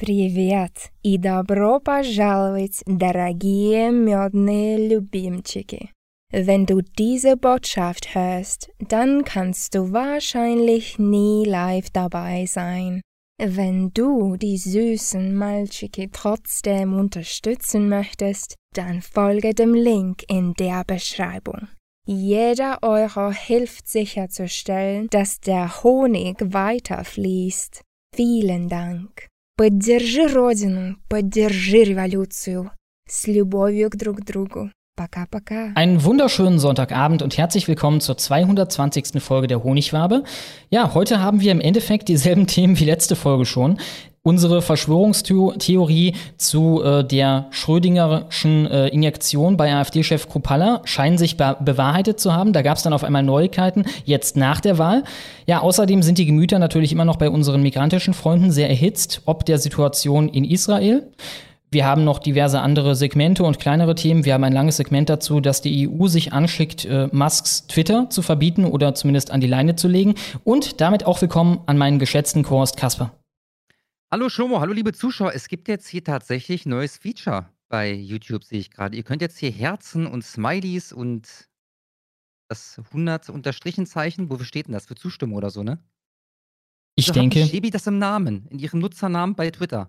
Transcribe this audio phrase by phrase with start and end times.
[0.00, 5.90] Привет и добро пожаловать, дорогие медные Любимчики.
[6.32, 13.02] Wenn du diese Botschaft hörst, dann kannst du wahrscheinlich nie live dabei sein.
[13.38, 21.68] Wenn du die süßen Malchiki trotzdem unterstützen möchtest, dann folge dem Link in der Beschreibung.
[22.06, 27.82] Jeder Euro hilft sicherzustellen, dass der Honig weiterfließt.
[28.16, 29.28] Vielen Dank.
[29.59, 32.71] Поддержи Родину, поддержи революцию.
[33.07, 34.69] С любовью к друг другу.
[34.97, 35.71] Пока-пока.
[35.75, 39.21] Einen wunderschönen Sonntagabend und herzlich willkommen zur 220.
[39.21, 40.23] Folge der Honigwabe.
[40.69, 43.79] Ja, heute haben wir im Endeffekt dieselben Themen wie letzte Folge schon
[44.22, 52.20] unsere Verschwörungstheorie zu äh, der Schrödingerischen äh, Injektion bei AfD-Chef Kruppalla scheinen sich be bewahrheitet
[52.20, 52.52] zu haben.
[52.52, 55.04] Da gab es dann auf einmal Neuigkeiten, jetzt nach der Wahl.
[55.46, 59.46] Ja, außerdem sind die Gemüter natürlich immer noch bei unseren migrantischen Freunden sehr erhitzt, ob
[59.46, 61.10] der Situation in Israel.
[61.72, 64.24] Wir haben noch diverse andere Segmente und kleinere Themen.
[64.24, 68.22] Wir haben ein langes Segment dazu, dass die EU sich anschickt, äh, Musks Twitter zu
[68.22, 70.14] verbieten oder zumindest an die Leine zu legen.
[70.44, 73.12] Und damit auch willkommen an meinen geschätzten Kurs Kasper.
[74.12, 75.34] Hallo Schlomo, hallo liebe Zuschauer.
[75.34, 78.96] Es gibt jetzt hier tatsächlich ein neues Feature bei YouTube, sehe ich gerade.
[78.96, 81.48] Ihr könnt jetzt hier Herzen und Smileys und
[82.48, 84.86] das 100 unterstrichen Zeichen, wofür steht denn das?
[84.86, 85.78] Für Zustimmung oder so, ne?
[86.96, 87.46] Ich Wieso denke.
[87.46, 89.86] Shebi das im Namen, in ihrem Nutzernamen bei Twitter.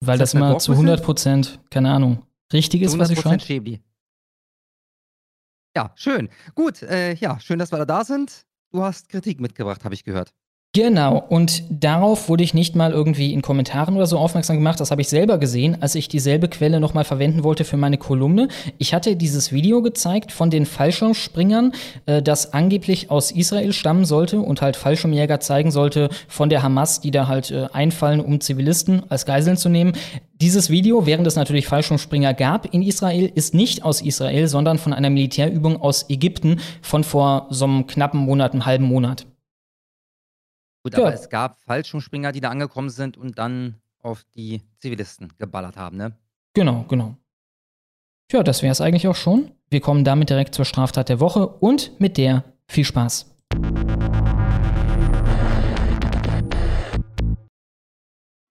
[0.00, 3.44] Weil das, das immer zu 100 Prozent, keine Ahnung, richtig ist, was ich schreibe.
[3.44, 3.82] Shebi.
[5.76, 6.30] Ja, schön.
[6.54, 8.46] Gut, äh, ja, schön, dass wir da sind.
[8.70, 10.32] Du hast Kritik mitgebracht, habe ich gehört.
[10.74, 14.78] Genau, und darauf wurde ich nicht mal irgendwie in Kommentaren oder so aufmerksam gemacht.
[14.78, 18.48] Das habe ich selber gesehen, als ich dieselbe Quelle nochmal verwenden wollte für meine Kolumne.
[18.76, 21.72] Ich hatte dieses Video gezeigt von den Fallschirmspringern,
[22.04, 27.00] äh, das angeblich aus Israel stammen sollte und halt Fallschirmjäger zeigen sollte von der Hamas,
[27.00, 29.94] die da halt äh, einfallen, um Zivilisten als Geiseln zu nehmen.
[30.34, 34.92] Dieses Video, während es natürlich Fallschirmspringer gab in Israel, ist nicht aus Israel, sondern von
[34.92, 39.26] einer Militärübung aus Ägypten von vor so einem knappen Monat, einem halben Monat.
[40.84, 45.76] Gut, aber es gab Fallschirmspringer, die da angekommen sind und dann auf die Zivilisten geballert
[45.76, 46.16] haben, ne?
[46.54, 47.16] Genau, genau.
[48.30, 49.50] Ja, das wäre es eigentlich auch schon.
[49.70, 53.34] Wir kommen damit direkt zur Straftat der Woche und mit der viel Spaß.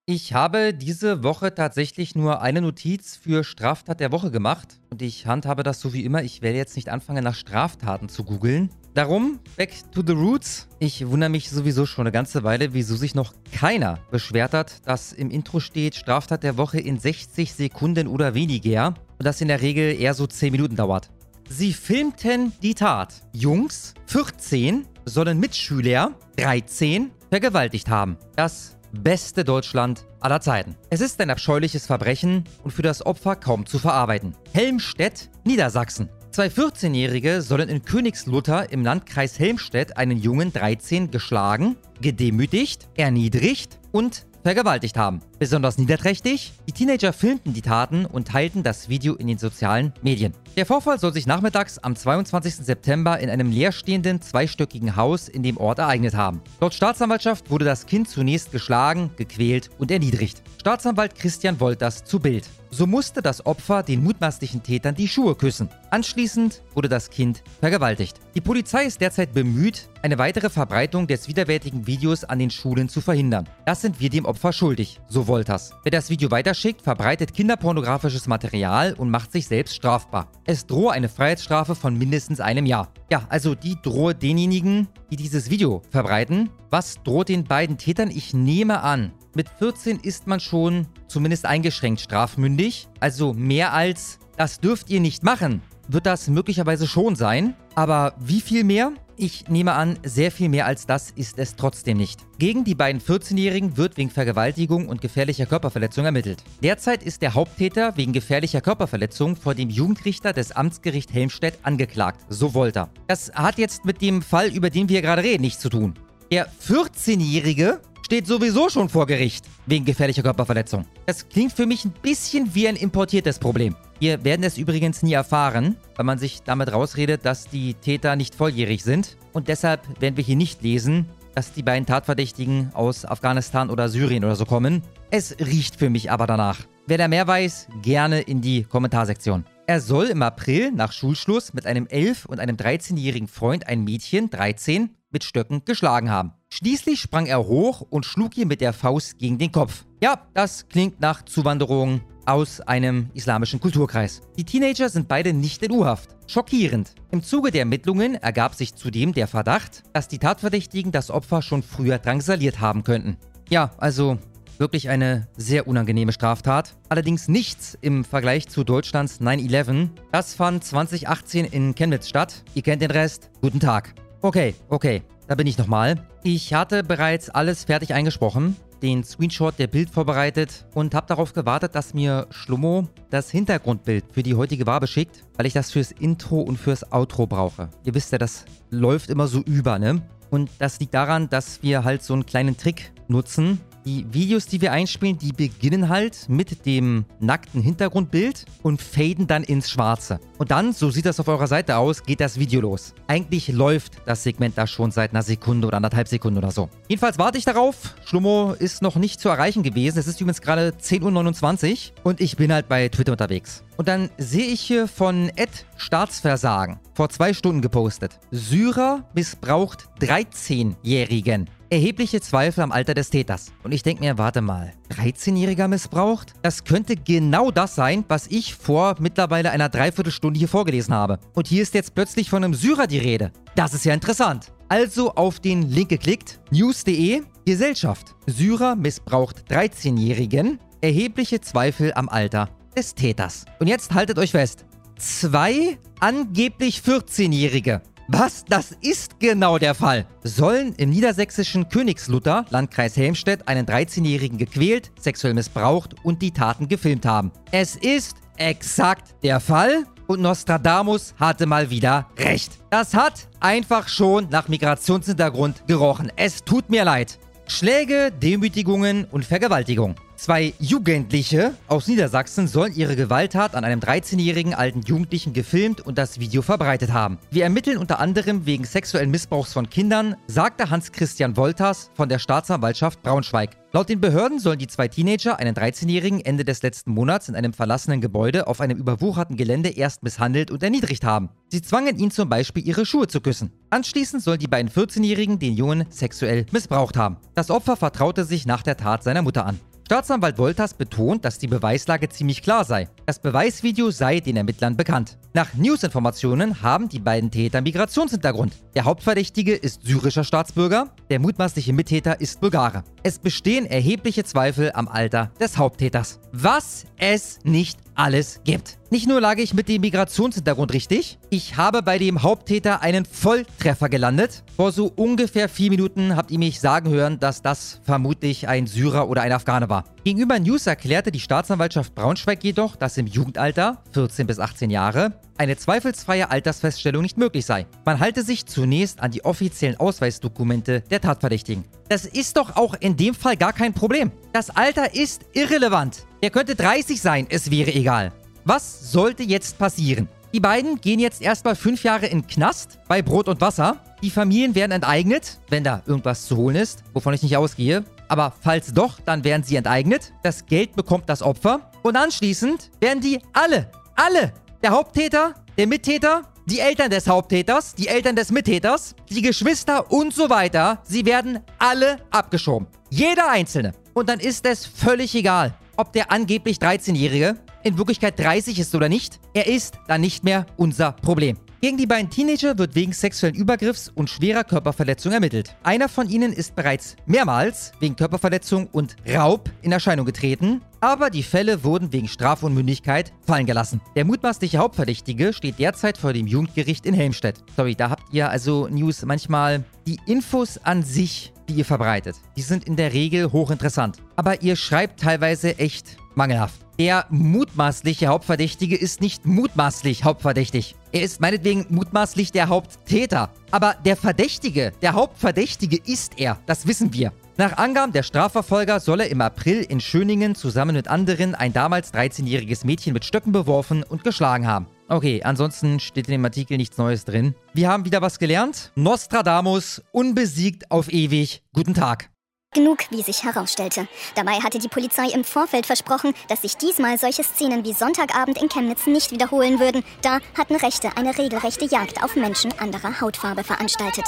[0.09, 4.79] Ich habe diese Woche tatsächlich nur eine Notiz für Straftat der Woche gemacht.
[4.89, 6.23] Und ich handhabe das so wie immer.
[6.23, 8.69] Ich werde jetzt nicht anfangen, nach Straftaten zu googeln.
[8.97, 10.67] Darum, back to the roots.
[10.79, 15.13] Ich wundere mich sowieso schon eine ganze Weile, wieso sich noch keiner beschwert hat, dass
[15.13, 18.95] im Intro steht Straftat der Woche in 60 Sekunden oder weniger.
[19.19, 21.11] Und das in der Regel eher so 10 Minuten dauert.
[21.47, 23.21] Sie filmten die Tat.
[23.33, 28.17] Jungs, 14, sollen Mitschüler, 13, vergewaltigt haben.
[28.35, 30.75] Das beste Deutschland aller Zeiten.
[30.89, 34.35] Es ist ein abscheuliches Verbrechen und für das Opfer kaum zu verarbeiten.
[34.53, 36.09] Helmstedt, Niedersachsen.
[36.37, 44.27] Zwei 14-Jährige sollen in Königslutter im Landkreis Helmstedt einen Jungen 13 geschlagen, gedemütigt, erniedrigt und
[44.43, 45.23] vergewaltigt haben.
[45.39, 50.33] Besonders niederträchtig, die Teenager filmten die Taten und teilten das Video in den sozialen Medien.
[50.55, 52.55] Der Vorfall soll sich nachmittags am 22.
[52.55, 56.41] September in einem leerstehenden zweistöckigen Haus in dem Ort ereignet haben.
[56.59, 60.41] Laut Staatsanwaltschaft wurde das Kind zunächst geschlagen, gequält und erniedrigt.
[60.59, 62.49] Staatsanwalt Christian Wolters zu Bild.
[62.69, 65.69] So musste das Opfer den mutmaßlichen Tätern die Schuhe küssen.
[65.89, 68.19] Anschließend wurde das Kind vergewaltigt.
[68.35, 72.99] Die Polizei ist derzeit bemüht, eine weitere Verbreitung des widerwärtigen Videos an den Schulen zu
[72.99, 73.47] verhindern.
[73.65, 75.73] Das sind wir dem Opfer schuldig, so Wolters.
[75.83, 80.31] Wer das Video weiterschickt, verbreitet kinderpornografisches Material und macht sich selbst strafbar.
[80.45, 82.91] Es drohe eine Freiheitsstrafe von mindestens einem Jahr.
[83.11, 86.49] Ja, also die drohe denjenigen, die dieses Video verbreiten.
[86.69, 88.09] Was droht den beiden Tätern?
[88.09, 92.87] Ich nehme an, mit 14 ist man schon zumindest eingeschränkt strafmündig.
[92.99, 97.53] Also mehr als, das dürft ihr nicht machen, wird das möglicherweise schon sein.
[97.75, 98.93] Aber wie viel mehr?
[99.19, 102.19] Ich nehme an, sehr viel mehr als das ist es trotzdem nicht.
[102.37, 106.43] Gegen die beiden 14-Jährigen wird wegen Vergewaltigung und gefährlicher Körperverletzung ermittelt.
[106.61, 112.21] Derzeit ist der Haupttäter wegen gefährlicher Körperverletzung vor dem Jugendrichter des Amtsgericht Helmstedt angeklagt.
[112.29, 112.89] So wollte er.
[113.07, 115.95] Das hat jetzt mit dem Fall, über den wir gerade reden, nichts zu tun.
[116.31, 120.85] Der 14-Jährige steht sowieso schon vor Gericht wegen gefährlicher Körperverletzung.
[121.07, 123.75] Das klingt für mich ein bisschen wie ein importiertes Problem.
[123.99, 128.33] Wir werden es übrigens nie erfahren, weil man sich damit rausredet, dass die Täter nicht
[128.33, 129.17] volljährig sind.
[129.33, 134.23] Und deshalb werden wir hier nicht lesen, dass die beiden Tatverdächtigen aus Afghanistan oder Syrien
[134.23, 134.83] oder so kommen.
[135.11, 136.59] Es riecht für mich aber danach.
[136.85, 139.43] Wer da mehr weiß, gerne in die Kommentarsektion.
[139.65, 144.29] Er soll im April nach Schulschluss mit einem 11- und einem 13-jährigen Freund ein Mädchen,
[144.29, 146.36] 13, mit Stöcken geschlagen haben.
[146.49, 149.85] Schließlich sprang er hoch und schlug ihr mit der Faust gegen den Kopf.
[150.01, 154.21] Ja, das klingt nach Zuwanderung aus einem islamischen Kulturkreis.
[154.37, 156.15] Die Teenager sind beide nicht in U-Haft.
[156.27, 156.93] Schockierend.
[157.11, 161.63] Im Zuge der Ermittlungen ergab sich zudem der Verdacht, dass die Tatverdächtigen das Opfer schon
[161.63, 163.17] früher drangsaliert haben könnten.
[163.49, 164.17] Ja, also
[164.57, 166.75] wirklich eine sehr unangenehme Straftat.
[166.89, 169.89] Allerdings nichts im Vergleich zu Deutschlands 9-11.
[170.11, 172.43] Das fand 2018 in Chemnitz statt.
[172.55, 173.29] Ihr kennt den Rest.
[173.41, 173.93] Guten Tag.
[174.21, 175.03] Okay, okay.
[175.27, 175.95] Da bin ich nochmal.
[176.23, 181.75] Ich hatte bereits alles fertig eingesprochen, den Screenshot der Bild vorbereitet und habe darauf gewartet,
[181.75, 186.39] dass mir Schlummo das Hintergrundbild für die heutige Wabe schickt, weil ich das fürs Intro
[186.39, 187.69] und fürs Outro brauche.
[187.83, 190.01] Ihr wisst ja, das läuft immer so über, ne?
[190.29, 194.59] Und das liegt daran, dass wir halt so einen kleinen Trick nutzen, die Videos, die
[194.59, 200.19] wir einspielen, die beginnen halt mit dem nackten Hintergrundbild und faden dann ins Schwarze.
[200.37, 202.93] Und dann, so sieht das auf eurer Seite aus, geht das Video los.
[203.07, 206.69] Eigentlich läuft das Segment da schon seit einer Sekunde oder anderthalb Sekunden oder so.
[206.89, 207.95] Jedenfalls warte ich darauf.
[208.03, 209.97] Schlummo ist noch nicht zu erreichen gewesen.
[209.97, 213.63] Es ist übrigens gerade 10.29 Uhr und ich bin halt bei Twitter unterwegs.
[213.77, 218.19] Und dann sehe ich hier von Ed Staatsversagen vor zwei Stunden gepostet.
[218.31, 221.47] Syrer missbraucht 13-Jährigen.
[221.69, 223.51] Erhebliche Zweifel am Alter des Täters.
[223.61, 226.33] Und ich denke mir, warte mal, 13-Jähriger missbraucht?
[226.41, 231.19] Das könnte genau das sein, was ich vor mittlerweile einer Dreiviertelstunde hier vorgelesen habe.
[231.33, 233.33] Und hier ist jetzt plötzlich von einem Syrer die Rede.
[233.55, 234.53] Das ist ja interessant.
[234.69, 238.15] Also auf den Link geklickt, news.de, Gesellschaft.
[238.27, 240.59] Syrer missbraucht 13-Jährigen.
[240.79, 242.47] Erhebliche Zweifel am Alter
[242.77, 243.43] des Täters.
[243.59, 244.65] Und jetzt haltet euch fest.
[244.97, 248.45] Zwei angeblich 14-Jährige was?
[248.45, 250.05] Das ist genau der Fall.
[250.23, 257.05] Sollen im niedersächsischen Königslutter, Landkreis Helmstedt, einen 13-Jährigen gequält, sexuell missbraucht und die Taten gefilmt
[257.05, 257.31] haben.
[257.51, 262.53] Es ist exakt der Fall und Nostradamus hatte mal wieder recht.
[262.69, 266.11] Das hat einfach schon nach Migrationshintergrund gerochen.
[266.15, 267.19] Es tut mir leid.
[267.47, 269.95] Schläge, Demütigungen und Vergewaltigung.
[270.17, 276.19] Zwei Jugendliche aus Niedersachsen sollen ihre Gewalttat an einem 13-jährigen alten Jugendlichen gefilmt und das
[276.19, 277.19] Video verbreitet haben.
[277.29, 283.03] Wir ermitteln unter anderem wegen sexuellen Missbrauchs von Kindern, sagte Hans-Christian Wolters von der Staatsanwaltschaft
[283.03, 283.51] Braunschweig.
[283.73, 287.53] Laut den Behörden sollen die zwei Teenager einen 13-Jährigen Ende des letzten Monats in einem
[287.53, 291.29] verlassenen Gebäude auf einem überwucherten Gelände erst misshandelt und erniedrigt haben.
[291.49, 293.51] Sie zwangen ihn zum Beispiel, ihre Schuhe zu küssen.
[293.69, 297.17] Anschließend sollen die beiden 14-Jährigen den Jungen sexuell missbraucht haben.
[297.35, 299.59] Das Opfer vertraute sich nach der Tat seiner Mutter an.
[299.87, 302.89] Staatsanwalt Wolters betont, dass die Beweislage ziemlich klar sei.
[303.07, 305.17] Das Beweisvideo sei den Ermittlern bekannt.
[305.33, 308.51] Nach News-Informationen haben die beiden Täter Migrationshintergrund.
[308.75, 312.83] Der Hauptverdächtige ist syrischer Staatsbürger, der mutmaßliche Mittäter ist Bulgare.
[313.03, 316.19] Es bestehen erhebliche Zweifel am Alter des Haupttäters.
[316.33, 318.77] Was es nicht alles gibt.
[318.89, 323.89] Nicht nur lag ich mit dem Migrationshintergrund richtig, ich habe bei dem Haupttäter einen Volltreffer
[323.89, 324.43] gelandet.
[324.55, 329.09] Vor so ungefähr vier Minuten habt ihr mich sagen hören, dass das vermutlich ein Syrer
[329.09, 329.83] oder ein Afghane war.
[330.03, 335.57] Gegenüber News erklärte die Staatsanwaltschaft Braunschweig jedoch, dass im Jugendalter, 14 bis 18 Jahre, eine
[335.57, 337.65] zweifelsfreie Altersfeststellung nicht möglich sei.
[337.85, 341.63] Man halte sich zunächst an die offiziellen Ausweisdokumente der Tatverdächtigen.
[341.89, 344.11] Das ist doch auch in dem Fall gar kein Problem.
[344.33, 346.05] Das Alter ist irrelevant.
[346.21, 348.11] Er könnte 30 sein, es wäre egal.
[348.45, 350.07] Was sollte jetzt passieren?
[350.33, 353.77] Die beiden gehen jetzt erstmal fünf Jahre in Knast bei Brot und Wasser.
[354.01, 357.83] Die Familien werden enteignet, wenn da irgendwas zu holen ist, wovon ich nicht ausgehe.
[358.07, 360.13] Aber falls doch, dann werden sie enteignet.
[360.23, 361.71] Das Geld bekommt das Opfer.
[361.87, 367.87] Und anschließend werden die alle, alle, der Haupttäter, der Mittäter, die Eltern des Haupttäters, die
[367.87, 372.67] Eltern des Mittäters, die Geschwister und so weiter, sie werden alle abgeschoben.
[372.89, 373.71] Jeder einzelne.
[373.93, 378.89] Und dann ist es völlig egal, ob der angeblich 13-Jährige in Wirklichkeit 30 ist oder
[378.89, 379.21] nicht.
[379.33, 381.37] Er ist dann nicht mehr unser Problem.
[381.59, 385.55] Gegen die beiden Teenager wird wegen sexuellen Übergriffs und schwerer Körperverletzung ermittelt.
[385.63, 391.23] Einer von ihnen ist bereits mehrmals wegen Körperverletzung und Raub in Erscheinung getreten, aber die
[391.23, 393.81] Fälle wurden wegen Strafunmündigkeit fallen gelassen.
[393.95, 397.43] Der mutmaßliche Hauptverdächtige steht derzeit vor dem Jugendgericht in Helmstedt.
[397.55, 402.17] Sorry, da habt ihr also News manchmal die Infos an sich, die ihr verbreitet.
[402.35, 406.67] Die sind in der Regel hochinteressant, aber ihr schreibt teilweise echt mangelhaft.
[406.79, 410.75] Der mutmaßliche Hauptverdächtige ist nicht mutmaßlich hauptverdächtig.
[410.97, 413.29] Er ist meinetwegen mutmaßlich der Haupttäter.
[413.51, 416.39] Aber der Verdächtige, der Hauptverdächtige ist er.
[416.47, 417.13] Das wissen wir.
[417.37, 421.93] Nach Angaben der Strafverfolger soll er im April in Schöningen zusammen mit anderen ein damals
[421.93, 424.65] 13-jähriges Mädchen mit Stöcken beworfen und geschlagen haben.
[424.87, 427.35] Okay, ansonsten steht in dem Artikel nichts Neues drin.
[427.53, 428.71] Wir haben wieder was gelernt.
[428.73, 431.43] Nostradamus, unbesiegt auf ewig.
[431.53, 432.09] Guten Tag.
[432.53, 433.87] Genug, wie sich herausstellte.
[434.15, 438.49] Dabei hatte die Polizei im Vorfeld versprochen, dass sich diesmal solche Szenen wie Sonntagabend in
[438.49, 439.83] Chemnitz nicht wiederholen würden.
[440.01, 444.05] Da hatten Rechte eine regelrechte Jagd auf Menschen anderer Hautfarbe veranstaltet.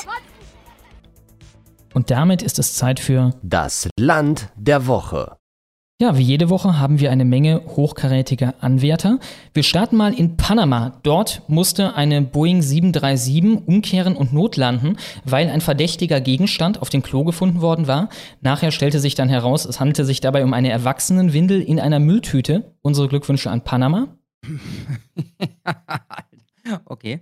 [1.94, 5.39] Und damit ist es Zeit für Das Land der Woche.
[6.02, 9.20] Ja, wie jede Woche haben wir eine Menge hochkarätiger Anwärter.
[9.54, 10.98] Wir starten mal in Panama.
[11.04, 17.26] Dort musste eine Boeing 737 umkehren und notlanden, weil ein verdächtiger Gegenstand auf dem Klo
[17.26, 18.08] gefunden worden war.
[18.40, 22.78] Nachher stellte sich dann heraus, es handelte sich dabei um eine Erwachsenenwindel in einer Mülltüte.
[22.82, 24.08] Unsere Glückwünsche an Panama.
[26.86, 27.20] okay.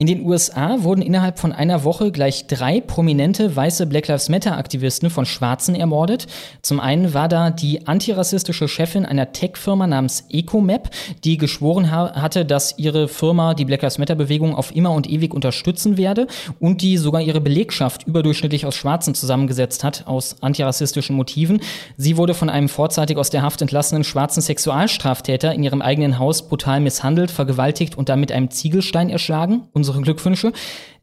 [0.00, 5.08] In den USA wurden innerhalb von einer Woche gleich drei prominente weiße Black Lives Matter-Aktivisten
[5.08, 6.26] von Schwarzen ermordet.
[6.62, 10.90] Zum einen war da die antirassistische Chefin einer Tech-Firma namens Ecomap,
[11.22, 15.32] die geschworen ha hatte, dass ihre Firma die Black Lives Matter-Bewegung auf immer und ewig
[15.32, 16.26] unterstützen werde
[16.58, 21.60] und die sogar ihre Belegschaft überdurchschnittlich aus Schwarzen zusammengesetzt hat, aus antirassistischen Motiven.
[21.96, 26.48] Sie wurde von einem vorzeitig aus der Haft entlassenen schwarzen Sexualstraftäter in ihrem eigenen Haus
[26.48, 30.52] brutal misshandelt, vergewaltigt und dann mit einem Ziegelstein erschlagen unsere Glückwünsche.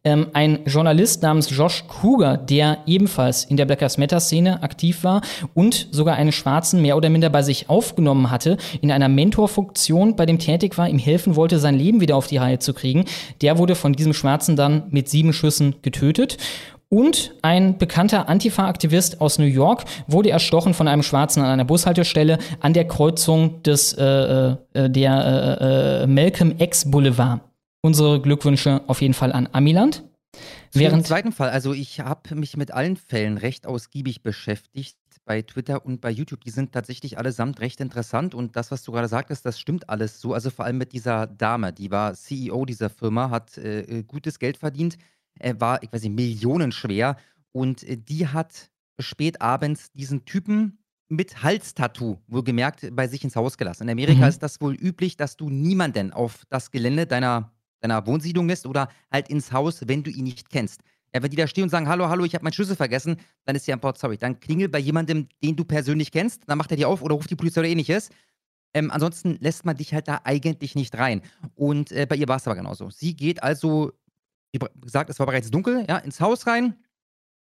[0.03, 5.03] Ähm, ein Journalist namens Josh Kruger, der ebenfalls in der Black Lives Matter Szene aktiv
[5.03, 5.21] war
[5.53, 10.25] und sogar einen Schwarzen mehr oder minder bei sich aufgenommen hatte, in einer Mentorfunktion bei
[10.25, 13.05] dem tätig war, ihm helfen wollte, sein Leben wieder auf die Reihe zu kriegen,
[13.43, 16.37] der wurde von diesem Schwarzen dann mit sieben Schüssen getötet.
[16.89, 22.37] Und ein bekannter Antifa-Aktivist aus New York wurde erstochen von einem Schwarzen an einer Bushaltestelle
[22.59, 27.39] an der Kreuzung des äh, äh, der äh, äh Malcolm X Boulevard
[27.81, 30.03] unsere Glückwünsche auf jeden Fall an Amiland.
[30.73, 35.41] Während Im zweiten Fall, also ich habe mich mit allen Fällen recht ausgiebig beschäftigt bei
[35.41, 36.43] Twitter und bei YouTube.
[36.43, 40.21] Die sind tatsächlich allesamt recht interessant und das, was du gerade sagtest, das stimmt alles
[40.21, 40.33] so.
[40.33, 44.39] Also vor allem mit dieser Dame, die war CEO dieser Firma, hat äh, äh, gutes
[44.39, 44.97] Geld verdient,
[45.39, 47.17] äh, war, ich weiß nicht, millionenschwer
[47.51, 48.69] und äh, die hat
[48.99, 53.83] spät abends diesen Typen mit Halstattoo, wohlgemerkt, bei sich ins Haus gelassen.
[53.83, 54.29] In Amerika mhm.
[54.29, 58.89] ist das wohl üblich, dass du niemanden auf das Gelände deiner deiner Wohnsiedlung ist oder
[59.11, 60.81] halt ins Haus, wenn du ihn nicht kennst.
[61.13, 63.55] Ja, wenn die da stehen und sagen, hallo, hallo, ich habe meinen Schlüssel vergessen, dann
[63.55, 64.17] ist ein Port, sorry.
[64.17, 67.29] Dann klingel bei jemandem, den du persönlich kennst, dann macht er dir auf oder ruft
[67.29, 68.09] die Polizei oder ähnliches.
[68.73, 71.21] Ähm, ansonsten lässt man dich halt da eigentlich nicht rein.
[71.55, 72.89] Und äh, bei ihr war es aber genauso.
[72.89, 73.91] Sie geht also,
[74.53, 76.75] wie gesagt, es war bereits dunkel, ja, ins Haus rein.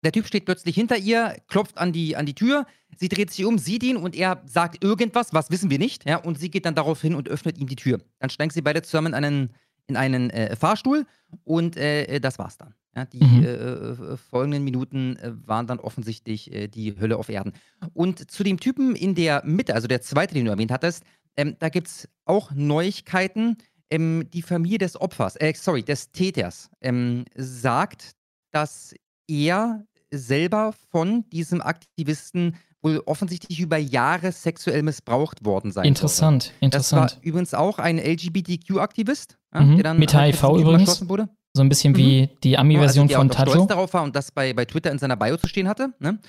[0.03, 2.65] Der Typ steht plötzlich hinter ihr, klopft an die, an die Tür,
[2.97, 6.17] sie dreht sich um, sieht ihn und er sagt irgendwas, was wissen wir nicht, ja,
[6.17, 7.99] und sie geht dann darauf hin und öffnet ihm die Tür.
[8.17, 9.53] Dann steigen sie beide zusammen in einen
[9.87, 11.05] in einen äh, Fahrstuhl
[11.43, 12.73] und äh, das war's dann.
[12.95, 13.43] Ja, die mhm.
[13.43, 17.53] äh, äh folgenden Minuten äh, waren dann offensichtlich äh, die Hölle auf Erden.
[17.93, 21.03] Und zu dem Typen in der Mitte, also der zweite, den du erwähnt hattest,
[21.37, 23.57] ähm, da gibt es auch Neuigkeiten.
[23.89, 28.11] Ähm, die Familie des Opfers, sorry, des Täters, ähm, sagt,
[28.51, 28.93] dass
[29.27, 36.53] er selber von diesem Aktivisten wohl offensichtlich über Jahre sexuell missbraucht worden sein Interessant, soll.
[36.61, 37.11] interessant.
[37.11, 39.83] Das war übrigens auch ein LGBTQ-Aktivist, ja, mhm.
[39.83, 41.07] dann mit HIV halt übrigens.
[41.07, 41.29] Wurde.
[41.53, 41.97] So ein bisschen mhm.
[41.97, 43.51] wie die Ami-Version also, von Tato.
[43.51, 45.93] stolz darauf war und das bei, bei Twitter in seiner Bio zu stehen hatte.
[45.99, 46.19] Ne?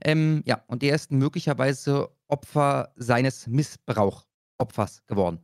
[0.00, 5.38] Ähm, ja, und der ist möglicherweise Opfer seines Missbrauchopfers geworden.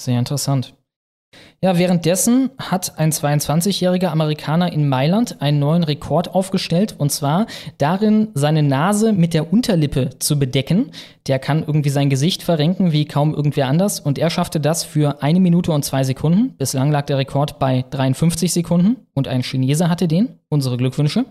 [0.00, 0.74] Sehr interessant.
[1.60, 7.46] Ja, währenddessen hat ein 22-jähriger Amerikaner in Mailand einen neuen Rekord aufgestellt und zwar
[7.78, 10.90] darin, seine Nase mit der Unterlippe zu bedecken.
[11.28, 15.22] Der kann irgendwie sein Gesicht verrenken wie kaum irgendwer anders und er schaffte das für
[15.22, 16.56] eine Minute und zwei Sekunden.
[16.56, 20.40] Bislang lag der Rekord bei 53 Sekunden und ein Chinese hatte den.
[20.48, 21.24] Unsere Glückwünsche.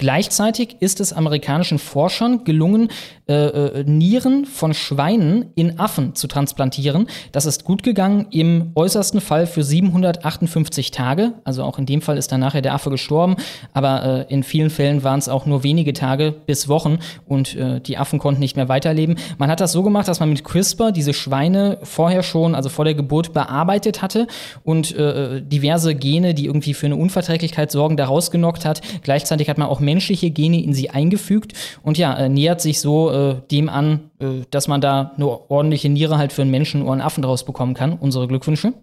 [0.00, 2.88] Gleichzeitig ist es amerikanischen Forschern gelungen,
[3.26, 7.08] äh, äh, Nieren von Schweinen in Affen zu transplantieren.
[7.32, 11.32] Das ist gut gegangen, im äußersten Fall für 758 Tage.
[11.42, 13.34] Also auch in dem Fall ist dann nachher der Affe gestorben,
[13.74, 17.80] aber äh, in vielen Fällen waren es auch nur wenige Tage bis Wochen und äh,
[17.80, 19.16] die Affen konnten nicht mehr weiterleben.
[19.36, 22.84] Man hat das so gemacht, dass man mit CRISPR diese Schweine vorher schon, also vor
[22.84, 24.28] der Geburt, bearbeitet hatte
[24.62, 28.80] und äh, diverse Gene, die irgendwie für eine Unverträglichkeit sorgen, daraus genockt hat.
[29.02, 33.10] Gleichzeitig hat man auch menschliche Gene in sie eingefügt und ja, äh, nähert sich so
[33.10, 36.92] äh, dem an, äh, dass man da eine ordentliche Niere halt für einen Menschen oder
[36.92, 37.94] einen Affen draus bekommen kann.
[37.94, 38.74] Unsere Glückwünsche.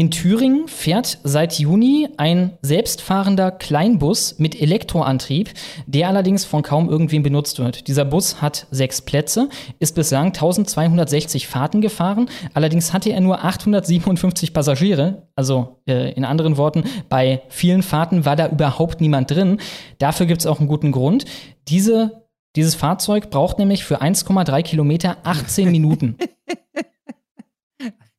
[0.00, 5.50] In Thüringen fährt seit Juni ein selbstfahrender Kleinbus mit Elektroantrieb,
[5.88, 7.88] der allerdings von kaum irgendwem benutzt wird.
[7.88, 9.48] Dieser Bus hat sechs Plätze,
[9.80, 15.26] ist bislang 1260 Fahrten gefahren, allerdings hatte er nur 857 Passagiere.
[15.34, 19.58] Also äh, in anderen Worten, bei vielen Fahrten war da überhaupt niemand drin.
[19.98, 21.24] Dafür gibt es auch einen guten Grund.
[21.66, 22.22] Diese,
[22.54, 26.16] dieses Fahrzeug braucht nämlich für 1,3 Kilometer 18 Minuten.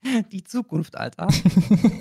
[0.32, 1.28] Die Zukunft, Alter.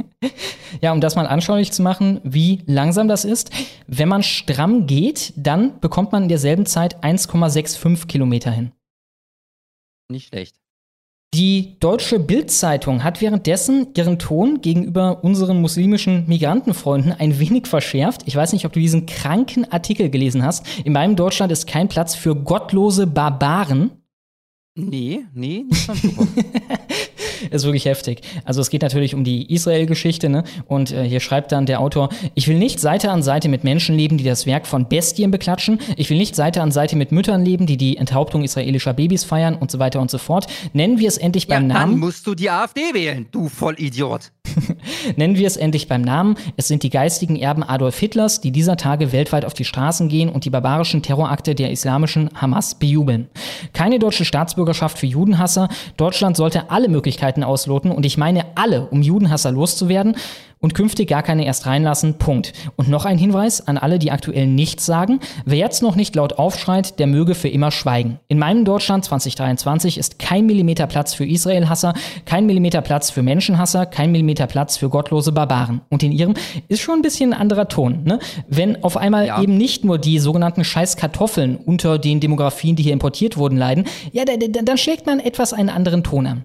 [0.80, 3.50] ja, um das mal anschaulich zu machen, wie langsam das ist.
[3.86, 8.72] Wenn man stramm geht, dann bekommt man in derselben Zeit 1,65 Kilometer hin.
[10.10, 10.56] Nicht schlecht.
[11.34, 18.22] Die deutsche Bild-Zeitung hat währenddessen ihren Ton gegenüber unseren muslimischen Migrantenfreunden ein wenig verschärft.
[18.24, 20.64] Ich weiß nicht, ob du diesen kranken Artikel gelesen hast.
[20.84, 23.90] In meinem Deutschland ist kein Platz für gottlose Barbaren.
[24.78, 25.88] Nee, nee, nicht
[27.50, 28.20] ist wirklich heftig.
[28.44, 30.44] Also es geht natürlich um die Israel-Geschichte, ne?
[30.66, 33.96] Und äh, hier schreibt dann der Autor, ich will nicht Seite an Seite mit Menschen
[33.96, 35.80] leben, die das Werk von Bestien beklatschen.
[35.96, 39.56] Ich will nicht Seite an Seite mit Müttern leben, die die Enthauptung israelischer Babys feiern
[39.56, 40.46] und so weiter und so fort.
[40.72, 41.92] Nennen wir es endlich ja, beim Namen.
[41.92, 44.30] Dann musst du die AfD wählen, du Vollidiot.
[45.16, 46.36] Nennen wir es endlich beim Namen.
[46.56, 50.28] Es sind die geistigen Erben Adolf Hitlers, die dieser Tage weltweit auf die Straßen gehen
[50.28, 53.28] und die barbarischen Terrorakte der islamischen Hamas bejubeln.
[53.72, 55.68] Keine deutsche Staatsbürgerschaft für Judenhasser.
[55.96, 60.16] Deutschland sollte alle Möglichkeiten ausloten und ich meine alle, um Judenhasser loszuwerden
[60.60, 62.14] und künftig gar keine erst reinlassen.
[62.14, 62.52] Punkt.
[62.76, 65.20] Und noch ein Hinweis an alle, die aktuell nichts sagen.
[65.44, 68.18] Wer jetzt noch nicht laut aufschreit, der möge für immer schweigen.
[68.28, 73.86] In meinem Deutschland 2023 ist kein Millimeter Platz für Israel-Hasser, kein Millimeter Platz für Menschenhasser,
[73.86, 75.80] kein Millimeter Platz für gottlose Barbaren.
[75.88, 76.34] Und in ihrem
[76.68, 78.04] ist schon ein bisschen ein anderer Ton.
[78.04, 78.18] Ne?
[78.48, 79.42] Wenn auf einmal ja.
[79.42, 84.24] eben nicht nur die sogenannten Scheißkartoffeln unter den Demografien, die hier importiert wurden, leiden, ja,
[84.24, 86.44] dann schlägt man etwas einen anderen Ton an.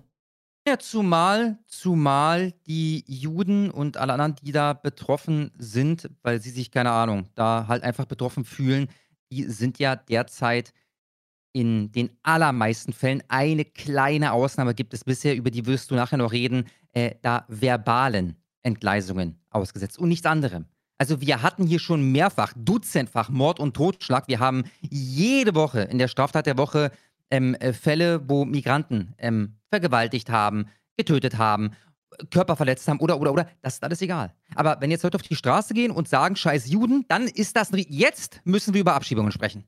[0.65, 6.71] Ja, zumal, zumal die Juden und alle anderen, die da betroffen sind, weil sie sich,
[6.71, 8.87] keine Ahnung, da halt einfach betroffen fühlen,
[9.29, 10.73] die sind ja derzeit
[11.51, 16.17] in den allermeisten Fällen, eine kleine Ausnahme gibt es bisher, über die wirst du nachher
[16.17, 20.65] noch reden, äh, da verbalen Entgleisungen ausgesetzt und nichts anderem.
[20.97, 24.29] Also wir hatten hier schon mehrfach, dutzendfach Mord und Totschlag.
[24.29, 26.91] Wir haben jede Woche in der Straftat der Woche
[27.29, 31.71] ähm, äh, Fälle, wo Migranten ähm, vergewaltigt haben, getötet haben,
[32.29, 34.31] Körper verletzt haben oder, oder, oder, das ist alles egal.
[34.53, 37.71] Aber wenn jetzt Leute auf die Straße gehen und sagen, scheiß Juden, dann ist das,
[37.73, 39.63] jetzt müssen wir über Abschiebungen sprechen.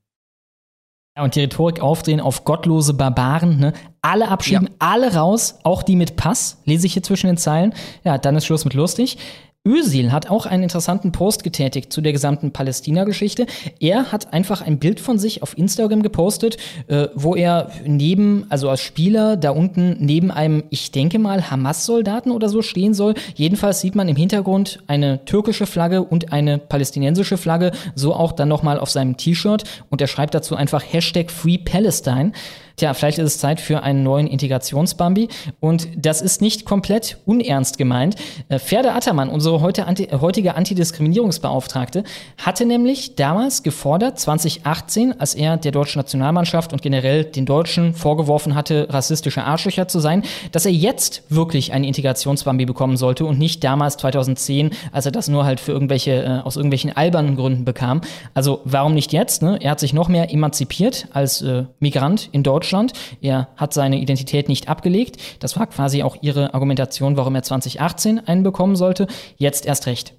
[1.17, 3.73] Ja, und die Rhetorik aufdrehen auf gottlose Barbaren, ne?
[4.01, 4.73] Alle abschieben, ja.
[4.77, 7.73] alle raus, auch die mit Pass, lese ich hier zwischen den Zeilen.
[8.03, 9.17] Ja, dann ist Schluss mit lustig.
[9.65, 13.47] Özil hat auch einen interessanten Post getätigt zu der gesamten Palästina-Geschichte.
[13.79, 16.57] Er hat einfach ein Bild von sich auf Instagram gepostet,
[16.87, 22.31] äh, wo er neben, also als Spieler da unten neben einem, ich denke mal, Hamas-Soldaten
[22.31, 23.15] oder so stehen soll.
[23.35, 28.49] Jedenfalls sieht man im Hintergrund eine türkische Flagge und eine palästinensische Flagge, so auch dann
[28.49, 29.63] nochmal auf seinem T-Shirt.
[29.89, 32.31] Und er schreibt dazu einfach Hashtag Free Palestine.
[32.77, 35.29] Tja, vielleicht ist es Zeit für einen neuen Integrationsbambi.
[35.61, 38.15] Und das ist nicht komplett unernst gemeint.
[38.49, 42.03] Äh, Ferda Attermann, unsere heute anti heutige Antidiskriminierungsbeauftragte,
[42.37, 48.55] hatte nämlich damals gefordert, 2018, als er der deutschen Nationalmannschaft und generell den Deutschen vorgeworfen
[48.55, 53.63] hatte, rassistische Arschlöcher zu sein, dass er jetzt wirklich einen Integrationsbambi bekommen sollte und nicht
[53.63, 58.01] damals 2010, als er das nur halt für irgendwelche, äh, aus irgendwelchen albernen Gründen bekam.
[58.33, 59.41] Also warum nicht jetzt?
[59.41, 59.59] Ne?
[59.61, 62.93] Er hat sich noch mehr emanzipiert als äh, Migrant in Deutschland Deutschland.
[63.21, 65.17] Er hat seine Identität nicht abgelegt.
[65.39, 69.05] Das war quasi auch ihre Argumentation, warum er 2018 einen bekommen sollte.
[69.37, 70.15] Jetzt erst recht.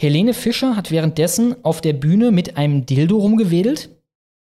[0.00, 3.90] Helene Fischer hat währenddessen auf der Bühne mit einem Dildo rumgewedelt.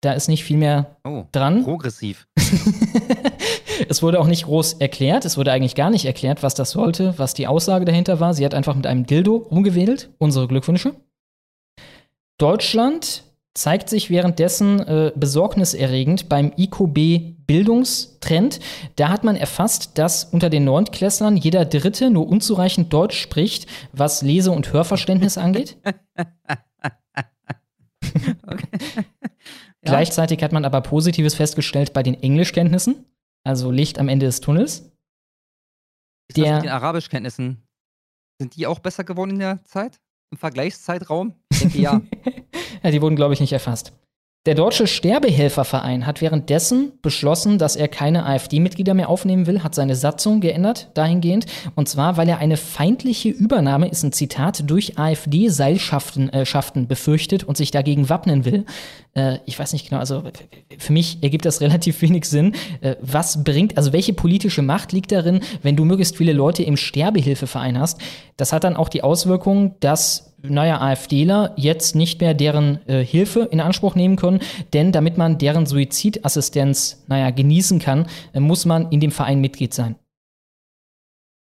[0.02, 1.64] Da ist nicht viel mehr oh, dran.
[1.64, 2.28] Progressiv.
[3.90, 5.26] es wurde auch nicht groß erklärt.
[5.26, 8.36] Es wurde eigentlich gar nicht erklärt, was das sollte, was die Aussage dahinter war.
[8.36, 10.12] Sie hat einfach mit einem Dildo rumgewedelt.
[10.20, 10.94] Unsere Glückwünsche.
[12.38, 13.24] Deutschland
[13.58, 18.60] zeigt sich währenddessen äh, besorgniserregend beim IQB Bildungstrend.
[18.98, 24.22] Da hat man erfasst, dass unter den Neuntklässlern jeder Dritte nur unzureichend Deutsch spricht, was
[24.22, 25.78] Lese- und Hörverständnis angeht.
[29.82, 33.06] Gleichzeitig hat man aber Positives festgestellt bei den Englischkenntnissen,
[33.44, 34.92] also Licht am Ende des Tunnels.
[36.30, 37.64] Ist der, das mit den Arabischkenntnissen?
[38.40, 40.00] Sind die auch besser geworden in der Zeit?
[40.32, 41.34] Im Vergleichszeitraum?
[41.52, 42.02] Ich denke ja.
[42.84, 43.94] Ja, die wurden, glaube ich, nicht erfasst.
[44.48, 49.94] Der Deutsche Sterbehelferverein hat währenddessen beschlossen, dass er keine AfD-Mitglieder mehr aufnehmen will, hat seine
[49.94, 51.48] Satzung geändert dahingehend.
[51.76, 57.58] Und zwar, weil er eine feindliche Übernahme, ist ein Zitat, durch AfD-Seilschaften äh, befürchtet und
[57.58, 58.64] sich dagegen wappnen will.
[59.18, 60.24] Äh, ich weiß nicht genau, also
[60.78, 62.54] für mich ergibt das relativ wenig Sinn.
[62.82, 66.78] Äh, was bringt, also welche politische Macht liegt darin, wenn du möglichst viele Leute im
[66.78, 68.00] Sterbehilfeverein hast?
[68.38, 73.48] Das hat dann auch die Auswirkung, dass naja, AfDler jetzt nicht mehr deren äh, Hilfe
[73.52, 74.40] in Anspruch nehmen können,
[74.72, 79.74] denn damit man deren Suizidassistenz, naja, genießen kann, äh, muss man in dem Verein Mitglied
[79.74, 79.96] sein.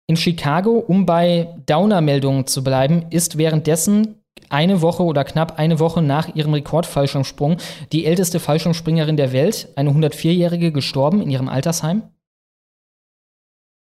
[0.06, 4.15] In Chicago, um bei Downer-Meldungen zu bleiben, ist währenddessen
[4.50, 7.58] eine Woche oder knapp eine Woche nach ihrem Rekordfallschirmsprung
[7.91, 12.04] die älteste Fallschirmspringerin der Welt, eine 104-Jährige, gestorben in ihrem Altersheim.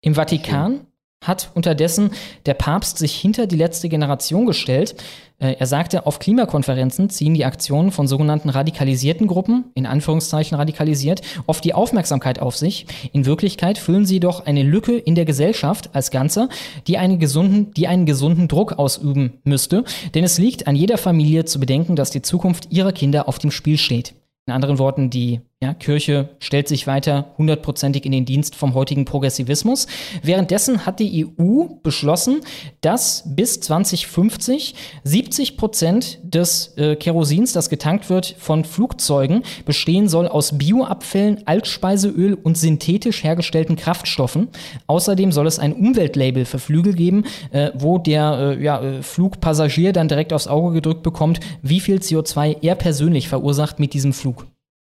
[0.01, 0.87] Im Vatikan
[1.27, 2.11] hat unterdessen
[2.47, 4.95] der Papst sich hinter die letzte Generation gestellt.
[5.39, 11.23] Äh, er sagte, auf Klimakonferenzen ziehen die Aktionen von sogenannten radikalisierten Gruppen, in Anführungszeichen radikalisiert,
[11.47, 12.87] oft die Aufmerksamkeit auf sich.
[13.13, 16.49] In Wirklichkeit füllen sie doch eine Lücke in der Gesellschaft als Ganze,
[16.87, 19.85] die einen gesunden, die einen gesunden Druck ausüben müsste.
[20.15, 23.51] Denn es liegt an jeder Familie zu bedenken, dass die Zukunft ihrer Kinder auf dem
[23.51, 24.15] Spiel steht.
[24.47, 29.07] In anderen Worten, die ja, Kirche stellt sich weiter hundertprozentig in den Dienst vom heutigen
[29.07, 29.87] Progressivismus.
[30.23, 32.43] Währenddessen hat die EU beschlossen,
[32.83, 34.75] dass bis 2050
[35.05, 42.35] 70 Prozent des äh, Kerosins, das getankt wird von Flugzeugen, bestehen soll aus Bioabfällen, Altspeiseöl
[42.35, 44.49] und synthetisch hergestellten Kraftstoffen.
[44.87, 49.95] Außerdem soll es ein Umweltlabel für Flügel geben, äh, wo der äh, ja, äh, Flugpassagier
[49.95, 54.47] dann direkt aufs Auge gedrückt bekommt, wie viel CO2 er persönlich verursacht mit diesem Flug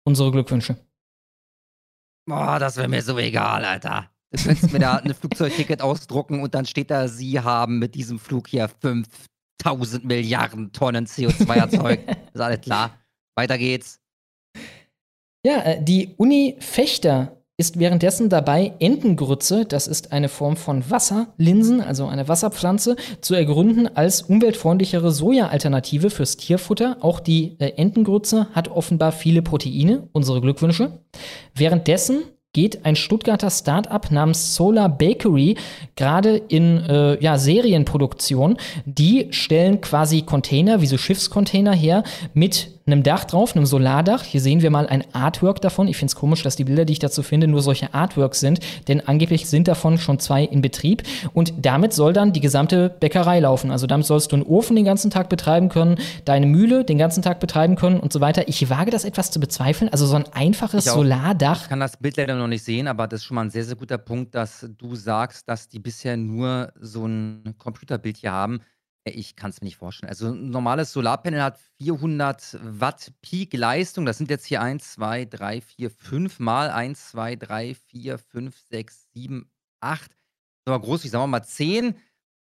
[0.06, 0.76] unsere Glückwünsche.
[2.28, 4.10] Boah, das wäre mir so egal, Alter.
[4.32, 8.18] Du könntest mir da ein Flugzeugticket ausdrucken und dann steht da, Sie haben mit diesem
[8.18, 12.16] Flug hier 5000 Milliarden Tonnen CO2 erzeugt.
[12.34, 12.98] ist alles klar.
[13.36, 14.00] Weiter geht's.
[15.44, 21.80] Ja, äh, die Uni Fechter ist währenddessen dabei, Entengrütze, das ist eine Form von Wasserlinsen,
[21.80, 26.98] also eine Wasserpflanze, zu ergründen als umweltfreundlichere Soja-Alternative fürs Tierfutter.
[27.00, 31.00] Auch die äh, Entengrütze hat offenbar viele Proteine, unsere Glückwünsche.
[31.54, 35.56] Währenddessen geht ein Stuttgarter Startup namens Solar Bakery
[35.94, 38.58] gerade in äh, ja, Serienproduktion.
[38.84, 42.02] Die stellen quasi Container, wie so Schiffscontainer her,
[42.34, 44.22] mit einem Dach drauf, einem Solardach.
[44.22, 45.88] Hier sehen wir mal ein Artwork davon.
[45.88, 48.60] Ich finde es komisch, dass die Bilder, die ich dazu finde, nur solche Artworks sind,
[48.86, 51.02] denn angeblich sind davon schon zwei in Betrieb.
[51.32, 53.72] Und damit soll dann die gesamte Bäckerei laufen.
[53.72, 57.22] Also damit sollst du einen Ofen den ganzen Tag betreiben können, deine Mühle den ganzen
[57.22, 58.46] Tag betreiben können und so weiter.
[58.46, 59.90] Ich wage das etwas zu bezweifeln.
[59.90, 61.62] Also so ein einfaches Solardach.
[61.62, 63.64] Ich kann das Bild leider noch nicht sehen, aber das ist schon mal ein sehr,
[63.64, 68.60] sehr guter Punkt, dass du sagst, dass die bisher nur so ein Computerbild hier haben.
[69.08, 70.10] Ich kann es mir nicht vorstellen.
[70.10, 74.04] Also ein normales Solarpanel hat 400 Watt Peak-Leistung.
[74.04, 78.58] Das sind jetzt hier 1, 2, 3, 4, 5 mal 1, 2, 3, 4, 5,
[78.68, 80.10] 6, 7, 8.
[80.66, 81.94] So groß, ich sag mal 10.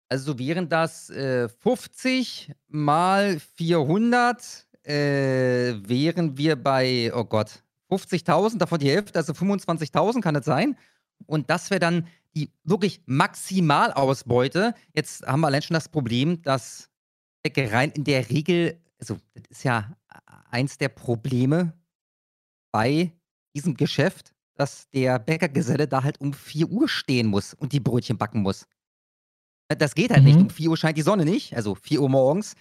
[0.09, 8.79] Also wären das äh, 50 mal 400, äh, wären wir bei, oh Gott, 50.000, davon
[8.79, 10.77] die Hälfte, also 25.000 kann es sein.
[11.27, 14.75] Und das wäre dann die wirklich Maximalausbeute.
[14.95, 16.89] Jetzt haben wir allein schon das Problem, dass
[17.43, 19.97] Bäckereien in der Regel, also das ist ja
[20.51, 21.75] eins der Probleme
[22.73, 23.13] bei
[23.55, 28.19] diesem Geschäft, dass der Bäckergeselle da halt um 4 Uhr stehen muss und die Brötchen
[28.19, 28.67] backen muss.
[29.69, 30.29] Das geht halt mhm.
[30.29, 30.39] nicht.
[30.39, 32.55] Um 4 Uhr scheint die Sonne nicht, also 4 Uhr morgens.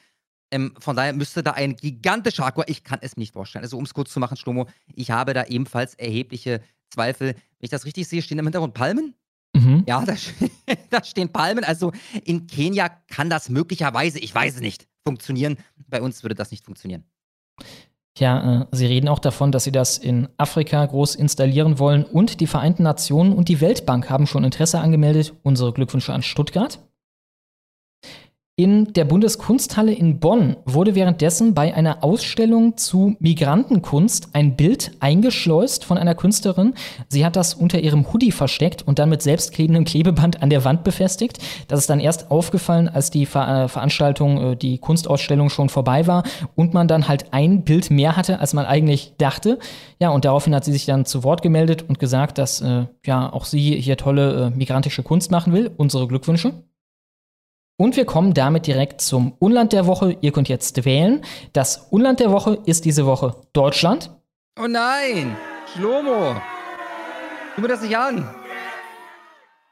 [0.52, 3.64] Ähm, von daher müsste da ein gigantischer Aqua, ich kann es mir nicht vorstellen.
[3.64, 7.34] Also um es kurz zu machen, Schlomo, ich habe da ebenfalls erhebliche Zweifel.
[7.34, 9.16] Wenn ich das richtig sehe, stehen im Hintergrund Palmen?
[9.62, 9.84] Mhm.
[9.88, 10.16] Ja, da,
[10.90, 11.64] da, stehen Palmen.
[11.64, 11.92] Also
[12.24, 15.58] in Kenia kann das möglicherweise, ich weiß es nicht, funktionieren.
[15.88, 17.04] Bei uns würde das nicht funktionieren.
[18.18, 22.40] Ja, äh, Sie reden auch davon, dass Sie das in Afrika groß installieren wollen und
[22.40, 25.34] die Vereinten Nationen und die Weltbank haben schon Interesse angemeldet.
[25.44, 26.80] Unsere Glückwünsche an Stuttgart.
[28.58, 35.86] In der Bundeskunsthalle in Bonn wurde währenddessen bei einer Ausstellung zu Migrantenkunst ein Bild eingeschleust
[35.86, 36.74] von einer Künstlerin.
[37.08, 40.84] Sie hat das unter ihrem Hoodie versteckt und dann mit selbstklebendem Klebeband an der Wand
[40.84, 41.40] befestigt.
[41.70, 46.06] Das ist dann erst aufgefallen, als die Ver äh, Veranstaltung, äh, die Kunstausstellung schon vorbei
[46.06, 49.60] war und man dann halt ein Bild mehr hatte, als man eigentlich dachte.
[49.98, 53.32] Ja, und daraufhin hat sie sich dann zu Wort gemeldet und gesagt, dass äh, ja
[53.32, 55.72] auch sie hier tolle äh, migrantische Kunst machen will.
[55.78, 56.54] Unsere Glückwünsche.
[57.82, 60.16] Und wir kommen damit direkt zum Unland der Woche.
[60.22, 61.26] Ihr könnt jetzt wählen.
[61.52, 64.12] Das Unland der Woche ist diese Woche Deutschland.
[64.60, 65.36] Oh nein,
[65.74, 66.36] Schlomo.
[67.56, 68.30] Tu mir das nicht an.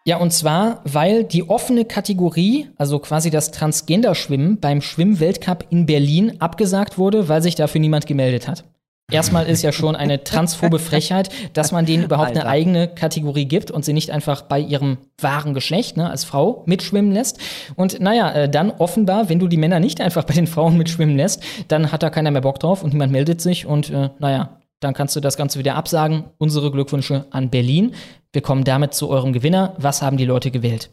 [0.06, 6.38] Ja, und zwar, weil die offene Kategorie, also quasi das Transgender-Schwimmen beim Schwimmweltcup in Berlin
[6.41, 8.63] abgesagt wurde, weil sich dafür niemand gemeldet hat.
[9.12, 12.41] Erstmal ist ja schon eine transphobe Frechheit, dass man denen überhaupt Alter.
[12.41, 16.63] eine eigene Kategorie gibt und sie nicht einfach bei ihrem wahren Geschlecht, ne, als Frau
[16.65, 17.39] mitschwimmen lässt.
[17.76, 21.17] Und naja, äh, dann offenbar, wenn du die Männer nicht einfach bei den Frauen mitschwimmen
[21.17, 24.60] lässt, dann hat da keiner mehr Bock drauf und niemand meldet sich und äh, naja,
[24.80, 26.26] dann kannst du das Ganze wieder absagen.
[26.38, 27.93] Unsere Glückwünsche an Berlin.
[28.32, 29.74] Wir kommen damit zu eurem Gewinner.
[29.78, 30.89] Was haben die Leute gewählt?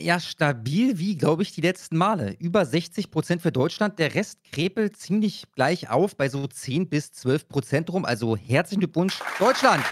[0.00, 2.34] Ja, stabil wie, glaube ich, die letzten Male.
[2.38, 3.98] Über 60 Prozent für Deutschland.
[3.98, 8.06] Der Rest krepelt ziemlich gleich auf bei so 10 bis 12 Prozent rum.
[8.06, 9.84] Also herzlichen Glückwunsch, Deutschland!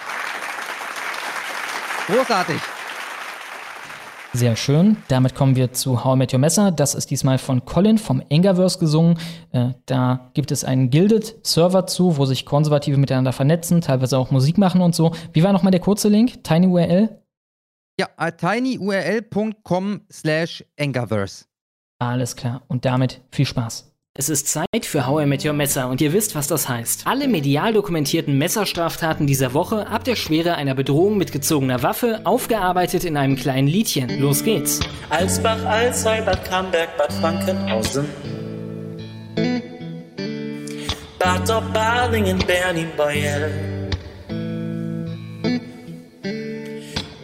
[2.06, 2.56] Großartig!
[4.32, 4.96] Sehr schön.
[5.08, 6.70] Damit kommen wir zu How I Met Your Messer.
[6.70, 9.18] Das ist diesmal von Colin vom Engaverse gesungen.
[9.52, 14.56] Äh, da gibt es einen Gilded-Server zu, wo sich Konservative miteinander vernetzen, teilweise auch Musik
[14.56, 15.12] machen und so.
[15.34, 16.44] Wie war nochmal der kurze Link?
[16.44, 17.18] TinyURL?
[17.98, 21.46] Ja, tinyurl.com slash Angerverse.
[21.98, 22.62] Alles klar.
[22.68, 23.92] Und damit viel Spaß.
[24.20, 27.06] Es ist Zeit für How I Met Your Messer und ihr wisst, was das heißt.
[27.06, 33.04] Alle medial dokumentierten Messerstraftaten dieser Woche ab der Schwere einer Bedrohung mit gezogener Waffe, aufgearbeitet
[33.04, 34.20] in einem kleinen Liedchen.
[34.20, 34.80] Los geht's.
[35.10, 38.06] Alsbach, Alzey, Bad Camberg, Bad Frankenhausen.
[41.20, 43.77] Bad Balingen, Berlin, Beuel.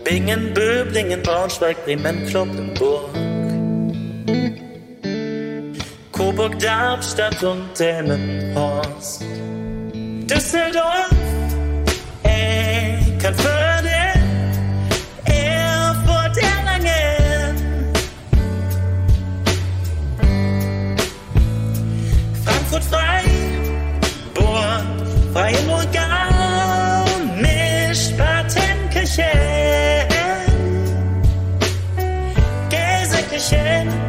[0.05, 3.09] Bingen, Böblingen, Braunschweig, Bremen, Kloppenburg.
[6.13, 9.23] Coburg, Darmstadt und Delmenhorst.
[10.29, 11.11] Düsseldorf,
[12.23, 13.74] Eckernförde,
[33.55, 34.04] again.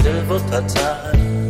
[0.00, 1.49] רזרבות הצד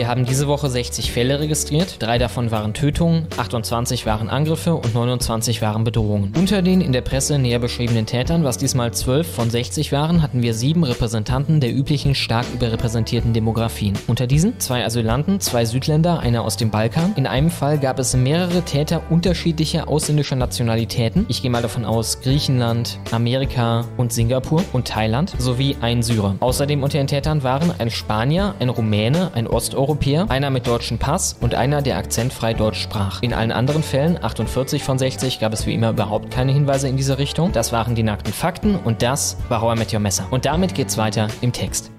[0.00, 1.96] Wir haben diese Woche 60 Fälle registriert.
[1.98, 6.32] Drei davon waren Tötungen, 28 waren Angriffe und 29 waren Bedrohungen.
[6.38, 10.40] Unter den in der Presse näher beschriebenen Tätern, was diesmal 12 von 60 waren, hatten
[10.42, 13.92] wir sieben Repräsentanten der üblichen stark überrepräsentierten Demografien.
[14.06, 17.12] Unter diesen zwei Asylanten, zwei Südländer, einer aus dem Balkan.
[17.16, 21.26] In einem Fall gab es mehrere Täter unterschiedlicher ausländischer Nationalitäten.
[21.28, 26.36] Ich gehe mal davon aus Griechenland, Amerika und Singapur und Thailand sowie ein Syrer.
[26.40, 29.89] Außerdem unter den Tätern waren ein Spanier, ein Rumäne, ein Osteuropäer,
[30.28, 33.22] einer mit deutschem Pass und einer, der akzentfrei Deutsch sprach.
[33.22, 36.96] In allen anderen Fällen, 48 von 60, gab es wie immer überhaupt keine Hinweise in
[36.96, 37.52] diese Richtung.
[37.52, 40.26] Das waren die nackten Fakten und das war How I Met Your Messer.
[40.30, 41.90] Und damit geht's weiter im Text.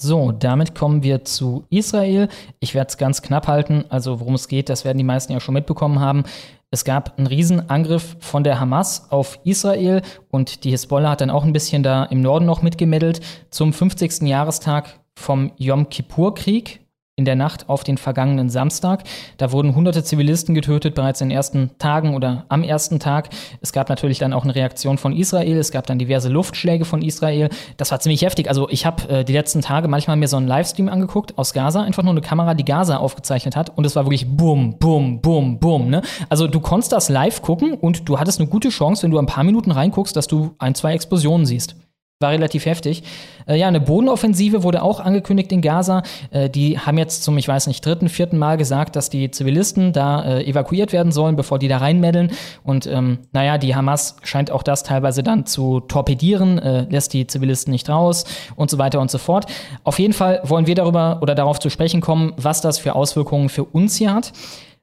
[0.00, 2.28] So, damit kommen wir zu Israel.
[2.58, 3.84] Ich werde es ganz knapp halten.
[3.90, 6.24] Also worum es geht, das werden die meisten ja schon mitbekommen haben.
[6.70, 11.44] Es gab einen Riesenangriff von der Hamas auf Israel und die Hisbollah hat dann auch
[11.44, 14.22] ein bisschen da im Norden noch mitgemeddelt zum 50.
[14.22, 16.80] Jahrestag vom Yom Kippur-Krieg
[17.20, 19.04] in der Nacht auf den vergangenen Samstag.
[19.36, 23.28] Da wurden hunderte Zivilisten getötet, bereits in den ersten Tagen oder am ersten Tag.
[23.60, 25.58] Es gab natürlich dann auch eine Reaktion von Israel.
[25.58, 27.50] Es gab dann diverse Luftschläge von Israel.
[27.76, 28.48] Das war ziemlich heftig.
[28.48, 31.82] Also ich habe äh, die letzten Tage manchmal mir so einen Livestream angeguckt aus Gaza.
[31.82, 33.76] Einfach nur eine Kamera, die Gaza aufgezeichnet hat.
[33.76, 35.90] Und es war wirklich bum, bum, bum, bum.
[35.90, 36.00] Ne?
[36.30, 39.26] Also du konntest das live gucken und du hattest eine gute Chance, wenn du ein
[39.26, 41.76] paar Minuten reinguckst, dass du ein, zwei Explosionen siehst.
[42.22, 43.02] War relativ heftig.
[43.46, 46.02] Äh, ja, eine Bodenoffensive wurde auch angekündigt in Gaza.
[46.30, 49.94] Äh, die haben jetzt zum, ich weiß nicht, dritten, vierten Mal gesagt, dass die Zivilisten
[49.94, 52.30] da äh, evakuiert werden sollen, bevor die da reinmeddeln.
[52.62, 57.26] Und ähm, naja, die Hamas scheint auch das teilweise dann zu torpedieren, äh, lässt die
[57.26, 59.46] Zivilisten nicht raus und so weiter und so fort.
[59.84, 63.48] Auf jeden Fall wollen wir darüber oder darauf zu sprechen kommen, was das für Auswirkungen
[63.48, 64.34] für uns hier hat.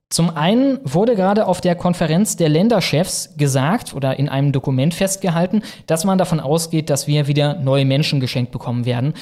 [0.10, 5.64] Zum einen wurde gerade auf der Konferenz der Länderchefs gesagt oder in einem Dokument festgehalten,
[5.86, 9.14] dass man davon ausgeht, dass wir wieder neue Menschen geschenkt bekommen werden.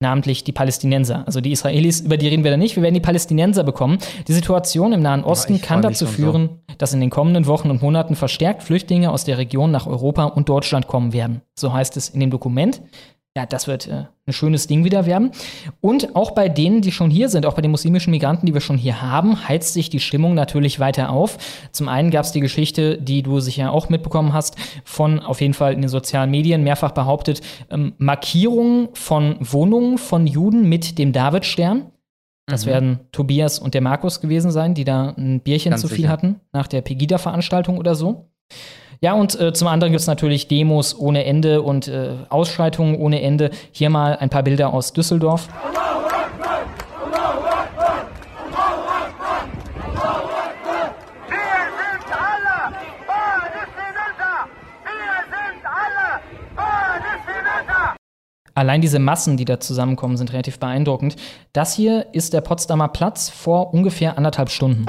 [0.00, 1.24] Namentlich die Palästinenser.
[1.26, 2.76] Also die Israelis, über die reden wir da nicht.
[2.76, 3.98] Wir werden die Palästinenser bekommen.
[4.28, 7.82] Die Situation im Nahen Osten ich kann dazu führen, dass in den kommenden Wochen und
[7.82, 11.40] Monaten verstärkt Flüchtlinge aus der Region nach Europa und Deutschland kommen werden.
[11.58, 12.80] So heißt es in dem Dokument.
[13.38, 15.30] Ja, das wird äh, ein schönes Ding wieder werden.
[15.80, 18.60] Und auch bei denen, die schon hier sind, auch bei den muslimischen Migranten, die wir
[18.60, 21.38] schon hier haben, heizt sich die Stimmung natürlich weiter auf.
[21.70, 25.54] Zum einen gab es die Geschichte, die du sicher auch mitbekommen hast, von auf jeden
[25.54, 31.12] Fall in den sozialen Medien mehrfach behauptet, ähm, Markierungen von Wohnungen von Juden mit dem
[31.12, 31.92] Davidstern.
[32.46, 32.70] Das Mhm.
[32.70, 36.08] werden Tobias und der Markus gewesen sein, die da ein Bierchen Ganz zu viel sicher.
[36.08, 38.30] hatten, nach der Pegida-Veranstaltung oder so.
[39.00, 43.22] Ja, und äh, zum anderen gibt es natürlich Demos ohne Ende und äh, Ausschreitungen ohne
[43.22, 43.50] Ende.
[43.70, 45.48] Hier mal ein paar Bilder aus Düsseldorf.
[58.54, 61.14] Allein diese Massen, die da zusammenkommen, sind relativ beeindruckend.
[61.52, 64.84] Das hier ist der Potsdamer Platz vor ungefähr anderthalb Stunden.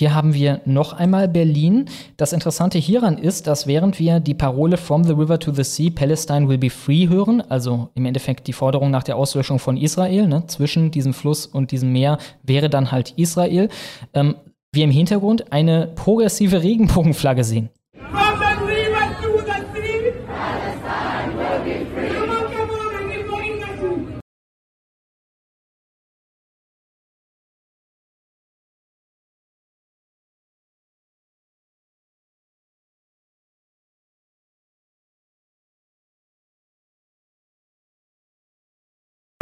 [0.00, 1.84] Hier haben wir noch einmal Berlin.
[2.16, 5.90] Das Interessante hieran ist, dass während wir die Parole From the River to the Sea,
[5.90, 10.26] Palestine will be free hören, also im Endeffekt die Forderung nach der Auslöschung von Israel,
[10.26, 13.68] ne, zwischen diesem Fluss und diesem Meer wäre dann halt Israel,
[14.14, 14.36] ähm,
[14.72, 17.68] wir im Hintergrund eine progressive Regenbogenflagge sehen.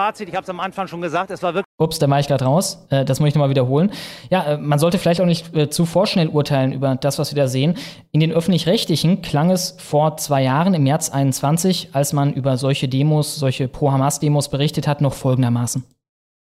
[0.01, 1.65] Fazit, ich habe es am Anfang schon gesagt, es war wirklich.
[1.77, 2.87] Ups, da war ich gerade raus.
[2.89, 3.91] Äh, das muss ich nochmal wiederholen.
[4.31, 7.43] Ja, äh, man sollte vielleicht auch nicht äh, zu vorschnell urteilen über das, was wir
[7.43, 7.75] da sehen.
[8.13, 12.89] In den Öffentlich-Rechtlichen klang es vor zwei Jahren, im März 21, als man über solche
[12.89, 15.85] Demos, solche Pro-Hamas-Demos berichtet hat, noch folgendermaßen.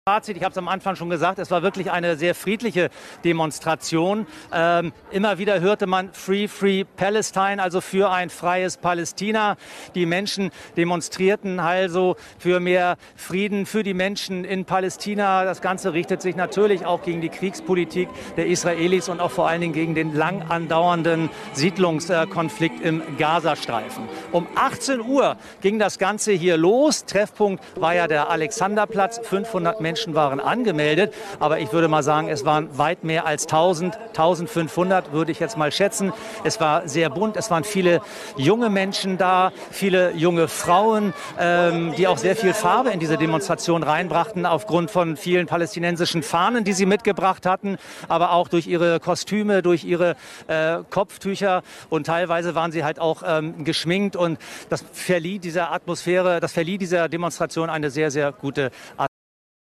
[0.07, 2.89] Fazit, ich habe es am Anfang schon gesagt, es war wirklich eine sehr friedliche
[3.25, 4.25] Demonstration.
[4.53, 9.57] Ähm, immer wieder hörte man Free, Free Palestine, also für ein freies Palästina.
[9.95, 15.43] Die Menschen demonstrierten also für mehr Frieden für die Menschen in Palästina.
[15.43, 19.59] Das Ganze richtet sich natürlich auch gegen die Kriegspolitik der Israelis und auch vor allen
[19.59, 24.07] Dingen gegen den lang andauernden Siedlungskonflikt im Gazastreifen.
[24.31, 27.03] Um 18 Uhr ging das Ganze hier los.
[27.03, 29.19] Treffpunkt war ja der Alexanderplatz.
[29.21, 31.11] 500 Menschen Menschen waren angemeldet.
[31.39, 35.57] Aber ich würde mal sagen, es waren weit mehr als 1000, 1500 würde ich jetzt
[35.57, 36.13] mal schätzen.
[36.43, 37.35] Es war sehr bunt.
[37.35, 38.01] Es waren viele
[38.35, 43.81] junge Menschen da, viele junge Frauen, ähm, die auch sehr viel Farbe in diese Demonstration
[43.81, 49.63] reinbrachten, aufgrund von vielen palästinensischen Fahnen, die sie mitgebracht hatten, aber auch durch ihre Kostüme,
[49.63, 50.15] durch ihre
[50.47, 54.37] äh, Kopftücher und teilweise waren sie halt auch ähm, geschminkt und
[54.69, 59.16] das verlieh dieser Atmosphäre, das verlieh dieser Demonstration eine sehr, sehr gute Atmosphäre.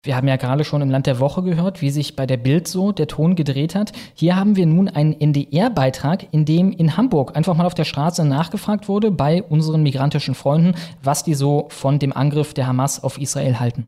[0.05, 2.67] Wir haben ja gerade schon im Land der Woche gehört, wie sich bei der Bild
[2.67, 3.93] so der Ton gedreht hat.
[4.15, 8.25] Hier haben wir nun einen NDR-Beitrag, in dem in Hamburg einfach mal auf der Straße
[8.25, 13.17] nachgefragt wurde bei unseren migrantischen Freunden, was die so von dem Angriff der Hamas auf
[13.17, 13.87] Israel halten.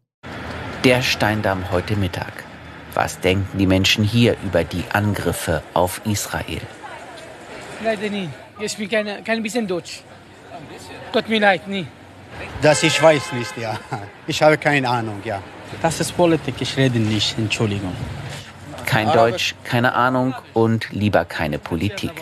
[0.84, 2.44] Der Steindamm heute Mittag.
[2.94, 6.60] Was denken die Menschen hier über die Angriffe auf Israel?
[7.82, 8.28] Leider nie.
[8.60, 10.02] Ich bin kein, kein bisschen Deutsch.
[11.12, 11.88] Tut mir leid, nie.
[12.62, 13.76] Das ich weiß nicht, ja.
[14.28, 15.42] Ich habe keine Ahnung, ja.
[15.82, 17.94] Das ist Politik, ich rede nicht, Entschuldigung.
[18.86, 22.12] Kein Deutsch, keine Ahnung und lieber keine Politik.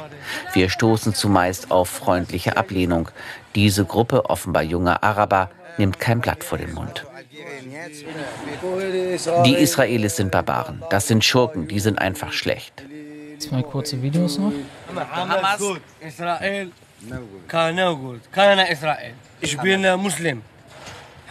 [0.53, 3.09] Wir stoßen zumeist auf freundliche Ablehnung.
[3.55, 7.05] Diese Gruppe offenbar junger Araber nimmt kein Blatt vor den Mund.
[9.45, 10.83] Die Israelis sind Barbaren.
[10.91, 12.83] Das sind Schurken, die sind einfach schlecht.
[13.39, 14.53] Zwei kurze Videos noch.
[15.11, 15.61] Hamas,
[16.01, 16.71] Israel,
[17.97, 19.15] gut, keiner Israel.
[19.41, 20.43] Ich bin Muslim.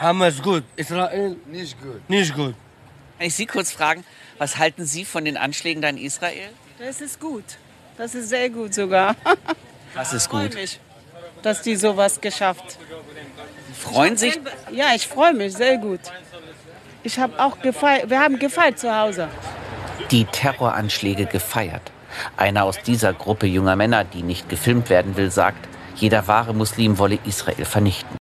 [0.01, 2.09] Hamas gut, Israel nicht gut.
[2.09, 2.55] Nicht gut.
[3.19, 4.03] Kann ich Sie kurz fragen,
[4.39, 6.49] was halten Sie von den Anschlägen da in Israel?
[6.79, 7.43] Das ist gut.
[7.99, 9.15] Das ist sehr gut sogar.
[9.93, 10.55] Was ist gut?
[10.55, 10.79] Mich,
[11.41, 12.77] dass die sowas geschafft.
[13.77, 14.39] Freuen sich?
[14.71, 15.99] Ja, ich freue mich sehr gut.
[17.03, 18.09] Ich habe auch gefeiert.
[18.09, 19.27] Wir haben gefeiert zu Hause.
[20.09, 21.91] Die Terroranschläge gefeiert.
[22.37, 26.97] Einer aus dieser Gruppe junger Männer, die nicht gefilmt werden will, sagt, jeder wahre Muslim
[26.97, 28.20] wolle Israel vernichten.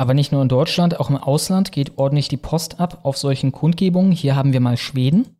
[0.00, 3.52] Aber nicht nur in Deutschland, auch im Ausland geht ordentlich die Post ab auf solchen
[3.52, 4.12] Kundgebungen.
[4.12, 5.36] Hier haben wir mal Schweden.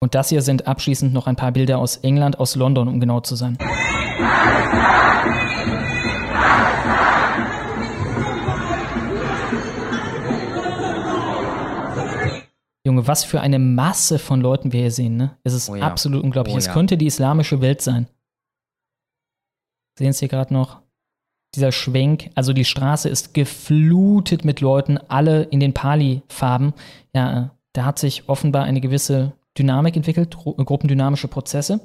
[0.00, 3.20] Und das hier sind abschließend noch ein paar Bilder aus England, aus London, um genau
[3.20, 3.56] zu sein.
[12.88, 15.36] Junge, was für eine Masse von Leuten wir hier sehen, ne?
[15.44, 15.86] Es ist Oh ja.
[15.86, 16.54] absolut unglaublich.
[16.54, 16.72] Oh es ja.
[16.72, 18.06] könnte die islamische Welt sein.
[19.98, 20.80] Sehen Sie hier gerade noch?
[21.54, 26.74] Dieser Schwenk, also die Straße ist geflutet mit Leuten, alle in den Pali-Farben.
[27.14, 31.80] Ja, da hat sich offenbar eine gewisse Dynamik entwickelt, gru- gruppendynamische Prozesse.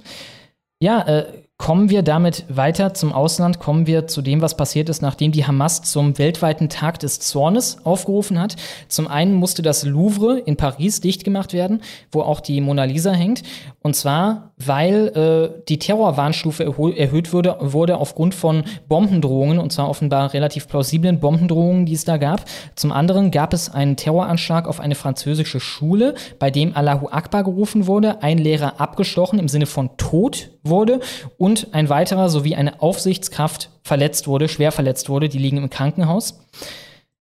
[0.81, 5.01] Ja, äh, kommen wir damit weiter zum Ausland, kommen wir zu dem, was passiert ist,
[5.01, 8.57] nachdem die Hamas zum weltweiten Tag des Zornes aufgerufen hat.
[8.89, 11.81] Zum einen musste das Louvre in Paris dicht gemacht werden,
[12.11, 13.43] wo auch die Mona Lisa hängt.
[13.81, 16.65] Und zwar, weil äh, die Terrorwarnstufe
[16.97, 22.17] erhöht wurde, wurde aufgrund von Bombendrohungen, und zwar offenbar relativ plausiblen Bombendrohungen, die es da
[22.17, 22.43] gab.
[22.75, 27.87] Zum anderen gab es einen Terroranschlag auf eine französische Schule, bei dem Allahu Akbar gerufen
[27.87, 30.99] wurde, ein Lehrer abgestochen im Sinne von Tod wurde
[31.37, 35.29] und ein weiterer sowie eine Aufsichtskraft verletzt wurde, schwer verletzt wurde.
[35.29, 36.39] Die liegen im Krankenhaus.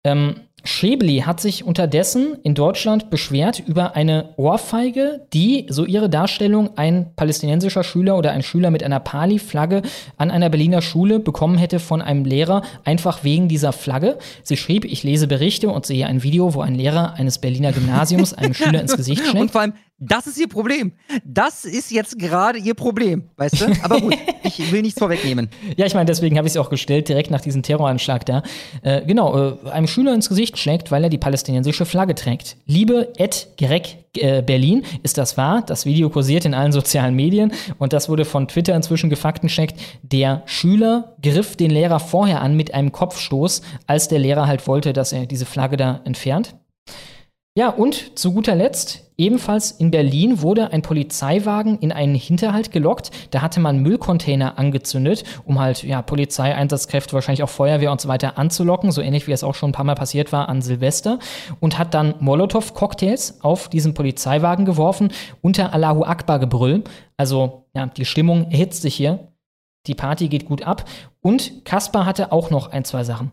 [0.04, 6.78] Ähm, Schäbli hat sich unterdessen in Deutschland beschwert über eine Ohrfeige, die, so ihre Darstellung,
[6.78, 9.82] ein palästinensischer Schüler oder ein Schüler mit einer Pali-Flagge
[10.18, 14.18] an einer Berliner Schule bekommen hätte von einem Lehrer, einfach wegen dieser Flagge.
[14.44, 18.34] Sie schrieb, ich lese Berichte und sehe ein Video, wo ein Lehrer eines Berliner Gymnasiums
[18.34, 19.42] einem Schüler ins Gesicht schlägt.
[19.42, 20.92] Und vor allem, das ist ihr Problem.
[21.24, 23.66] Das ist jetzt gerade ihr Problem, weißt du?
[23.82, 25.50] Aber gut, ich will nichts vorwegnehmen.
[25.76, 28.44] Ja, ich meine, deswegen habe ich es auch gestellt, direkt nach diesem Terroranschlag da.
[28.84, 32.58] Äh, genau, äh, einem Schüler ins Gesicht schlägt, weil er die palästinensische Flagge trägt.
[32.68, 35.64] Liebe Ed Greg äh, Berlin, ist das wahr?
[35.66, 39.80] Das Video kursiert in allen sozialen Medien und das wurde von Twitter inzwischen gefaktencheckt.
[40.04, 44.94] Der Schüler griff den Lehrer vorher an mit einem Kopfstoß, als der Lehrer halt wollte,
[44.94, 46.56] dass er diese Flagge da entfernt.
[47.58, 53.10] Ja, und zu guter Letzt, ebenfalls in Berlin wurde ein Polizeiwagen in einen Hinterhalt gelockt.
[53.32, 58.38] Da hatte man Müllcontainer angezündet, um halt ja, Polizeieinsatzkräfte, wahrscheinlich auch Feuerwehr und so weiter
[58.38, 61.18] anzulocken, so ähnlich wie es auch schon ein paar Mal passiert war an Silvester.
[61.60, 66.84] Und hat dann Molotow-Cocktails auf diesen Polizeiwagen geworfen, unter Allahu Akbar-Gebrüll.
[67.18, 69.32] Also, ja, die Stimmung erhitzt sich hier.
[69.88, 70.86] Die Party geht gut ab.
[71.22, 73.32] Und Kaspar hatte auch noch ein, zwei Sachen.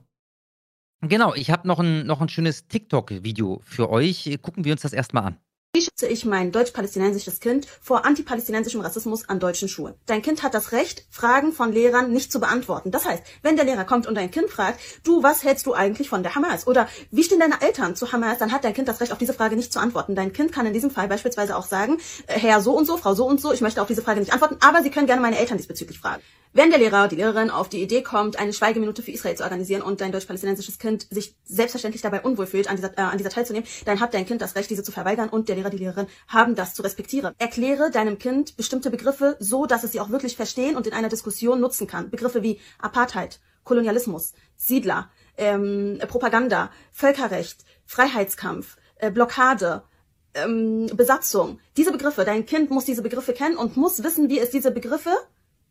[1.09, 4.39] Genau, ich habe noch ein, noch ein schönes TikTok-Video für euch.
[4.41, 5.39] Gucken wir uns das erstmal an.
[5.77, 9.95] Wie schütze ich mein deutsch-palästinensisches Kind vor antipalästinensischem Rassismus an deutschen Schulen?
[10.07, 12.93] Dein Kind hat das Recht, Fragen von Lehrern nicht zu beantworten.
[12.93, 16.09] Das heißt, wenn der Lehrer kommt und dein Kind fragt, du, was hältst du eigentlich
[16.09, 16.69] von der Hamas?
[16.69, 18.39] Oder wie stehen deine Eltern zu Hamas?
[18.39, 20.15] Dann hat dein Kind das Recht, auf diese Frage nicht zu antworten.
[20.15, 21.99] Dein Kind kann in diesem Fall beispielsweise auch sagen,
[22.29, 24.33] äh, Herr so und so, Frau so und so, ich möchte auf diese Frage nicht
[24.33, 26.23] antworten, aber Sie können gerne meine Eltern diesbezüglich fragen.
[26.57, 29.83] Wenn der Lehrer die Lehrerin auf die Idee kommt, eine Schweigeminute für Israel zu organisieren
[29.83, 33.69] und dein deutsch-palästinensisches Kind sich selbstverständlich dabei unwohl fühlt, an dieser, äh, an dieser teilzunehmen,
[33.87, 36.55] dann hat dein Kind das Recht, diese zu verweigern und der Lehrer, die Lehrerin haben
[36.55, 37.35] das zu respektieren.
[37.39, 41.09] Erkläre deinem Kind bestimmte Begriffe so, dass es sie auch wirklich verstehen und in einer
[41.09, 42.11] Diskussion nutzen kann.
[42.11, 49.83] Begriffe wie Apartheid, Kolonialismus, Siedler, ähm, Propaganda, Völkerrecht, Freiheitskampf, äh, Blockade,
[50.35, 51.59] ähm, Besatzung.
[51.77, 55.11] Diese Begriffe, dein Kind muss diese Begriffe kennen und muss wissen, wie es diese Begriffe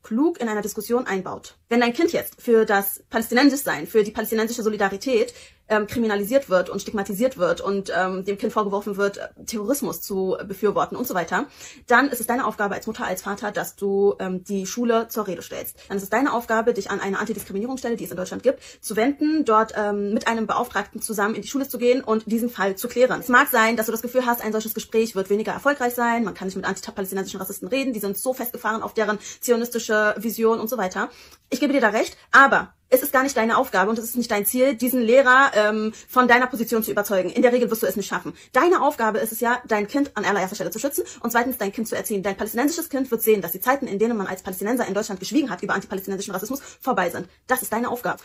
[0.03, 1.55] klug in einer Diskussion einbaut.
[1.69, 5.33] Wenn dein Kind jetzt für das Palästinensischsein, für die palästinensische Solidarität
[5.73, 10.37] ähm, kriminalisiert wird und stigmatisiert wird und ähm, dem Kind vorgeworfen wird, äh, Terrorismus zu
[10.47, 11.47] befürworten und so weiter,
[11.87, 15.27] dann ist es deine Aufgabe als Mutter, als Vater, dass du ähm, die Schule zur
[15.27, 15.77] Rede stellst.
[15.87, 18.95] Dann ist es deine Aufgabe, dich an eine Antidiskriminierungsstelle, die es in Deutschland gibt, zu
[18.95, 22.75] wenden, dort ähm, mit einem Beauftragten zusammen in die Schule zu gehen und diesen Fall
[22.75, 23.19] zu klären.
[23.19, 26.23] Es mag sein, dass du das Gefühl hast, ein solches Gespräch wird weniger erfolgreich sein,
[26.23, 30.59] man kann nicht mit antipalästinensischen Rassisten reden, die sind so festgefahren auf deren zionistische Vision
[30.59, 31.09] und so weiter.
[31.49, 34.15] Ich gebe dir da recht, aber es ist gar nicht deine Aufgabe und es ist
[34.15, 37.31] nicht dein Ziel, diesen Lehrer ähm, von deiner Position zu überzeugen.
[37.31, 38.33] In der Regel wirst du es nicht schaffen.
[38.51, 41.71] Deine Aufgabe ist es ja, dein Kind an allererster Stelle zu schützen und zweitens dein
[41.71, 42.21] Kind zu erziehen.
[42.21, 45.19] Dein palästinensisches Kind wird sehen, dass die Zeiten, in denen man als Palästinenser in Deutschland
[45.19, 47.27] geschwiegen hat über antipalästinensischen Rassismus, vorbei sind.
[47.47, 48.21] Das ist deine Aufgabe.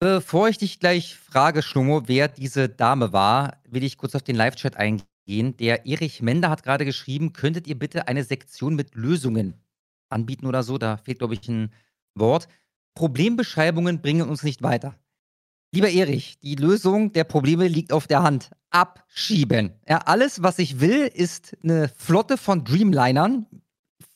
[0.00, 4.36] Bevor ich dich gleich frage, Schlummo, wer diese Dame war, will ich kurz auf den
[4.36, 5.56] Live-Chat eingehen.
[5.58, 9.60] Der Erich Mender hat gerade geschrieben, könntet ihr bitte eine Sektion mit Lösungen
[10.08, 10.78] anbieten oder so?
[10.78, 11.72] Da fehlt, glaube ich, ein
[12.14, 12.48] Wort.
[12.94, 14.94] Problembeschreibungen bringen uns nicht weiter.
[15.74, 18.50] Lieber Erich, die Lösung der Probleme liegt auf der Hand.
[18.70, 19.72] Abschieben.
[19.88, 23.46] Ja, alles, was ich will, ist eine Flotte von Dreamlinern.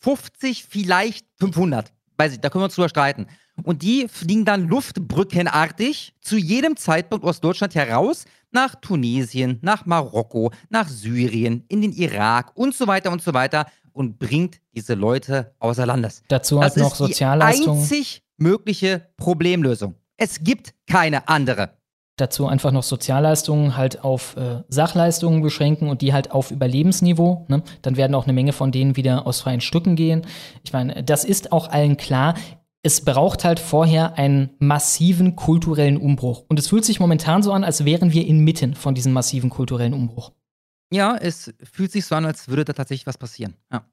[0.00, 1.92] 50, vielleicht 500.
[2.18, 3.26] Weiß ich, da können wir uns drüber streiten.
[3.62, 10.52] Und die fliegen dann luftbrückenartig zu jedem Zeitpunkt aus Deutschland heraus nach Tunesien, nach Marokko,
[10.68, 15.54] nach Syrien, in den Irak und so weiter und so weiter und bringt diese Leute
[15.58, 16.22] außer Landes.
[16.28, 17.80] Dazu halt noch Sozialleistungen.
[17.80, 19.94] Das einzig mögliche Problemlösung.
[20.16, 21.70] Es gibt keine andere.
[22.18, 27.44] Dazu einfach noch Sozialleistungen halt auf äh, Sachleistungen beschränken und die halt auf Überlebensniveau.
[27.48, 27.62] Ne?
[27.82, 30.22] Dann werden auch eine Menge von denen wieder aus freien Stücken gehen.
[30.64, 32.34] Ich meine, das ist auch allen klar.
[32.82, 36.44] Es braucht halt vorher einen massiven kulturellen Umbruch.
[36.48, 39.92] Und es fühlt sich momentan so an, als wären wir inmitten von diesem massiven kulturellen
[39.92, 40.32] Umbruch.
[40.90, 43.56] Ja, es fühlt sich so an, als würde da tatsächlich was passieren.
[43.70, 43.84] Ja.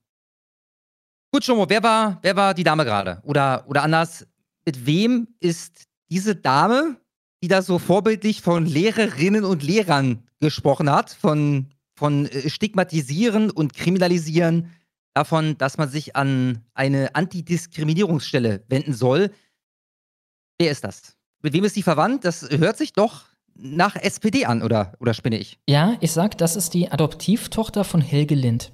[1.34, 3.20] Gut, Schomo, wer war, wer war die Dame gerade?
[3.24, 4.28] Oder, oder anders,
[4.66, 6.98] mit wem ist diese Dame,
[7.42, 13.74] die da so vorbildlich von Lehrerinnen und Lehrern gesprochen hat, von, von äh, Stigmatisieren und
[13.74, 14.70] Kriminalisieren,
[15.14, 19.32] davon, dass man sich an eine Antidiskriminierungsstelle wenden soll.
[20.60, 21.16] Wer ist das?
[21.42, 22.26] Mit wem ist die verwandt?
[22.26, 25.60] Das hört sich doch nach SPD an, oder, oder spinne ich?
[25.70, 28.74] Ja, ich sag, das ist die Adoptivtochter von Helge Lind.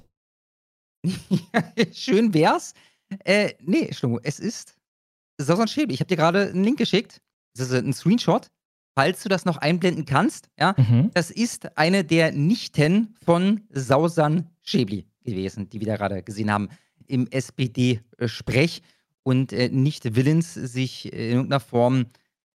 [1.92, 2.74] Schön wär's.
[3.24, 4.76] Äh, nee, Schlummo, es ist
[5.44, 5.92] Sausan Schäbe.
[5.92, 7.20] Ich habe dir gerade einen Link geschickt.
[7.56, 8.48] Das ist ein Screenshot,
[8.94, 10.48] falls du das noch einblenden kannst.
[10.58, 11.10] Ja, Mhm.
[11.14, 16.68] das ist eine der Nichten von Sausan Schäbli gewesen, die wir da gerade gesehen haben
[17.06, 18.82] im SPD-Sprech
[19.22, 22.06] und äh, nicht willens, sich in irgendeiner Form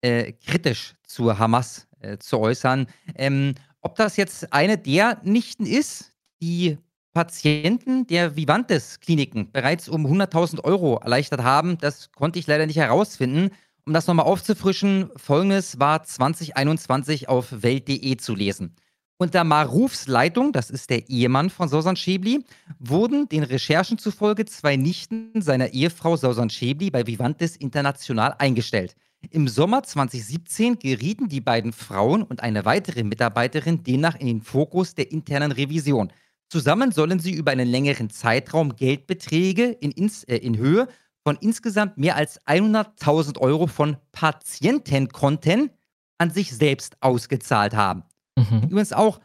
[0.01, 2.87] äh, kritisch zur Hamas äh, zu äußern.
[3.16, 6.78] Ähm, ob das jetzt eine der Nichten ist, die
[7.14, 13.50] Patienten der Vivantes-Kliniken bereits um 100.000 Euro erleichtert haben, das konnte ich leider nicht herausfinden.
[13.86, 18.74] Um das nochmal aufzufrischen, folgendes war 2021 auf Welt.de zu lesen.
[19.16, 22.44] Unter Marufs Leitung, das ist der Ehemann von Sausan Schäbli,
[22.80, 28.96] wurden den Recherchen zufolge zwei Nichten seiner Ehefrau Sausan Schäbli bei Vivantes International eingestellt.
[29.30, 34.96] Im Sommer 2017 gerieten die beiden Frauen und eine weitere Mitarbeiterin demnach in den Fokus
[34.96, 36.10] der internen Revision.
[36.55, 40.86] Zusammen sollen sie über einen längeren Zeitraum Geldbeträge in, ins, äh, in Höhe
[41.24, 45.70] von insgesamt mehr als 100.000 Euro von Patientenkonten
[46.18, 48.05] an sich selbst ausgezahlt haben.
[48.38, 48.68] Mhm.
[48.68, 49.18] Übrigens auch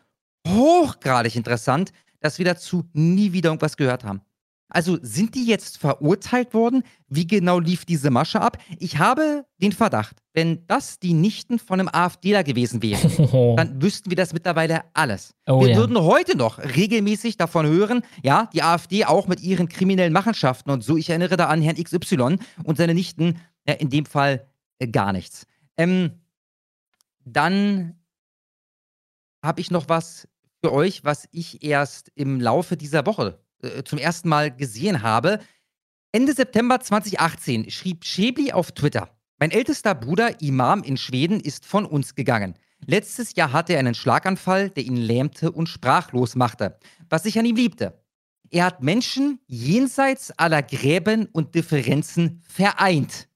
[0.47, 4.21] hochgradig interessant, dass wir dazu nie wieder irgendwas gehört haben.
[4.70, 6.84] Also sind die jetzt verurteilt worden?
[7.07, 8.57] Wie genau lief diese Masche ab?
[8.78, 14.11] Ich habe den Verdacht, wenn das die Nichten von einem AfDler gewesen wären, dann wüssten
[14.11, 15.34] wir das mittlerweile alles.
[15.47, 15.78] Oh wir ja.
[15.78, 20.84] würden heute noch regelmäßig davon hören, ja, die AfD auch mit ihren kriminellen Machenschaften und
[20.84, 20.97] so.
[20.97, 24.47] Ich erinnere da an Herrn XY und seine Nichten, ja, in dem Fall
[24.78, 25.47] äh, gar nichts.
[25.78, 26.11] Ähm,
[27.26, 27.99] dann
[29.43, 30.28] habe ich noch was
[30.61, 35.39] für euch, was ich erst im Laufe dieser Woche äh, zum ersten Mal gesehen habe.
[36.12, 41.86] Ende September 2018 schrieb Schäbli auf Twitter: Mein ältester Bruder, Imam in Schweden, ist von
[41.86, 42.55] uns gegangen.
[42.86, 46.78] Letztes Jahr hatte er einen Schlaganfall, der ihn lähmte und sprachlos machte,
[47.10, 48.01] was ich an ihm liebte.
[48.51, 53.28] Er hat Menschen jenseits aller Gräben und Differenzen vereint.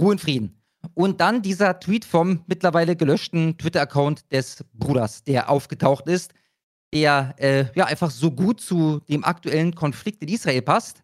[0.00, 0.62] Ruhe und Frieden.
[0.94, 6.32] Und dann dieser Tweet vom mittlerweile gelöschten Twitter-Account des Bruders, der aufgetaucht ist,
[6.92, 11.02] der äh, ja einfach so gut zu dem aktuellen Konflikt in Israel passt.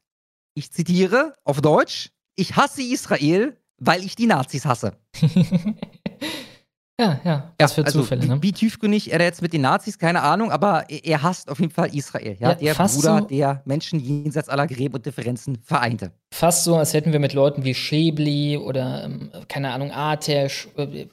[0.55, 4.99] Ich zitiere auf Deutsch: Ich hasse Israel, weil ich die Nazis hasse.
[6.99, 8.43] Ja, ja, was für also, Zufälle, wie, ne?
[8.43, 11.95] wie tiefgründig er jetzt mit den Nazis, keine Ahnung, aber er, hasst auf jeden Fall
[11.95, 12.39] Israel.
[12.41, 16.13] Ja, Ja, der Bruder, so- der Menschen jenseits aller Gräben und Differenzen vereinte.
[16.33, 21.07] Fast so, als hätten wir mit Leuten wie Schäbli oder, ähm, keine Ahnung, Atesh, äh,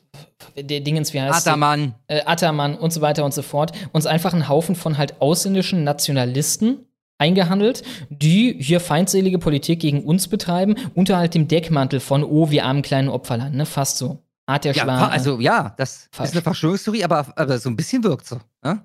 [0.56, 1.46] der Dingens, wie heißt?
[1.46, 1.96] Ataman.
[2.08, 5.84] Äh, Ataman und so weiter und so fort, uns einfach einen Haufen von halt ausländischen
[5.84, 6.86] Nationalisten
[7.18, 12.64] eingehandelt, die hier feindselige Politik gegen uns betreiben, unter halt dem Deckmantel von, oh, wir
[12.64, 13.66] armen kleinen Opferland, ne?
[13.66, 14.20] Fast so.
[14.46, 16.30] Atesh Ja, war, fa- also ja, das falsch.
[16.30, 18.40] ist eine Verschwörungstheorie, aber, aber so ein bisschen wirkt so.
[18.64, 18.84] Ne?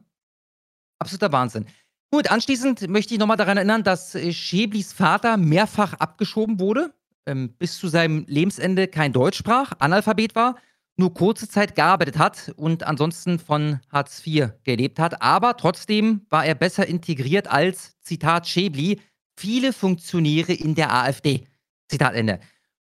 [0.99, 1.67] Absoluter Wahnsinn.
[2.11, 6.93] Gut, anschließend möchte ich nochmal daran erinnern, dass äh, Schäblis Vater mehrfach abgeschoben wurde,
[7.27, 10.57] ähm, bis zu seinem Lebensende kein Deutsch sprach, Analphabet war,
[10.97, 15.21] nur kurze Zeit gearbeitet hat und ansonsten von Hartz IV gelebt hat.
[15.23, 19.01] Aber trotzdem war er besser integriert als, Zitat Schäbli,
[19.37, 21.47] viele Funktionäre in der AfD.
[21.89, 22.41] Zitat Ende.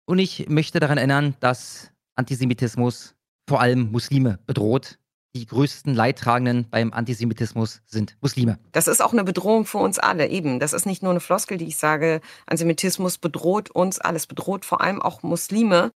[0.05, 1.90] Und ich möchte daran erinnern, dass
[2.22, 3.15] Antisemitismus
[3.49, 4.99] vor allem Muslime bedroht.
[5.36, 8.59] Die größten Leidtragenden beim Antisemitismus sind Muslime.
[8.74, 10.59] Das ist auch eine Bedrohung für uns alle, eben.
[10.59, 12.22] Das ist nicht nur eine Floskel, die ich sage.
[12.45, 15.89] Antisemitismus bedroht uns alles, bedroht vor allem auch Muslime.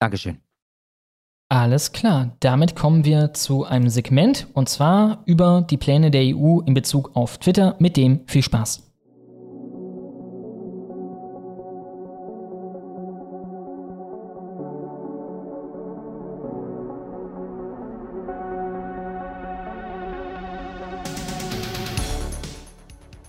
[0.00, 0.40] Dankeschön.
[1.48, 6.60] Alles klar, damit kommen wir zu einem Segment und zwar über die Pläne der EU
[6.60, 7.76] in Bezug auf Twitter.
[7.78, 8.82] Mit dem viel Spaß.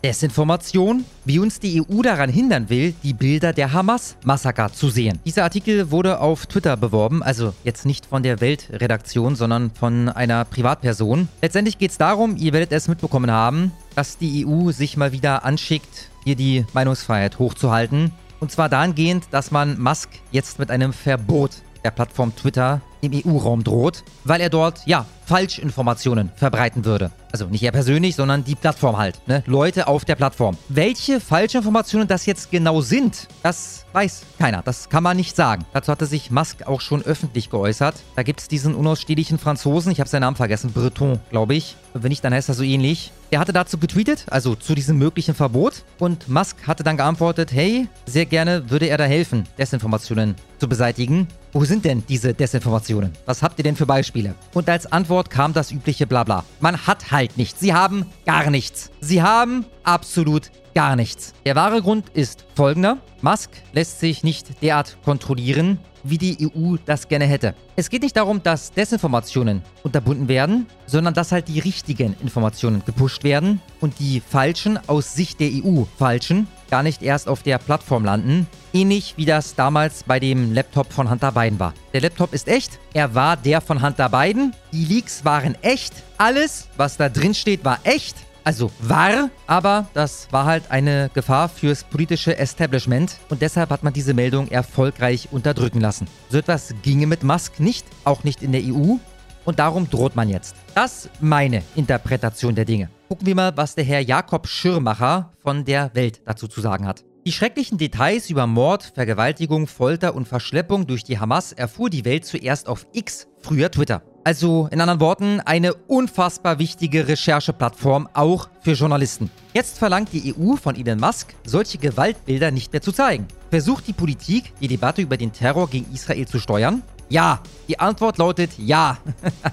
[0.06, 5.18] Desinformation, wie uns die EU daran hindern will, die Bilder der Hamas-Massaker zu sehen.
[5.26, 10.46] Dieser Artikel wurde auf Twitter beworben, also jetzt nicht von der Weltredaktion, sondern von einer
[10.46, 11.28] Privatperson.
[11.42, 15.44] Letztendlich geht es darum, ihr werdet es mitbekommen haben, dass die EU sich mal wieder
[15.44, 18.12] anschickt, hier die Meinungsfreiheit hochzuhalten.
[18.40, 23.64] Und zwar dahingehend, dass man Musk jetzt mit einem Verbot der Plattform Twitter im EU-Raum
[23.64, 27.12] droht, weil er dort, ja, Falschinformationen verbreiten würde.
[27.32, 29.20] Also nicht er persönlich, sondern die Plattform halt.
[29.28, 29.44] Ne?
[29.46, 30.58] Leute auf der Plattform.
[30.70, 34.62] Welche Falschinformationen das jetzt genau sind, das weiß keiner.
[34.62, 35.66] Das kann man nicht sagen.
[35.74, 37.96] Dazu hatte sich Musk auch schon öffentlich geäußert.
[38.16, 41.76] Da gibt es diesen unausstehlichen Franzosen, ich habe seinen Namen vergessen, Breton, glaube ich.
[41.94, 43.12] Wenn nicht, dann heißt er so ähnlich.
[43.32, 45.84] Der hatte dazu getweetet, also zu diesem möglichen Verbot.
[46.00, 51.28] Und Musk hatte dann geantwortet, hey, sehr gerne würde er da helfen, Desinformationen zu beseitigen.
[51.58, 53.14] Wo sind denn diese Desinformationen?
[53.26, 54.36] Was habt ihr denn für Beispiele?
[54.54, 56.44] Und als Antwort kam das übliche Blabla.
[56.60, 57.62] Man hat halt nichts.
[57.62, 58.92] Sie haben gar nichts.
[59.00, 61.34] Sie haben absolut gar nichts.
[61.46, 62.98] Der wahre Grund ist folgender.
[63.22, 67.56] Musk lässt sich nicht derart kontrollieren, wie die EU das gerne hätte.
[67.78, 73.24] Es geht nicht darum, dass Desinformationen unterbunden werden, sondern dass halt die richtigen Informationen gepusht
[73.24, 78.06] werden und die falschen, aus Sicht der EU falschen, gar nicht erst auf der Plattform
[78.06, 78.48] landen.
[78.74, 81.74] Ähnlich wie das damals bei dem Laptop von Hunter Biden war.
[81.94, 86.68] Der Laptop ist echt, er war der von Hunter Biden, die Leaks waren echt, alles,
[86.78, 91.84] was da drin steht, war echt also war, aber das war halt eine Gefahr fürs
[91.84, 96.08] politische Establishment und deshalb hat man diese Meldung erfolgreich unterdrücken lassen.
[96.30, 98.98] So etwas ginge mit Musk nicht, auch nicht in der EU
[99.46, 100.56] und darum droht man jetzt.
[100.76, 102.90] Das meine Interpretation der Dinge.
[103.08, 107.06] Gucken wir mal, was der Herr Jakob Schirmacher von der Welt dazu zu sagen hat.
[107.28, 112.26] Die schrecklichen Details über Mord, Vergewaltigung, Folter und Verschleppung durch die Hamas erfuhr die Welt
[112.26, 114.02] zuerst auf X, früher Twitter.
[114.24, 119.30] Also in anderen Worten, eine unfassbar wichtige Rechercheplattform auch für Journalisten.
[119.54, 123.28] Jetzt verlangt die EU von Elon Musk, solche Gewaltbilder nicht mehr zu zeigen.
[123.52, 126.82] Versucht die Politik, die Debatte über den Terror gegen Israel zu steuern?
[127.10, 128.98] Ja, die Antwort lautet ja.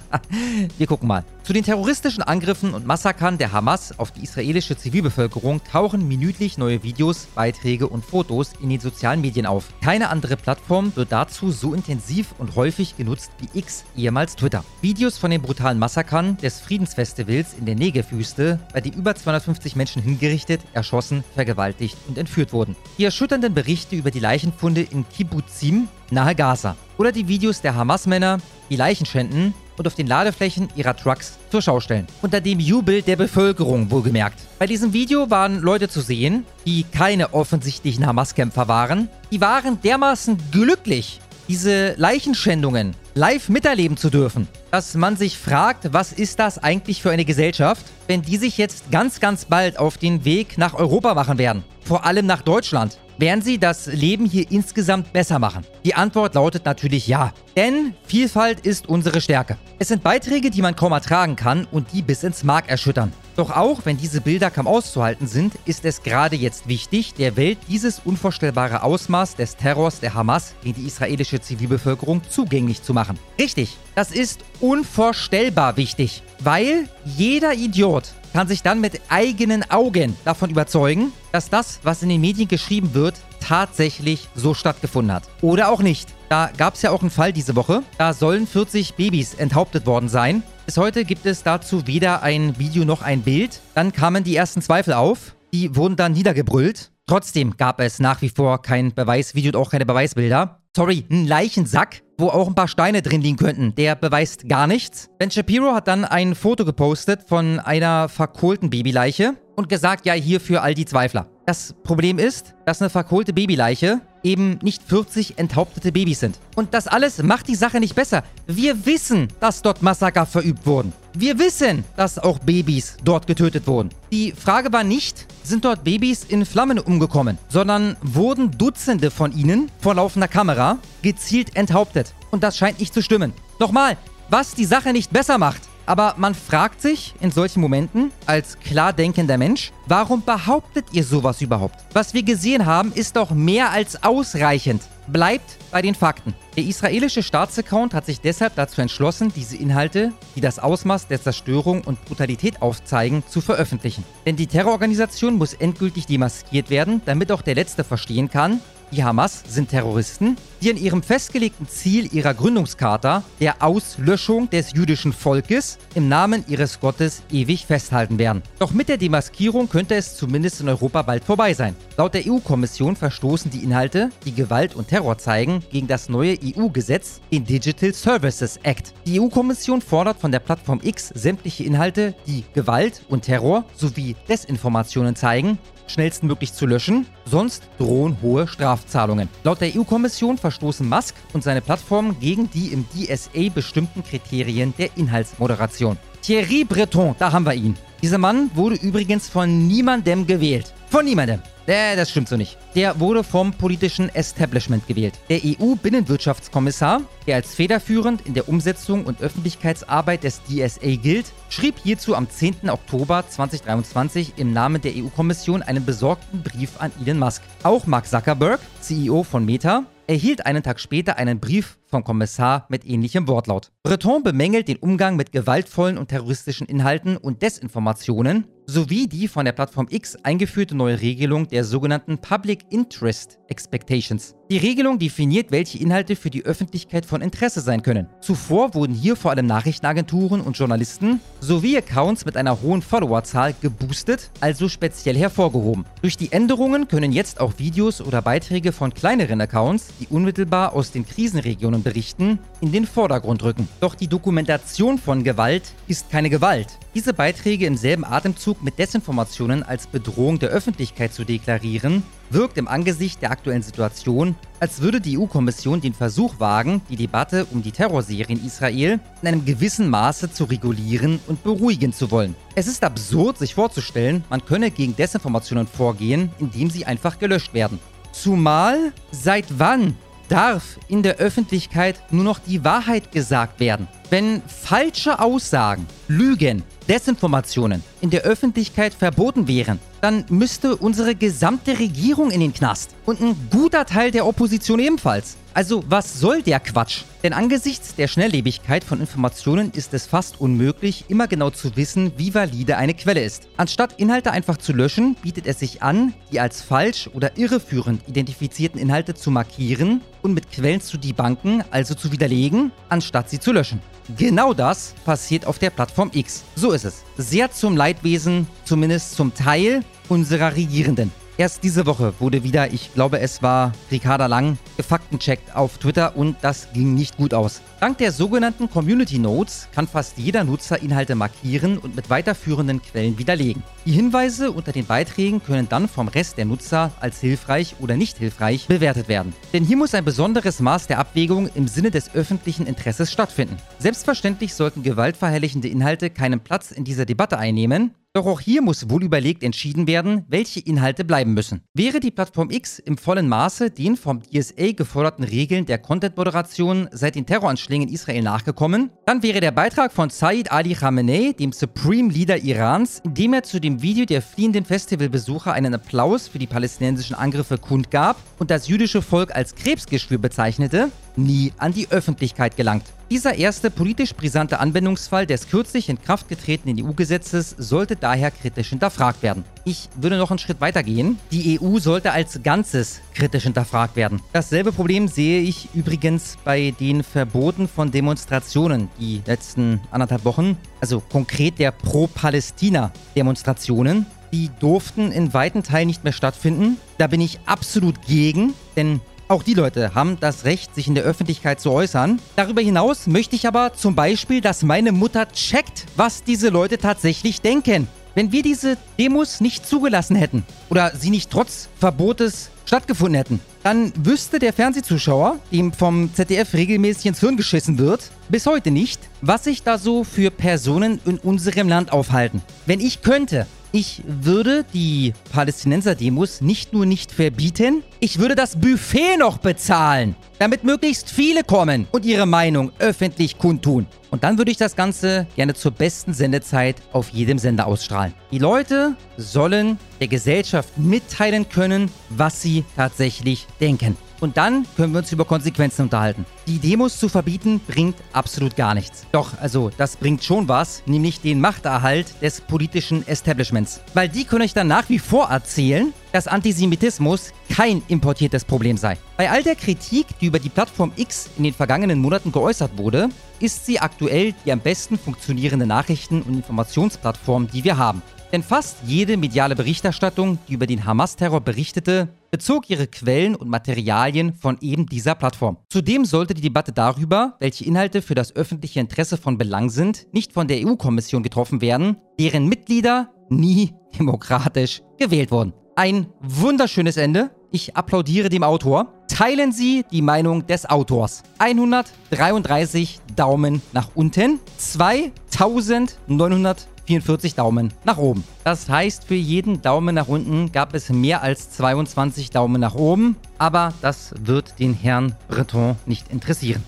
[0.77, 1.23] Wir gucken mal.
[1.43, 6.83] Zu den terroristischen Angriffen und Massakern der Hamas auf die israelische Zivilbevölkerung tauchen minütlich neue
[6.83, 9.65] Videos, Beiträge und Fotos in den sozialen Medien auf.
[9.81, 14.63] Keine andere Plattform wird dazu so intensiv und häufig genutzt wie X, ehemals Twitter.
[14.79, 20.01] Videos von den brutalen Massakern des Friedensfestivals in der Negev-Wüste, bei dem über 250 Menschen
[20.01, 22.77] hingerichtet, erschossen, vergewaltigt und entführt wurden.
[22.97, 26.77] Die erschütternden Berichte über die Leichenfunde in Kibbutzim nahe Gaza.
[26.97, 28.37] Oder die Videos der Hamas-Männer,
[28.69, 32.07] die Leichen schänden und auf den Ladeflächen ihrer Trucks zur Schau stellen.
[32.21, 34.39] Unter dem Jubel der Bevölkerung wohlgemerkt.
[34.59, 39.09] Bei diesem Video waren Leute zu sehen, die keine offensichtlichen Hamas-Kämpfer waren.
[39.31, 46.13] Die waren dermaßen glücklich, diese Leichenschändungen live miterleben zu dürfen, dass man sich fragt, was
[46.13, 50.25] ist das eigentlich für eine Gesellschaft, wenn die sich jetzt ganz, ganz bald auf den
[50.25, 51.63] Weg nach Europa machen werden.
[51.83, 52.97] Vor allem nach Deutschland.
[53.17, 55.65] Werden sie das Leben hier insgesamt besser machen?
[55.85, 57.31] Die Antwort lautet natürlich ja.
[57.55, 59.57] Denn Vielfalt ist unsere Stärke.
[59.77, 63.13] Es sind Beiträge, die man kaum ertragen kann und die bis ins Mark erschüttern.
[63.35, 67.59] Doch auch wenn diese Bilder kaum auszuhalten sind, ist es gerade jetzt wichtig, der Welt
[67.67, 73.19] dieses unvorstellbare Ausmaß des Terrors der Hamas gegen die israelische Zivilbevölkerung zugänglich zu machen.
[73.39, 80.49] Richtig, das ist unvorstellbar wichtig, weil jeder Idiot kann sich dann mit eigenen Augen davon
[80.49, 85.23] überzeugen, dass das, was in den Medien geschrieben wird, tatsächlich so stattgefunden hat.
[85.41, 86.09] Oder auch nicht.
[86.29, 87.83] Da gab es ja auch einen Fall diese Woche.
[87.99, 90.41] Da sollen 40 Babys enthauptet worden sein.
[90.65, 93.61] Bis heute gibt es dazu weder ein Video noch ein Bild.
[93.75, 95.35] Dann kamen die ersten Zweifel auf.
[95.53, 96.91] Die wurden dann niedergebrüllt.
[97.05, 100.62] Trotzdem gab es nach wie vor kein Beweisvideo und auch keine Beweisbilder.
[100.75, 103.75] Sorry, ein Leichensack, wo auch ein paar Steine drin liegen könnten.
[103.75, 105.07] Der beweist gar nichts.
[105.19, 110.41] Ben Shapiro hat dann ein Foto gepostet von einer verkohlten Babyleiche und gesagt, ja, hier
[110.41, 111.27] für all die Zweifler.
[111.45, 116.39] Das Problem ist, dass eine verkohlte Babyleiche eben nicht 40 enthauptete Babys sind.
[116.55, 118.23] Und das alles macht die Sache nicht besser.
[118.47, 120.91] Wir wissen, dass dort Massaker verübt wurden.
[121.15, 123.89] Wir wissen, dass auch Babys dort getötet wurden.
[124.11, 129.69] Die Frage war nicht, sind dort Babys in Flammen umgekommen, sondern wurden Dutzende von ihnen
[129.79, 132.15] vor laufender Kamera gezielt enthauptet.
[132.31, 133.31] Und das scheint nicht zu stimmen.
[133.59, 133.95] Nochmal,
[134.29, 138.93] was die Sache nicht besser macht, aber man fragt sich in solchen Momenten als klar
[138.93, 141.75] denkender Mensch, warum behauptet ihr sowas überhaupt?
[141.93, 144.81] Was wir gesehen haben, ist doch mehr als ausreichend.
[145.07, 146.33] Bleibt bei den Fakten.
[146.55, 151.81] Der israelische Staatsaccount hat sich deshalb dazu entschlossen, diese Inhalte, die das Ausmaß der Zerstörung
[151.81, 154.05] und Brutalität aufzeigen, zu veröffentlichen.
[154.25, 158.61] Denn die Terrororganisation muss endgültig demaskiert werden, damit auch der Letzte verstehen kann,
[158.93, 165.11] die Hamas sind Terroristen, die an ihrem festgelegten Ziel ihrer Gründungscharta, der Auslöschung des jüdischen
[165.11, 168.43] Volkes, im Namen ihres Gottes ewig festhalten werden.
[168.59, 171.75] Doch mit der Demaskierung könnte es zumindest in Europa bald vorbei sein.
[171.97, 177.19] Laut der EU-Kommission verstoßen die Inhalte, die Gewalt und Terror zeigen, gegen das neue EU-Gesetz,
[177.31, 178.93] den Digital Services Act.
[179.05, 185.15] Die EU-Kommission fordert von der Plattform X sämtliche Inhalte, die Gewalt und Terror sowie Desinformationen
[185.15, 185.57] zeigen,
[185.93, 189.29] schnellstmöglich zu löschen, sonst drohen hohe Strafzahlungen.
[189.43, 194.89] Laut der EU-Kommission verstoßen Musk und seine Plattform gegen die im DSA bestimmten Kriterien der
[194.97, 195.97] Inhaltsmoderation.
[196.21, 197.75] Thierry Breton, da haben wir ihn.
[198.01, 200.73] Dieser Mann wurde übrigens von niemandem gewählt.
[200.89, 201.41] Von niemandem.
[201.65, 202.57] Äh, das stimmt so nicht.
[202.75, 205.13] Der wurde vom politischen Establishment gewählt.
[205.29, 212.15] Der EU-Binnenwirtschaftskommissar, der als federführend in der Umsetzung und Öffentlichkeitsarbeit des DSA gilt, schrieb hierzu
[212.15, 212.69] am 10.
[212.69, 217.43] Oktober 2023 im Namen der EU-Kommission einen besorgten Brief an Elon Musk.
[217.63, 222.85] Auch Mark Zuckerberg, CEO von Meta, erhielt einen Tag später einen Brief vom Kommissar mit
[222.85, 223.71] ähnlichem Wortlaut.
[223.83, 229.51] Breton bemängelt den Umgang mit gewaltvollen und terroristischen Inhalten und Desinformationen sowie die von der
[229.51, 234.35] Plattform X eingeführte neue Regelung der sogenannten Public Interest Expectations.
[234.53, 238.05] Die Regelung definiert, welche Inhalte für die Öffentlichkeit von Interesse sein können.
[238.21, 244.29] Zuvor wurden hier vor allem Nachrichtenagenturen und Journalisten sowie Accounts mit einer hohen Followerzahl geboostet,
[244.41, 245.85] also speziell hervorgehoben.
[246.03, 250.91] Durch die Änderungen können jetzt auch Videos oder Beiträge von kleineren Accounts, die unmittelbar aus
[250.91, 253.67] den Krisenregionen berichten, in den Vordergrund rücken.
[253.79, 256.77] Doch die Dokumentation von Gewalt ist keine Gewalt.
[256.93, 262.03] Diese Beiträge im selben Atemzug mit Desinformationen als Bedrohung der Öffentlichkeit zu deklarieren,
[262.33, 267.45] wirkt im Angesicht der aktuellen Situation, als würde die EU-Kommission den Versuch wagen, die Debatte
[267.51, 272.35] um die Terrorserie in Israel in einem gewissen Maße zu regulieren und beruhigen zu wollen.
[272.55, 277.79] Es ist absurd, sich vorzustellen, man könne gegen Desinformationen vorgehen, indem sie einfach gelöscht werden.
[278.11, 279.95] Zumal, seit wann
[280.29, 283.87] darf in der Öffentlichkeit nur noch die Wahrheit gesagt werden?
[284.13, 292.29] Wenn falsche Aussagen, Lügen, Desinformationen in der Öffentlichkeit verboten wären, dann müsste unsere gesamte Regierung
[292.29, 295.35] in den Knast und ein guter Teil der Opposition ebenfalls.
[295.55, 297.03] Also was soll der Quatsch?
[297.21, 302.33] Denn angesichts der Schnelllebigkeit von Informationen ist es fast unmöglich, immer genau zu wissen, wie
[302.33, 303.47] valide eine Quelle ist.
[303.55, 308.79] Anstatt Inhalte einfach zu löschen, bietet es sich an, die als falsch oder irreführend identifizierten
[308.79, 313.79] Inhalte zu markieren und mit Quellen zu debunken, also zu widerlegen, anstatt sie zu löschen.
[314.17, 316.43] Genau das passiert auf der Plattform X.
[316.55, 317.03] So ist es.
[317.17, 321.11] Sehr zum Leidwesen, zumindest zum Teil, unserer Regierenden.
[321.35, 326.37] Erst diese Woche wurde wieder, ich glaube es war Ricarda Lang, gefaktencheckt auf Twitter und
[326.41, 327.61] das ging nicht gut aus.
[327.83, 333.17] Dank der sogenannten Community Notes kann fast jeder Nutzer Inhalte markieren und mit weiterführenden Quellen
[333.17, 333.61] widerlegen.
[333.85, 338.19] Die Hinweise unter den Beiträgen können dann vom Rest der Nutzer als hilfreich oder nicht
[338.19, 339.33] hilfreich bewertet werden.
[339.51, 343.57] Denn hier muss ein besonderes Maß der Abwägung im Sinne des öffentlichen Interesses stattfinden.
[343.79, 349.03] Selbstverständlich sollten gewaltverherrlichende Inhalte keinen Platz in dieser Debatte einnehmen, doch auch hier muss wohl
[349.03, 351.63] überlegt entschieden werden, welche Inhalte bleiben müssen.
[351.73, 357.15] Wäre die Plattform X im vollen Maße den vom DSA geforderten Regeln der Content-Moderation seit
[357.15, 362.11] den Terroranschlägen in Israel nachgekommen, dann wäre der Beitrag von Said Ali Khamenei, dem Supreme
[362.11, 366.47] Leader Irans, in dem er zu dem Video der fliehenden Festivalbesucher einen Applaus für die
[366.47, 372.83] palästinensischen Angriffe kundgab und das jüdische Volk als Krebsgeschwür bezeichnete, nie an die Öffentlichkeit gelangt.
[373.11, 379.21] Dieser erste politisch brisante Anwendungsfall des kürzlich in Kraft getretenen EU-Gesetzes sollte daher kritisch hinterfragt
[379.21, 379.43] werden.
[379.65, 381.19] Ich würde noch einen Schritt weiter gehen.
[381.31, 384.19] Die EU sollte als Ganzes kritisch hinterfragt werden.
[384.31, 390.57] Dasselbe Problem sehe ich übrigens bei den Verboten von Demonstrationen die letzten anderthalb Wochen.
[390.81, 394.07] Also konkret der Pro-Palästina-Demonstrationen.
[394.31, 396.77] Die durften in weiten Teilen nicht mehr stattfinden.
[396.97, 399.01] Da bin ich absolut gegen, denn
[399.33, 402.19] auch die Leute haben das Recht, sich in der Öffentlichkeit zu äußern.
[402.35, 407.41] Darüber hinaus möchte ich aber zum Beispiel, dass meine Mutter checkt, was diese Leute tatsächlich
[407.41, 407.87] denken.
[408.13, 413.91] Wenn wir diese Demos nicht zugelassen hätten oder sie nicht trotz Verbotes stattgefunden hätten, dann
[413.95, 419.45] wüsste der Fernsehzuschauer, dem vom ZDF regelmäßig ins Hirn geschissen wird, bis heute nicht, was
[419.45, 422.43] sich da so für Personen in unserem Land aufhalten.
[422.67, 429.17] Wenn ich könnte, ich würde die Palästinenser-Demos nicht nur nicht verbieten, ich würde das Buffet
[429.17, 433.87] noch bezahlen, damit möglichst viele kommen und ihre Meinung öffentlich kundtun.
[434.11, 438.13] Und dann würde ich das Ganze gerne zur besten Sendezeit auf jedem Sender ausstrahlen.
[438.31, 443.97] Die Leute sollen der Gesellschaft mitteilen können, was sie tatsächlich denken.
[444.23, 446.25] Und dann können wir uns über Konsequenzen unterhalten.
[446.47, 449.05] Die Demos zu verbieten bringt absolut gar nichts.
[449.11, 453.81] Doch, also, das bringt schon was, nämlich den Machterhalt des politischen Establishments.
[453.93, 458.97] Weil die können euch dann nach wie vor erzählen, dass Antisemitismus kein importiertes Problem sei.
[459.17, 463.09] Bei all der Kritik, die über die Plattform X in den vergangenen Monaten geäußert wurde,
[463.41, 468.01] ist sie aktuell die am besten funktionierende Nachrichten- und Informationsplattform, die wir haben.
[468.31, 474.33] Denn fast jede mediale Berichterstattung, die über den Hamas-Terror berichtete, bezog ihre Quellen und Materialien
[474.33, 475.57] von eben dieser Plattform.
[475.69, 480.33] Zudem sollte die Debatte darüber, welche Inhalte für das öffentliche Interesse von Belang sind, nicht
[480.33, 485.53] von der EU-Kommission getroffen werden, deren Mitglieder nie demokratisch gewählt wurden.
[485.75, 487.29] Ein wunderschönes Ende.
[487.51, 488.91] Ich applaudiere dem Autor.
[489.07, 491.21] Teilen Sie die Meinung des Autors.
[491.37, 494.39] 133 Daumen nach unten.
[494.57, 498.23] 2900 44 Daumen nach oben.
[498.43, 503.15] Das heißt, für jeden Daumen nach unten gab es mehr als 22 Daumen nach oben,
[503.37, 506.63] aber das wird den Herrn Breton nicht interessieren.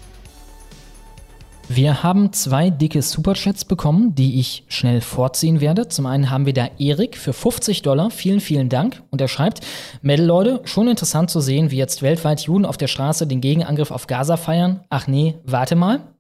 [1.67, 5.87] Wir haben zwei dicke Superchats bekommen, die ich schnell vorziehen werde.
[5.87, 8.11] Zum einen haben wir da Erik für 50 Dollar.
[8.11, 9.01] Vielen, vielen Dank.
[9.09, 9.61] Und er schreibt,
[10.03, 13.89] Mädel Leute, schon interessant zu sehen, wie jetzt weltweit Juden auf der Straße den Gegenangriff
[13.89, 14.81] auf Gaza feiern.
[14.89, 16.14] Ach nee, warte mal.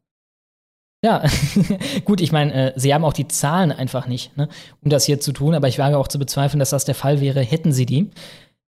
[1.05, 1.21] Ja,
[2.05, 4.49] gut, ich meine, äh, sie haben auch die Zahlen einfach nicht, ne,
[4.83, 7.21] um das hier zu tun, aber ich wage auch zu bezweifeln, dass das der Fall
[7.21, 8.09] wäre, hätten sie die.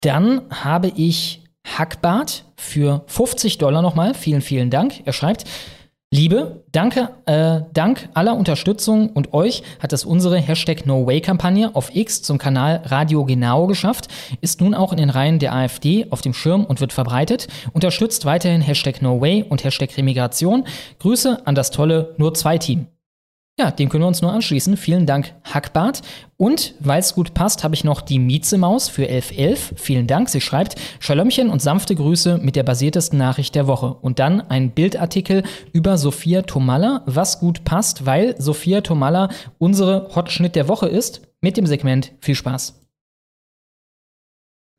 [0.00, 4.12] Dann habe ich Hackbart für 50 Dollar nochmal.
[4.12, 5.06] Vielen, vielen Dank.
[5.06, 5.44] Er schreibt,
[6.16, 12.22] Liebe, danke, äh, dank aller Unterstützung und euch hat es unsere Hashtag NoWay-Kampagne auf X
[12.22, 14.08] zum Kanal Radio Genau geschafft,
[14.40, 17.48] ist nun auch in den Reihen der AfD auf dem Schirm und wird verbreitet.
[17.74, 20.64] Unterstützt weiterhin Hashtag NoWay und Hashtag Remigration.
[21.00, 22.86] Grüße an das tolle Nur 2 Team.
[23.58, 24.76] Ja, dem können wir uns nur anschließen.
[24.76, 26.02] Vielen Dank, Hackbart.
[26.36, 29.72] Und weil es gut passt, habe ich noch die Mieze-Maus für 1111.
[29.76, 30.28] Vielen Dank.
[30.28, 33.94] Sie schreibt Schalömchen und sanfte Grüße mit der basiertesten Nachricht der Woche.
[33.94, 35.42] Und dann ein Bildartikel
[35.72, 41.22] über Sophia Tomalla, was gut passt, weil Sophia Tomalla unsere Hotschnitt der Woche ist.
[41.40, 42.78] Mit dem Segment viel Spaß.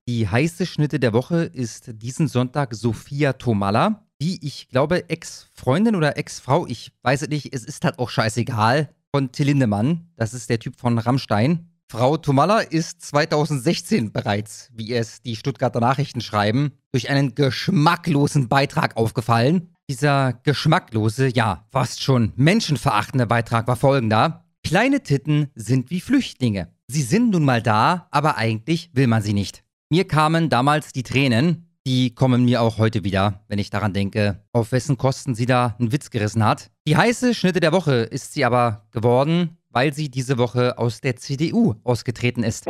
[0.07, 6.17] Die heiße Schnitte der Woche ist diesen Sonntag Sophia Tomalla die, ich glaube, Ex-Freundin oder
[6.17, 10.09] Ex-Frau, ich weiß es nicht, es ist halt auch scheißegal, von Till Lindemann.
[10.15, 11.69] Das ist der Typ von Rammstein.
[11.89, 18.97] Frau Tomalla ist 2016 bereits, wie es die Stuttgarter Nachrichten schreiben, durch einen geschmacklosen Beitrag
[18.97, 19.73] aufgefallen.
[19.89, 24.43] Dieser geschmacklose, ja, fast schon menschenverachtende Beitrag war folgender.
[24.65, 26.73] Kleine Titten sind wie Flüchtlinge.
[26.87, 29.63] Sie sind nun mal da, aber eigentlich will man sie nicht.
[29.89, 34.43] Mir kamen damals die Tränen, die kommen mir auch heute wieder, wenn ich daran denke,
[34.51, 36.69] auf wessen Kosten sie da einen Witz gerissen hat.
[36.85, 41.15] Die heiße Schnitte der Woche ist sie aber geworden, weil sie diese Woche aus der
[41.15, 42.67] CDU ausgetreten ist.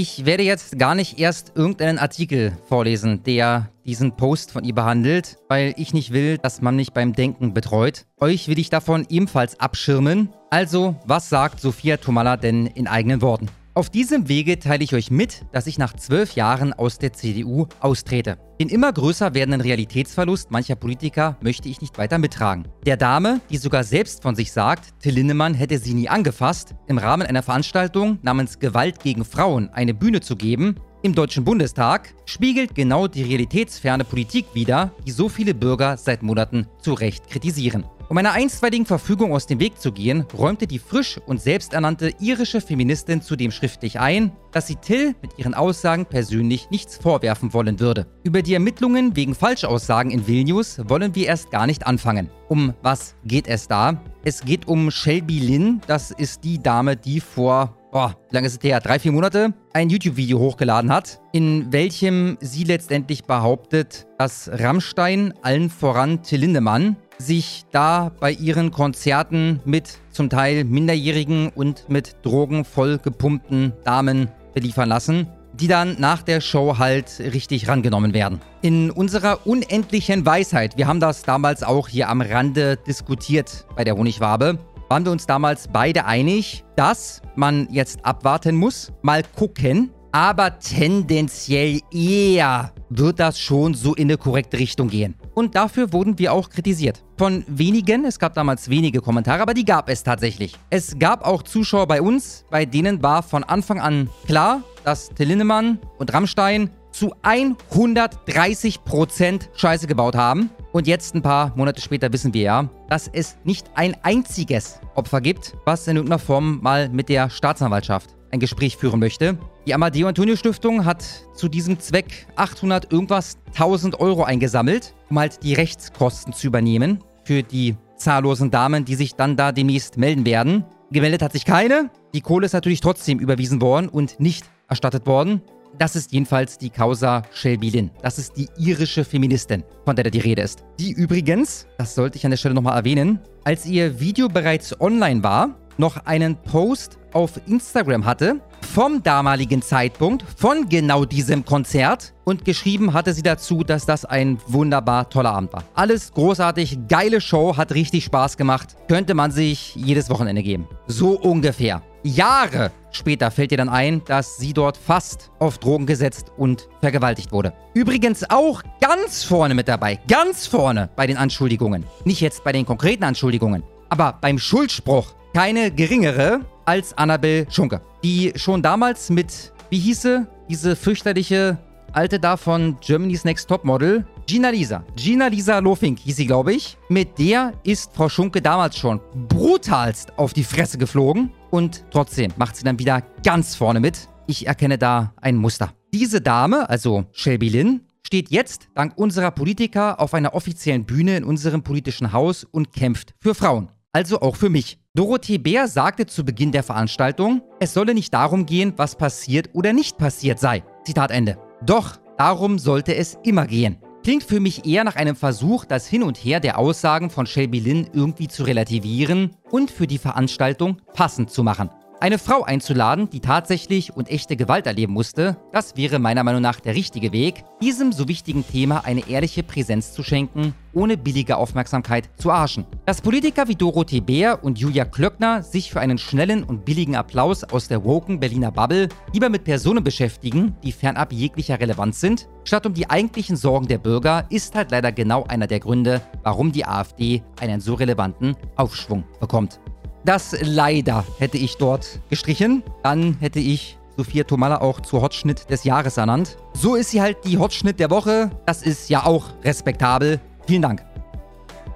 [0.00, 5.38] Ich werde jetzt gar nicht erst irgendeinen Artikel vorlesen, der diesen Post von ihr behandelt,
[5.48, 8.06] weil ich nicht will, dass man mich beim Denken betreut.
[8.20, 10.28] Euch will ich davon ebenfalls abschirmen.
[10.50, 13.48] Also, was sagt Sophia Tomalla denn in eigenen Worten?
[13.78, 17.68] Auf diesem Wege teile ich euch mit, dass ich nach zwölf Jahren aus der CDU
[17.78, 18.36] austrete.
[18.60, 22.66] Den immer größer werdenden Realitätsverlust mancher Politiker möchte ich nicht weiter mittragen.
[22.86, 26.98] Der Dame, die sogar selbst von sich sagt, Till Lindemann hätte sie nie angefasst, im
[26.98, 30.74] Rahmen einer Veranstaltung namens Gewalt gegen Frauen eine Bühne zu geben,
[31.04, 36.66] im Deutschen Bundestag spiegelt genau die realitätsferne Politik wider, die so viele Bürger seit Monaten
[36.80, 37.86] zu Recht kritisieren.
[38.10, 42.62] Um einer einstweiligen Verfügung aus dem Weg zu gehen, räumte die frisch und selbsternannte irische
[42.62, 48.06] Feministin zudem schriftlich ein, dass sie Till mit ihren Aussagen persönlich nichts vorwerfen wollen würde.
[48.24, 52.30] Über die Ermittlungen wegen Falschaussagen in Vilnius wollen wir erst gar nicht anfangen.
[52.48, 54.02] Um was geht es da?
[54.24, 58.58] Es geht um Shelby Lynn, das ist die Dame, die vor boah, wie lange ist
[58.58, 58.80] es her?
[58.80, 65.70] Drei, vier Monate, ein YouTube-Video hochgeladen hat, in welchem sie letztendlich behauptet, dass Rammstein, allen
[65.70, 72.64] voran Till Lindemann, sich da bei ihren Konzerten mit zum Teil minderjährigen und mit Drogen
[72.64, 78.40] vollgepumpten Damen beliefern lassen, die dann nach der Show halt richtig rangenommen werden.
[78.62, 83.96] In unserer unendlichen Weisheit, wir haben das damals auch hier am Rande diskutiert bei der
[83.96, 84.58] Honigwabe,
[84.88, 91.80] waren wir uns damals beide einig, dass man jetzt abwarten muss, mal gucken, aber tendenziell
[91.92, 95.14] eher wird das schon so in eine korrekte Richtung gehen.
[95.38, 97.04] Und dafür wurden wir auch kritisiert.
[97.16, 100.56] Von wenigen, es gab damals wenige Kommentare, aber die gab es tatsächlich.
[100.68, 105.28] Es gab auch Zuschauer bei uns, bei denen war von Anfang an klar, dass Till
[105.28, 110.50] Lindemann und Rammstein zu 130% Scheiße gebaut haben.
[110.72, 115.20] Und jetzt, ein paar Monate später, wissen wir ja, dass es nicht ein einziges Opfer
[115.20, 119.38] gibt, was in irgendeiner Form mal mit der Staatsanwaltschaft ein Gespräch führen möchte.
[119.66, 121.04] Die Amadeo Antonio Stiftung hat
[121.34, 127.42] zu diesem Zweck 800 irgendwas 1000 Euro eingesammelt, um halt die Rechtskosten zu übernehmen für
[127.42, 130.64] die zahllosen Damen, die sich dann da demnächst melden werden.
[130.90, 131.90] Gemeldet hat sich keine.
[132.14, 135.42] Die Kohle ist natürlich trotzdem überwiesen worden und nicht erstattet worden.
[135.78, 137.90] Das ist jedenfalls die Causa Shelby Lynn.
[138.02, 140.64] Das ist die irische Feministin, von der da die Rede ist.
[140.80, 145.22] Die übrigens, das sollte ich an der Stelle nochmal erwähnen, als ihr Video bereits online
[145.22, 152.12] war, noch einen Post auf Instagram hatte, vom damaligen Zeitpunkt, von genau diesem Konzert.
[152.24, 155.64] Und geschrieben hatte sie dazu, dass das ein wunderbar toller Abend war.
[155.74, 158.76] Alles großartig, geile Show, hat richtig Spaß gemacht.
[158.88, 160.68] Könnte man sich jedes Wochenende geben.
[160.86, 161.82] So ungefähr.
[162.04, 167.32] Jahre später fällt ihr dann ein, dass sie dort fast auf Drogen gesetzt und vergewaltigt
[167.32, 167.52] wurde.
[167.74, 171.84] Übrigens auch ganz vorne mit dabei, ganz vorne bei den Anschuldigungen.
[172.04, 175.14] Nicht jetzt bei den konkreten Anschuldigungen, aber beim Schuldspruch.
[175.38, 181.56] Keine geringere als Annabel Schunke, die schon damals mit, wie hieße, diese fürchterliche
[181.92, 184.84] alte da von Germany's Next Topmodel, Gina Lisa.
[184.96, 186.76] Gina Lisa Lofink hieß sie, glaube ich.
[186.88, 191.30] Mit der ist Frau Schunke damals schon brutalst auf die Fresse geflogen.
[191.50, 194.08] Und trotzdem macht sie dann wieder ganz vorne mit.
[194.26, 195.72] Ich erkenne da ein Muster.
[195.94, 201.22] Diese Dame, also Shelby Lynn, steht jetzt dank unserer Politiker auf einer offiziellen Bühne in
[201.22, 203.70] unserem politischen Haus und kämpft für Frauen.
[203.92, 204.78] Also auch für mich.
[204.98, 209.72] Dorothee Bär sagte zu Beginn der Veranstaltung, es solle nicht darum gehen, was passiert oder
[209.72, 210.64] nicht passiert sei.
[210.84, 211.38] Zitat Ende.
[211.64, 213.78] Doch darum sollte es immer gehen.
[214.02, 217.60] Klingt für mich eher nach einem Versuch, das Hin und Her der Aussagen von Shelby
[217.60, 221.70] Lynn irgendwie zu relativieren und für die Veranstaltung passend zu machen.
[222.00, 226.60] Eine Frau einzuladen, die tatsächlich und echte Gewalt erleben musste, das wäre meiner Meinung nach
[226.60, 232.08] der richtige Weg, diesem so wichtigen Thema eine ehrliche Präsenz zu schenken, ohne billige Aufmerksamkeit
[232.16, 232.66] zu arschen.
[232.86, 237.42] Dass Politiker wie Dorothee Bär und Julia Klöckner sich für einen schnellen und billigen Applaus
[237.42, 242.64] aus der woken Berliner Bubble lieber mit Personen beschäftigen, die fernab jeglicher Relevanz sind, statt
[242.64, 246.64] um die eigentlichen Sorgen der Bürger, ist halt leider genau einer der Gründe, warum die
[246.64, 249.58] AfD einen so relevanten Aufschwung bekommt.
[250.04, 252.62] Das leider hätte ich dort gestrichen.
[252.82, 256.36] Dann hätte ich Sophia Tomalla auch zur Hotschnitt des Jahres ernannt.
[256.54, 258.30] So ist sie halt die Hotschnitt der Woche.
[258.46, 260.20] Das ist ja auch respektabel.
[260.46, 260.84] Vielen Dank.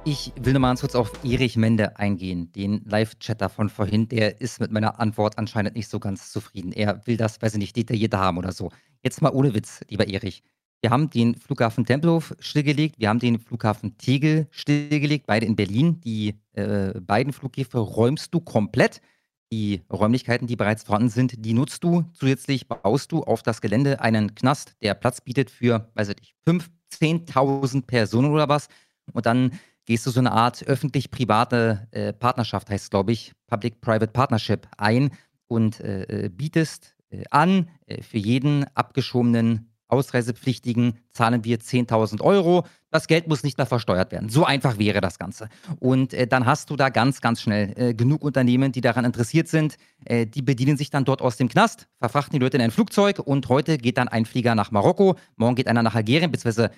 [0.05, 4.09] Ich will nochmal ganz kurz auf Erich Mende eingehen, den Live-Chatter von vorhin.
[4.09, 6.73] Der ist mit meiner Antwort anscheinend nicht so ganz zufrieden.
[6.73, 8.71] Er will das, weiß ich nicht, detaillierter haben oder so.
[9.03, 10.43] Jetzt mal ohne Witz, lieber Erich.
[10.81, 16.01] Wir haben den Flughafen Tempelhof stillgelegt, wir haben den Flughafen Tegel stillgelegt, beide in Berlin.
[16.01, 19.01] Die äh, beiden Flughäfen räumst du komplett.
[19.53, 22.05] Die Räumlichkeiten, die bereits vorhanden sind, die nutzt du.
[22.15, 26.35] Zusätzlich baust du auf das Gelände einen Knast, der Platz bietet für, weiß ich nicht,
[26.47, 28.69] 5.000, 10.000 Personen oder was.
[29.13, 29.53] Und dann
[29.85, 35.11] gehst du so eine Art öffentlich-private äh, Partnerschaft, heißt es, glaube ich, Public-Private Partnership ein
[35.49, 42.65] und äh, äh bietest äh, an, äh, für jeden abgeschobenen Ausreisepflichtigen zahlen wir 10.000 Euro.
[42.93, 44.29] Das Geld muss nicht mehr versteuert werden.
[44.29, 45.49] So einfach wäre das Ganze.
[45.81, 49.49] Und äh, dann hast du da ganz, ganz schnell äh, genug Unternehmen, die daran interessiert
[49.49, 49.77] sind.
[50.05, 53.19] Äh, die bedienen sich dann dort aus dem Knast, verfrachten die Leute in ein Flugzeug
[53.19, 56.71] und heute geht dann ein Flieger nach Marokko, morgen geht einer nach Algerien, beziehungsweise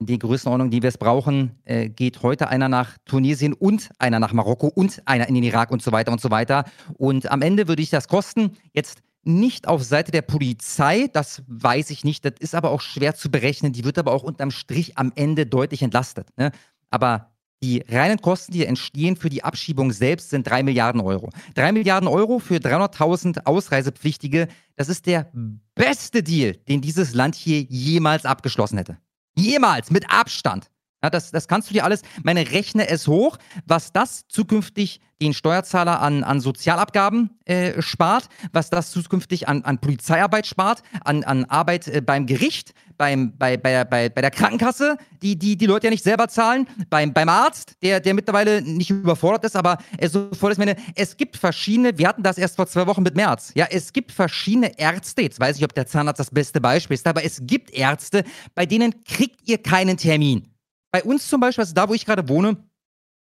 [0.00, 4.18] in die Größenordnung, die wir es brauchen, äh, geht heute einer nach Tunesien und einer
[4.18, 6.64] nach Marokko und einer in den Irak und so weiter und so weiter.
[6.94, 8.56] Und am Ende würde ich das kosten.
[8.72, 13.14] Jetzt nicht auf Seite der Polizei, das weiß ich nicht, das ist aber auch schwer
[13.14, 16.28] zu berechnen, die wird aber auch unterm Strich am Ende deutlich entlastet.
[16.36, 16.52] Ne?
[16.90, 21.30] Aber die reinen Kosten, die entstehen für die Abschiebung selbst, sind 3 Milliarden Euro.
[21.54, 25.32] 3 Milliarden Euro für 300.000 Ausreisepflichtige, das ist der
[25.74, 28.98] beste Deal, den dieses Land hier jemals abgeschlossen hätte.
[29.36, 30.70] Jemals, mit Abstand.
[31.04, 33.36] Ja, das, das kannst du dir alles, meine rechne es hoch,
[33.66, 39.78] was das zukünftig den Steuerzahler an, an Sozialabgaben äh, spart, was das zukünftig an, an
[39.78, 44.96] Polizeiarbeit spart, an, an Arbeit äh, beim Gericht, beim, bei, bei, bei, bei der Krankenkasse,
[45.22, 48.90] die, die die Leute ja nicht selber zahlen, beim, beim Arzt, der, der mittlerweile nicht
[48.90, 50.58] überfordert ist, aber er so voll ist.
[50.58, 53.92] Meine, es gibt verschiedene, wir hatten das erst vor zwei Wochen mit März, ja, es
[53.92, 57.40] gibt verschiedene Ärzte, jetzt weiß ich, ob der Zahnarzt das beste Beispiel ist, aber es
[57.42, 58.24] gibt Ärzte,
[58.54, 60.53] bei denen kriegt ihr keinen Termin.
[60.94, 62.56] Bei uns zum Beispiel, also da, wo ich gerade wohne,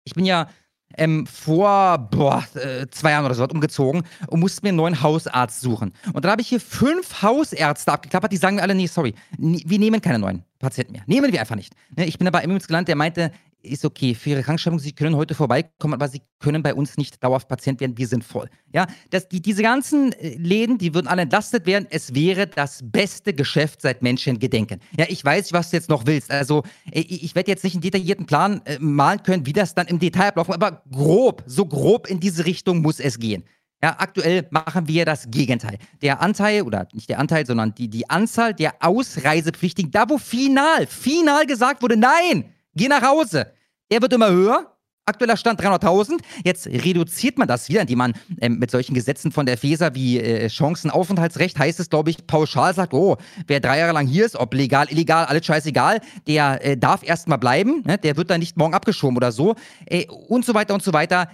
[0.05, 0.51] ich bin ja
[0.99, 5.63] ähm, vor boah, äh, zwei Jahren oder so umgezogen und musste mir einen neuen Hausarzt
[5.63, 5.95] suchen.
[6.13, 9.79] Und dann habe ich hier fünf Hausärzte abgeklappert, die sagen mir alle, nee, sorry, wir
[9.79, 11.03] nehmen keine neuen Patienten mehr.
[11.07, 11.73] Nehmen wir einfach nicht.
[11.97, 13.33] Ne, ich bin aber bei gelandet, der meinte,
[13.63, 17.23] ist okay, für Ihre Krankschreibung, Sie können heute vorbeikommen, aber Sie können bei uns nicht
[17.23, 18.49] dauerhaft Patient werden, wir sind voll.
[18.73, 21.87] Ja, das, die, diese ganzen äh, Läden, die würden alle entlastet werden.
[21.91, 24.81] Es wäre das beste Geschäft seit Menschengedenken.
[24.97, 26.31] Ja, ich weiß, was du jetzt noch willst.
[26.31, 29.75] Also, äh, ich, ich werde jetzt nicht einen detaillierten Plan äh, malen können, wie das
[29.75, 33.45] dann im Detail abläuft, aber grob, so grob in diese Richtung muss es gehen.
[33.83, 35.77] Ja, aktuell machen wir das Gegenteil.
[36.03, 40.87] Der Anteil, oder nicht der Anteil, sondern die, die Anzahl der Ausreisepflichtigen, da wo final,
[40.87, 42.45] final gesagt wurde, nein,
[42.75, 43.53] Geh nach Hause.
[43.91, 44.69] Der wird immer höher.
[45.05, 46.21] Aktueller Stand 300.000.
[46.45, 50.21] Jetzt reduziert man das wieder, indem man ähm, mit solchen Gesetzen von der FESA wie
[50.21, 53.17] äh, Chancenaufenthaltsrecht heißt es, glaube ich, pauschal sagt, oh,
[53.49, 57.39] wer drei Jahre lang hier ist, ob legal, illegal, alles scheißegal, der äh, darf erstmal
[57.39, 57.99] bleiben, ne?
[57.99, 59.57] der wird dann nicht morgen abgeschoben oder so
[59.87, 61.29] äh, und so weiter und so weiter.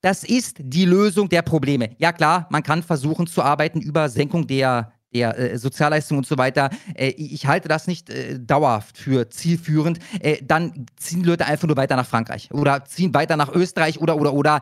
[0.00, 1.90] Das ist die Lösung der Probleme.
[1.98, 6.38] Ja klar, man kann versuchen zu arbeiten über Senkung der der äh, Sozialleistungen und so
[6.38, 11.68] weiter, äh, ich halte das nicht äh, dauerhaft für zielführend, äh, dann ziehen Leute einfach
[11.68, 14.60] nur weiter nach Frankreich oder ziehen weiter nach Österreich oder, oder, oder.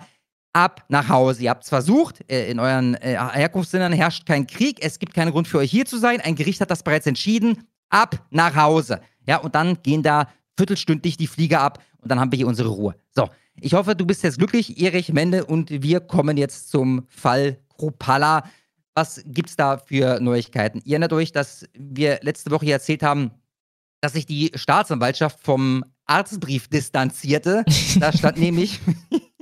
[0.52, 1.44] ab nach Hause.
[1.44, 5.30] Ihr habt es versucht, äh, in euren äh, Herkunftsländern herrscht kein Krieg, es gibt keinen
[5.30, 9.00] Grund für euch hier zu sein, ein Gericht hat das bereits entschieden, ab nach Hause.
[9.28, 10.26] Ja, und dann gehen da
[10.56, 12.96] viertelstündlich die Flieger ab und dann haben wir hier unsere Ruhe.
[13.14, 13.28] So,
[13.60, 18.42] ich hoffe, du bist jetzt glücklich, Erich Mende, und wir kommen jetzt zum Fall Kropala.
[18.94, 20.80] Was gibt's da für Neuigkeiten?
[20.84, 23.30] Ihr erinnert euch, dass wir letzte Woche hier erzählt haben,
[24.00, 27.64] dass sich die Staatsanwaltschaft vom Arztbrief distanzierte.
[27.98, 28.80] Da stand nämlich,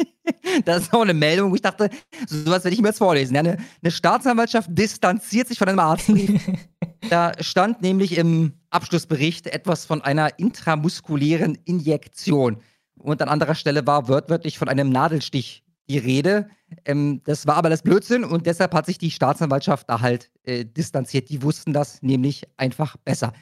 [0.65, 1.91] das ist auch eine Meldung, wo ich dachte,
[2.27, 3.35] sowas werde ich mir jetzt vorlesen.
[3.35, 6.41] Ja, eine, eine Staatsanwaltschaft distanziert sich von einem Arztbrief.
[7.11, 12.59] da stand nämlich im Abschlussbericht etwas von einer intramuskulären Injektion.
[12.99, 16.49] Und an anderer Stelle war wörtlich von einem Nadelstich die Rede.
[16.85, 20.65] Ähm, das war aber das Blödsinn und deshalb hat sich die Staatsanwaltschaft da halt äh,
[20.65, 21.29] distanziert.
[21.31, 23.33] Die wussten das nämlich einfach besser.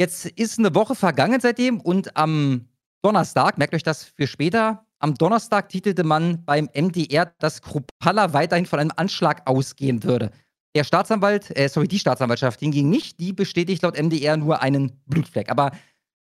[0.00, 2.68] Jetzt ist eine Woche vergangen seitdem und am
[3.02, 8.66] Donnerstag, merkt euch das für später, am Donnerstag titelte man beim MDR, dass Kruppalla weiterhin
[8.66, 10.30] von einem Anschlag ausgehen würde.
[10.74, 15.50] Der Staatsanwalt, äh, sorry, die Staatsanwaltschaft hingegen nicht, die bestätigt laut MDR nur einen Blutfleck.
[15.50, 15.70] Aber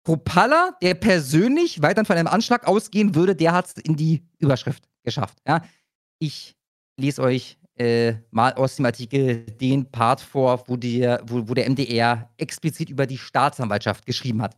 [0.05, 4.88] Kruppalla, der persönlich weiterhin von einem Anschlag ausgehen würde, der hat es in die Überschrift
[5.09, 5.37] geschafft.
[5.47, 5.63] Ja?
[6.19, 6.55] Ich
[6.97, 11.69] lese euch äh, mal aus dem Artikel den Part vor, wo, der, wo, wo der
[11.69, 14.57] MDR explizit über die Staatsanwaltschaft geschrieben hat.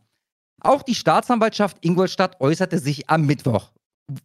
[0.60, 3.72] Auch die Staatsanwaltschaft Ingolstadt äußerte sich am Mittwoch.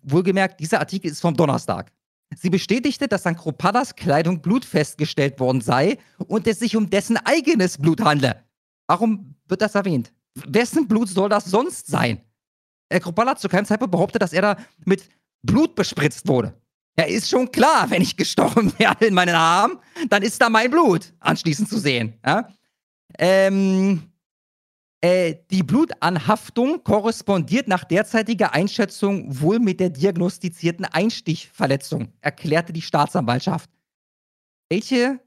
[0.04, 1.92] Wohlgemerkt, dieser Artikel ist vom Donnerstag.
[2.36, 5.98] Sie bestätigte, dass an Kropadas Kleidung Blut festgestellt worden sei
[6.28, 8.44] und es sich um dessen eigenes Blut handle.
[8.88, 10.12] Warum wird das erwähnt?
[10.46, 12.22] Wessen Blut soll das sonst sein?
[12.90, 15.10] Herr Kropala hat zu keinem Zeitpunkt behauptet, dass er da mit
[15.44, 16.54] Blut bespritzt wurde.
[17.00, 19.80] Ja, ist schon klar, wenn ich gestochen werde in meinen Arm,
[20.10, 22.20] dann ist da mein Blut anschließend zu sehen.
[22.26, 22.50] Ja?
[23.20, 24.12] Ähm,
[25.02, 33.70] äh, die Blutanhaftung korrespondiert nach derzeitiger Einschätzung wohl mit der diagnostizierten Einstichverletzung, erklärte die Staatsanwaltschaft.
[34.70, 35.20] Welche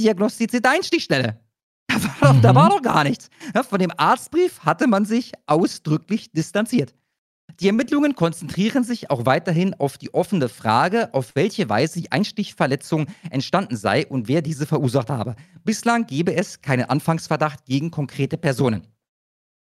[0.00, 1.40] diagnostizierte Einstichstelle?
[1.86, 2.42] Da war, doch, mhm.
[2.42, 3.28] da war doch gar nichts.
[3.54, 6.94] Ja, von dem Arztbrief hatte man sich ausdrücklich distanziert.
[7.60, 13.06] Die Ermittlungen konzentrieren sich auch weiterhin auf die offene Frage, auf welche Weise die Einstichverletzung
[13.30, 15.36] entstanden sei und wer diese verursacht habe.
[15.62, 18.86] Bislang gebe es keinen Anfangsverdacht gegen konkrete Personen.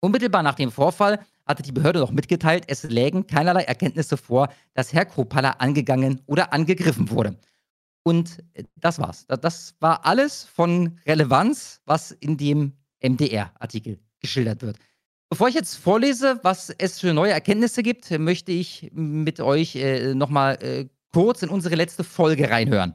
[0.00, 4.92] Unmittelbar nach dem Vorfall hatte die Behörde noch mitgeteilt, es lägen keinerlei Erkenntnisse vor, dass
[4.92, 7.36] Herr Kropala angegangen oder angegriffen wurde.
[8.04, 9.26] Und äh, das war's.
[9.26, 14.78] Das war alles von Relevanz, was in dem MDR-Artikel geschildert wird.
[15.32, 20.12] Bevor ich jetzt vorlese, was es für neue Erkenntnisse gibt, möchte ich mit euch äh,
[20.14, 22.92] nochmal äh, kurz in unsere letzte Folge reinhören.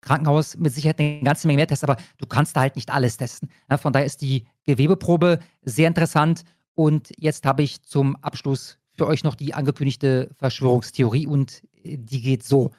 [0.00, 3.18] Krankenhaus mit Sicherheit eine ganze Menge mehr Tests, aber du kannst da halt nicht alles
[3.18, 3.50] testen.
[3.68, 6.44] Ja, von daher ist die Gewebeprobe sehr interessant.
[6.74, 12.22] Und jetzt habe ich zum Abschluss für euch noch die angekündigte Verschwörungstheorie und äh, die
[12.22, 12.70] geht so.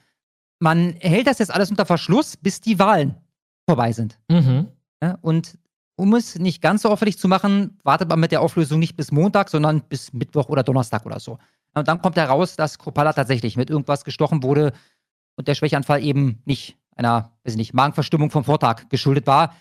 [0.57, 3.13] Man hält das jetzt alles unter Verschluss, bis die Wahlen
[3.67, 4.17] vorbei sind.
[4.27, 4.69] Mhm.
[5.03, 5.59] Ja, und
[5.95, 9.11] um es nicht ganz so auffällig zu machen, wartet man mit der Auflösung nicht bis
[9.11, 11.39] Montag, sondern bis Mittwoch oder Donnerstag oder so.
[11.73, 14.73] Und dann kommt heraus, dass Kropala tatsächlich mit irgendwas gestochen wurde
[15.35, 19.55] und der Schwächeanfall eben nicht einer, weiß ich nicht, Magenverstimmung vom Vortag geschuldet war.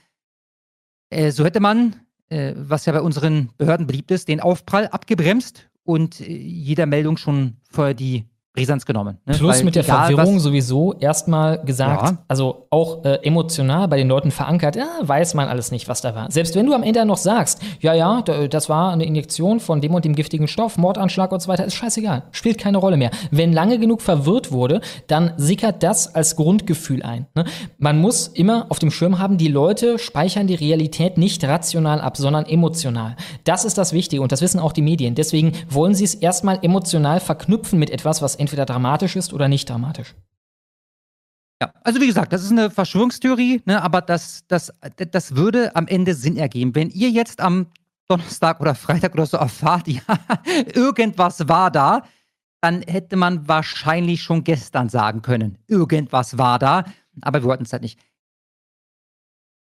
[1.10, 1.96] Äh, so hätte man,
[2.28, 7.16] äh, was ja bei unseren Behörden beliebt ist, den Aufprall abgebremst und äh, jeder Meldung
[7.16, 8.24] schon vorher die
[8.54, 9.18] Brisanz genommen.
[9.26, 9.34] Ne?
[9.34, 12.18] Plus Weil mit der Verwirrung sowieso erstmal gesagt, ja.
[12.28, 16.14] also auch äh, emotional bei den Leuten verankert, ja, weiß man alles nicht, was da
[16.14, 16.30] war.
[16.30, 19.92] Selbst wenn du am Ende noch sagst, ja, ja, das war eine Injektion von dem
[19.92, 23.10] und dem giftigen Stoff, Mordanschlag und so weiter, ist scheißegal, spielt keine Rolle mehr.
[23.32, 27.26] Wenn lange genug verwirrt wurde, dann sickert das als Grundgefühl ein.
[27.34, 27.46] Ne?
[27.78, 32.16] Man muss immer auf dem Schirm haben, die Leute speichern die Realität nicht rational ab,
[32.16, 33.16] sondern emotional.
[33.42, 35.16] Das ist das Wichtige und das wissen auch die Medien.
[35.16, 39.68] Deswegen wollen sie es erstmal emotional verknüpfen mit etwas, was entweder dramatisch ist oder nicht
[39.68, 40.14] dramatisch.
[41.62, 45.86] Ja, also wie gesagt, das ist eine Verschwörungstheorie, ne, aber das, das, das würde am
[45.86, 46.74] Ende Sinn ergeben.
[46.74, 47.66] Wenn ihr jetzt am
[48.06, 50.02] Donnerstag oder Freitag oder so erfahrt, ja,
[50.74, 52.02] irgendwas war da,
[52.60, 56.84] dann hätte man wahrscheinlich schon gestern sagen können, irgendwas war da,
[57.22, 57.98] aber wir wollten es halt nicht.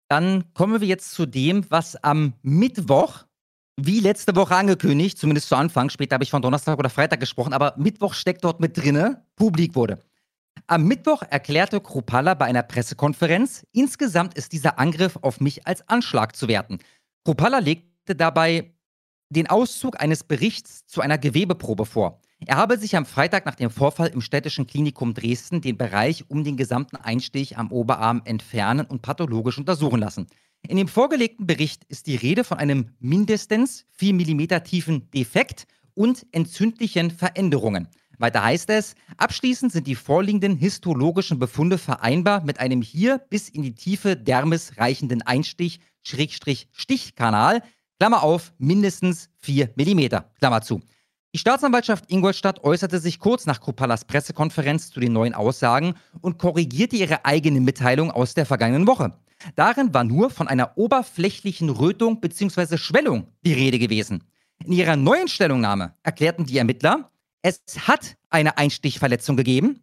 [0.09, 3.25] Dann kommen wir jetzt zu dem, was am Mittwoch
[3.77, 7.53] wie letzte Woche angekündigt, zumindest zu Anfang, später habe ich von Donnerstag oder Freitag gesprochen,
[7.53, 9.99] aber Mittwoch steckt dort mit drinne, publik wurde.
[10.67, 16.35] Am Mittwoch erklärte Kropala bei einer Pressekonferenz, insgesamt ist dieser Angriff auf mich als Anschlag
[16.35, 16.79] zu werten.
[17.25, 18.73] Kropala legte dabei
[19.29, 22.21] den Auszug eines Berichts zu einer Gewebeprobe vor.
[22.45, 26.43] Er habe sich am Freitag nach dem Vorfall im städtischen Klinikum Dresden den Bereich um
[26.43, 30.27] den gesamten Einstich am Oberarm entfernen und pathologisch untersuchen lassen.
[30.65, 36.25] In dem vorgelegten Bericht ist die Rede von einem mindestens 4 mm tiefen Defekt und
[36.31, 37.89] entzündlichen Veränderungen.
[38.17, 43.61] Weiter heißt es, abschließend sind die vorliegenden histologischen Befunde vereinbar mit einem hier bis in
[43.61, 47.61] die Tiefe Dermis reichenden Einstich, Schrägstrich, Stichkanal,
[47.99, 50.81] Klammer auf, mindestens 4 mm, Klammer zu.
[51.33, 56.95] Die Staatsanwaltschaft Ingolstadt äußerte sich kurz nach Kruppallas Pressekonferenz zu den neuen Aussagen und korrigierte
[56.95, 59.17] ihre eigene Mitteilung aus der vergangenen Woche.
[59.55, 62.77] Darin war nur von einer oberflächlichen Rötung bzw.
[62.77, 64.23] Schwellung die Rede gewesen.
[64.65, 67.11] In ihrer neuen Stellungnahme erklärten die Ermittler,
[67.41, 69.81] es hat eine Einstichverletzung gegeben.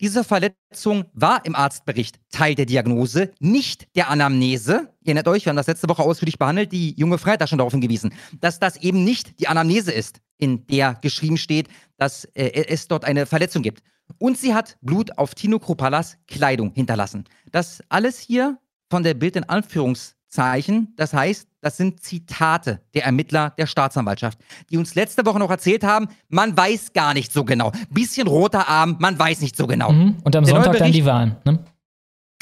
[0.00, 4.92] Diese Verletzung war im Arztbericht Teil der Diagnose, nicht der Anamnese.
[5.00, 7.72] Ihr erinnert euch, wir haben das letzte Woche ausführlich behandelt, die junge Freitag schon darauf
[7.72, 12.88] hingewiesen, dass das eben nicht die Anamnese ist, in der geschrieben steht, dass äh, es
[12.88, 13.82] dort eine Verletzung gibt.
[14.18, 17.24] Und sie hat Blut auf Tino Krupalas Kleidung hinterlassen.
[17.50, 18.58] Das alles hier
[18.90, 24.38] von der Bild in Anführungszeichen, das heißt, das sind Zitate der Ermittler der Staatsanwaltschaft,
[24.70, 27.72] die uns letzte Woche noch erzählt haben, man weiß gar nicht so genau.
[27.90, 29.92] Bisschen roter Arm, man weiß nicht so genau.
[29.92, 30.16] Mhm.
[30.24, 31.36] Und am Der Sonntag dann die Wahlen.
[31.44, 31.58] Ne?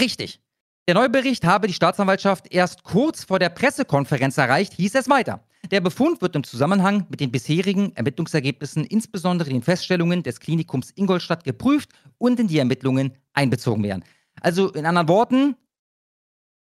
[0.01, 0.41] Richtig.
[0.89, 5.41] Der neue Bericht habe die Staatsanwaltschaft erst kurz vor der Pressekonferenz erreicht, hieß es weiter.
[5.73, 11.43] Der Befund wird im Zusammenhang mit den bisherigen Ermittlungsergebnissen, insbesondere den Feststellungen des Klinikums Ingolstadt,
[11.43, 14.05] geprüft und in die Ermittlungen einbezogen werden.
[14.41, 15.57] Also in anderen Worten,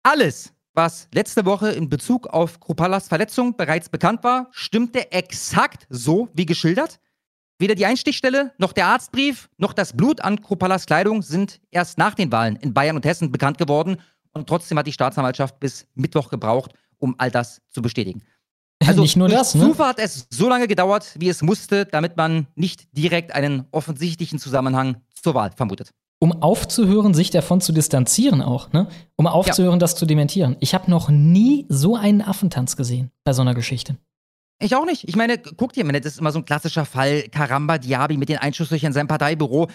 [0.03, 6.29] alles, was letzte Woche in Bezug auf Krupalas Verletzung bereits bekannt war, stimmte exakt so
[6.33, 6.99] wie geschildert.
[7.59, 12.15] Weder die Einstichstelle, noch der Arztbrief, noch das Blut an Krupalas Kleidung sind erst nach
[12.15, 13.97] den Wahlen in Bayern und Hessen bekannt geworden.
[14.33, 18.23] Und trotzdem hat die Staatsanwaltschaft bis Mittwoch gebraucht, um all das zu bestätigen.
[18.85, 19.61] Also Nicht nur das, ne?
[19.61, 24.39] Zufall hat es so lange gedauert, wie es musste, damit man nicht direkt einen offensichtlichen
[24.39, 25.91] Zusammenhang zur Wahl vermutet.
[26.23, 28.87] Um aufzuhören, sich davon zu distanzieren auch, ne?
[29.17, 30.55] Um aufzuhören, das zu dementieren.
[30.61, 33.97] Ich habe noch nie so einen Affentanz gesehen bei so einer Geschichte.
[34.61, 35.05] Ich auch nicht.
[35.05, 37.23] Ich meine, guck dir, das ist immer so ein klassischer Fall.
[37.23, 39.67] Karamba Diaby mit den Einschusslöchern in seinem Parteibüro.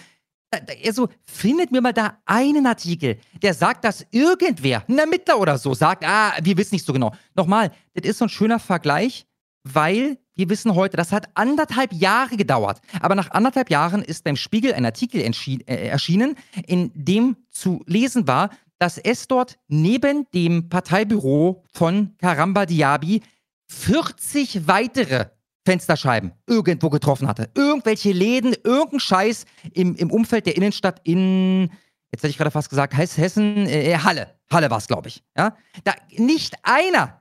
[0.83, 5.75] Also, findet mir mal da einen Artikel, der sagt, dass irgendwer, ein Ermittler oder so,
[5.75, 7.13] sagt, ah, wir wissen nicht so genau.
[7.35, 9.27] Nochmal, das ist so ein schöner Vergleich,
[9.63, 12.79] weil wir wissen heute, das hat anderthalb Jahre gedauert.
[13.01, 16.35] Aber nach anderthalb Jahren ist beim Spiegel ein Artikel äh, erschienen,
[16.65, 23.21] in dem zu lesen war, dass es dort neben dem Parteibüro von Karamba Diaby
[23.67, 25.25] 40 weitere
[25.65, 27.49] Fensterscheiben irgendwo getroffen hatte.
[27.53, 31.69] Irgendwelche Läden, irgendein Scheiß im, im Umfeld der Innenstadt in,
[32.13, 34.39] jetzt hätte ich gerade fast gesagt, heißt Hessen, äh, Halle.
[34.49, 35.21] Halle war es, glaube ich.
[35.37, 35.57] Ja?
[35.83, 37.18] Da nicht einer,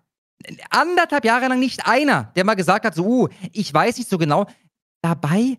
[0.71, 4.19] anderthalb Jahre lang nicht einer, der mal gesagt hat, so, uh, ich weiß nicht so
[4.19, 4.47] genau.
[5.03, 5.59] Dabei,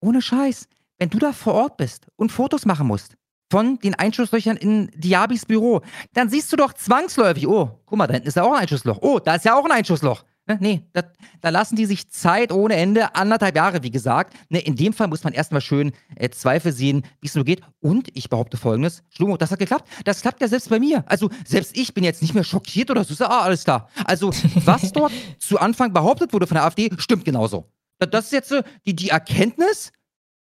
[0.00, 0.68] ohne Scheiß,
[0.98, 3.16] wenn du da vor Ort bist und Fotos machen musst
[3.50, 5.82] von den Einschusslöchern in Diabis Büro,
[6.14, 8.98] dann siehst du doch zwangsläufig, oh, guck mal, da hinten ist ja auch ein Einschussloch.
[9.02, 10.24] Oh, da ist ja auch ein Einschussloch.
[10.48, 11.02] Ne, Nee, da,
[11.40, 14.34] da lassen die sich Zeit ohne Ende, anderthalb Jahre, wie gesagt.
[14.48, 17.60] Ne, in dem Fall muss man erstmal schön äh, Zweifel sehen, wie es nur geht.
[17.80, 19.88] Und ich behaupte folgendes: Schlumo, das hat geklappt.
[20.04, 21.04] Das klappt ja selbst bei mir.
[21.06, 23.24] Also, selbst ich bin jetzt nicht mehr schockiert oder so.
[23.24, 23.88] Ah, alles klar.
[24.04, 24.30] Also,
[24.64, 27.66] was dort zu Anfang behauptet wurde von der AfD, stimmt genauso.
[28.00, 29.92] Da- Das ist jetzt so die, die Erkenntnis,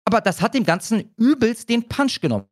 [0.04, 2.44] aber das hat dem Ganzen übelst den Punch genommen.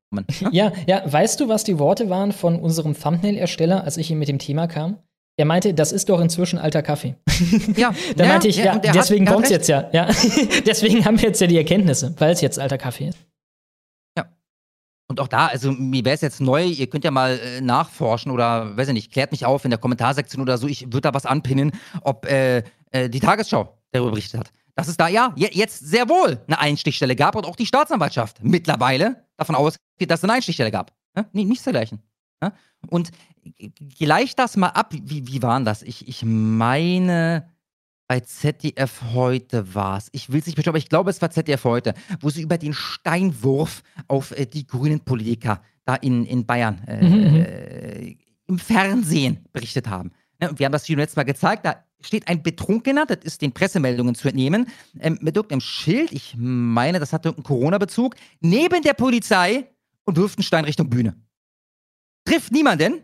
[0.53, 4.29] Ja, ja, weißt du, was die Worte waren von unserem Thumbnail-Ersteller, als ich ihm mit
[4.29, 4.99] dem Thema kam?
[5.39, 7.15] Er meinte, das ist doch inzwischen alter Kaffee.
[7.77, 9.69] Ja, Da ja, meinte ich, ja, hat- deswegen kommt's recht.
[9.69, 9.89] jetzt ja.
[9.93, 10.07] ja.
[10.67, 13.19] deswegen haben wir jetzt ja die Erkenntnisse, weil es jetzt alter Kaffee ist.
[15.09, 18.33] Und auch da, also mir wäre es jetzt neu, ihr könnt ja mal äh, nachforschen
[18.33, 21.15] oder, weiß ich nicht, klärt mich auf in der Kommentarsektion oder so, ich würde da
[21.15, 24.51] was anpinnen, ob äh, äh, die Tagesschau darüber berichtet hat.
[24.75, 28.43] Dass es da ja je, jetzt sehr wohl eine Einstichstelle gab und auch die Staatsanwaltschaft
[28.43, 29.81] mittlerweile davon ausgeht,
[30.11, 30.93] dass es eine Einstichstelle gab.
[31.17, 31.25] Ja?
[31.33, 32.03] Nee, nichts dergleichen.
[32.43, 32.53] Ja?
[32.91, 33.11] Und
[33.99, 35.83] gleich das mal ab, wie, wie waren das?
[35.83, 37.49] Ich, ich meine,
[38.09, 40.09] bei ZDF heute war es.
[40.13, 42.59] Ich will es nicht bestimmen, aber ich glaube, es war ZDF heute, wo sie über
[42.59, 47.37] den Steinwurf auf äh, die grünen Politiker da in, in Bayern äh, Mhm, mhm.
[47.37, 48.17] äh,
[48.49, 50.13] im Fernsehen berichtet haben.
[50.41, 53.43] Ne, und wir haben das Video letztes Mal gezeigt, da steht ein Betrunkener, das ist
[53.43, 54.69] den Pressemeldungen zu entnehmen,
[55.01, 59.69] ähm, mit irgendeinem Schild, ich meine, das hat irgendeinen Corona-Bezug, neben der Polizei
[60.05, 61.17] und wirft einen Stein Richtung Bühne.
[62.25, 63.03] Trifft niemanden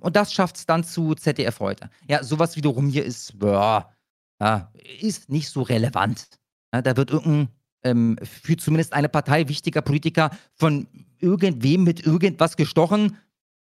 [0.00, 1.90] und das schafft es dann zu ZDF heute.
[2.08, 3.92] Ja, sowas wiederum hier ist, boah,
[4.40, 6.28] ja, ist nicht so relevant.
[6.74, 7.48] Ja, da wird irgendein,
[7.84, 10.88] ähm, für zumindest eine Partei wichtiger Politiker von
[11.18, 13.16] irgendwem mit irgendwas gestochen.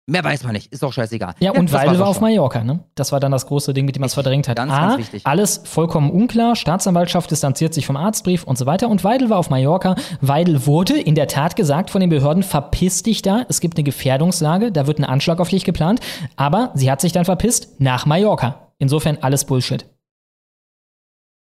[0.09, 1.35] Mehr weiß man nicht, ist auch scheißegal.
[1.39, 2.23] Ja, und das war's Weidel war auf schon.
[2.23, 2.79] Mallorca, ne?
[2.95, 4.57] Das war dann das große Ding, mit dem man es verdrängt hat.
[4.57, 5.25] Ganz, A, ganz wichtig.
[5.25, 8.89] alles vollkommen unklar, Staatsanwaltschaft distanziert sich vom Arztbrief und so weiter.
[8.89, 9.95] Und Weidel war auf Mallorca.
[10.21, 13.83] Weidel wurde in der Tat gesagt von den Behörden, verpiss dich da, es gibt eine
[13.83, 15.99] Gefährdungslage, da wird ein Anschlag auf dich geplant.
[16.35, 18.71] Aber sie hat sich dann verpisst nach Mallorca.
[18.79, 19.85] Insofern alles Bullshit.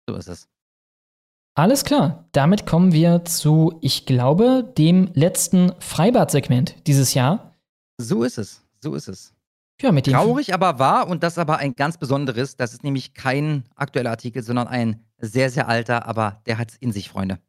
[0.08, 0.48] So ist es.
[1.54, 7.47] Alles klar, damit kommen wir zu, ich glaube, dem letzten Freibad-Segment dieses Jahr.
[8.00, 9.34] So ist es, so ist es.
[9.82, 12.54] Ja, mit dem Traurig, aber wahr und das aber ein ganz besonderes.
[12.54, 16.92] Das ist nämlich kein aktueller Artikel, sondern ein sehr, sehr alter, aber der hat's in
[16.92, 17.40] sich, Freunde.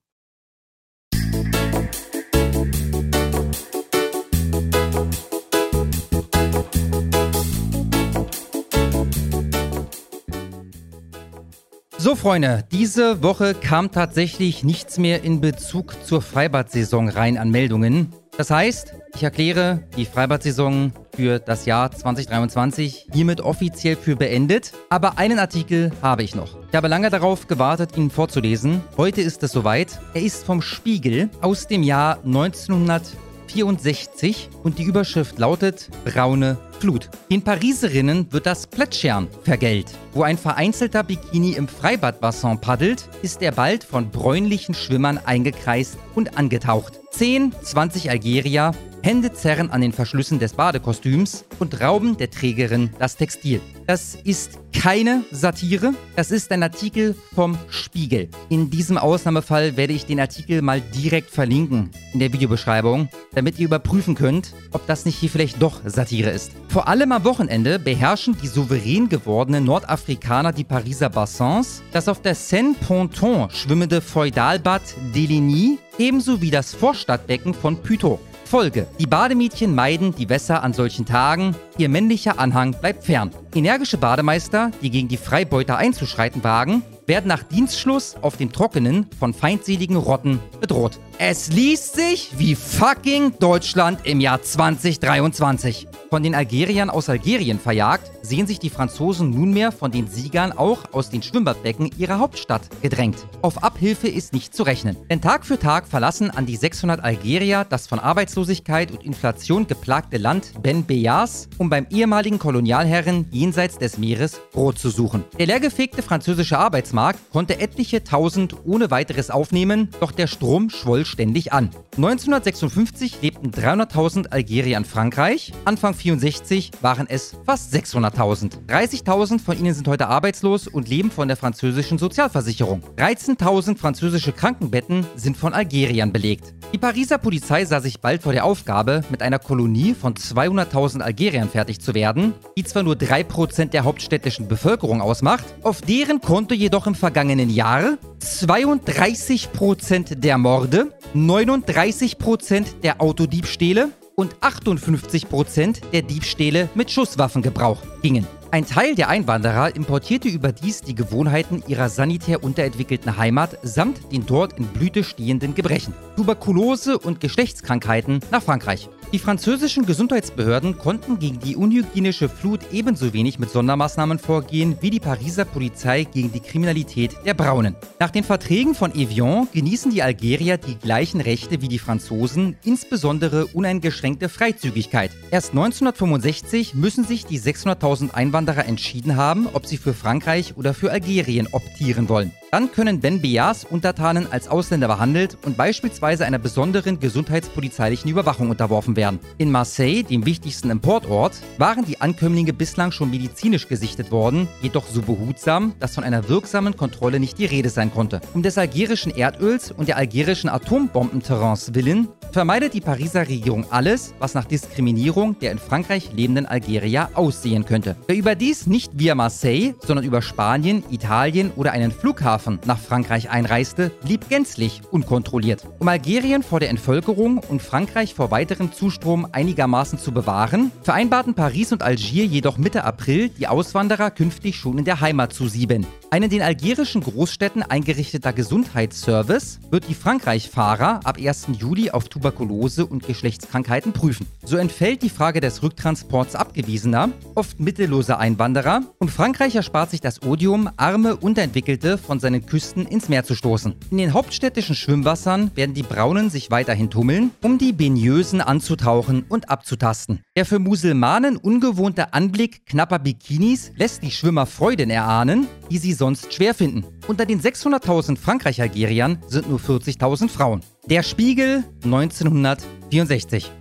[11.99, 18.13] So, Freunde, diese Woche kam tatsächlich nichts mehr in Bezug zur Freibad-Saison rein an Meldungen.
[18.39, 24.71] Das heißt, ich erkläre die Freibad-Saison für das Jahr 2023 hiermit offiziell für beendet.
[24.87, 26.55] Aber einen Artikel habe ich noch.
[26.69, 28.81] Ich habe lange darauf gewartet, ihn vorzulesen.
[28.95, 29.99] Heute ist es soweit.
[30.13, 37.09] Er ist vom Spiegel aus dem Jahr 1964 und die Überschrift lautet Braune Flut.
[37.29, 39.87] Den Pariserinnen wird das Plätschern vergällt.
[40.13, 46.37] Wo ein vereinzelter Bikini im Freibadbassin paddelt, ist er bald von bräunlichen Schwimmern eingekreist und
[46.37, 46.99] angetaucht.
[47.11, 53.15] 10, 20 Algerier, Hände zerren an den Verschlüssen des Badekostüms und rauben der Trägerin das
[53.15, 53.61] Textil.
[53.87, 58.29] Das ist keine Satire, das ist ein Artikel vom Spiegel.
[58.49, 63.65] In diesem Ausnahmefall werde ich den Artikel mal direkt verlinken in der Videobeschreibung, damit ihr
[63.65, 66.51] überprüfen könnt, ob das nicht hier vielleicht doch Satire ist.
[66.69, 72.35] Vor allem am Wochenende beherrschen die souverän gewordenen Nordafrikaner die Pariser Bassins, das auf der
[72.35, 74.83] Seine-Ponton schwimmende Feudalbad
[75.15, 78.19] Deligny ebenso wie das Vorstadtbecken von Python.
[78.45, 78.87] Folge.
[78.99, 83.31] Die Bademädchen meiden die Wässer an solchen Tagen, ihr männlicher Anhang bleibt fern.
[83.53, 89.33] Energische Bademeister, die gegen die Freibeuter einzuschreiten wagen, werden nach Dienstschluss auf dem Trockenen von
[89.33, 90.99] feindseligen Rotten bedroht.
[91.17, 95.87] Es liest sich wie fucking Deutschland im Jahr 2023.
[96.09, 100.91] Von den Algeriern aus Algerien verjagt, sehen sich die Franzosen nunmehr von den Siegern auch
[100.91, 103.17] aus den Schwimmbadbecken ihrer Hauptstadt gedrängt.
[103.43, 104.97] Auf Abhilfe ist nicht zu rechnen.
[105.11, 110.17] Denn Tag für Tag verlassen an die 600 Algerier das von Arbeitslosigkeit und Inflation geplagte
[110.17, 115.25] Land Ben Beyaz, um beim ehemaligen Kolonialherren jenseits des Meeres Brot zu suchen.
[115.37, 121.53] Der leergefegte französische Arbeitsmarkt konnte etliche tausend ohne weiteres aufnehmen, doch der Strom schwoll ständig
[121.53, 121.69] an.
[121.97, 128.65] 1956 lebten 300.000 Algerier in Frankreich, Anfang 64 waren es fast 600.000.
[128.67, 132.81] 30.000 von ihnen sind heute arbeitslos und leben von der französischen Sozialversicherung.
[132.97, 136.53] 13.000 französische Krankenbetten sind von Algeriern belegt.
[136.73, 141.49] Die Pariser Polizei sah sich bald vor der Aufgabe, mit einer Kolonie von 200.000 Algeriern
[141.49, 146.87] fertig zu werden, die zwar nur 3% der hauptstädtischen Bevölkerung ausmacht, auf deren Konto jedoch
[146.87, 153.89] im vergangenen Jahr 32% der Morde, 39% der Autodiebstähle
[154.19, 158.27] und 58% der Diebstähle mit Schusswaffengebrauch gingen.
[158.51, 164.59] Ein Teil der Einwanderer importierte überdies die Gewohnheiten ihrer sanitär unterentwickelten Heimat samt den dort
[164.59, 168.89] in Blüte stehenden Gebrechen, Tuberkulose und Geschlechtskrankheiten nach Frankreich.
[169.11, 174.99] Die französischen Gesundheitsbehörden konnten gegen die unhygienische Flut ebenso wenig mit Sondermaßnahmen vorgehen wie die
[174.99, 177.75] Pariser Polizei gegen die Kriminalität der Braunen.
[177.99, 183.47] Nach den Verträgen von Evian genießen die Algerier die gleichen Rechte wie die Franzosen, insbesondere
[183.47, 185.09] uneingeschränkte Freizügigkeit.
[185.31, 190.91] Erst 1965 müssen sich die 600.000 Einwanderer entschieden haben, ob sie für Frankreich oder für
[190.91, 192.31] Algerien optieren wollen.
[192.51, 198.95] Dann können Ben Beyas Untertanen als Ausländer behandelt und beispielsweise einer besonderen gesundheitspolizeilichen Überwachung unterworfen
[198.95, 199.19] werden.
[199.37, 205.03] In Marseille, dem wichtigsten Importort, waren die Ankömmlinge bislang schon medizinisch gesichtet worden, jedoch so
[205.03, 208.19] behutsam, dass von einer wirksamen Kontrolle nicht die Rede sein konnte.
[208.33, 214.33] Um des algerischen Erdöls und der algerischen Atombombenterrains willen vermeidet die Pariser Regierung alles, was
[214.33, 217.95] nach Diskriminierung der in Frankreich lebenden Algerier aussehen könnte.
[218.07, 223.91] Wer überdies nicht via Marseille, sondern über Spanien, Italien oder einen Flughafen nach Frankreich einreiste,
[224.03, 225.65] blieb gänzlich unkontrolliert.
[225.79, 231.71] Um Algerien vor der Entvölkerung und Frankreich vor weiterem Zustrom einigermaßen zu bewahren, vereinbarten Paris
[231.71, 235.85] und Algier jedoch Mitte April, die Auswanderer künftig schon in der Heimat zu sieben.
[236.11, 241.49] Ein in den algerischen Großstädten eingerichteter Gesundheitsservice wird die Frankreich-Fahrer ab 1.
[241.59, 244.25] Juli auf Tuberkulose und Geschlechtskrankheiten prüfen.
[244.43, 250.23] So entfällt die Frage des Rücktransports abgewiesener, oft mittelloser Einwanderer und Frankreich erspart sich das
[250.23, 253.75] Odium, arme Unterentwickelte von seinen Küsten ins Meer zu stoßen.
[253.91, 259.51] In den hauptstädtischen Schwimmwassern werden die Braunen sich weiterhin tummeln, um die Baigneusen anzutauchen und
[259.51, 260.21] abzutasten.
[260.35, 266.33] Der für Musulmanen ungewohnte Anblick knapper Bikinis lässt die Schwimmer Freuden erahnen, die sie sonst
[266.33, 266.85] schwer finden.
[267.07, 270.61] Unter den 600.000 Frankreich-Algeriern sind nur 40.000 Frauen.
[270.85, 273.51] Der Spiegel 1964.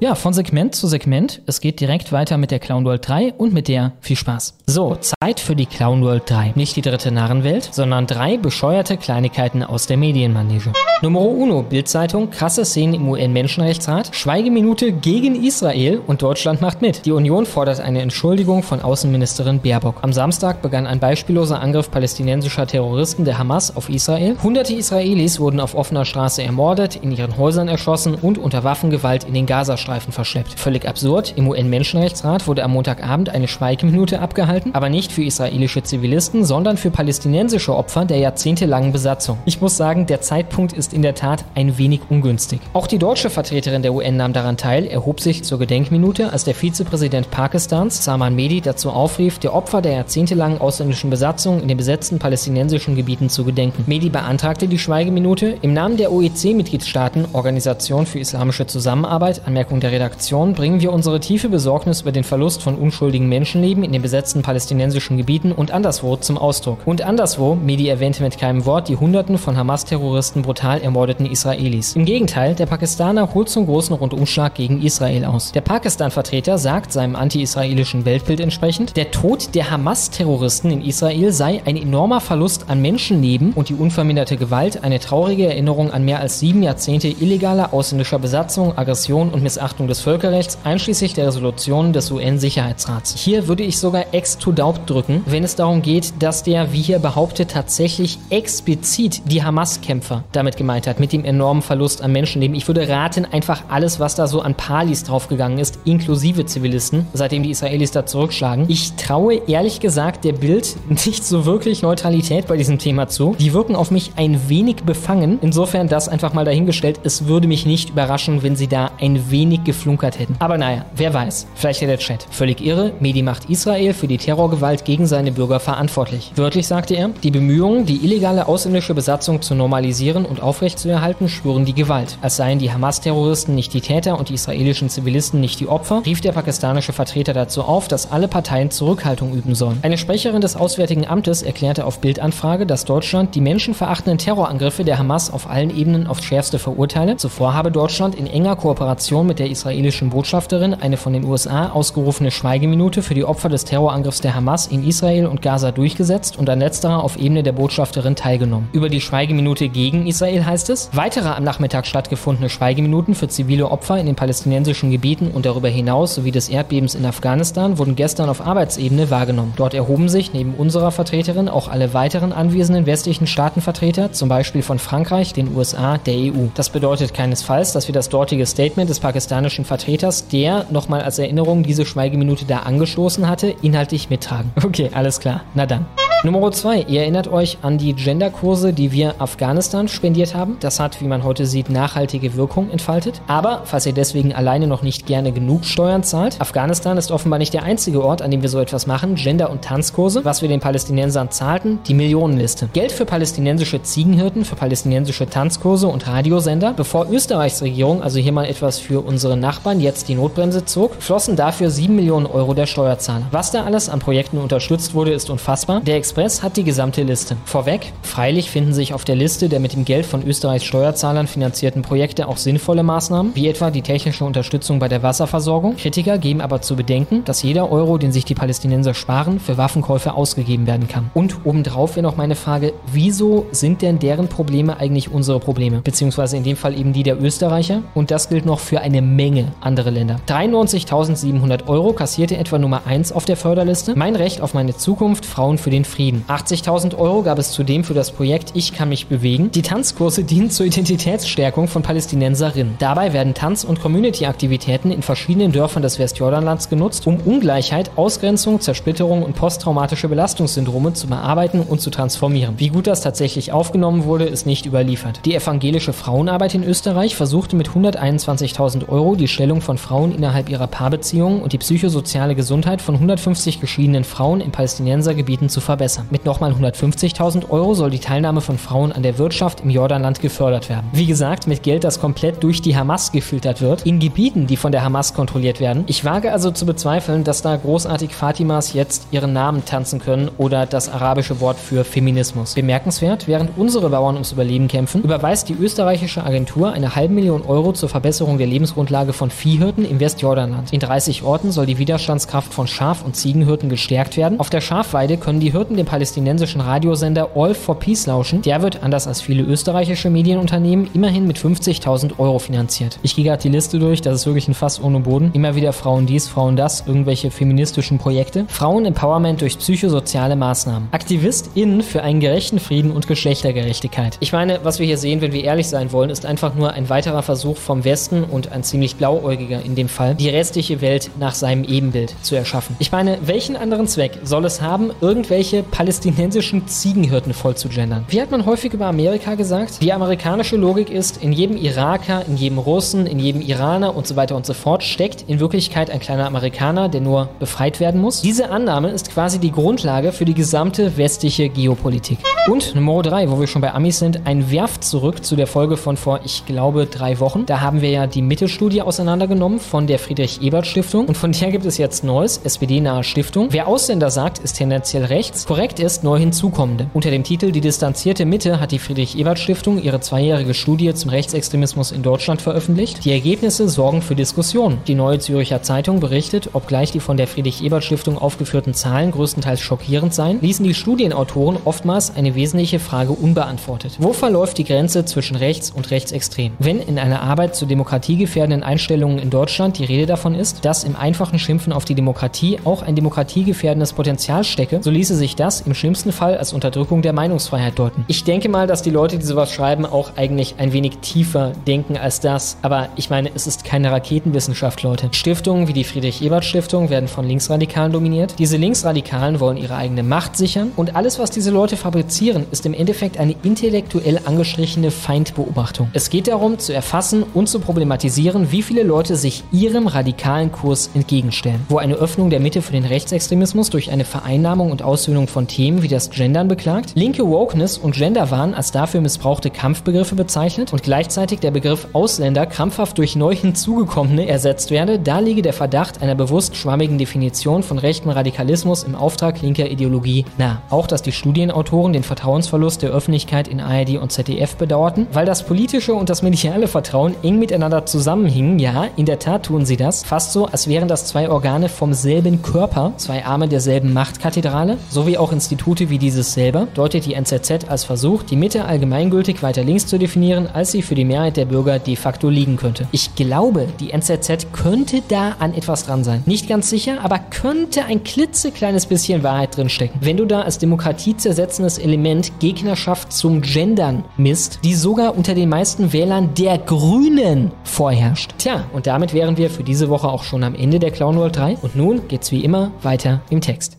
[0.00, 1.42] Ja, von Segment zu Segment.
[1.46, 4.54] Es geht direkt weiter mit der Clown World 3 und mit der viel Spaß.
[4.68, 6.52] So, Zeit für die Clown World 3.
[6.54, 10.72] Nicht die dritte Narrenwelt, sondern drei bescheuerte Kleinigkeiten aus der Medienmanege.
[11.02, 17.04] Numero uno, Bildzeitung, krasse Szenen im UN-Menschenrechtsrat, Schweigeminute gegen Israel und Deutschland macht mit.
[17.04, 19.96] Die Union fordert eine Entschuldigung von Außenministerin Baerbock.
[20.02, 24.36] Am Samstag begann ein beispielloser Angriff palästinensischer Terroristen der Hamas auf Israel.
[24.44, 29.34] Hunderte Israelis wurden auf offener Straße ermordet, in ihren Häusern erschossen und unter Waffengewalt in
[29.34, 30.58] den Gazastreifen verschleppt.
[30.58, 31.34] Völlig absurd.
[31.36, 36.90] Im UN-Menschenrechtsrat wurde am Montagabend eine Schweigeminute abgehalten, aber nicht für israelische Zivilisten, sondern für
[36.90, 39.38] palästinensische Opfer der jahrzehntelangen Besatzung.
[39.44, 42.60] Ich muss sagen, der Zeitpunkt ist in der Tat ein wenig ungünstig.
[42.72, 46.54] Auch die deutsche Vertreterin der UN nahm daran teil, erhob sich zur Gedenkminute, als der
[46.54, 52.18] Vizepräsident Pakistans, Salman Mehdi, dazu aufrief, der Opfer der jahrzehntelangen ausländischen Besatzung in den besetzten
[52.18, 53.84] palästinensischen Gebieten zu gedenken.
[53.86, 60.54] Mehdi beantragte die Schweigeminute im Namen der OEC-Mitgliedstaaten, Organisation für Islamische Zusammenarbeit, Anmerkung der Redaktion,
[60.54, 65.16] bringen wir unsere tiefe Besorgnis über den Verlust von unschuldigen Menschenleben in den besetzten palästinensischen
[65.16, 66.78] Gebieten und anderswo zum Ausdruck.
[66.84, 71.94] Und anderswo, Mehdi erwähnte mit keinem Wort die Hunderten von Hamas-Terroristen brutal ermordeten Israelis.
[71.94, 75.52] Im Gegenteil, der Pakistaner holt zum großen Rundumschlag gegen Israel aus.
[75.52, 81.76] Der Pakistan-Vertreter sagt seinem anti-israelischen Weltbild entsprechend, der Tod der Hamas-Terroristen in Israel sei ein
[81.76, 86.62] enormer Verlust an Menschenleben und die unverminderte Gewalt eine traurige Erinnerung an mehr als sieben
[86.62, 93.14] Jahrzehnte illegaler ausländischer Besatzung, Aggression und Missachtung des Völkerrechts, einschließlich der Resolutionen des UN-Sicherheitsrats.
[93.16, 96.82] Hier würde ich sogar ex to Daubt drücken, wenn es darum geht, dass der, wie
[96.82, 102.56] hier behauptet, tatsächlich explizit die Hamas-Kämpfer damit gemeint hat, mit dem enormen Verlust an Menschenleben.
[102.56, 107.42] Ich würde raten, einfach alles, was da so an Palis draufgegangen ist, inklusive Zivilisten, seitdem
[107.42, 108.64] die Israelis da zurückschlagen.
[108.68, 113.36] Ich traue ehrlich gesagt der Bild nicht so wirklich Neutralität bei diesem Thema zu.
[113.38, 115.38] Die wirken auf mich ein wenig befangen.
[115.42, 117.00] Insofern das einfach mal dahingestellt.
[117.04, 120.36] Es würde mich nicht überraschen, wenn sie da ein wenig geflunkert hätten.
[120.38, 121.46] Aber naja, wer weiß.
[121.54, 122.26] Vielleicht der Chat.
[122.30, 122.92] Völlig irre.
[123.00, 126.32] Medi macht Israel für die Terrorgewalt gegen seine Bürger verantwortlich.
[126.36, 131.74] Wörtlich sagte er, die Bemühungen, die illegale ausländische Besatzung zu normalisieren und aufrechtzuerhalten, schwören die
[131.74, 132.18] Gewalt.
[132.20, 136.20] Als seien die Hamas-Terroristen nicht die Täter und die israelischen Zivilisten nicht die Opfer, rief
[136.20, 139.78] der pakistanische Vertreter dazu auf, dass alle Parteien Zurückhaltung üben sollen.
[139.82, 145.32] Eine Sprecherin des Auswärtigen Amtes erklärte auf Bildanfrage, dass Deutschland die menschenverachtenden Terrorangriffe der Hamas
[145.32, 147.16] auf allen Ebenen aufs schärfste verurteile.
[147.16, 152.30] Zuvor habe Deutschland in enger Kooperation mit der israelischen Botschafterin eine von den USA ausgerufene
[152.30, 156.58] Schweigeminute für die Opfer des Terrorangriffs der Hamas in Israel und Gaza durchgesetzt und an
[156.58, 158.68] letzterer auf Ebene der Botschafterin teilgenommen.
[158.72, 163.98] Über die Schweigeminute gegen Israel heißt es, weitere am Nachmittag stattgefundene Schweigeminuten für zivile Opfer
[163.98, 168.44] in den palästinensischen Gebieten und darüber hinaus sowie des Erdbebens in Afghanistan wurden gestern auf
[168.44, 169.54] Arbeitsebene wahrgenommen.
[169.56, 174.78] Dort erhoben sich neben unserer Vertreterin auch alle weiteren anwesenden westlichen Staatenvertreter, zum Beispiel von
[174.78, 176.48] Frankreich, den USA, der EU.
[176.54, 179.27] Das bedeutet keinesfalls, dass wir das dortige Statement des pakistanischen
[179.64, 184.52] Vertreters, der nochmal als Erinnerung diese Schweigeminute da angestoßen hatte, inhaltlich mittragen.
[184.68, 185.42] Okay, alles klar.
[185.54, 185.86] Na dann.
[186.24, 186.86] Nummer 2.
[186.88, 190.56] Ihr erinnert euch an die Genderkurse, die wir Afghanistan spendiert haben.
[190.58, 193.20] Das hat, wie man heute sieht, nachhaltige Wirkung entfaltet.
[193.28, 197.54] Aber, falls ihr deswegen alleine noch nicht gerne genug Steuern zahlt, Afghanistan ist offenbar nicht
[197.54, 199.14] der einzige Ort, an dem wir so etwas machen.
[199.14, 202.68] Gender- und Tanzkurse, was wir den Palästinensern zahlten, die Millionenliste.
[202.72, 206.74] Geld für palästinensische Ziegenhirten, für palästinensische Tanzkurse und Radiosender.
[206.76, 211.34] Bevor Österreichs Regierung, also hier mal etwas für unsere Nachbarn, jetzt die Notbremse zog, flossen
[211.34, 213.26] dafür 7 Millionen Euro der Steuerzahler.
[213.32, 215.80] Was da alles an Projekten unterstützt wurde, ist unfassbar.
[215.80, 217.36] Der Express hat die gesamte Liste.
[217.44, 221.82] Vorweg, freilich finden sich auf der Liste der mit dem Geld von Österreichs Steuerzahlern finanzierten
[221.82, 225.74] Projekte auch sinnvolle Maßnahmen, wie etwa die technische Unterstützung bei der Wasserversorgung.
[225.74, 230.14] Kritiker geben aber zu bedenken, dass jeder Euro, den sich die Palästinenser sparen, für Waffenkäufe
[230.14, 231.10] ausgegeben werden kann.
[231.14, 235.80] Und obendrauf wäre noch meine Frage, wieso sind denn deren Probleme eigentlich unsere Probleme?
[235.80, 237.82] Beziehungsweise in dem Fall eben die der Österreicher.
[237.94, 240.16] Und das gilt noch für eine Menge andere Länder.
[240.28, 243.94] 93.700 Euro kassierte etwa Nummer 1 auf der Förderliste.
[243.96, 246.24] Mein Recht auf meine Zukunft, Frauen für den Frieden.
[246.28, 249.50] 80.000 Euro gab es zudem für das Projekt Ich kann mich bewegen.
[249.50, 252.76] Die Tanzkurse dienen zur Identitätsstärkung von Palästinenserinnen.
[252.78, 259.22] Dabei werden Tanz- und Community-Aktivitäten in verschiedenen Dörfern des Westjordanlands genutzt, um Ungleichheit, Ausgrenzung, Zersplitterung
[259.22, 262.54] und posttraumatische Belastungssyndrome zu bearbeiten und zu transformieren.
[262.58, 265.20] Wie gut das tatsächlich aufgenommen wurde, ist nicht überliefert.
[265.24, 270.66] Die evangelische Frauenarbeit in Österreich versuchte mit 121.000 Euro die Stellung von Frauen innerhalb ihrer
[270.66, 276.08] Paarbeziehungen und die psychosoziale Gesundheit von 150 geschiedenen Frauen in Palästinensergebieten zu verbessern.
[276.10, 280.68] Mit nochmal 150.000 Euro soll die Teilnahme von Frauen an der Wirtschaft im Jordanland gefördert
[280.68, 280.88] werden.
[280.92, 284.72] Wie gesagt, mit Geld, das komplett durch die Hamas gefiltert wird, in Gebieten, die von
[284.72, 285.84] der Hamas kontrolliert werden.
[285.86, 290.66] Ich wage also zu bezweifeln, dass da großartig Fatimas jetzt ihren Namen tanzen können oder
[290.66, 292.54] das arabische Wort für Feminismus.
[292.54, 297.72] Bemerkenswert, während unsere Bauern ums Überleben kämpfen, überweist die österreichische Agentur eine halbe Million Euro
[297.72, 300.72] zur Verbesserung der Lebensgrundlage von Viehhirten im Westjordanland.
[300.72, 304.40] In 30 Orten soll die Widerstandskraft von Schaf- und Ziegenhirten gestärkt werden.
[304.40, 308.42] Auf der Schafweide können die Hirten dem palästinensischen Radiosender All for Peace lauschen.
[308.42, 312.98] Der wird, anders als viele österreichische Medienunternehmen, immerhin mit 50.000 Euro finanziert.
[313.02, 315.30] Ich gehe gerade die Liste durch, das ist wirklich ein Fass ohne Boden.
[315.34, 318.46] Immer wieder Frauen dies, Frauen das, irgendwelche feministischen Projekte.
[318.48, 320.88] Frauen-Empowerment durch psychosoziale Maßnahmen.
[320.92, 324.16] AktivistInnen für einen gerechten Frieden und Geschlechtergerechtigkeit.
[324.20, 326.88] Ich meine, was wir hier sehen, wenn wir ehrlich sein wollen, ist einfach nur ein
[326.88, 331.34] weiterer Versuch vom Westen und ein ziemlich blauäugiger in dem Fall, die restliche Welt nach
[331.34, 332.76] seinem Ebenbild zu erschaffen.
[332.78, 338.04] Ich meine, welchen anderen Zweck soll es haben, irgendwelche palästinensischen Ziegenhirten voll zu gendern?
[338.08, 339.82] Wie hat man häufig über Amerika gesagt?
[339.82, 344.16] Die amerikanische Logik ist, in jedem Iraker, in jedem Russen, in jedem Iraner und so
[344.16, 348.22] weiter und so fort steckt in Wirklichkeit ein kleiner Amerikaner, der nur befreit werden muss.
[348.22, 352.18] Diese Annahme ist quasi die Grundlage für die gesamte westliche Geopolitik.
[352.48, 355.76] Und Nummer 3, wo wir schon bei Amis sind, ein Werft zurück zu der Folge
[355.76, 357.46] von vor, ich glaube, drei Wochen.
[357.46, 358.22] Da haben wir ja die
[358.68, 363.48] Mittelstudie auseinandergenommen von der Friedrich-Ebert-Stiftung und von der gibt es jetzt Neues, SPD-nahe Stiftung.
[363.50, 365.46] Wer Ausländer sagt, ist tendenziell rechts.
[365.46, 366.86] Korrekt ist neu hinzukommende.
[366.92, 372.02] Unter dem Titel Die distanzierte Mitte hat die Friedrich-Ebert-Stiftung ihre zweijährige Studie zum Rechtsextremismus in
[372.02, 373.04] Deutschland veröffentlicht.
[373.06, 374.80] Die Ergebnisse sorgen für Diskussionen.
[374.86, 380.40] Die Neue Züricher Zeitung berichtet, obgleich die von der Friedrich-Ebert-Stiftung aufgeführten Zahlen größtenteils schockierend seien,
[380.42, 383.96] ließen die Studienautoren oftmals eine wesentliche Frage unbeantwortet.
[383.98, 386.52] Wo verläuft die Grenze zwischen rechts und rechtsextrem?
[386.58, 390.96] Wenn in einer Arbeit zu demokratiegefährdenden Einstellungen in Deutschland die Rede davon ist, dass im
[390.96, 395.74] einfachen Schimpfen auf die Demokratie auch ein demokratiegefährdendes Potenzial stecke, so ließe sich das im
[395.74, 398.04] schlimmsten Fall als Unterdrückung der Meinungsfreiheit deuten.
[398.08, 401.96] Ich denke mal, dass die Leute, die sowas schreiben, auch eigentlich ein wenig tiefer denken
[401.96, 402.56] als das.
[402.62, 405.08] Aber ich meine, es ist keine Raketenwissenschaft, Leute.
[405.12, 408.34] Stiftungen wie die Friedrich-Ebert-Stiftung werden von Linksradikalen dominiert.
[408.38, 412.74] Diese Linksradikalen wollen ihre eigene Macht sichern und alles, was diese Leute fabrizieren, ist im
[412.74, 415.88] Endeffekt eine intellektuell angestrichene Feindbeobachtung.
[415.92, 420.90] Es geht darum, zu erfassen und zu problematisieren, wie viele Leute sich ihrem radikalen Kurs
[420.94, 421.60] entgegenstellen.
[421.68, 425.82] Wo eine Öffnung der Mitte für den Rechtsextremismus durch eine Vereinnahmung und Aushöhlung von Themen
[425.82, 431.40] wie das Gendern beklagt, linke Wokeness und Genderwahn als dafür missbrauchte Kampfbegriffe bezeichnet und gleichzeitig
[431.40, 436.56] der Begriff Ausländer krampfhaft durch neu hinzugekommene ersetzt werde, da liege der Verdacht einer bewusst
[436.56, 440.62] schwammigen Definition von rechten Radikalismus im Auftrag linker Ideologie nah.
[440.70, 445.42] Auch, dass die Studienautoren den Vertrauensverlust der Öffentlichkeit in ARD und ZDF bedauerten, weil das
[445.42, 447.86] politische und das mediale Vertrauen eng miteinander
[448.28, 451.68] zusammenhingen, ja, in der Tat tun sie das, fast so, als wären das zwei Organe
[451.68, 457.14] vom selben Körper, zwei Arme derselben Machtkathedrale, sowie auch Institute wie dieses selber, deutet die
[457.14, 461.36] NZZ als Versuch, die Mitte allgemeingültig weiter links zu definieren, als sie für die Mehrheit
[461.36, 462.86] der Bürger de facto liegen könnte.
[462.92, 466.22] Ich glaube, die NZZ könnte da an etwas dran sein.
[466.26, 470.00] Nicht ganz sicher, aber könnte ein klitzekleines bisschen Wahrheit drinstecken.
[470.02, 475.92] Wenn du da als demokratiezersetzendes Element Gegnerschaft zum Gendern misst, die sogar unter den meisten
[475.92, 480.55] Wählern der Grünen vorherrscht Tja, und damit wären wir für diese Woche auch schon am
[480.55, 483.77] Ende der Clown World 3 und nun geht's wie immer weiter im Text.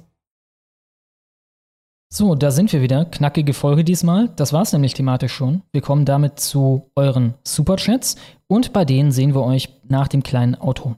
[2.16, 3.06] So, da sind wir wieder.
[3.06, 4.28] Knackige Folge diesmal.
[4.36, 5.62] Das war's nämlich thematisch schon.
[5.72, 8.14] Wir kommen damit zu euren Superchats
[8.46, 10.94] und bei denen sehen wir euch nach dem kleinen Auto.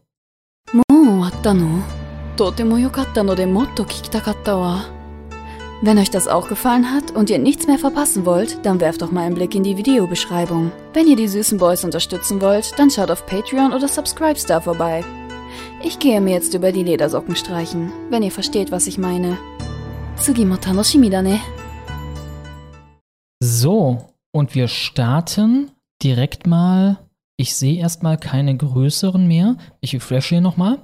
[0.73, 1.82] もう終わったの
[2.36, 4.90] とても良かったのでもっと聞きたかったわ。
[5.84, 9.12] wenn euch das auch gefallen hat und ihr nichts mehr verpassen wollt, dann werft doch
[9.12, 10.72] mal einen Blick in die Videobeschreibung.
[10.94, 15.03] Wenn ihr die süßen Boys unterstützen wollt, dann schaut auf Patreon oder Subscribestar vorbei.
[15.84, 19.40] Ich gehe mir jetzt über die Ledersocken streichen, wenn ihr versteht, was ich meine.
[20.18, 21.10] Tsugimo tanoshimi.
[21.10, 21.40] Ne?
[23.40, 25.72] So, und wir starten
[26.03, 26.99] direkt mal.
[27.38, 29.58] Ich sehe erstmal keine größeren mehr.
[29.80, 30.78] Ich refresh hier nochmal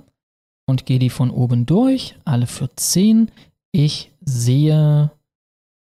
[0.67, 3.29] und gehe die von oben durch, alle für 10.
[3.71, 5.11] Ich sehe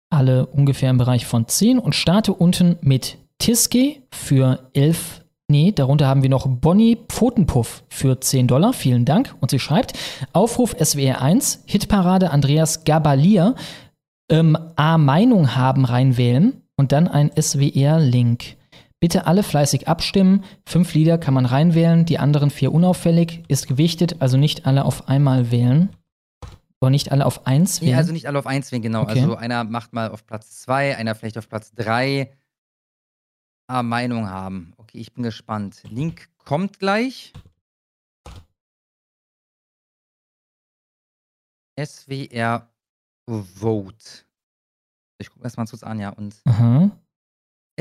[0.10, 5.22] alle ungefähr im Bereich von 10 und starte unten mit Tiske für 11.
[5.50, 8.74] Nee, darunter haben wir noch Bonnie Pfotenpuff für 10 Dollar.
[8.74, 9.36] Vielen Dank.
[9.41, 9.94] Und sie schreibt:
[10.32, 13.56] Aufruf SWR 1, Hitparade Andreas Gabalier,
[14.30, 18.56] ähm, A-Meinung haben reinwählen und dann ein SWR-Link.
[19.00, 20.45] Bitte alle fleißig abstimmen.
[20.66, 23.44] Fünf Lieder kann man reinwählen, die anderen vier unauffällig.
[23.50, 25.90] Ist gewichtet, also nicht alle auf einmal wählen.
[26.84, 27.93] Oder nicht alle auf eins wählen.
[27.93, 29.03] Nee, also nicht alle auf eins wählen, genau.
[29.03, 29.22] Okay.
[29.22, 32.35] Also einer macht mal auf Platz zwei, einer vielleicht auf Platz drei.
[33.68, 34.73] Ah, Meinung haben.
[34.76, 35.81] Okay, ich bin gespannt.
[35.88, 37.31] Link kommt gleich.
[41.80, 42.69] SWR
[43.30, 44.26] Vote.
[45.19, 46.10] Ich gucke erstmal kurz an, ja.
[46.10, 46.91] Und Aha.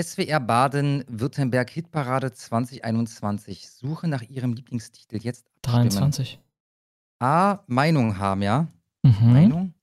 [0.01, 3.69] SWR Baden-Württemberg Hitparade 2021.
[3.69, 5.17] Suche nach ihrem Lieblingstitel.
[5.17, 5.91] Jetzt abstimmen.
[5.91, 6.39] 23.
[7.19, 7.65] A.
[7.67, 8.69] Meinung haben, ja?
[9.05, 9.33] Mhm.
[9.33, 9.75] Meinung?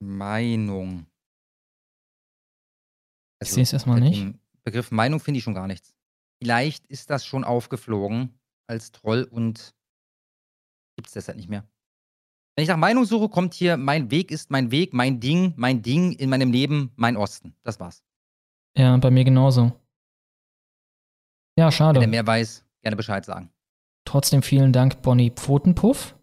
[0.00, 1.06] Meinung.
[3.42, 4.34] Ich sehe es erstmal nicht.
[4.64, 5.94] Begriff Meinung finde ich schon gar nichts.
[6.42, 8.38] Vielleicht ist das schon aufgeflogen
[8.68, 9.74] als Troll und
[10.96, 11.66] gibt es deshalb nicht mehr.
[12.56, 15.82] Wenn ich nach Meinung suche, kommt hier, mein Weg ist mein Weg, mein Ding, mein
[15.82, 17.54] Ding in meinem Leben, mein Osten.
[17.62, 18.02] Das war's.
[18.76, 19.72] Ja, bei mir genauso.
[21.56, 22.00] Ja, Wenn schade.
[22.00, 23.50] er mehr weiß, gerne Bescheid sagen.
[24.08, 26.16] Trotzdem vielen Dank, Bonnie Pfotenpuff.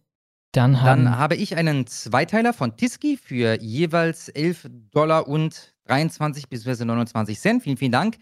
[0.54, 6.84] Dann Dann habe ich einen Zweiteiler von Tiski für jeweils 11 Dollar und 23 bzw.
[6.84, 7.62] 29 Cent.
[7.62, 8.18] Vielen, vielen Dank.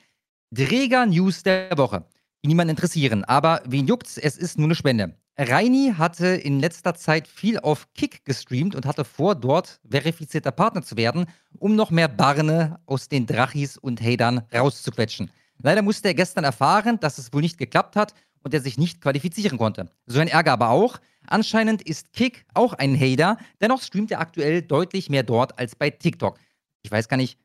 [0.54, 2.04] Träger News der Woche,
[2.44, 3.24] die niemanden interessieren.
[3.24, 4.18] Aber wen juckt's?
[4.18, 5.16] Es ist nur eine Spende.
[5.38, 10.82] Reini hatte in letzter Zeit viel auf Kick gestreamt und hatte vor, dort verifizierter Partner
[10.82, 11.28] zu werden,
[11.58, 15.32] um noch mehr Barne aus den Drachis und Hatern rauszuquetschen.
[15.60, 18.14] Leider musste er gestern erfahren, dass es wohl nicht geklappt hat
[18.44, 19.90] und er sich nicht qualifizieren konnte.
[20.06, 21.00] So ein Ärger aber auch.
[21.28, 25.90] Anscheinend ist Kick auch ein Hater, dennoch streamt er aktuell deutlich mehr dort als bei
[25.90, 26.38] TikTok.
[26.84, 27.40] Ich weiß gar nicht,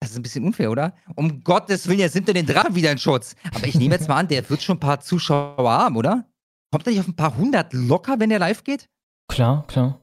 [0.00, 0.94] das ist ein bisschen unfair, oder?
[1.16, 3.34] Um Gottes Willen, jetzt nimmt er den Drachen wieder in Schutz.
[3.54, 6.26] Aber ich nehme jetzt mal an, der wird schon ein paar Zuschauer haben, oder?
[6.70, 8.88] Kommt er nicht auf ein paar hundert locker, wenn der live geht?
[9.28, 10.00] Klar, klar.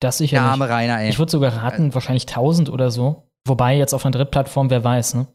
[0.00, 0.50] Das sicher Der nicht.
[0.52, 1.08] arme Rainer, ey.
[1.10, 3.30] Ich würde sogar raten, wahrscheinlich 1000 oder so.
[3.46, 5.26] Wobei jetzt auf einer Drittplattform, wer weiß, ne?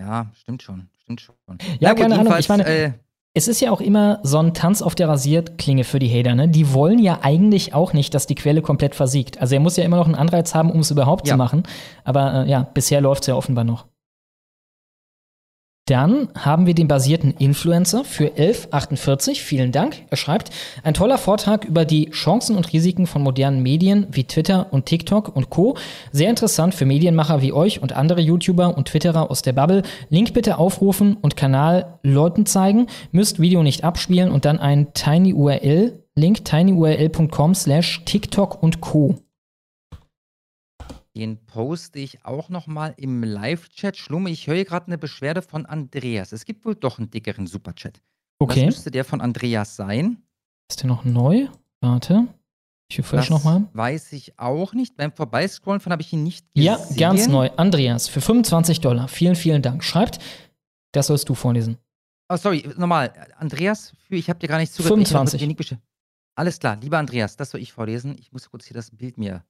[0.00, 0.88] Ja, stimmt schon.
[1.02, 1.34] Stimmt schon.
[1.80, 2.34] Ja, gut, keine Ahnung.
[2.38, 2.92] Ich meine, äh,
[3.34, 6.48] es ist ja auch immer so ein Tanz auf der Rasierklinge für die Hater, ne?
[6.48, 9.40] Die wollen ja eigentlich auch nicht, dass die Quelle komplett versiegt.
[9.40, 11.34] Also er muss ja immer noch einen Anreiz haben, um es überhaupt Ja.
[11.34, 11.62] zu machen.
[12.04, 13.86] Aber äh, ja, bisher läuft es ja offenbar noch.
[15.86, 19.42] Dann haben wir den basierten Influencer für 1148.
[19.42, 20.02] Vielen Dank.
[20.10, 20.50] Er schreibt,
[20.84, 25.34] ein toller Vortrag über die Chancen und Risiken von modernen Medien wie Twitter und TikTok
[25.34, 25.76] und Co.
[26.12, 29.82] Sehr interessant für Medienmacher wie euch und andere YouTuber und Twitterer aus der Bubble.
[30.08, 32.86] Link bitte aufrufen und Kanal Leuten zeigen.
[33.10, 39.21] Müsst Video nicht abspielen und dann ein Tiny URL, Link tinyurl.com slash TikTok und Co.
[41.16, 43.96] Den poste ich auch noch mal im Live-Chat.
[43.98, 46.32] Schlumme, ich höre gerade eine Beschwerde von Andreas.
[46.32, 48.00] Es gibt wohl doch einen dickeren Superchat.
[48.38, 48.60] Okay.
[48.66, 50.22] Das müsste der von Andreas sein.
[50.70, 51.48] Ist der noch neu?
[51.80, 52.26] Warte.
[52.90, 53.66] Ich refresh nochmal.
[53.72, 54.96] weiß ich auch nicht.
[54.96, 56.66] Beim Vorbeiscrollen von habe ich ihn nicht gesehen.
[56.66, 57.50] Ja, ganz neu.
[57.56, 59.08] Andreas für 25 Dollar.
[59.08, 59.84] Vielen, vielen Dank.
[59.84, 60.18] Schreibt,
[60.92, 61.78] das sollst du vorlesen.
[62.28, 63.12] Oh, sorry, nochmal.
[63.36, 64.94] Andreas, für, ich habe dir gar nicht zugehört.
[64.94, 65.34] 25.
[65.34, 65.78] Ich hab dir nicht besch-
[66.34, 68.16] Alles klar, lieber Andreas, das soll ich vorlesen.
[68.18, 69.44] Ich muss kurz hier das Bild mir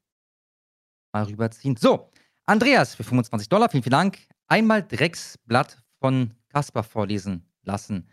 [1.13, 1.77] mal rüberziehen.
[1.77, 2.11] So,
[2.47, 4.19] Andreas für 25 Dollar, vielen, vielen Dank.
[4.49, 8.09] Einmal Drecksblatt von Kaspar vorlesen lassen.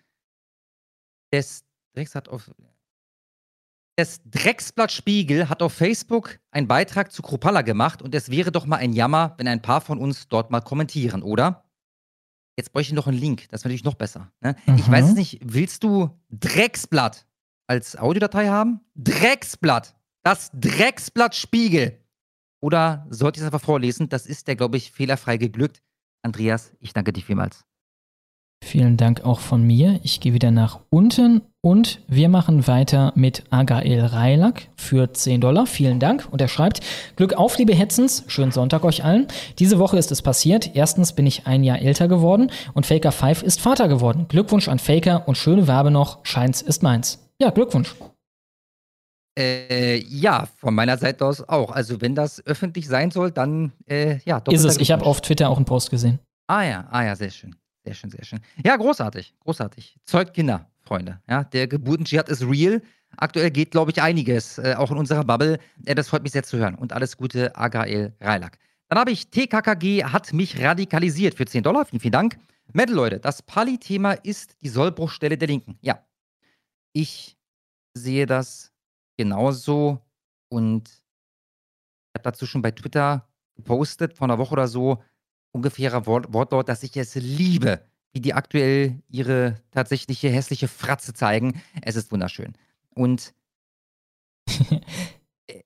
[1.32, 1.64] Das
[1.96, 2.52] Drecks hat auf.
[3.98, 8.66] Das Drecksblatt Spiegel hat auf Facebook einen Beitrag zu Kropala gemacht und es wäre doch
[8.66, 11.66] mal ein Jammer, wenn ein paar von uns dort mal kommentieren, oder?
[12.58, 14.32] Jetzt bräuchte ich noch einen Link, das wäre natürlich noch besser.
[14.42, 14.56] Ne?
[14.78, 14.92] Ich Mhm.
[14.92, 17.26] weiß es nicht, willst du Drecksblatt
[17.68, 18.80] als Audiodatei haben?
[18.96, 19.96] Drecksblatt!
[20.24, 22.00] Das Drecksblatt Spiegel!
[22.62, 24.10] Oder sollte ich es einfach vorlesen?
[24.10, 25.82] Das ist der, glaube ich, fehlerfrei geglückt.
[26.24, 27.66] Andreas, ich danke dir vielmals.
[28.62, 30.00] Vielen Dank auch von mir.
[30.04, 35.66] Ich gehe wieder nach unten und wir machen weiter mit Agael Reilak für 10 Dollar.
[35.66, 36.28] Vielen Dank.
[36.30, 36.82] Und er schreibt,
[37.16, 38.26] Glück auf, liebe Hetzens.
[38.28, 39.28] Schönen Sonntag euch allen.
[39.60, 40.76] Diese Woche ist es passiert.
[40.76, 44.26] Erstens bin ich ein Jahr älter geworden und Faker 5 ist Vater geworden.
[44.28, 46.20] Glückwunsch an Faker und schöne Werbe noch.
[46.24, 47.30] Scheins ist meins.
[47.42, 47.96] Ja, Glückwunsch.
[49.40, 51.72] Äh, ja, von meiner Seite aus auch.
[51.72, 54.78] Also, wenn das öffentlich sein soll, dann, äh, ja, Ist es.
[54.78, 56.20] Ich habe auf Twitter auch einen Post gesehen.
[56.48, 57.56] Ah ja, ah ja, sehr schön.
[57.86, 58.40] Sehr schön, sehr schön.
[58.66, 59.98] Ja, großartig, großartig.
[60.04, 61.22] Zeugt Kinder, Freunde.
[61.30, 62.82] Ja, der Geburtendschihad ist real.
[63.16, 65.58] Aktuell geht, glaube ich, einiges, äh, auch in unserer Bubble.
[65.78, 66.76] Das freut mich sehr zu hören.
[66.76, 68.58] Und alles Gute, Agael Reilak.
[68.90, 71.86] Dann habe ich TKKG hat mich radikalisiert für 10 Dollar.
[71.86, 72.38] Vielen, vielen Dank.
[72.74, 75.78] Metal, Leute, das Pali-Thema ist die Sollbruchstelle der Linken.
[75.82, 76.04] Ja.
[76.92, 77.38] Ich
[77.94, 78.69] sehe das
[79.20, 80.00] genauso
[80.48, 83.28] und ich habe dazu schon bei Twitter
[83.58, 85.04] gepostet, vor einer Woche oder so,
[85.52, 91.62] ungefährer Wort Wortlaut, dass ich es liebe, wie die aktuell ihre tatsächliche hässliche Fratze zeigen.
[91.82, 92.54] Es ist wunderschön.
[92.96, 93.34] Und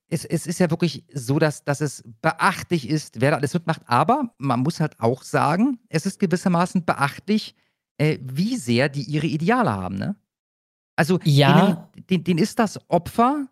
[0.09, 3.83] es, es ist ja wirklich so, dass, dass es beachtlich ist, wer da alles mitmacht.
[3.85, 7.55] Aber man muss halt auch sagen, es ist gewissermaßen beachtlich,
[7.97, 9.95] äh, wie sehr die ihre Ideale haben.
[9.95, 10.15] Ne?
[10.95, 11.87] Also, Ja.
[11.95, 13.47] denen, denen, denen ist das Opfer,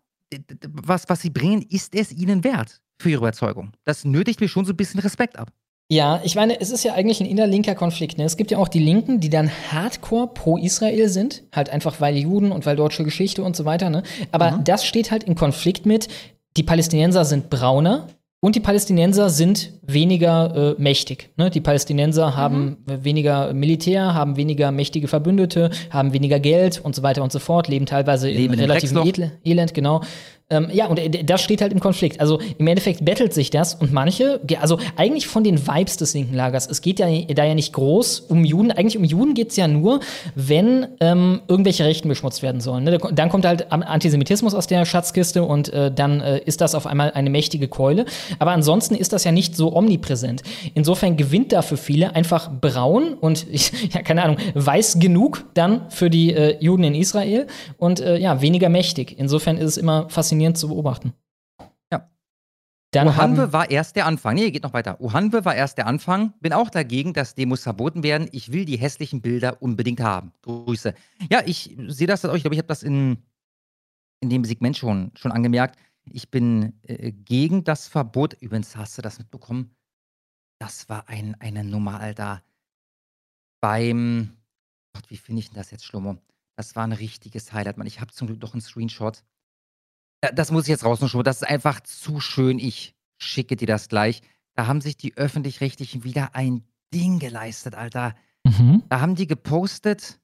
[0.68, 3.72] was, was sie bringen, ist es ihnen wert für ihre Überzeugung.
[3.84, 5.50] Das nötigt mir schon so ein bisschen Respekt ab.
[5.90, 8.16] Ja, ich meine, es ist ja eigentlich ein innerlinker Konflikt.
[8.16, 8.24] Ne?
[8.24, 12.16] Es gibt ja auch die Linken, die dann hardcore pro Israel sind, halt einfach weil
[12.16, 13.90] Juden und weil deutsche Geschichte und so weiter.
[13.90, 14.02] Ne?
[14.30, 14.64] Aber mhm.
[14.64, 16.08] das steht halt in Konflikt mit,
[16.56, 18.06] die Palästinenser sind brauner,
[18.44, 21.30] und die Palästinenser sind weniger äh, mächtig.
[21.36, 21.48] Ne?
[21.48, 22.36] Die Palästinenser mhm.
[22.36, 27.38] haben weniger Militär, haben weniger mächtige Verbündete, haben weniger Geld und so weiter und so
[27.38, 30.02] fort, leben teilweise leben in relativem Elend, genau.
[30.52, 32.20] Ähm, ja, und äh, das steht halt im Konflikt.
[32.20, 36.34] Also im Endeffekt bettelt sich das und manche, also eigentlich von den Vibes des linken
[36.34, 39.56] Lagers, es geht ja da ja nicht groß um Juden, eigentlich um Juden geht es
[39.56, 40.00] ja nur,
[40.34, 42.84] wenn ähm, irgendwelche Rechten beschmutzt werden sollen.
[42.84, 42.98] Ne?
[43.12, 47.12] Dann kommt halt Antisemitismus aus der Schatzkiste und äh, dann äh, ist das auf einmal
[47.12, 48.04] eine mächtige Keule.
[48.38, 50.42] Aber ansonsten ist das ja nicht so omnipräsent.
[50.74, 55.82] Insofern gewinnt da für viele einfach braun und, ich, ja, keine Ahnung, weiß genug dann
[55.88, 57.46] für die äh, Juden in Israel
[57.78, 59.14] und äh, ja, weniger mächtig.
[59.18, 61.12] Insofern ist es immer faszinierend faszinierend zu beobachten.
[61.92, 62.10] Ja.
[62.92, 64.34] Dann Uhanwe war erst der Anfang.
[64.34, 65.00] Nee, geht noch weiter.
[65.00, 66.34] Uhanwe war erst der Anfang.
[66.40, 68.28] Bin auch dagegen, dass Demos verboten werden.
[68.32, 70.32] Ich will die hässlichen Bilder unbedingt haben.
[70.42, 70.94] Grüße.
[71.30, 72.34] Ja, ich sehe das auch.
[72.34, 73.18] Ich glaube, ich habe das in,
[74.20, 75.78] in dem Segment schon, schon angemerkt.
[76.04, 78.34] Ich bin äh, gegen das Verbot.
[78.40, 79.74] Übrigens hast du das mitbekommen.
[80.58, 82.42] Das war ein, eine Nummer, Alter.
[83.60, 84.36] Beim.
[84.94, 86.18] Gott, wie finde ich denn das jetzt, Schlummer?
[86.56, 87.86] Das war ein richtiges Highlight, Mann.
[87.86, 89.24] Ich habe zum Glück noch einen Screenshot.
[90.34, 91.24] Das muss ich jetzt rausnehmen.
[91.24, 92.58] Das ist einfach zu schön.
[92.58, 94.22] Ich schicke dir das gleich.
[94.54, 98.14] Da haben sich die Öffentlich-Rechtlichen wieder ein Ding geleistet, Alter.
[98.44, 98.84] Mhm.
[98.88, 100.20] Da haben die gepostet,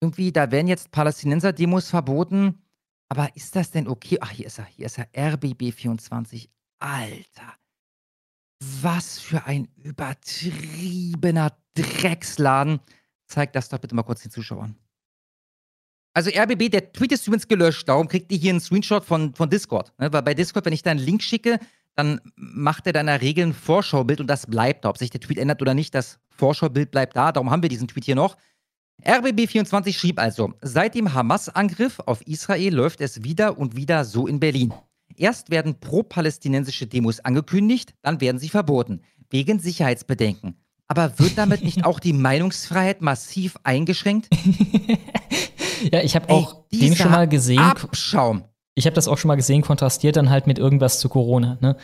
[0.00, 2.62] irgendwie, da werden jetzt Palästinenser-Demos verboten.
[3.08, 4.18] Aber ist das denn okay?
[4.20, 6.48] Ach, hier ist er, hier ist er, RBB24.
[6.78, 7.54] Alter.
[8.82, 12.80] Was für ein übertriebener Drecksladen.
[13.26, 14.76] Zeig das doch bitte mal kurz den Zuschauern.
[16.18, 19.48] Also RBB, der Tweet ist übrigens gelöscht, darum kriegt ihr hier einen Screenshot von, von
[19.48, 19.92] Discord.
[19.98, 20.12] Ne?
[20.12, 21.60] Weil bei Discord, wenn ich da einen Link schicke,
[21.94, 24.88] dann macht er da in der Regel ein Vorschaubild und das bleibt da.
[24.88, 27.30] Ob sich der Tweet ändert oder nicht, das Vorschaubild bleibt da.
[27.30, 28.36] Darum haben wir diesen Tweet hier noch.
[29.04, 34.40] RBB24 schrieb also, seit dem Hamas-Angriff auf Israel läuft es wieder und wieder so in
[34.40, 34.74] Berlin.
[35.14, 40.56] Erst werden pro-palästinensische Demos angekündigt, dann werden sie verboten, wegen Sicherheitsbedenken.
[40.88, 44.28] Aber wird damit nicht auch die Meinungsfreiheit massiv eingeschränkt?
[45.92, 47.58] Ja, ich habe auch Ey, den schon mal gesehen.
[47.58, 48.44] Abschaum.
[48.74, 51.58] Ich habe das auch schon mal gesehen, kontrastiert dann halt mit irgendwas zu Corona.
[51.60, 51.76] Ne?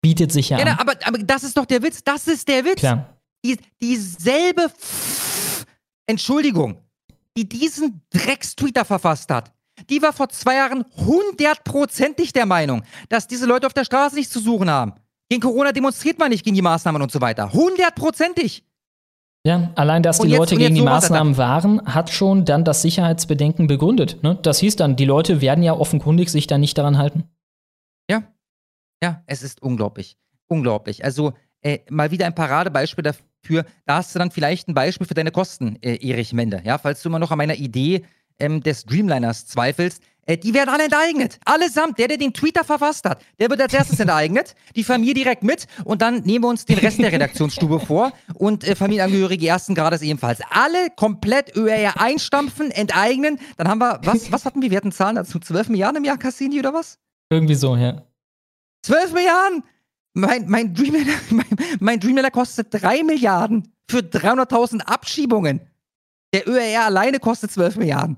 [0.00, 0.78] Bietet sich ja, ja an.
[0.78, 2.02] Aber, aber das ist doch der Witz.
[2.04, 2.80] Das ist der Witz.
[2.80, 3.16] Klar.
[3.44, 4.70] Die, dieselbe
[6.06, 6.78] Entschuldigung,
[7.36, 9.52] die diesen Dreckstweeter verfasst hat,
[9.88, 14.32] die war vor zwei Jahren hundertprozentig der Meinung, dass diese Leute auf der Straße nichts
[14.32, 14.94] zu suchen haben.
[15.28, 17.52] Gegen Corona demonstriert man nicht gegen die Maßnahmen und so weiter.
[17.52, 18.64] Hundertprozentig.
[19.44, 23.66] Ja, allein, dass die jetzt, Leute gegen die Maßnahmen waren, hat schon dann das Sicherheitsbedenken
[23.66, 24.22] begründet.
[24.22, 24.38] Ne?
[24.40, 27.24] Das hieß dann, die Leute werden ja offenkundig sich da nicht daran halten.
[28.08, 28.22] Ja.
[29.02, 30.16] Ja, es ist unglaublich.
[30.46, 31.04] Unglaublich.
[31.04, 33.64] Also, äh, mal wieder ein Paradebeispiel dafür.
[33.84, 36.62] Da hast du dann vielleicht ein Beispiel für deine Kosten, äh, Erich Mende.
[36.64, 38.04] Ja, falls du immer noch an meiner Idee
[38.38, 40.02] ähm, des Dreamliners zweifelst.
[40.26, 41.38] Äh, die werden alle enteignet.
[41.44, 41.98] Allesamt.
[41.98, 44.54] Der, der den Tweeter verfasst hat, der wird als erstes enteignet.
[44.76, 45.66] Die Familie direkt mit.
[45.84, 48.12] Und dann nehmen wir uns den Rest der Redaktionsstube vor.
[48.34, 50.40] Und äh, Familienangehörige ersten Grades ebenfalls.
[50.50, 53.38] Alle komplett ÖR einstampfen, enteignen.
[53.56, 54.70] Dann haben wir, was, was hatten wir?
[54.70, 55.38] Wir hatten Zahlen dazu.
[55.38, 56.98] 12 Milliarden im Jahr Cassini oder was?
[57.30, 58.02] Irgendwie so, ja.
[58.84, 59.64] 12 Milliarden!
[60.14, 61.46] Mein, mein, Dreamliner, mein,
[61.80, 65.60] mein Dreamliner kostet 3 Milliarden für 300.000 Abschiebungen.
[66.32, 68.16] Der ÖR alleine kostet 12 Milliarden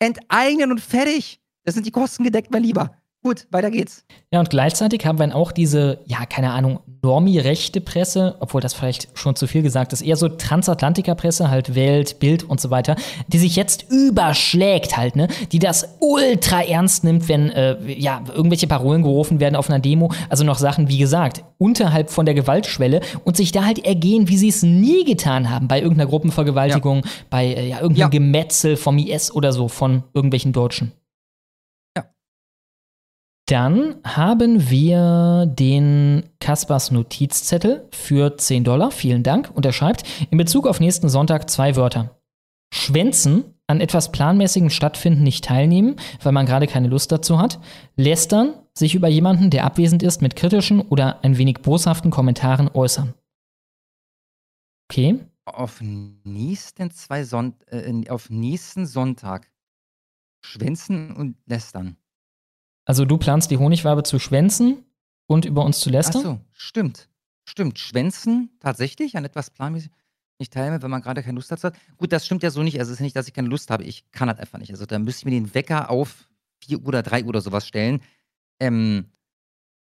[0.00, 1.40] enteignen und fertig.
[1.64, 2.96] Das sind die Kosten gedeckt, mein Lieber.
[3.22, 4.06] Gut, weiter geht's.
[4.32, 8.72] Ja, und gleichzeitig haben wir dann auch diese, ja, keine Ahnung, normi-rechte Presse, obwohl das
[8.72, 12.96] vielleicht schon zu viel gesagt ist, eher so Transatlantiker-Presse, halt Welt, Bild und so weiter,
[13.28, 15.28] die sich jetzt überschlägt halt, ne?
[15.52, 20.10] Die das ultra ernst nimmt, wenn, äh, ja, irgendwelche Parolen gerufen werden auf einer Demo.
[20.30, 24.38] Also noch Sachen, wie gesagt, unterhalb von der Gewaltschwelle und sich da halt ergehen, wie
[24.38, 27.10] sie es nie getan haben, bei irgendeiner Gruppenvergewaltigung, ja.
[27.28, 28.08] bei, äh, ja, irgendeinem ja.
[28.08, 30.92] Gemetzel vom IS oder so von irgendwelchen Deutschen.
[33.50, 38.92] Dann haben wir den Kaspers Notizzettel für 10 Dollar.
[38.92, 39.50] Vielen Dank.
[39.52, 42.20] Und er schreibt, in Bezug auf nächsten Sonntag zwei Wörter.
[42.72, 47.58] Schwänzen, an etwas planmäßigen Stattfinden nicht teilnehmen, weil man gerade keine Lust dazu hat.
[47.96, 53.14] Lästern, sich über jemanden, der abwesend ist, mit kritischen oder ein wenig boshaften Kommentaren äußern.
[54.88, 55.18] Okay.
[55.44, 59.50] Auf nächsten, zwei Son äh, auf nächsten Sonntag.
[60.40, 61.96] Schwänzen und lästern.
[62.90, 64.84] Also du planst die Honigwabe zu schwänzen
[65.28, 66.22] und über uns zu lästern?
[66.22, 67.08] Ach so, stimmt.
[67.44, 67.78] Stimmt.
[67.78, 69.92] Schwänzen tatsächlich an etwas planmäßig
[70.40, 71.72] nicht teilnehmen, wenn man gerade keine Lust hat.
[71.98, 72.80] Gut, das stimmt ja so nicht.
[72.80, 73.84] Also es ist nicht, dass ich keine Lust habe.
[73.84, 74.72] Ich kann halt einfach nicht.
[74.72, 76.28] Also da müsste ich mir den Wecker auf
[76.64, 78.00] 4 Uhr oder 3 Uhr oder sowas stellen.
[78.58, 79.04] Ähm,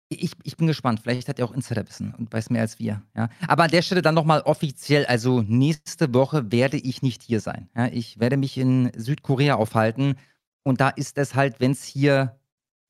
[0.10, 1.00] Ich, ich bin gespannt.
[1.02, 3.02] Vielleicht hat er auch Insiderwissen und weiß mehr als wir.
[3.16, 3.30] Ja.
[3.48, 5.08] Aber an der Stelle dann nochmal offiziell.
[5.08, 7.72] Also nächste Woche werde ich nicht hier sein.
[7.76, 7.88] Ja.
[7.88, 10.14] Ich werde mich in Südkorea aufhalten.
[10.62, 12.40] Und da ist es halt, wenn es hier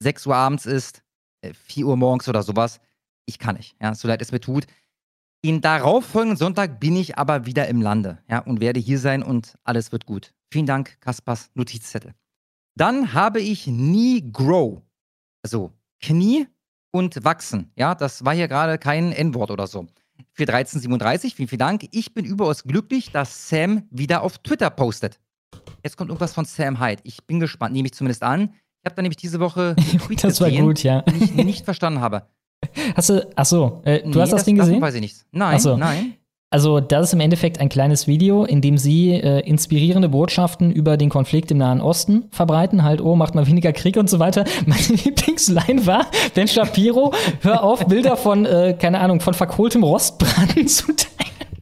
[0.03, 1.03] 6 Uhr abends ist,
[1.41, 2.79] 4 äh, Uhr morgens oder sowas,
[3.25, 3.75] ich kann nicht.
[3.81, 3.95] Ja.
[3.95, 4.65] So leid es mir tut.
[5.45, 9.57] Den darauffolgenden Sonntag bin ich aber wieder im Lande ja, und werde hier sein und
[9.63, 10.33] alles wird gut.
[10.51, 12.13] Vielen Dank, Kaspers Notizzettel.
[12.75, 14.81] Dann habe ich nie Grow.
[15.43, 16.47] Also Knie
[16.91, 17.71] und wachsen.
[17.75, 19.87] Ja, das war hier gerade kein N-Wort oder so.
[20.31, 21.87] Für 1337, vielen, vielen Dank.
[21.91, 25.19] Ich bin überaus glücklich, dass Sam wieder auf Twitter postet.
[25.83, 27.01] Jetzt kommt irgendwas von Sam Hyde.
[27.03, 28.53] Ich bin gespannt, nehme ich zumindest an.
[28.83, 29.75] Ich habe da nämlich diese Woche
[30.21, 31.05] das war gesehen, gut, ja.
[31.19, 32.23] ich nicht verstanden habe.
[32.95, 34.81] Hast du, ach so, äh, du Nee, hast das, das- Ding gesehen?
[34.81, 35.25] weiß ich nichts.
[35.31, 35.77] Nein, so.
[35.77, 36.15] nein.
[36.49, 40.97] Also, das ist im Endeffekt ein kleines Video, in dem sie äh, inspirierende Botschaften über
[40.97, 42.83] den Konflikt im Nahen Osten verbreiten.
[42.83, 44.43] Halt, oh, macht mal weniger Krieg und so weiter.
[44.67, 46.05] Meine Lieblingsline war,
[46.35, 47.11] Ben Shapiro,
[47.41, 51.52] hör auf, Bilder von, äh, keine Ahnung, von verkohltem Rostbraten zu teilen.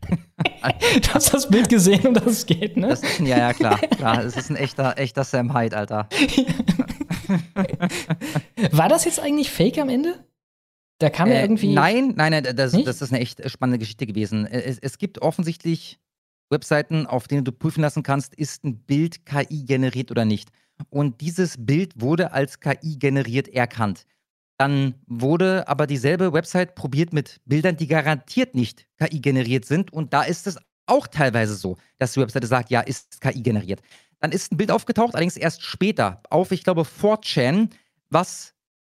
[1.01, 2.89] du hast das Bild gesehen, um das es geht, ne?
[2.89, 3.77] Das ja, ja, klar.
[3.77, 4.23] klar.
[4.23, 6.07] Es ist ein echter, echter Sam Hyde, Alter.
[8.71, 10.25] War das jetzt eigentlich fake am Ende?
[10.99, 11.73] Da kam ja Äh, irgendwie.
[11.73, 14.45] Nein, nein, nein, das, das ist eine echt spannende Geschichte gewesen.
[14.45, 15.99] Es, es gibt offensichtlich
[16.49, 20.49] Webseiten, auf denen du prüfen lassen kannst, ist ein Bild KI generiert oder nicht.
[20.89, 24.05] Und dieses Bild wurde als KI generiert erkannt.
[24.61, 29.91] Dann wurde aber dieselbe Website probiert mit Bildern, die garantiert nicht KI generiert sind.
[29.91, 33.81] Und da ist es auch teilweise so, dass die Webseite sagt, ja, ist KI generiert.
[34.19, 37.71] Dann ist ein Bild aufgetaucht, allerdings erst später, auf, ich glaube, 4chan,
[38.11, 38.53] was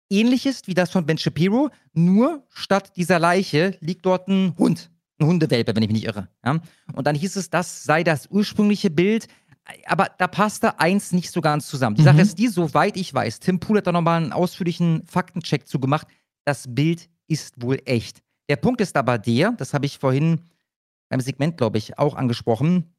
[0.10, 4.90] ähnlich ist wie das von Ben Shapiro, nur statt dieser Leiche liegt dort ein Hund.
[5.20, 6.30] Ein Hundewelpe, wenn ich mich nicht irre.
[6.46, 6.62] Ja?
[6.94, 9.28] Und dann hieß es, das sei das ursprüngliche Bild.
[9.86, 11.96] Aber da passte eins nicht so ganz zusammen.
[11.96, 12.06] Die Mhm.
[12.06, 15.80] Sache ist die, soweit ich weiß, Tim Pool hat da nochmal einen ausführlichen Faktencheck zu
[15.80, 16.08] gemacht.
[16.46, 18.22] Das Bild ist wohl echt.
[18.50, 20.42] Der Punkt ist aber der, das habe ich vorhin
[21.10, 22.94] beim Segment, glaube ich, auch angesprochen,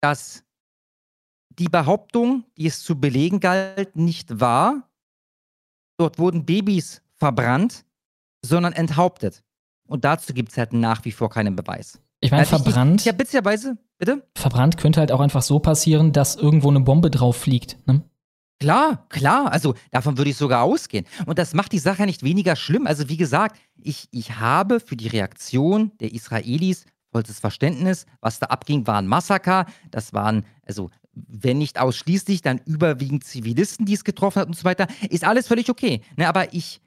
[0.00, 0.42] dass
[1.58, 4.88] die Behauptung, die es zu belegen galt, nicht wahr.
[5.98, 7.84] Dort wurden Babys verbrannt,
[8.42, 9.42] sondern enthauptet.
[9.86, 12.00] Und dazu gibt es halt nach wie vor keinen Beweis.
[12.20, 13.00] Ich meine, Also verbrannt.
[13.00, 14.26] Ich, ja, witzigerweise, bitte?
[14.34, 17.78] Verbrannt könnte halt auch einfach so passieren, dass irgendwo eine Bombe drauf fliegt.
[17.86, 18.02] Ne?
[18.58, 19.52] Klar, klar.
[19.52, 21.06] Also davon würde ich sogar ausgehen.
[21.26, 22.86] Und das macht die Sache nicht weniger schlimm.
[22.86, 28.06] Also wie gesagt, ich, ich habe für die Reaktion der Israelis vollstes Verständnis.
[28.20, 29.66] Was da abging, war ein Massaker.
[29.90, 34.64] Das waren, also wenn nicht ausschließlich, dann überwiegend Zivilisten, die es getroffen hat und so
[34.64, 34.86] weiter.
[35.08, 36.02] Ist alles völlig okay.
[36.16, 36.80] Ne, aber ich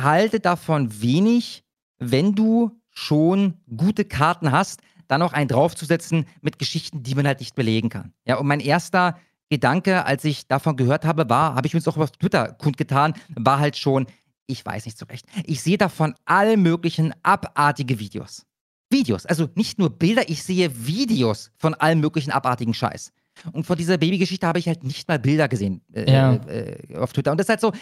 [0.00, 1.64] halte davon wenig,
[1.98, 4.80] wenn du schon gute Karten hast,
[5.10, 8.12] dann noch einen draufzusetzen mit Geschichten, die man halt nicht belegen kann.
[8.26, 9.18] Ja, und mein erster
[9.48, 13.58] Gedanke, als ich davon gehört habe, war, habe ich uns auch auf Twitter kundgetan, war
[13.58, 14.06] halt schon,
[14.46, 15.26] ich weiß nicht so recht.
[15.44, 18.46] Ich sehe davon all möglichen abartige Videos.
[18.92, 23.12] Videos, also nicht nur Bilder, ich sehe Videos von allem möglichen abartigen Scheiß.
[23.52, 26.34] Und von dieser Babygeschichte habe ich halt nicht mal Bilder gesehen äh, Ja.
[26.34, 27.30] äh, auf Twitter.
[27.30, 27.72] Und das ist halt so,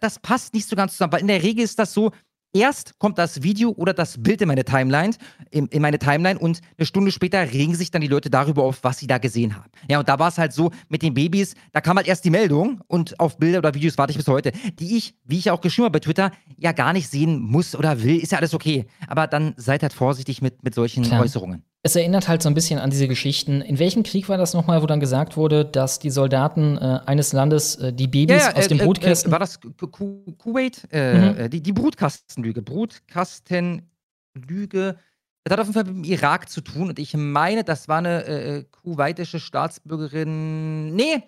[0.00, 2.12] das passt nicht so ganz zusammen, weil in der Regel ist das so,
[2.52, 5.14] erst kommt das Video oder das Bild in meine Timeline,
[5.50, 8.82] in, in meine Timeline und eine Stunde später regen sich dann die Leute darüber auf,
[8.82, 9.70] was sie da gesehen haben.
[9.88, 12.30] Ja, und da war es halt so mit den Babys, da kam halt erst die
[12.30, 15.60] Meldung und auf Bilder oder Videos warte ich bis heute, die ich, wie ich auch
[15.60, 18.86] geschrieben habe bei Twitter, ja gar nicht sehen muss oder will, ist ja alles okay.
[19.06, 21.22] Aber dann seid halt vorsichtig mit, mit solchen Klar.
[21.22, 21.64] Äußerungen.
[21.84, 23.60] Es erinnert halt so ein bisschen an diese Geschichten.
[23.60, 27.32] In welchem Krieg war das nochmal, wo dann gesagt wurde, dass die Soldaten äh, eines
[27.32, 29.30] Landes äh, die Babys aus den äh, Brutkästen.
[29.30, 30.86] Äh, war das Ku- Ku- Kuwait?
[30.92, 31.38] Äh, Mhm.
[31.38, 32.62] äh, die, die Brutkastenlüge.
[32.62, 34.96] Brutkastenlüge.
[35.44, 37.98] Das hat auf jeden Fall mit dem Irak zu tun und ich meine, das war
[37.98, 40.94] eine äh, kuwaitische Staatsbürgerin.
[40.94, 41.24] Nee,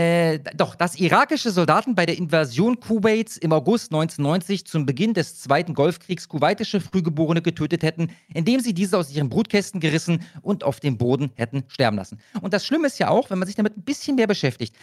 [0.00, 5.38] äh, doch, dass irakische Soldaten bei der Invasion Kuwaits im August 1990 zum Beginn des
[5.38, 10.80] Zweiten Golfkriegs kuwaitische Frühgeborene getötet hätten, indem sie diese aus ihren Brutkästen gerissen und auf
[10.80, 12.18] dem Boden hätten sterben lassen.
[12.40, 14.74] Und das Schlimme ist ja auch, wenn man sich damit ein bisschen mehr beschäftigt,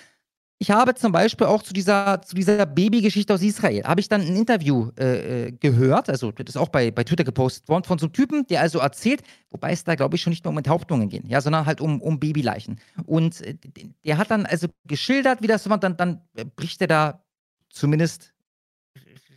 [0.59, 4.21] ich habe zum Beispiel auch zu dieser, zu dieser Babygeschichte aus Israel, habe ich dann
[4.21, 7.99] ein Interview äh, äh, gehört, also das ist auch bei, bei Twitter gepostet worden, von
[7.99, 9.21] so einem Typen, der also erzählt,
[9.51, 12.01] wobei es da, glaube ich, schon nicht mehr um Enthauptungen ging, ja, sondern halt um,
[12.01, 12.79] um Babyleichen.
[13.05, 13.55] Und äh,
[14.03, 17.23] der hat dann also geschildert, wie das war, dann, dann äh, bricht er da
[17.69, 18.33] zumindest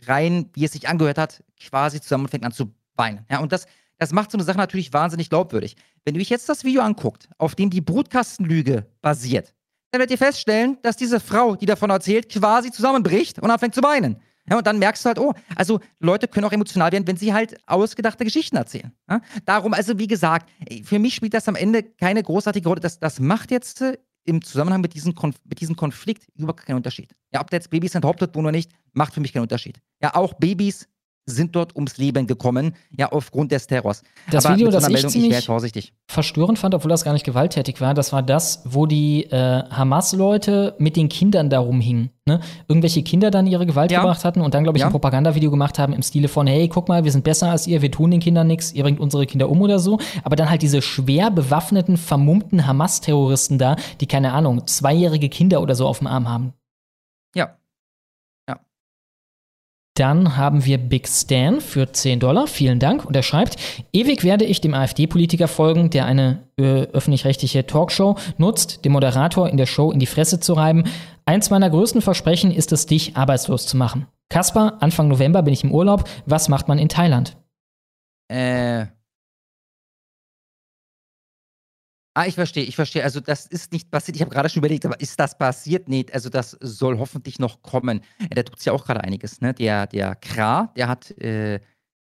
[0.07, 3.25] rein, wie es sich angehört hat, quasi zusammen und fängt an zu weinen.
[3.29, 3.67] Ja, und das,
[3.99, 5.75] das macht so eine Sache natürlich wahnsinnig glaubwürdig.
[6.03, 9.53] Wenn du euch jetzt das Video anguckt, auf dem die Brutkastenlüge basiert,
[9.91, 13.83] dann werdet ihr feststellen, dass diese Frau, die davon erzählt, quasi zusammenbricht und anfängt zu
[13.83, 14.21] weinen.
[14.49, 17.33] Ja, und dann merkst du halt, oh, also Leute können auch emotional werden, wenn sie
[17.33, 18.91] halt ausgedachte Geschichten erzählen.
[19.09, 19.21] Ja?
[19.45, 20.49] Darum, also wie gesagt,
[20.83, 22.81] für mich spielt das am Ende keine großartige Rolle.
[22.81, 26.77] Das, das macht jetzt äh, im Zusammenhang mit, diesem Konf mit diesem Konflikt überhaupt keinen
[26.77, 27.13] Unterschied.
[27.33, 29.79] Ja, ob da jetzt Babys enthauptet wurden oder nicht, macht für mich keinen Unterschied.
[30.01, 30.87] Ja, auch Babys
[31.25, 34.01] sind dort ums Leben gekommen, ja, aufgrund des Terrors.
[34.31, 35.93] Das Aber Video, das ich Meldung, ziemlich vorsichtig.
[36.07, 40.75] verstörend fand, obwohl das gar nicht gewalttätig war, das war das, wo die äh, Hamas-Leute
[40.79, 42.09] mit den Kindern da rumhingen.
[42.25, 42.39] Ne?
[42.67, 43.99] Irgendwelche Kinder dann ihre Gewalt Ja.
[44.01, 44.87] gebracht hatten und dann, glaube ich, Ja.
[44.87, 47.81] ein Propagandavideo gemacht haben im Stile von, hey, guck mal, wir sind besser als ihr,
[47.81, 49.99] wir tun den Kindern nichts, ihr bringt unsere Kinder um oder so.
[50.23, 55.75] Aber dann halt diese schwer bewaffneten, vermummten Hamas-Terroristen da, die, keine Ahnung, zweijährige Kinder oder
[55.75, 56.53] so auf dem Arm haben.
[57.35, 57.55] Ja.
[59.95, 62.47] Dann haben wir Big Stan für 10 Dollar.
[62.47, 63.03] Vielen Dank.
[63.03, 63.57] Und er schreibt,
[63.91, 69.57] ewig werde ich dem AfD-Politiker folgen, der eine äh, öffentlich-rechtliche Talkshow nutzt, dem Moderator in
[69.57, 70.85] der Show in die Fresse zu reiben.
[71.25, 74.07] Eins meiner größten Versprechen ist es, dich arbeitslos zu machen.
[74.29, 76.05] Kaspar, Anfang November bin ich im Urlaub.
[76.25, 77.35] Was macht man in Thailand?
[78.29, 78.85] Äh.
[82.13, 83.03] Ah, ich verstehe, ich verstehe.
[83.03, 84.17] Also, das ist nicht passiert.
[84.17, 85.87] Ich habe gerade schon überlegt, aber ist das passiert?
[85.87, 88.01] Nee, also das soll hoffentlich noch kommen.
[88.19, 89.53] Äh, Da tut es ja auch gerade einiges, ne?
[89.53, 91.61] Der, der Kra, der hat äh,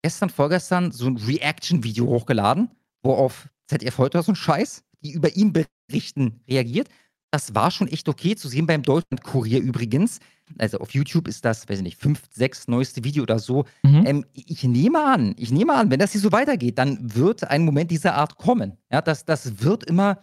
[0.02, 2.70] gestern, vorgestern so ein Reaction-Video hochgeladen,
[3.04, 6.88] wo auf ZDF heute so ein Scheiß, die über ihn berichten, reagiert.
[7.30, 10.18] Das war schon echt okay zu sehen beim Deutschland-Kurier übrigens.
[10.58, 13.64] Also auf YouTube ist das, weiß ich nicht, fünf, sechs neueste Video oder so.
[14.06, 17.64] Ähm, ich nehme an, ich nehme an, wenn das hier so weitergeht, dann wird ein
[17.64, 18.76] Moment dieser Art kommen.
[18.90, 20.22] Ja, das, das wird immer.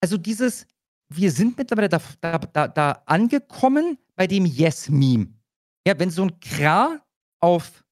[0.00, 0.66] Also dieses,
[1.08, 5.28] wir sind mittlerweile da, da, da, da angekommen bei dem Yes-Meme.
[5.86, 7.00] Ja, wenn so ein Kra
[7.40, 7.84] auf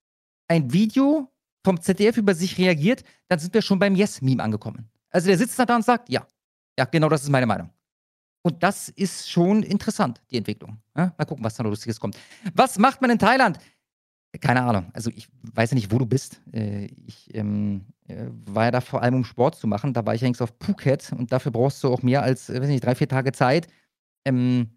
[0.48, 1.30] ein Video
[1.64, 4.88] vom ZDF über sich reagiert, dann sind wir schon beim Yes-Meme angekommen.
[5.10, 6.26] Also der sitzt da und sagt, ja,
[6.78, 7.70] ja, genau das ist meine Meinung.
[8.42, 10.78] Und das ist schon interessant, die Entwicklung.
[10.96, 12.16] Ja, mal gucken, was da noch Lustiges kommt.
[12.54, 13.58] Was macht man in Thailand?
[14.40, 14.90] Keine Ahnung.
[14.92, 16.40] Also ich weiß ja nicht, wo du bist.
[16.52, 19.92] Äh, Ich ähm, äh, war ja da vor allem, um Sport zu machen.
[19.94, 22.68] Da war ich eigentlich auf Phuket und dafür brauchst du auch mehr als, äh, weiß
[22.68, 23.66] nicht, drei, vier Tage Zeit.
[24.24, 24.70] Ähm,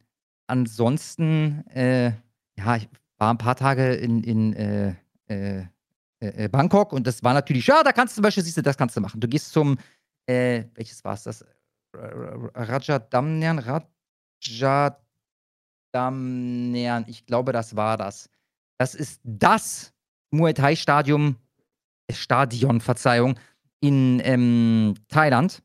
[0.47, 2.11] ansonsten, äh,
[2.57, 4.95] ja, ich war ein paar Tage in, in äh,
[5.27, 8.77] äh, Bangkok und das war natürlich, ja, da kannst du zum Beispiel, siehst du, das
[8.77, 9.19] kannst du machen.
[9.19, 9.77] Du gehst zum,
[10.25, 11.45] welches war es das?
[11.93, 13.59] Rajadamnern,
[15.93, 18.29] Rajadamnern, ich glaube, das war das.
[18.77, 19.93] Das ist das
[20.31, 21.35] Muay Thai Stadium,
[22.07, 23.37] äh, Stadion, Verzeihung,
[23.79, 25.61] in ähm, Thailand.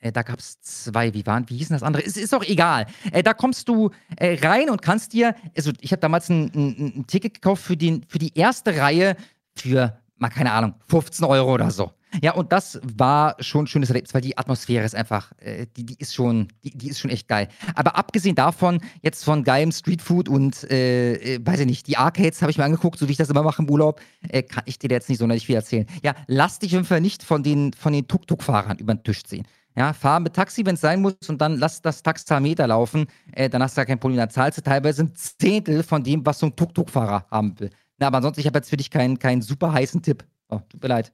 [0.00, 2.02] Äh, da gab es zwei, wie waren, wie hießen das andere?
[2.02, 2.86] Ist, ist doch egal.
[3.10, 7.06] Äh, da kommst du rein und kannst dir, also ich habe damals ein, ein, ein
[7.06, 9.16] Ticket gekauft für, den, für die erste Reihe
[9.56, 11.92] für, mal keine Ahnung, 15 Euro oder so.
[12.20, 15.86] Ja, und das war schon ein schönes Erlebnis, weil die Atmosphäre ist einfach, äh, die,
[15.86, 17.48] die ist schon, die, die ist schon echt geil.
[17.74, 22.42] Aber abgesehen davon, jetzt von geilem Streetfood und, äh, äh, weiß ich nicht, die Arcades
[22.42, 24.78] habe ich mir angeguckt, so wie ich das immer mache im Urlaub, äh, kann ich
[24.78, 25.86] dir jetzt nicht sonderlich viel erzählen.
[26.02, 29.46] Ja, lass dich jeden Fall nicht von den, von den Tuk-Tuk-Fahrern über den Tisch ziehen.
[29.74, 33.06] Ja, fahr mit Taxi, wenn es sein muss, und dann lass das Taxameter laufen.
[33.32, 34.18] Äh, dann hast du ja kein Problem.
[34.18, 37.70] Dann zahlst du teilweise ein Zehntel von dem, was so ein Tuk-Tuk-Fahrer haben will.
[37.98, 40.24] Na, aber ansonsten, ich habe jetzt für dich keinen, keinen super heißen Tipp.
[40.48, 41.12] Oh, tut mir leid.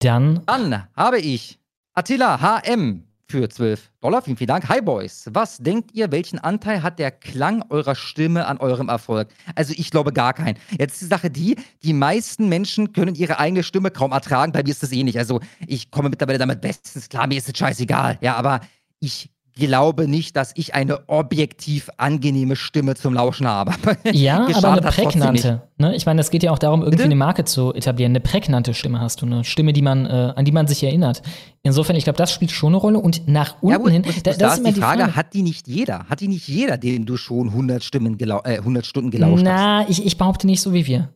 [0.00, 1.58] Dann Dann habe ich
[1.92, 4.22] Attila HM für 12 Dollar.
[4.22, 4.66] Vielen, vielen Dank.
[4.70, 5.28] Hi Boys.
[5.30, 9.28] Was denkt ihr, welchen Anteil hat der Klang eurer Stimme an eurem Erfolg?
[9.54, 10.58] Also ich glaube gar keinen.
[10.78, 14.52] Jetzt ist die Sache die, die meisten Menschen können ihre eigene Stimme kaum ertragen.
[14.52, 15.18] Bei mir ist das eh nicht.
[15.18, 17.26] Also ich komme mittlerweile damit bestens klar.
[17.26, 18.16] Mir ist es scheißegal.
[18.22, 18.60] Ja, aber
[19.00, 23.72] ich glaube nicht, dass ich eine objektiv angenehme Stimme zum Lauschen habe.
[24.12, 25.62] Ja, aber eine prägnante.
[25.78, 25.94] Ne?
[25.94, 27.04] Ich meine, es geht ja auch darum, irgendwie Bitte?
[27.04, 28.12] eine Marke zu etablieren.
[28.12, 31.22] Eine prägnante Stimme hast du, eine Stimme, die man, äh, an die man sich erinnert.
[31.62, 32.98] Insofern, ich glaube, das spielt schon eine Rolle.
[32.98, 35.42] Und nach unten Ja, gut, hin, da, da, das ist immer die Frage, hat die
[35.42, 36.06] nicht jeder?
[36.08, 39.44] Hat die nicht jeder, den du schon 100, Stimmen gelau äh, 100 Stunden gelauscht hast?
[39.44, 41.10] Na, ich, ich behaupte nicht so wie wir.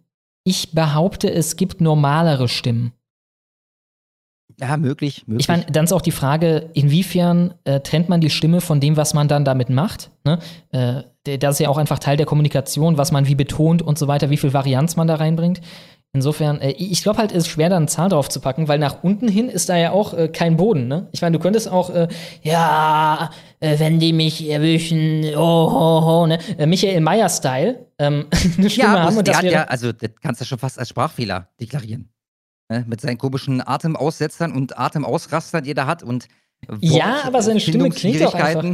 [0.45, 2.93] Ich behaupte, es gibt normalere Stimmen.
[4.61, 5.45] Ja, möglich, möglich.
[5.45, 8.97] Ich meine, dann ist auch die Frage, inwiefern äh, trennt man die Stimme von dem,
[8.97, 10.11] was man dann damit macht.
[10.25, 10.39] Ne?
[10.71, 14.07] Äh, das ist ja auch einfach Teil der Kommunikation, was man wie betont und so
[14.09, 15.61] weiter, wie viel Varianz man da reinbringt.
[16.15, 18.79] Insofern, äh, ich glaube halt, es ist schwer, da eine Zahl drauf zu packen, weil
[18.79, 20.87] nach unten hin ist da ja auch äh, kein Boden.
[20.87, 21.09] Ne?
[21.11, 22.07] Ich meine, du könntest auch, äh,
[22.43, 26.39] ja, äh, wenn die mich erwischen, oh, ho, ho, ne?
[26.67, 28.27] Michael Meyer-Style, ähm,
[28.59, 29.17] eine Stimme ja, haben.
[29.17, 32.14] Und das hat ja, also das kannst du schon fast als Sprachfehler deklarieren.
[32.75, 32.85] Ne?
[32.89, 36.27] Mit seinen komischen Atemaussetzern und Atemausrastern, die er da hat und
[36.81, 38.65] Ja, aber seine Stimme klingt auch einfach.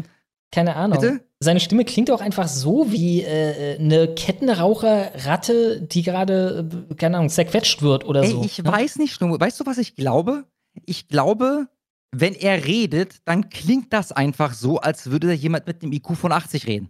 [0.52, 0.98] Keine Ahnung.
[0.98, 1.20] Bitte?
[1.38, 7.28] Seine Stimme klingt auch einfach so wie äh, eine Kettenraucherratte, die gerade, äh, keine Ahnung,
[7.28, 8.42] zerquetscht wird oder Ey, so.
[8.42, 8.70] ich ne?
[8.70, 9.38] weiß nicht, Schnurr.
[9.38, 10.44] Weißt du, was ich glaube?
[10.86, 11.68] Ich glaube,
[12.10, 16.16] wenn er redet, dann klingt das einfach so, als würde da jemand mit einem IQ
[16.16, 16.88] von 80 reden.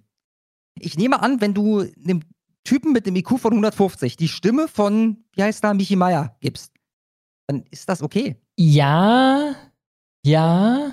[0.78, 2.22] Ich nehme an, wenn du einem
[2.64, 6.69] Typen mit einem IQ von 150 die Stimme von, wie heißt da, Michi Meier gibst,
[7.50, 8.36] dann ist das okay.
[8.56, 9.54] Ja,
[10.24, 10.92] ja.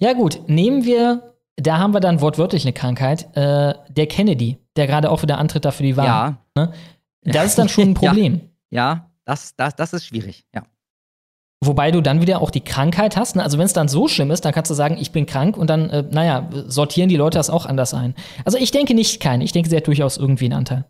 [0.00, 4.86] Ja, gut, nehmen wir, da haben wir dann wortwörtlich eine Krankheit, äh, der Kennedy, der
[4.86, 6.06] gerade auch wieder antritt dafür die Wahl.
[6.06, 6.38] Ja.
[6.56, 6.72] Ne?
[7.22, 8.40] Das ist dann schon ein Problem.
[8.70, 10.62] Ja, ja das, das, das ist schwierig, ja.
[11.64, 13.34] Wobei du dann wieder auch die Krankheit hast.
[13.34, 13.42] Ne?
[13.42, 15.68] Also wenn es dann so schlimm ist, dann kannst du sagen, ich bin krank und
[15.68, 18.14] dann, äh, naja, sortieren die Leute das auch anders ein.
[18.44, 19.40] Also ich denke nicht kein.
[19.40, 20.84] Ich denke, sie hat durchaus irgendwie einen Anteil.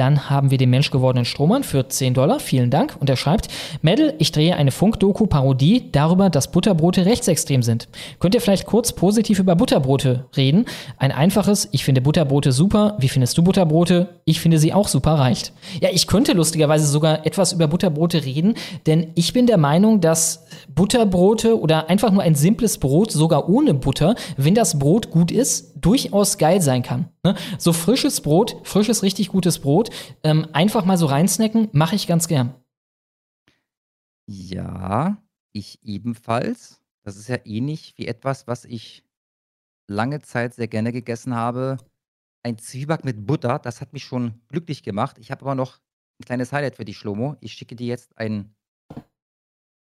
[0.00, 2.40] Dann haben wir den menschgewordenen Strohmann für 10 Dollar.
[2.40, 2.96] Vielen Dank.
[3.00, 3.48] Und er schreibt,
[3.82, 7.86] Mädel, ich drehe eine Funk-Doku-Parodie darüber, dass Butterbrote rechtsextrem sind.
[8.18, 10.64] Könnt ihr vielleicht kurz positiv über Butterbrote reden?
[10.96, 12.96] Ein einfaches, ich finde Butterbrote super.
[12.98, 14.08] Wie findest du Butterbrote?
[14.24, 15.52] Ich finde sie auch super reicht.
[15.82, 18.54] Ja, ich könnte lustigerweise sogar etwas über Butterbrote reden,
[18.86, 23.74] denn ich bin der Meinung, dass Butterbrote oder einfach nur ein simples Brot, sogar ohne
[23.74, 27.08] Butter, wenn das Brot gut ist, durchaus geil sein kann.
[27.24, 27.36] Ne?
[27.58, 29.90] So frisches Brot, frisches, richtig gutes Brot,
[30.22, 32.54] ähm, einfach mal so reinsnacken, mache ich ganz gern.
[34.26, 35.22] Ja,
[35.52, 36.80] ich ebenfalls.
[37.02, 39.04] Das ist ja ähnlich wie etwas, was ich
[39.88, 41.78] lange Zeit sehr gerne gegessen habe.
[42.42, 45.18] Ein Zwieback mit Butter, das hat mich schon glücklich gemacht.
[45.18, 45.78] Ich habe aber noch
[46.20, 47.36] ein kleines Highlight für dich, Schlomo.
[47.40, 48.54] Ich schicke dir jetzt ein,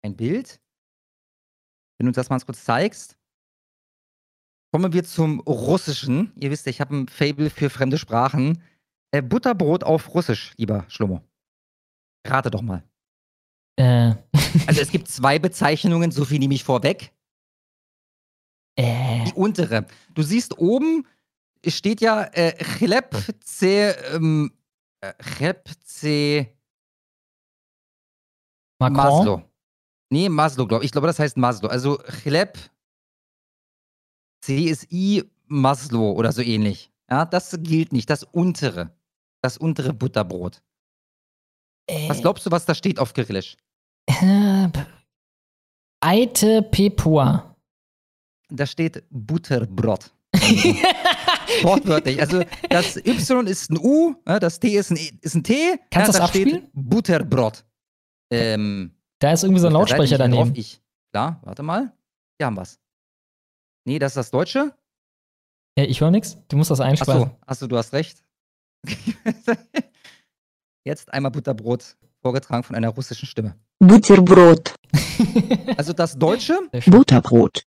[0.03, 0.61] ein Bild.
[1.99, 3.16] Wenn du das mal kurz zeigst.
[4.77, 6.33] Kommen wir zum Russischen.
[6.37, 8.63] Ihr wisst ja, ich habe ein Fable für fremde Sprachen.
[9.11, 11.23] Äh, Butterbrot auf Russisch, lieber Schlummo.
[12.27, 12.83] Rate doch mal.
[13.77, 14.13] Äh.
[14.67, 17.15] also es gibt zwei Bezeichnungen, so viel nehme ich vorweg.
[18.75, 19.25] Äh.
[19.25, 19.87] Die untere.
[20.13, 21.07] Du siehst oben,
[21.67, 23.95] steht ja äh, Chleb C.
[24.13, 24.53] Ähm,
[25.01, 26.55] äh, Chleb C.
[28.79, 28.97] Macron?
[28.97, 29.43] Maslow.
[30.11, 30.89] Nee, Maslow, glaube ich.
[30.89, 31.71] Ich glaube, das heißt Maslow.
[31.71, 32.59] Also Chleb
[34.47, 36.93] CSI Maslow oder so ähnlich.
[37.11, 38.09] Ja, das gilt nicht.
[38.11, 38.93] Das untere.
[39.43, 40.63] Das untere Butterbrot.
[41.89, 42.09] Äh.
[42.09, 43.57] Was glaubst du, was da steht auf Kyrillisch?
[44.07, 44.69] Äh,
[46.01, 47.57] Eite Pepua.
[48.49, 50.13] Da steht Butterbrot.
[51.63, 52.21] Wortwörtlich.
[52.21, 55.79] Also das Y ist ein U, das T ist ein, E, ist ein T.
[55.91, 56.49] Kannst du ja, das abspielen?
[56.49, 57.65] Steht Butterbrot.
[58.31, 60.49] Ähm, da ist irgendwie so ein Lautsprecher daneben.
[60.49, 60.59] Drauf.
[60.59, 60.81] Ich,
[61.13, 61.93] klar, warte mal.
[62.39, 62.79] Hier haben wir's.
[63.87, 64.75] Nee, das ist das Deutsche.
[65.79, 66.37] Ja, ich höre nichts.
[66.49, 67.23] Du musst das einspeisen.
[67.23, 68.25] Achso, achso, du hast recht.
[70.85, 73.59] Jetzt einmal Butterbrot, vorgetragen von einer russischen Stimme.
[73.79, 74.75] Butterbrot.
[75.77, 76.59] Also das Deutsche.
[76.87, 77.67] Butterbrot.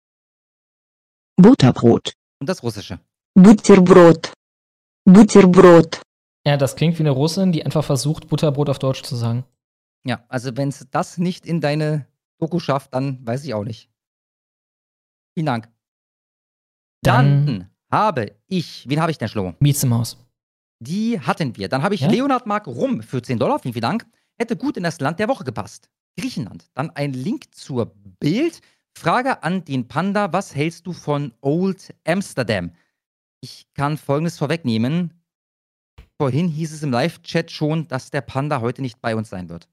[1.37, 2.13] Butterbrot.
[2.39, 3.01] Und das Russische.
[3.35, 4.33] Butterbrot.
[5.05, 6.03] Butterbrot.
[6.47, 9.45] Ja, das klingt wie eine Russin, die einfach versucht, Butterbrot auf Deutsch zu sagen.
[10.05, 12.07] Ja, also wenn es das nicht in deine
[12.39, 13.91] Doku schafft, dann weiß ich auch nicht.
[15.35, 15.74] Vielen Dank.
[17.05, 19.55] Dann, dann habe ich, wen habe ich denn, Schlomo?
[19.61, 20.19] Mieze Maus.
[20.81, 21.69] Die hatten wir.
[21.69, 22.11] Dann habe ich Ja?
[22.11, 23.59] Leonhard Mark Rum für 10 Dollar.
[23.59, 24.07] Vielen, vielen Dank.
[24.37, 25.89] Hätte gut in das Land der Woche gepasst.
[26.19, 26.69] Griechenland.
[26.75, 28.61] Dann ein Link zur Bild.
[28.97, 32.73] Frage an den Panda: Was hältst du von Old Amsterdam?
[33.41, 35.13] Ich kann folgendes vorwegnehmen.
[36.21, 39.69] Vorhin hieß es im Live-Chat schon, dass der Panda heute nicht bei uns sein wird.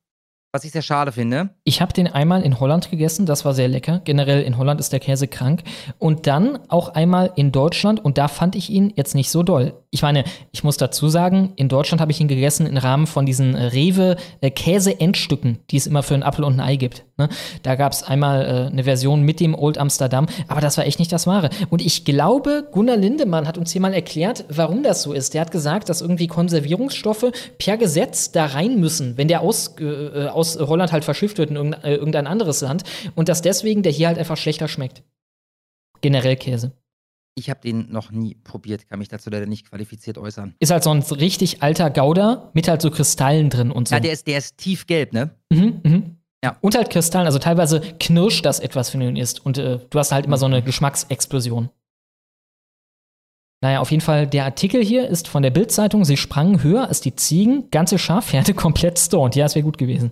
[0.54, 1.52] Was ich sehr schade finde.
[1.64, 4.02] Ich habe den einmal in Holland gegessen, das war sehr lecker.
[4.04, 5.64] Generell in Holland ist der Käse krank.
[5.98, 9.81] Und dann auch einmal in Deutschland und da fand ich ihn jetzt nicht so doll.
[9.94, 10.24] Ich meine,
[10.54, 13.66] ich muss dazu sagen, in Deutschland habe ich ihn gegessen im Rahmen von diesen äh,
[13.66, 17.04] Rewe äh, die es immer für einen Apfel und ein Ei gibt.
[17.18, 17.28] Ne?
[17.62, 21.00] Da gab es einmal äh, eine Version mit dem Old Amsterdam, aber das war echt
[21.00, 21.50] nicht das Wahre.
[21.70, 25.34] Und ich glaube, Gunnar Lindemann hat uns hier mal erklärt, warum das so ist.
[25.34, 30.28] Der hat gesagt, dass irgendwie Konservierungsstoffe per Gesetz da rein müssen, wenn der aus, äh,
[30.28, 32.84] aus Holland halt verschifft wird in äh, irgendein anderes Land
[33.16, 35.04] und dass deswegen der hier halt einfach schlechter schmeckt.
[36.00, 36.72] Generell Käse.
[37.36, 40.54] Ich habe den noch nie probiert, kann mich dazu leider nicht qualifiziert äußern.
[40.60, 43.96] Ist halt so ein richtig alter Gouda mit halt so Kristallen drin und so.
[43.96, 45.32] Ja, der ist, der ist tiefgelb, ne?
[45.50, 46.18] Mhm, mhm.
[46.44, 46.58] Ja.
[46.62, 49.46] Und halt Kristallen, also teilweise knirscht das etwas, wenn du ihn isst.
[49.46, 50.56] Und äh, du hast halt immer so Mhm.
[50.56, 51.70] eine Geschmacksexplosion.
[53.64, 56.04] Naja, auf jeden Fall, der Artikel hier ist von der Bild-Zeitung.
[56.04, 59.36] Sie sprangen höher als die Ziegen, ganze Schafherde komplett stoned.
[59.36, 60.12] Ja, es wäre gut gewesen.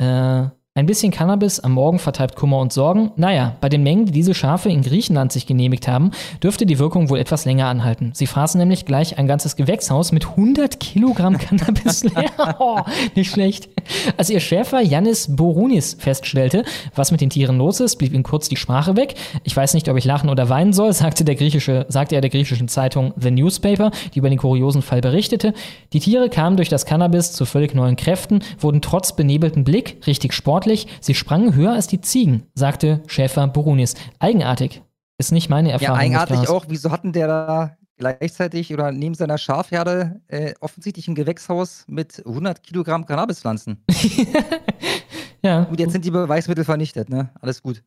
[0.00, 0.46] Äh,
[0.76, 3.12] ein bisschen Cannabis am Morgen vertreibt Kummer und Sorgen.
[3.14, 6.10] Naja, bei den Mengen, die diese Schafe in Griechenland sich genehmigt haben,
[6.42, 8.10] dürfte die Wirkung wohl etwas länger anhalten.
[8.12, 12.56] Sie fraßen nämlich gleich ein ganzes Gewächshaus mit 100 Kilogramm Cannabis leer.
[12.58, 12.80] Oh,
[13.14, 13.68] nicht schlecht.
[14.16, 16.64] Als ihr Schäfer Yannis Borunis feststellte,
[16.96, 19.14] was mit den Tieren los ist, blieb ihm kurz die Sprache weg.
[19.44, 22.30] Ich weiß nicht, ob ich lachen oder weinen soll, sagte, der griechische, sagte er der
[22.30, 25.54] griechischen Zeitung The Newspaper, die über den kuriosen Fall berichtete.
[25.92, 30.32] Die Tiere kamen durch das Cannabis zu völlig neuen Kräften, wurden trotz benebelten Blick richtig
[30.32, 30.63] sportlich.
[31.00, 33.94] Sie sprangen höher als die Ziegen, sagte Schäfer Borunis.
[34.18, 34.82] Eigenartig.
[35.18, 35.96] Ist nicht meine Ja, Erfahrung.
[35.96, 36.64] mit eigenartig auch.
[36.68, 42.62] Wieso hatten der da gleichzeitig oder neben seiner Schafherde äh, offensichtlich ein Gewächshaus mit 100
[42.62, 43.84] Kilogramm Cannabispflanzen?
[45.42, 45.64] ja.
[45.64, 47.30] Gut, jetzt sind die Beweismittel vernichtet, ne?
[47.40, 47.82] Alles gut.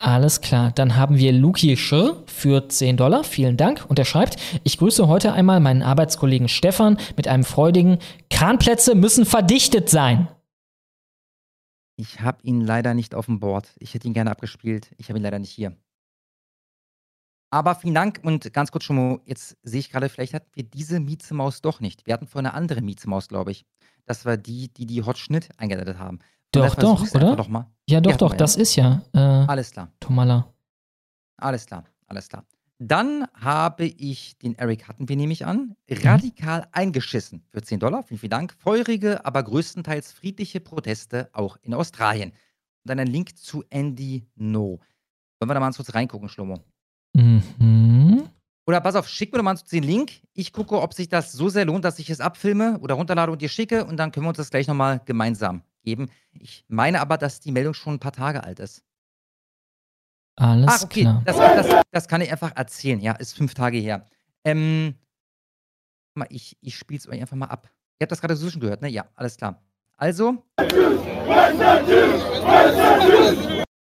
[0.00, 3.24] Alles klar, dann haben wir Luki Schir für 10 Dollar.
[3.24, 3.84] Vielen Dank.
[3.88, 7.98] Und er schreibt, ich grüße heute einmal meinen Arbeitskollegen Stefan mit einem freudigen
[8.30, 10.28] Kranplätze müssen verdichtet sein.
[12.00, 13.74] Ich habe ihn leider nicht auf dem Board.
[13.80, 14.92] Ich hätte ihn gerne abgespielt.
[14.98, 15.76] Ich habe ihn leider nicht hier.
[17.50, 20.62] Aber vielen Dank und ganz kurz schon mal, jetzt sehe ich gerade, vielleicht hatten wir
[20.62, 22.06] diese Miezemaus doch nicht.
[22.06, 23.64] Wir hatten vorhin eine andere Miezemaus, glaube ich.
[24.04, 26.20] Das war die, die die Hot Schnitt eingeleitet haben.
[26.52, 27.34] Doch, doch, oder?
[27.34, 27.66] Doch mal.
[27.88, 28.62] Ja, doch, Ja, doch, das ja.
[28.62, 29.90] ist ja äh, Alles klar.
[29.98, 30.52] Tomala.
[31.36, 32.44] Alles klar, alles klar.
[32.80, 38.04] Dann habe ich den Eric, hatten wir nämlich an, radikal eingeschissen für 10 Dollar.
[38.04, 38.54] Vielen, vielen Dank.
[38.56, 42.30] Feurige, aber größtenteils friedliche Proteste auch in Australien.
[42.30, 42.36] Und
[42.84, 44.78] dann ein Link zu Andy No.
[45.40, 46.62] Wollen wir da mal kurz reingucken, Schlomo?
[47.14, 48.28] Mhm.
[48.64, 50.12] Oder pass auf, schick mir doch mal den Link.
[50.34, 53.42] Ich gucke, ob sich das so sehr lohnt, dass ich es abfilme oder runterlade und
[53.42, 53.84] dir schicke.
[53.86, 56.10] Und dann können wir uns das gleich nochmal gemeinsam geben.
[56.32, 58.84] Ich meine aber, dass die Meldung schon ein paar Tage alt ist.
[60.38, 61.02] Alles Ah, okay.
[61.02, 61.22] klar.
[61.24, 63.00] Das, das, das kann ich einfach erzählen.
[63.00, 64.04] Ja, ist fünf Tage her.
[64.44, 64.94] Ähm,
[66.30, 67.68] ich, ich spiele es euch einfach mal ab.
[68.00, 68.88] Ihr habt das gerade so schon gehört, ne?
[68.88, 69.60] Ja, alles klar.
[69.96, 70.44] Also.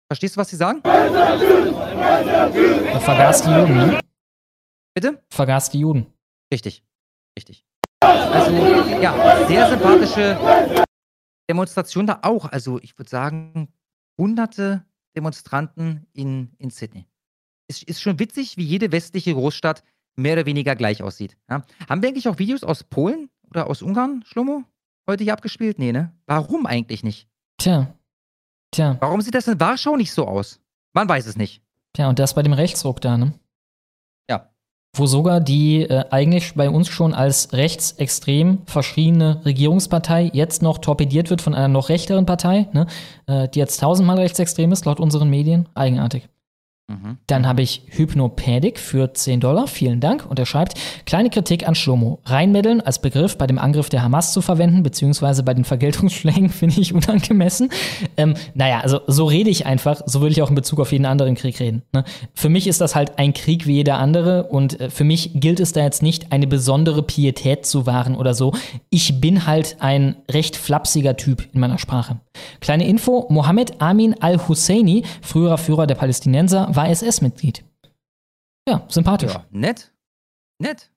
[0.08, 0.80] Verstehst du, was sie sagen?
[0.84, 4.00] Er vergaß die Juden, ne?
[4.94, 5.22] Bitte?
[5.30, 6.06] Vergaß die Juden.
[6.52, 6.82] Richtig.
[7.38, 7.66] Richtig.
[8.00, 8.52] Also,
[9.02, 10.38] ja, sehr sympathische
[11.50, 12.46] Demonstration da auch.
[12.46, 13.68] Also, ich würde sagen,
[14.18, 14.86] hunderte
[15.16, 17.06] Demonstranten in, in Sydney.
[17.68, 19.82] Es ist schon witzig, wie jede westliche Großstadt
[20.14, 21.36] mehr oder weniger gleich aussieht.
[21.50, 21.62] Ja.
[21.88, 24.64] Haben wir eigentlich auch Videos aus Polen oder aus Ungarn, Schlomo?
[25.08, 25.78] Heute hier abgespielt?
[25.78, 26.12] Nee, ne?
[26.26, 27.28] Warum eigentlich nicht?
[27.58, 27.94] Tja.
[28.72, 28.96] Tja.
[29.00, 30.60] Warum sieht das in Warschau nicht so aus?
[30.92, 31.62] Man weiß es nicht.
[31.92, 33.32] Tja, und das bei dem Rechtsruck da, ne?
[34.98, 41.28] Wo sogar die äh, eigentlich bei uns schon als rechtsextrem verschriene Regierungspartei jetzt noch torpediert
[41.28, 42.86] wird von einer noch rechteren Partei, ne?
[43.26, 45.68] Äh, die jetzt tausendmal rechtsextrem ist, laut unseren Medien.
[45.74, 46.28] Eigenartig.
[46.88, 47.18] Mhm.
[47.26, 49.66] Dann habe ich Hypnopädik für 10 Dollar.
[49.66, 50.24] Vielen Dank.
[50.24, 52.20] Und er schreibt, kleine Kritik an Schlomo.
[52.24, 56.80] Reinmeddeln als Begriff bei dem Angriff der Hamas zu verwenden, beziehungsweise bei den Vergeltungsschlägen, finde
[56.80, 57.70] ich unangemessen.
[58.16, 61.06] Ähm, naja, also so rede ich einfach, so würde ich auch in Bezug auf jeden
[61.06, 61.82] anderen Krieg reden.
[61.92, 62.04] Ne?
[62.34, 65.58] Für mich ist das halt ein Krieg wie jeder andere und äh, für mich gilt
[65.58, 68.52] es da jetzt nicht, eine besondere Pietät zu wahren oder so.
[68.90, 72.20] Ich bin halt ein recht flapsiger Typ in meiner Sprache.
[72.60, 77.64] Kleine Info, Mohammed Amin al-Husseini, früherer Führer der Palästinenser, war SS-Mitglied.
[78.68, 79.32] Ja, sympathisch.
[79.32, 79.92] Ja, nett.
[80.58, 80.90] Nett.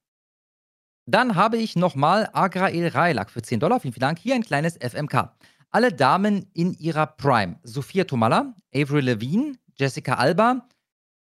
[1.06, 3.80] Dann habe ich nochmal Agrael Railak für 10 Dollar.
[3.80, 4.18] Vielen, vielen Dank.
[4.18, 5.34] Hier ein kleines FMK.
[5.70, 7.58] Alle Damen in ihrer Prime.
[7.62, 10.68] Sophia Tomalla, Avril Levine, Jessica Alba.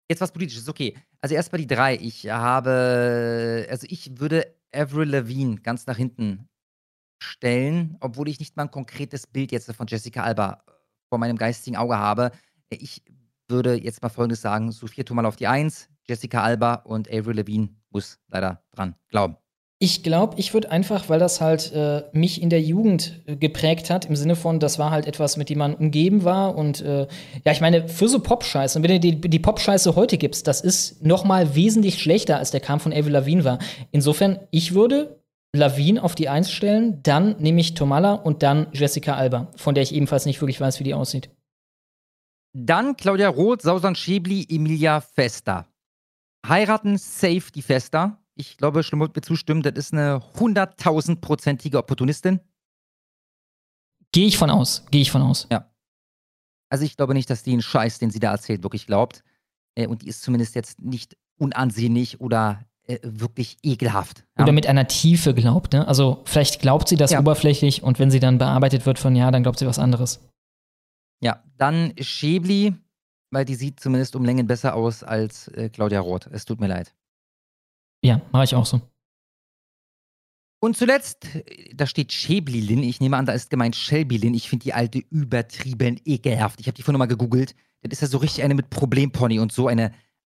[0.09, 0.95] Jetzt was Politisches, okay.
[1.19, 1.95] Also erstmal die drei.
[1.97, 6.47] Ich habe, also ich würde Avril Levine ganz nach hinten
[7.21, 10.63] stellen, obwohl ich nicht mal ein konkretes Bild jetzt von Jessica Alba
[11.09, 12.31] vor meinem geistigen Auge habe.
[12.69, 13.03] Ich
[13.47, 17.69] würde jetzt mal folgendes sagen: Sophia Tomalla auf die 1, Jessica Alba und Avril Levine
[17.89, 19.37] muss leider dran glauben.
[19.77, 23.89] Ich glaube, ich würde einfach, weil das halt äh, mich in der Jugend äh, geprägt
[23.89, 26.55] hat, im Sinne von, das war halt etwas, mit dem man umgeben war.
[26.55, 27.07] Und äh,
[27.43, 31.03] ja, ich meine, für so Pop-Scheiße, wenn du die, die Pop-Scheiße heute gibst, das ist
[31.03, 33.59] noch mal wesentlich schlechter, als der Kram von Avril Lavigne war.
[33.91, 35.19] Insofern, ich würde
[35.53, 39.83] Lavigne auf die Eins stellen, dann nehme ich Tomala und dann Jessica Alba, von der
[39.83, 41.29] ich ebenfalls nicht wirklich weiß, wie die aussieht.
[42.57, 45.67] Dann Claudia Roth, Sausan Schäbli, Emilia Festa.
[46.47, 48.23] Heiraten safe die Festa.
[48.35, 52.39] Ich glaube, Schlimm wird mir zustimmen, das ist eine hunderttausendprozentige Opportunistin.
[54.13, 55.47] Gehe ich von aus, gehe ich von aus.
[55.51, 55.69] Ja.
[56.69, 59.23] Also ich glaube nicht, dass die einen Scheiß, den sie da erzählt, wirklich glaubt.
[59.75, 64.23] Äh, und die ist zumindest jetzt nicht unansehnlich oder äh, wirklich ekelhaft.
[64.37, 64.43] Ja.
[64.45, 65.85] Oder mit einer Tiefe glaubt, ne?
[65.87, 67.19] Also vielleicht glaubt sie das Ja.
[67.19, 70.21] oberflächlich und wenn sie dann bearbeitet wird von ja, dann glaubt sie was anderes.
[71.21, 72.75] Ja, dann Schäbli,
[73.31, 76.27] weil die sieht zumindest um Längen besser aus als äh, Claudia Roth.
[76.31, 76.93] Es tut mir leid.
[78.03, 78.81] Ja, mache ich auch so.
[80.59, 82.83] Und zuletzt, äh, da steht Schäblilin.
[82.83, 84.33] Ich nehme an, da ist gemeint Shelbylin.
[84.33, 86.59] Ich finde die alte übertrieben ekelhaft.
[86.59, 87.55] Ich habe die vorhin mal gegoogelt.
[87.81, 89.91] Das ist ja so richtig eine mit Problempony und so eine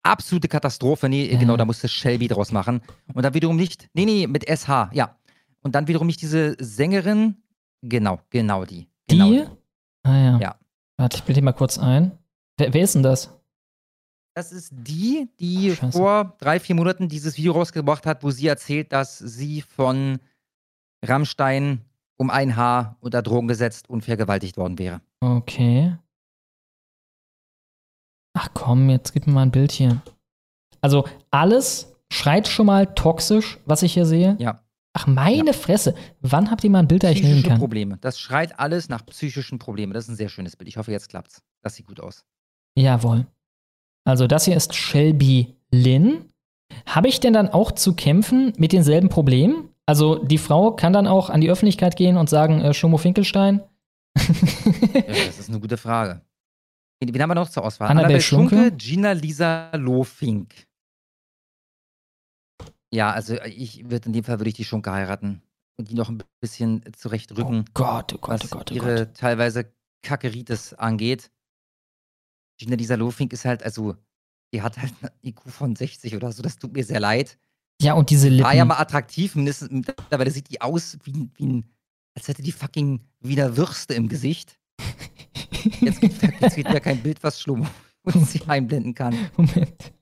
[0.03, 1.09] absolute Katastrophe.
[1.09, 1.39] Nee, Ja.
[1.39, 2.81] genau, da musste Shelby draus machen.
[3.15, 5.17] Und dann wiederum nicht, nee, nee, mit SH, ja.
[5.61, 7.37] Und dann wiederum nicht diese Sängerin.
[7.83, 8.89] Genau, genau die.
[9.09, 9.45] Genau die?
[10.03, 10.39] Ah ja.
[10.39, 10.59] Ja.
[10.99, 12.19] Warte, ich bilde mal kurz ein.
[12.57, 13.31] Wer, wer ist denn das?
[14.35, 15.97] Das ist die, die Scheiße.
[15.97, 20.19] vor drei, vier Monaten dieses Video rausgebracht hat, wo sie erzählt, dass sie von
[21.05, 21.81] Rammstein
[22.19, 25.01] um ein Haar unter Drogen gesetzt und vergewaltigt worden wäre.
[25.21, 25.97] Okay.
[28.35, 30.03] Ach komm, jetzt gib mir mal ein Bild hier.
[30.83, 34.37] Also alles schreit schon mal toxisch, was ich hier sehe.
[34.39, 34.61] Ja.
[34.99, 35.95] Ach meine Fresse.
[36.23, 37.59] Wann habt ihr mal ein Bild, das ich nehmen Psychische kann?
[37.59, 37.99] Probleme.
[38.01, 39.93] Das schreit alles nach psychischen Problemen.
[39.93, 40.69] Das ist ein sehr schönes Bild.
[40.69, 41.43] Ich hoffe, jetzt klappt's.
[41.63, 42.25] Das sieht gut aus.
[42.79, 43.27] Jawohl.
[44.05, 46.33] Also das hier ist Shelby Lynn.
[46.87, 49.69] Habe ich denn dann auch zu kämpfen mit denselben Problemen?
[49.85, 53.61] Also die Frau kann dann auch an die Öffentlichkeit gehen und sagen, äh, Schomo Finkelstein?
[54.17, 56.23] ja, das ist eine gute Frage.
[57.01, 57.91] Wen, haben wir noch zur Auswahl?
[57.91, 58.57] Annabelle Annabelle Schunke?
[58.57, 60.66] Schunke, Gina Lisa Lofink.
[62.97, 65.43] Ja, also ich würde in dem Fall würde ich die Schunke heiraten
[65.77, 67.61] und die noch ein bisschen zurechtrücken.
[67.69, 69.71] Oh Gott, oh Gott, was oh Gott, oh ihre teilweise
[70.03, 71.31] Kackeritis angeht.
[72.59, 73.97] Gina Lisa Lofink ist halt, also,
[74.51, 77.37] die hat halt eine IQ von 60 oder so, das tut mir sehr leid.
[77.83, 78.45] Ja, und diese Lippen.
[78.45, 81.65] War ja mal attraktiv, mindestens, mittlerweile sieht die aus wie, wie ein,
[82.15, 84.59] als hätte die fucking wieder Würste im Gesicht.
[85.83, 87.67] Jetzt gibt es wieder kein Bild, was Schlomo
[88.05, 89.15] uns hier einblenden kann.
[89.37, 89.93] Moment.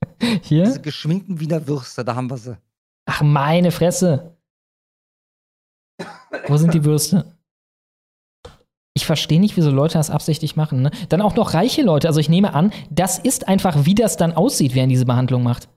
[0.43, 0.63] Hier?
[0.63, 2.57] Diese geschminkten Wiener Würste, da haben wir sie.
[3.05, 4.35] Ach, meine Fresse.
[6.47, 7.25] Wo sind die Würste?
[8.97, 10.81] Ich verstehe nicht, wieso Leute das absichtlich machen.
[10.81, 10.91] Ne?
[11.09, 12.07] Dann auch noch reiche Leute.
[12.07, 15.67] Also ich nehme an, das ist einfach, wie das dann aussieht, wer diese Behandlung macht.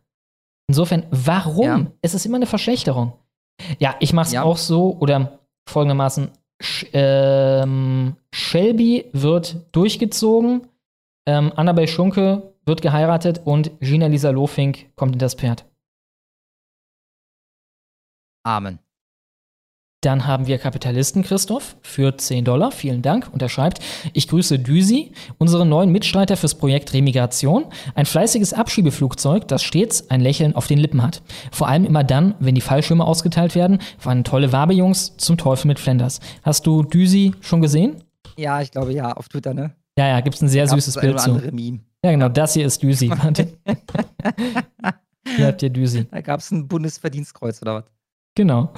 [0.68, 1.64] Insofern, warum?
[1.64, 1.86] Ja.
[2.02, 3.12] Es ist immer eine Verschlechterung.
[3.78, 4.42] Ja, ich mache es Ja.
[4.44, 5.38] auch so oder
[5.68, 6.30] folgendermaßen.
[6.60, 10.66] Sch ähm, Shelby wird durchgezogen,
[11.26, 15.64] ähm, Annabelle Schunke wird geheiratet und Gina Lisa Lofink kommt in das Pferd.
[18.44, 18.78] Amen.
[20.02, 22.70] Dann haben wir Kapitalisten Christoph für 10 Dollar.
[22.70, 23.28] Vielen Dank.
[23.32, 23.81] Und er schreibt,
[24.12, 27.65] ich grüße Düsi, unseren neuen Mitstreiter fürs Projekt Remigration.
[27.97, 31.20] Ein fleißiges Abschiebeflugzeug, das stets ein Lächeln auf den Lippen hat.
[31.51, 33.81] Vor allem immer dann, wenn die Fallschirme ausgeteilt werden.
[34.01, 36.20] Waren tolle Wabejungs zum Teufel mit Flanders.
[36.44, 38.05] Hast du Düsi schon gesehen?
[38.36, 39.74] Ja, ich glaube ja, auf Twitter, ne?
[39.98, 41.32] Ja, ja, gibt's ein sehr Gab's süßes Bild zu.
[41.51, 41.81] Meme.
[42.05, 43.10] Ja, genau, das hier ist Düsi.
[43.10, 43.48] Warte.
[45.36, 46.06] Hier habt ihr Düsi.
[46.10, 47.85] Da gab es ein Bundesverdienstkreuz oder was?
[48.39, 48.70] Genau.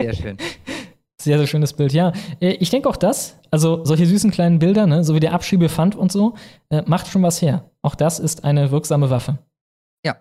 [0.00, 0.36] Sehr schön.
[1.20, 2.12] Sehr, sehr schönes Bild, ja.
[2.40, 5.96] Äh, Ich denke auch das, also solche süßen kleinen Bilder, ne, so wie der Abschiebefand
[5.96, 6.34] und so,
[6.70, 7.68] äh, macht schon was her.
[7.82, 9.38] Auch das ist eine wirksame Waffe.
[10.06, 10.18] Ja.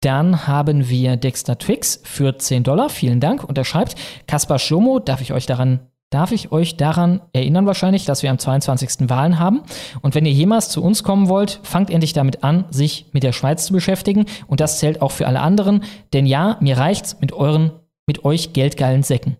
[0.00, 2.88] Dann haben wir Dexter Twix für 10 Dollar.
[2.88, 3.42] Vielen Dank.
[3.42, 3.96] Und er schreibt,
[4.28, 5.80] Kaspar Schlomo, darf ich euch daran,
[6.10, 9.08] darf ich euch daran erinnern wahrscheinlich, dass wir am 22.
[9.10, 9.62] Wahlen haben.
[10.02, 13.32] Und wenn ihr jemals zu uns kommen wollt, fangt endlich damit an, sich mit der
[13.32, 14.26] Schweiz zu beschäftigen.
[14.46, 15.82] Und das zählt auch für alle anderen.
[16.12, 17.72] Denn ja, mir reicht's mit euren,
[18.06, 19.36] mit euch geldgeilen Säcken.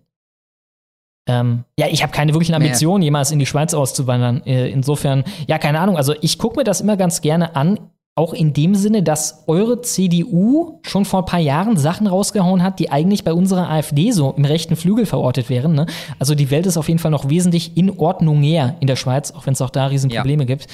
[1.27, 2.55] Ähm, ja, ich habe keine wirklichen.
[2.55, 4.43] Ambitionen, jemals in die Schweiz auszuwandern.
[4.45, 5.97] Äh, insofern, ja, keine Ahnung.
[5.97, 7.79] Also ich gucke mir das immer ganz gerne an,
[8.17, 12.79] auch in dem Sinne, dass eure CDU schon vor ein paar Jahren Sachen rausgehauen hat,
[12.79, 15.73] die eigentlich bei unserer AfD so im rechten Flügel verortet wären.
[15.73, 15.85] Ne?
[16.17, 19.31] Also die Welt ist auf jeden Fall noch wesentlich in Ordnung näher in der Schweiz,
[19.31, 20.67] auch wenn es auch da Riesenprobleme gibt.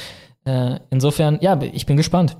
[0.45, 2.37] Äh, insofern, ja, ich bin gespannt.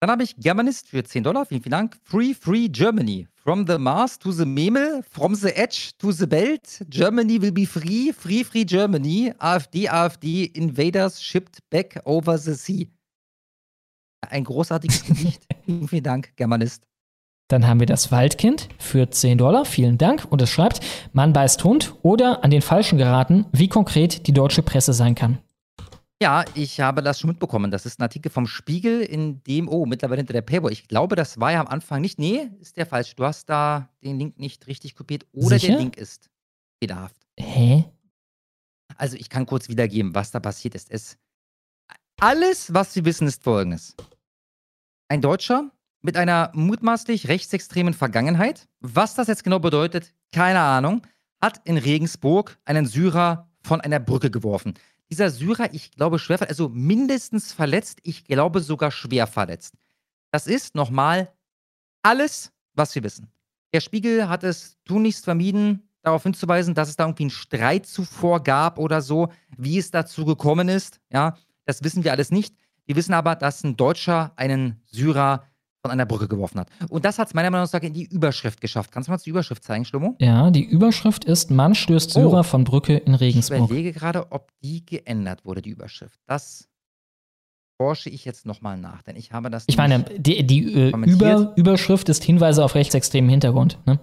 [0.00, 1.44] Dann habe ich Germanist für 10 Dollar.
[1.46, 1.96] Vielen, vielen Dank.
[2.04, 3.28] Free, free Germany.
[3.34, 6.82] From the Mars to the Memel, from the Edge to the Belt.
[6.88, 8.12] Germany will be free.
[8.12, 9.32] Free, free Germany.
[9.38, 10.50] AfD, AfD.
[10.54, 12.88] Invaders shipped back over the sea.
[14.20, 15.46] Ein großartiges Gedicht.
[15.88, 16.86] vielen, Dank, Germanist.
[17.48, 19.64] Dann haben wir das Waldkind für 10 Dollar.
[19.64, 20.26] Vielen Dank.
[20.30, 20.80] Und es schreibt,
[21.12, 25.38] man beißt Hund oder an den Falschen geraten, wie konkret die deutsche Presse sein kann.
[26.20, 27.70] Ja, ich habe das schon mitbekommen.
[27.70, 30.72] Das ist ein Artikel vom Spiegel, in dem, oh, mittlerweile hinter der Paywall.
[30.72, 32.18] Ich glaube, das war ja am Anfang nicht.
[32.18, 33.14] Nee, ist der falsch.
[33.16, 35.26] Du hast da den Link nicht richtig kopiert.
[35.32, 35.72] Oder Sicher?
[35.72, 36.30] der Link ist
[36.82, 37.20] fehlerhaft.
[37.38, 37.84] Hä?
[38.96, 40.90] Also ich kann kurz wiedergeben, was da passiert ist.
[40.90, 41.18] Es,
[42.20, 43.94] alles, was Sie wissen, ist folgendes.
[45.08, 45.70] Ein Deutscher
[46.02, 51.02] mit einer mutmaßlich rechtsextremen Vergangenheit, was das jetzt genau bedeutet, keine Ahnung,
[51.40, 54.74] hat in Regensburg einen Syrer von einer Brücke geworfen.
[55.10, 59.74] Dieser Syrer, ich glaube, schwer verletzt, also mindestens verletzt, ich glaube sogar schwer verletzt.
[60.32, 61.32] Das ist nochmal
[62.02, 63.30] alles, was wir wissen.
[63.72, 68.42] Der Spiegel hat es tunlichst vermieden, darauf hinzuweisen, dass es da irgendwie einen Streit zuvor
[68.42, 71.00] gab oder so, wie es dazu gekommen ist.
[71.12, 71.36] Ja,
[71.66, 72.54] das wissen wir alles nicht.
[72.86, 75.44] Wir wissen aber, dass ein Deutscher einen Syrer
[75.82, 76.68] von einer Brücke geworfen hat.
[76.88, 78.90] Und das hat es meiner Meinung nach in die Überschrift geschafft.
[78.90, 80.16] Kannst du mal die Überschrift zeigen, Schlummo?
[80.20, 82.42] Ja, die Überschrift ist Mann stößt Syrer Oh.
[82.42, 83.58] von Brücke in Ich Regensburg.
[83.58, 86.18] überlege gerade, ob die geändert wurde, die Überschrift.
[86.26, 86.68] Das
[87.80, 90.90] forsche ich jetzt nochmal nach, denn ich habe das Ich meine, die, die äh.
[90.90, 93.78] Über, Überschrift ist Hinweise auf rechtsextremen Hintergrund.
[93.86, 94.00] Ne?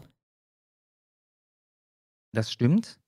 [2.34, 3.00] Das stimmt.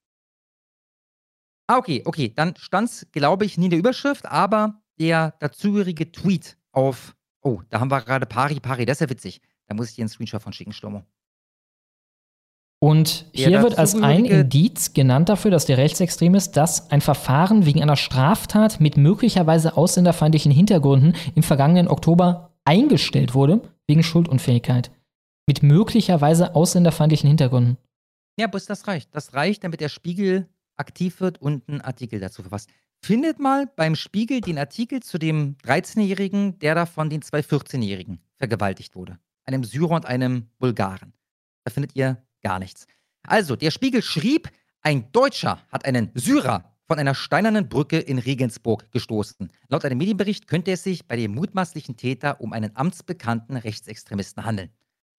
[1.67, 2.31] Ah, okay, okay.
[2.35, 7.15] Dann stand es, glaube ich, nie in der Überschrift, aber der dazugehörige Tweet auf.
[7.41, 9.41] Oh, da haben wir gerade Pari Pari, das ist ja witzig.
[9.67, 11.03] Da muss ich dir einen Screenshot von schicken, Schlomo.
[12.79, 17.01] Und Der hier wird als ein Indiz genannt dafür, dass der rechtsextrem ist, dass ein
[17.01, 24.91] Verfahren wegen einer Straftat mit möglicherweise ausländerfeindlichen Hintergründen im vergangenen Oktober eingestellt wurde, wegen Schuldunfähigkeit.
[25.47, 27.77] Mit möglicherweise ausländerfeindlichen Hintergründen.
[28.37, 29.15] Ja, bis das reicht.
[29.15, 30.47] Das reicht, damit der Spiegel
[30.77, 32.69] aktiv wird und einen Artikel dazu verfasst.
[33.01, 38.19] findet mal beim Spiegel den Artikel zu dem 13-Jährigen, der da von den zwei 14-Jährigen
[38.37, 39.19] vergewaltigt wurde.
[39.43, 41.13] Einem Syrer und einem Bulgaren.
[41.63, 42.87] Da findet ihr gar nichts.
[43.23, 44.49] Also, der Spiegel schrieb,
[44.81, 49.51] ein Deutscher hat einen Syrer von einer steinernen Brücke in Regensburg gestoßen.
[49.67, 54.69] Laut einem Medienbericht könnte es sich bei dem mutmaßlichen Täter um einen amtsbekannten Rechtsextremisten handeln.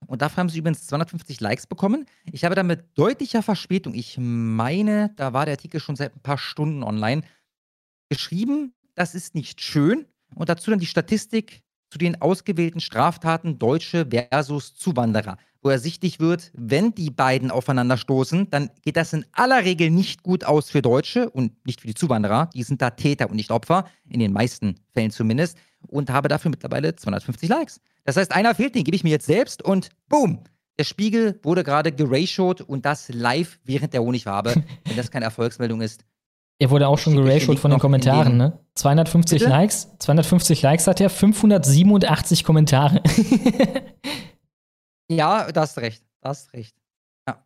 [0.07, 2.07] Und dafür haben sie übrigens 250 Likes bekommen.
[2.31, 6.21] Ich habe da mit deutlicher Verspätung, ich meine, da war der Artikel schon seit ein
[6.21, 7.23] paar Stunden online,
[8.09, 10.07] geschrieben, das ist nicht schön.
[10.35, 16.51] Und dazu dann die Statistik zu den ausgewählten Straftaten Deutsche versus Zuwanderer, wo ersichtlich wird,
[16.55, 20.83] wenn die beiden aufeinander stoßen, dann geht das in aller Regel nicht gut aus für
[20.83, 22.51] Deutsche und nicht für die Zuwanderer.
[22.55, 25.59] Die sind da Täter und nicht Opfer, in den meisten Fällen zumindest,
[25.89, 27.81] und habe dafür mittlerweile 250 Likes.
[28.05, 30.45] Das heißt, einer fehlt, den gebe ich mir jetzt selbst und boom!
[30.79, 34.63] Der Spiegel wurde gerade geratiot und das live während der Honigwabe.
[34.85, 36.05] Wenn das keine Erfolgsmeldung ist,
[36.59, 38.59] er wurde auch schon geratiot von den Kommentaren, ne?
[38.75, 39.51] 250 Bitte?
[39.51, 43.03] Likes, 250 Likes hat er, 587 Kommentare.
[45.11, 46.75] ja, da hast recht, da hast recht.
[47.29, 47.45] Ja.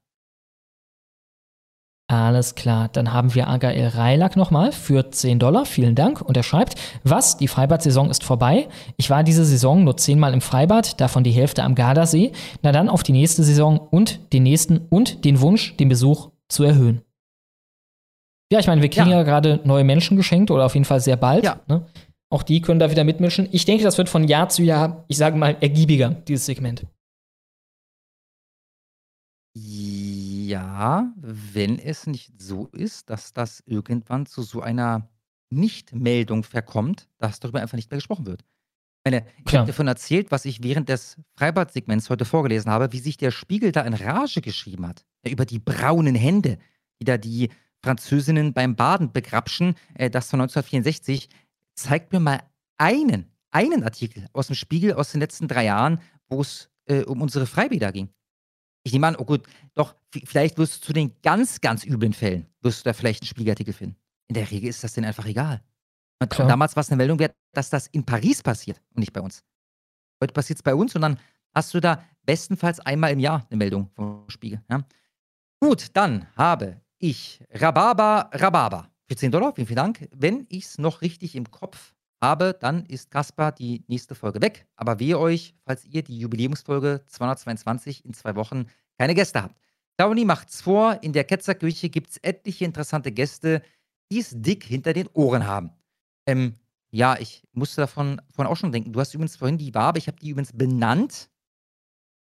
[2.09, 6.21] Alles klar, dann haben wir Agael Reilak nochmal für 10 Dollar, vielen Dank.
[6.21, 8.69] Und er schreibt, was, die Freibad-Saison ist vorbei.
[8.97, 12.31] Ich war diese Saison nur zehnmal im Freibad, davon die Hälfte am Gardasee.
[12.63, 16.63] Na dann auf die nächste Saison und den nächsten und den Wunsch, den Besuch zu
[16.63, 17.03] erhöhen.
[18.53, 21.01] Ja, ich meine, wir kriegen ja, ja gerade neue Menschen geschenkt oder auf jeden Fall
[21.01, 21.45] sehr bald.
[21.45, 21.61] Ja.
[21.69, 21.87] Ne?
[22.31, 23.49] Auch die können da wieder mitmischen.
[23.53, 26.87] Ich denke, das wird von Jahr zu Jahr, ich sage mal, ergiebiger, dieses Segment.
[29.53, 35.09] Ja, wenn es nicht so ist, dass das irgendwann zu so einer
[35.51, 38.43] Nichtmeldung verkommt, dass darüber einfach nicht mehr gesprochen wird.
[38.43, 42.99] Ich meine, ich habe davon erzählt, was ich während des Freibad-Segments heute vorgelesen habe, wie
[42.99, 45.05] sich der Spiegel da in Rage geschrieben hat.
[45.25, 46.59] Ja, über die braunen Hände,
[47.01, 47.49] die da die
[47.83, 51.29] Französinnen beim Baden begrapschen, äh, das von 1964,
[51.75, 52.43] zeigt mir mal
[52.77, 57.23] einen, einen Artikel aus dem Spiegel aus den letzten drei Jahren, wo es äh, um
[57.23, 58.09] unsere Freibäder ging.
[58.83, 59.95] Ich nehme an, oh gut, doch,
[60.25, 63.75] vielleicht wirst du zu den ganz, ganz üblen Fällen, wirst du da vielleicht einen Spiegelartikel
[63.75, 63.97] finden.
[64.29, 65.61] In der Regel ist das denen einfach egal.
[66.21, 66.49] Und Klar.
[66.49, 69.43] damals war es eine Meldung wert, dass das in Paris passiert und nicht bei uns.
[70.23, 71.19] Heute passiert es bei uns und dann
[71.55, 74.63] hast du da bestenfalls einmal im Jahr eine Meldung vom Spiegel.
[74.71, 74.85] Ja?
[75.61, 78.91] Gut, dann habe ich Rhabarber, Rhabarber.
[79.09, 80.09] Für 10 Dollar, vielen, vielen Dank.
[80.13, 84.67] Wenn ich es noch richtig im Kopf habe, dann ist Kaspar die nächste Folge weg.
[84.77, 88.67] Aber wehe euch, falls ihr die Jubiläumsfolge 222 in zwei Wochen
[88.99, 89.59] keine Gäste habt.
[89.97, 93.63] Downey macht's vor, in der Ketzerkirche gibt es etliche interessante Gäste,
[94.13, 95.73] die es dick hinter den Ohren haben.
[96.27, 96.55] Ähm,
[96.91, 98.93] ja, ich musste davon, davon auch schon denken.
[98.93, 101.31] Du hast übrigens vorhin die Wabe, ich habe die übrigens benannt,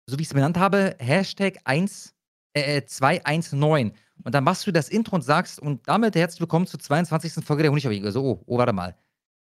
[0.08, 2.14] so wie ich es benannt habe, Hashtag 1,
[2.54, 3.94] äh, 219.
[4.24, 7.44] Und dann machst du das Intro und sagst, und damit herzlich willkommen zur 22.
[7.44, 8.04] Folge der Honigfabrik.
[8.12, 8.96] So, oh, oh, warte mal.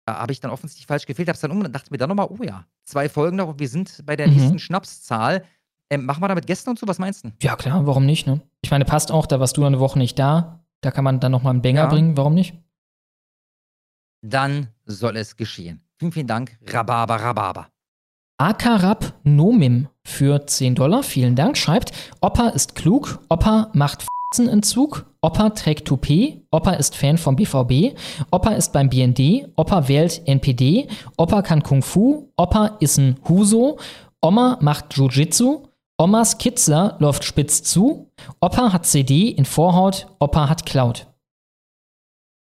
[0.06, 2.28] Da habe ich dann offensichtlich falsch gefehlt, hab's dann um und dachte mir dann nochmal,
[2.30, 4.36] oh ja, zwei Folgen noch und wir sind bei der mhm.
[4.36, 5.44] nächsten Schnapszahl.
[5.90, 7.32] Ähm, machen wir damit Gäste und so, was meinst du?
[7.42, 8.40] Ja, klar, warum nicht, ne?
[8.62, 10.64] Ich meine, passt auch, da warst du eine Woche nicht da.
[10.80, 11.86] Da kann man dann nochmal einen Banger ja.
[11.86, 12.54] bringen, warum nicht?
[14.22, 15.82] Dann soll es geschehen.
[15.98, 16.58] Vielen, vielen Dank.
[16.66, 17.68] Rhabarber, Rhabarber.
[18.38, 24.06] Akarab Nomim für 10 Dollar, vielen Dank, schreibt, Opa ist klug, Opa macht
[24.36, 27.96] Entzug, Opa trägt Toupet, Opa ist Fan vom BVB,
[28.30, 33.78] Opa ist beim BND, Opa wählt NPD, Opa kann Kung Fu, Opa ist ein Huso,
[34.20, 40.66] Oma macht Jiu-Jitsu, Omas Kitzler läuft spitz zu, Opa hat CD in Vorhaut, Opa hat
[40.66, 41.06] Cloud.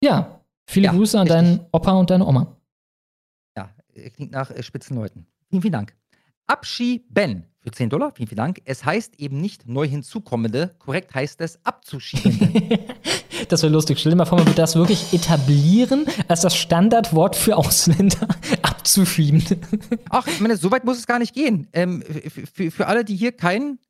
[0.02, 1.42] Ja, viele ja, Grüße an richtig.
[1.42, 2.56] deinen Opa und deine Oma.
[3.56, 3.70] Ja,
[4.10, 5.26] klingt nach äh, Spitzenleuten.
[5.48, 5.96] Vielen, vielen Dank.
[6.48, 8.62] Abschieben für 10 Dollar, vielen, vielen Dank.
[8.64, 12.78] Es heißt eben nicht neu hinzukommende, korrekt heißt es abzuschiebende.
[13.48, 13.98] das wäre lustig.
[13.98, 18.28] Stell dir mal vor, man würde das wirklich etablieren als das Standardwort für Ausländer
[18.62, 19.43] abzuschieben.
[20.10, 21.66] Ach, ich meine, so weit muss es gar nicht gehen.
[21.72, 22.05] Ähm,
[22.55, 23.80] für, für alle, die hier kein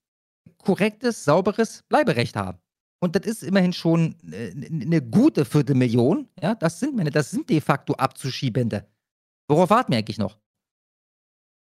[0.57, 2.59] korrektes, sauberes Bleiberecht haben.
[2.99, 6.31] Und das ist immerhin schon eine gute Viertelmillion.
[6.41, 8.87] Ja, das sind meine, das sind de facto Abzuschiebende.
[9.49, 10.39] Worauf warten wir eigentlich noch?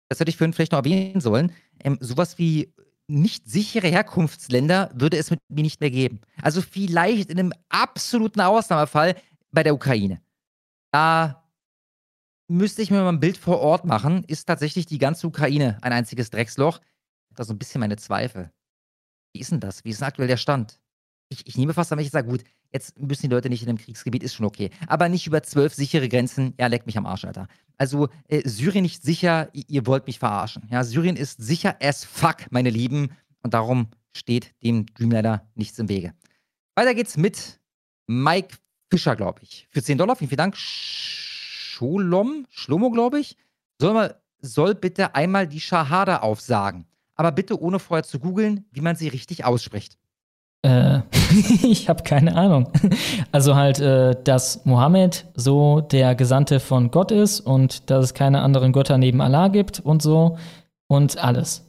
[0.09, 1.53] Das hätte ich vorhin vielleicht noch erwähnen sollen,
[1.83, 2.73] ähm, sowas wie
[3.07, 6.21] nicht sichere Herkunftsländer würde es mit mir nicht mehr geben.
[6.41, 9.15] Also vielleicht in einem absoluten Ausnahmefall
[9.51, 10.21] bei der Ukraine.
[10.91, 11.43] Da
[12.47, 14.23] müsste ich mir mal ein Bild vor Ort machen.
[14.25, 16.79] Ist tatsächlich die ganze Ukraine ein einziges Drecksloch?
[17.35, 18.51] Da so ein bisschen meine Zweifel.
[19.33, 19.83] Wie ist denn das?
[19.85, 20.79] Wie ist denn aktuell der Stand?
[21.29, 23.77] Ich, ich nehme fast an, ich sage, gut, jetzt müssen die Leute nicht in einem
[23.77, 24.71] Kriegsgebiet, ist schon okay.
[24.87, 27.47] Aber nicht über zwölf sichere Grenzen, ja, leck mich am Arsch, Alter.
[27.79, 30.67] Also, äh, Syrien nicht sicher, ihr wollt mich verarschen.
[30.69, 33.11] Ja, Syrien ist sicher as fuck, meine Lieben.
[33.41, 36.13] Und darum steht dem Dreamliner nichts im Wege.
[36.75, 37.59] Weiter geht's mit
[38.05, 38.57] Mike
[38.91, 39.67] Fischer, glaube ich.
[39.71, 40.57] Für 10 Dollar, vielen, vielen Dank.
[40.57, 43.37] Scholom, Schlomo, glaube ich.
[43.79, 46.85] Soll, mal, soll bitte einmal die Shahada aufsagen.
[47.15, 49.97] Aber bitte ohne vorher zu googeln, wie man sie richtig ausspricht.
[50.61, 50.99] Äh,
[51.63, 52.71] ich habe keine Ahnung.
[53.31, 58.41] Also halt, äh, dass Mohammed so der Gesandte von Gott ist und dass es keine
[58.41, 60.37] anderen Götter neben Allah gibt und so
[60.87, 61.65] und alles.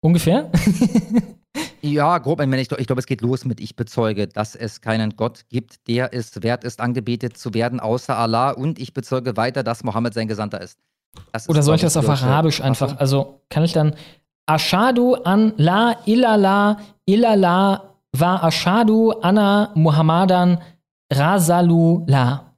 [0.00, 0.50] Ungefähr?
[1.80, 2.40] Ja, grob.
[2.40, 6.12] Ich, ich, glaube, es geht los mit Ich bezeuge, dass es keinen Gott gibt, der
[6.12, 8.50] es wert ist, angebetet zu werden, außer Allah.
[8.50, 10.78] Und ich bezeuge weiter, dass Mohammed sein Gesandter ist.
[11.32, 12.98] Das Oder ist, soll ich glaub das auf Arabisch einfach?
[12.98, 13.94] Also kann ich dann
[14.46, 17.82] Ashadu an la illallah illallah
[18.18, 20.58] wa ashadu anna Muhammadan
[21.12, 22.54] rasalu la.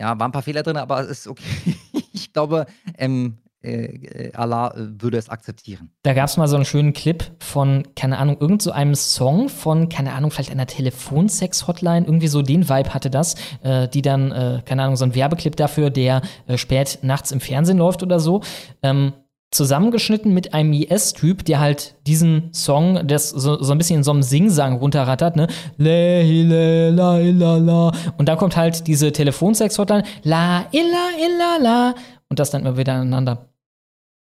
[0.00, 1.76] Ja, waren ein paar Fehler drin, aber es ist okay.
[2.12, 5.90] ich glaube, ähm, äh, äh, Allah äh, würde es akzeptieren.
[6.02, 9.50] Da gab es mal so einen schönen Clip von, keine Ahnung, irgend so einem Song
[9.50, 14.32] von, keine Ahnung, vielleicht einer Telefonsex-Hotline, irgendwie so den Vibe hatte das, äh, die dann,
[14.32, 18.18] äh, keine Ahnung, so ein Werbeclip dafür, der äh, spät nachts im Fernsehen läuft oder
[18.18, 18.40] so.
[18.82, 19.12] Ähm,
[19.50, 24.12] zusammengeschnitten mit einem IS-Typ, der halt diesen Song, das so, so ein bisschen in so
[24.12, 25.48] einem Singsang runterrattert, ne?
[25.76, 27.92] La illa la illa la.
[28.16, 31.94] Und dann kommt halt diese Telefonsex-Hotline, la illa illa la.
[32.28, 33.48] Und das dann immer wieder aneinander.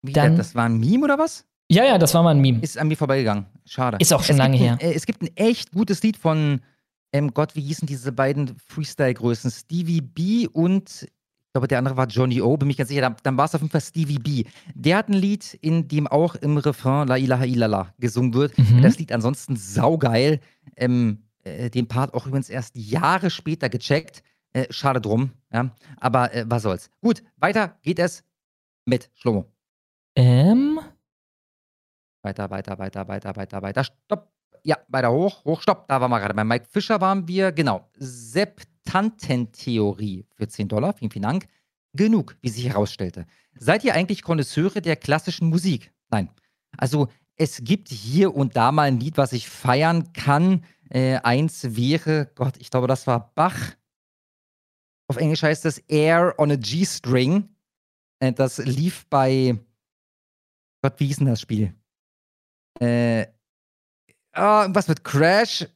[0.02, 1.46] Wie, Dann- das war ein Meme oder was?
[1.70, 2.60] Ja, ja, das war mal ein Meme.
[2.62, 3.46] Ist an mir vorbeigegangen.
[3.66, 3.98] Schade.
[4.02, 4.90] Ist auch schon Es lange gibt ein, her.
[4.92, 6.60] Äh, es gibt ein echt gutes Lied von,
[7.14, 9.52] ähm, Gott, wie hießen diese beiden Freestyle-Größen?
[9.52, 11.08] Stevie B und,
[11.52, 13.02] ich glaube, der andere war Johnny O, bin mich ganz sicher.
[13.02, 14.46] Dann, dann war es auf jeden Fall Stevie B.
[14.74, 18.58] Der hat ein Lied, in dem auch im Refrain La ilaha illallah gesungen wird.
[18.58, 18.82] Mhm.
[18.82, 20.40] Das Lied ansonsten saugeil.
[20.78, 24.24] Ähm, äh, den Part auch übrigens erst Jahre später gecheckt.
[24.54, 25.76] Äh, schade drum, ja.
[25.98, 26.90] Aber äh, was soll's.
[27.02, 28.24] Gut, weiter geht es
[28.86, 29.46] mit Schlomo.
[30.16, 30.80] Ähm,
[32.24, 33.84] Weiter, weiter, weiter, weiter, weiter, weiter.
[33.84, 34.32] Stopp.
[34.64, 35.88] Ja, weiter hoch, hoch, stopp.
[35.90, 36.34] Da waren wir gerade.
[36.34, 37.90] Bei Mike Fischer waren wir, genau.
[38.84, 40.94] Septantentheorie für 10 Dollar.
[40.94, 41.48] Vielen, vielen Dank.
[41.94, 43.26] Genug, wie sich herausstellte.
[43.56, 45.92] Seid ihr eigentlich Konnoisseure der klassischen Musik?
[46.10, 46.30] Nein.
[46.78, 50.64] Also, es gibt hier und da mal ein Lied, was ich feiern kann.
[50.90, 53.76] Äh, eins wäre, Gott, ich glaube, das war Bach.
[55.08, 57.50] Auf Englisch heißt das Air on a G-String.
[58.20, 59.60] Äh, das lief bei,
[60.82, 61.76] Gott, wie hieß denn das Spiel?
[62.80, 63.28] Äh,
[64.32, 65.68] ah, was mit Crash?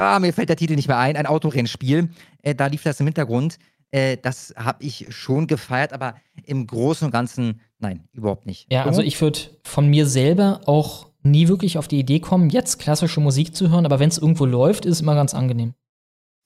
[0.00, 1.16] Ah, mir fällt der Titel nicht mehr ein.
[1.16, 2.08] Ein Autorennspiel.
[2.42, 3.58] Äh, da lief das im Hintergrund.
[3.90, 6.14] Äh, das habe ich schon gefeiert, aber
[6.44, 8.72] im Großen und Ganzen, nein, überhaupt nicht.
[8.72, 12.78] ja, also ich würde von mir selber auch nie wirklich auf die Idee kommen, jetzt
[12.78, 15.74] klassische Musik zu hören, aber wenn es irgendwo läuft, ist es immer ganz angenehm.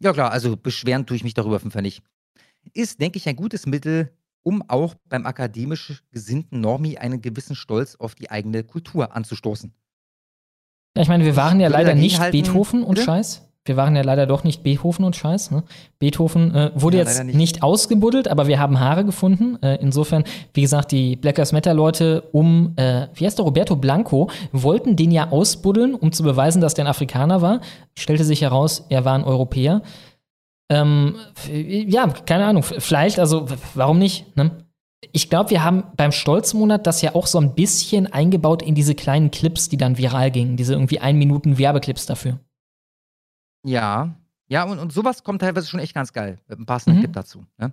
[0.01, 2.03] Ja, klar, also beschweren tue ich mich darüber auf jeden Fall nicht.
[2.73, 4.11] Ist, denke ich, ein gutes Mittel,
[4.43, 9.73] um auch beim akademisch gesinnten Normi einen gewissen Stolz auf die eigene Kultur anzustoßen.
[10.97, 13.07] Ja, ich meine, wir waren ja leider nicht halten- Beethoven und Bitte?
[13.07, 13.43] Scheiß.
[13.67, 15.51] Wir waren ja leider doch nicht Beethoven und Scheiß.
[15.51, 15.63] Ne?
[15.99, 17.35] Beethoven äh, wurde Ja, jetzt nicht.
[17.35, 17.63] nicht.
[17.63, 19.57] ausgebuddelt, aber wir haben Haare gefunden.
[19.63, 23.75] Äh, insofern, wie gesagt, die Black Lives Matter Leute um, äh, wie heißt der, Roberto
[23.75, 27.61] Blanco, wollten den ja ausbuddeln, um zu beweisen, dass der ein Afrikaner war.
[27.99, 29.81] Stellte sich heraus, er war ein Europäer.
[30.71, 31.15] Ähm,
[31.51, 34.37] ja, keine Ahnung, vielleicht, also warum nicht?
[34.37, 34.51] Ne?
[35.13, 38.95] Ich glaube, wir haben beim Stolzmonat das ja auch so ein bisschen eingebaut in diese
[38.95, 40.57] kleinen Clips, die dann viral gingen.
[40.57, 42.39] Diese irgendwie ein Minuten Werbeclips dafür.
[43.65, 44.15] Ja,
[44.49, 46.39] ja, und, und sowas kommt teilweise schon echt ganz geil.
[46.49, 47.03] Mit einem passenden Mhm.
[47.05, 47.47] Clip dazu.
[47.59, 47.73] Ne?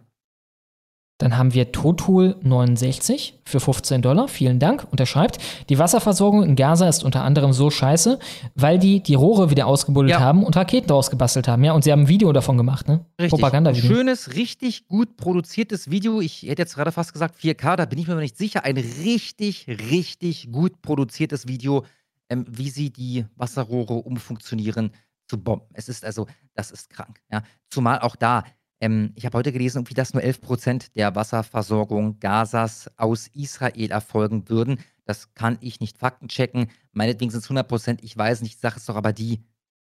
[1.21, 4.27] Dann haben wir Totul 69 für 15 Dollar.
[4.27, 4.87] Vielen Dank.
[4.91, 5.37] Unterschreibt.
[5.69, 8.17] Die Wasserversorgung in Gaza ist unter anderem so scheiße,
[8.55, 10.19] weil die die Rohre wieder ausgebuddelt Ja.
[10.19, 11.63] haben und Raketen daraus gebastelt haben.
[11.63, 13.05] Ja, und sie haben ein Video davon gemacht, ne?
[13.19, 13.29] Richtig.
[13.39, 13.87] Propagandavideo.
[13.95, 16.21] Schönes, richtig gut produziertes Video.
[16.21, 18.63] Ich hätte jetzt gerade fast gesagt 4K, da bin ich mir aber nicht sicher.
[18.65, 21.85] Ein richtig, richtig gut produziertes Video,
[22.29, 24.91] ähm, wie sie die Wasserrohre umfunktionieren
[25.27, 25.65] zu bomben.
[25.73, 27.19] Es ist also, das ist krank.
[27.31, 27.43] Ja?
[27.69, 28.43] Zumal auch da,
[28.81, 34.79] ähm, ich habe heute gelesen, dass nur 11% der Wasserversorgung Gazas aus Israel erfolgen würden.
[35.05, 36.67] Das kann ich nicht faktenchecken.
[36.91, 37.99] Meinetwegen sind es 100%.
[38.01, 38.55] Ich weiß nicht.
[38.55, 39.43] Die Sache ist doch aber die,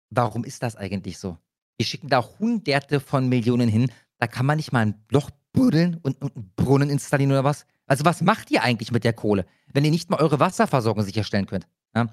[0.10, 1.38] warum ist das eigentlich so?
[1.78, 3.90] Wir schicken da Hunderte von Millionen hin.
[4.20, 7.66] Da kann man nicht mal ein Loch buddeln und, und einen Brunnen installieren oder was?
[7.88, 11.46] Also, was macht ihr eigentlich mit der Kohle, wenn ihr nicht mal eure Wasserversorgung sicherstellen
[11.46, 11.68] könnt?
[11.96, 12.08] Ja?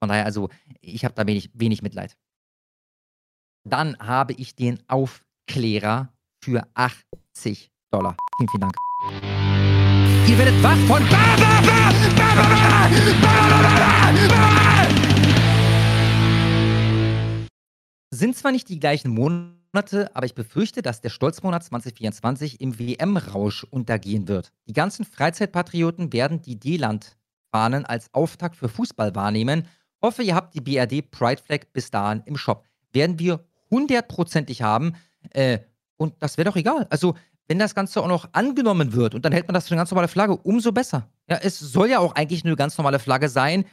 [0.00, 0.48] Von daher, also,
[0.80, 2.16] ich habe da wenig, wenig Mitleid.
[3.64, 6.13] Dann habe ich den Aufklärer
[6.44, 8.16] für 80 Dollar.
[8.36, 8.76] Vielen, vielen Dank.
[10.28, 11.02] Ihr werdet wach von
[18.10, 23.64] sind zwar nicht die gleichen Monate, aber ich befürchte, dass der Stolzmonat 2024 im WM-Rausch
[23.64, 24.52] untergehen wird.
[24.68, 29.66] Die ganzen Freizeitpatrioten werden die D-Land-Fahnen als Auftakt für Fußball wahrnehmen.
[30.00, 32.64] Hoffe, ihr habt die BRD Pride Flag bis dahin im Shop.
[32.92, 34.94] Werden wir hundertprozentig haben.
[35.30, 35.58] Äh,
[35.96, 36.86] und das wäre doch egal.
[36.90, 37.14] Also,
[37.46, 39.90] wenn das Ganze auch noch angenommen wird und dann hält man das für eine ganz
[39.90, 41.08] normale Flagge, umso besser.
[41.28, 43.64] Ja, es soll ja auch eigentlich eine ganz normale Flagge sein,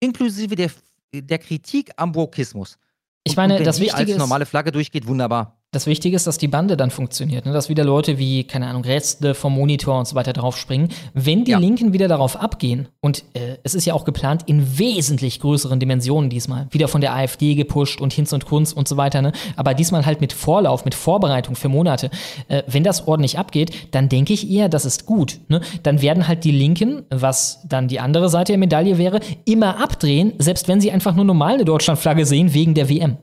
[0.00, 0.70] inklusive der,
[1.12, 2.78] der Kritik am Wokismus.
[3.24, 5.57] Ich meine, und wenn das die Wichtige als normale Flagge durchgeht, wunderbar.
[5.70, 7.52] Das Wichtige ist, dass die Bande dann funktioniert, ne?
[7.52, 10.88] dass wieder Leute wie, keine Ahnung, Reste vom Monitor und so weiter draufspringen.
[11.12, 15.40] Wenn die Linken wieder darauf abgehen, und äh, es ist ja auch geplant in wesentlich
[15.40, 19.20] größeren Dimensionen diesmal, wieder von der AfD gepusht und Hinz und Kunz und so weiter,
[19.20, 19.32] ne?
[19.56, 22.08] aber diesmal halt mit Vorlauf, mit Vorbereitung für Monate.
[22.48, 25.38] Äh, wenn das ordentlich abgeht, dann denke ich eher, das ist gut.
[25.48, 25.60] Ne?
[25.82, 30.32] Dann werden halt die Linken, was dann die andere Seite der Medaille wäre, immer abdrehen,
[30.38, 33.18] selbst wenn sie einfach nur normal eine Deutschlandflagge sehen wegen der WM.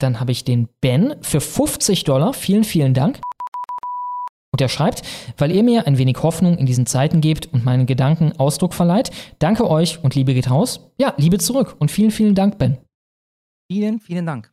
[0.00, 2.32] Dann habe ich den Ben für 50 Dollar.
[2.32, 3.20] Vielen, vielen Dank.
[4.52, 5.02] Und er schreibt,
[5.38, 9.10] weil ihr mir ein wenig Hoffnung in diesen Zeiten gebt und meinen Gedanken Ausdruck verleiht.
[9.38, 10.90] Danke euch und Liebe geht raus.
[10.98, 12.78] Ja, Liebe zurück und vielen, vielen Dank, Ben.
[13.70, 14.52] Vielen, vielen Dank.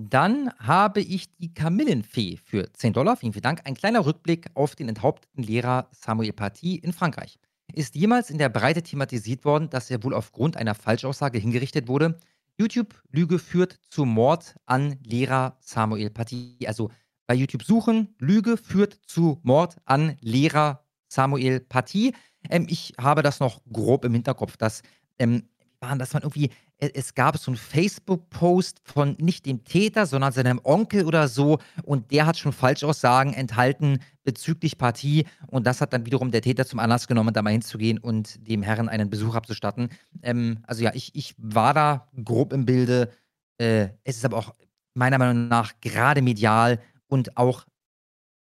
[0.00, 3.16] Dann habe ich die Kamillenfee für 10 Dollar.
[3.16, 3.62] Vielen, vielen Dank.
[3.64, 7.38] Ein kleiner Rückblick auf den enthaupteten Lehrer Samuel Paty in Frankreich.
[7.74, 12.18] Ist jemals in der Breite thematisiert worden, dass er wohl aufgrund einer Falschaussage hingerichtet wurde?
[12.58, 16.58] YouTube-Lüge führt zu Mord an Lehrer Samuel Paty.
[16.66, 16.90] Also
[17.26, 22.14] bei YouTube suchen, Lüge führt zu Mord an Lehrer Samuel Paty.
[22.50, 24.82] Ähm, ich habe das noch grob im Hinterkopf, dass
[25.18, 25.44] ähm,
[25.80, 31.04] dass man irgendwie, es gab so einen Facebook-Post von nicht dem Täter, sondern seinem Onkel
[31.04, 36.30] oder so und der hat schon Falschaussagen enthalten bezüglich Partie und das hat dann wiederum
[36.30, 39.88] der Täter zum Anlass genommen, da mal hinzugehen und dem Herrn einen Besuch abzustatten.
[40.22, 43.10] Ähm, also ja, ich, ich war da grob im Bilde.
[43.58, 44.54] Äh, es ist aber auch
[44.94, 46.78] meiner Meinung nach gerade medial
[47.08, 47.64] und auch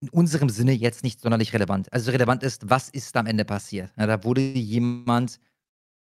[0.02, 1.92] in unserem Sinne jetzt nicht sonderlich relevant.
[1.92, 3.92] Also relevant ist, was ist am Ende passiert?
[3.98, 5.40] Ja, da wurde jemand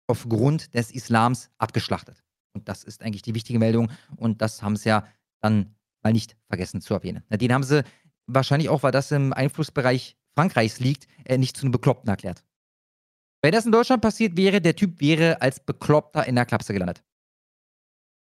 [0.06, 2.22] aufgrund des Islams abgeschlachtet.
[2.54, 3.90] Und das ist eigentlich die wichtige Meldung.
[4.16, 5.06] Und das haben sie ja
[5.40, 7.22] dann mal nicht vergessen zu erwähnen.
[7.30, 7.84] Den haben sie
[8.26, 12.44] wahrscheinlich auch, weil das im Einflussbereich Frankreichs liegt, äh, nicht zu einem Bekloppten erklärt.
[13.42, 17.02] Wenn das in Deutschland passiert wäre, der Typ wäre als Bekloppter in der Klapse gelandet.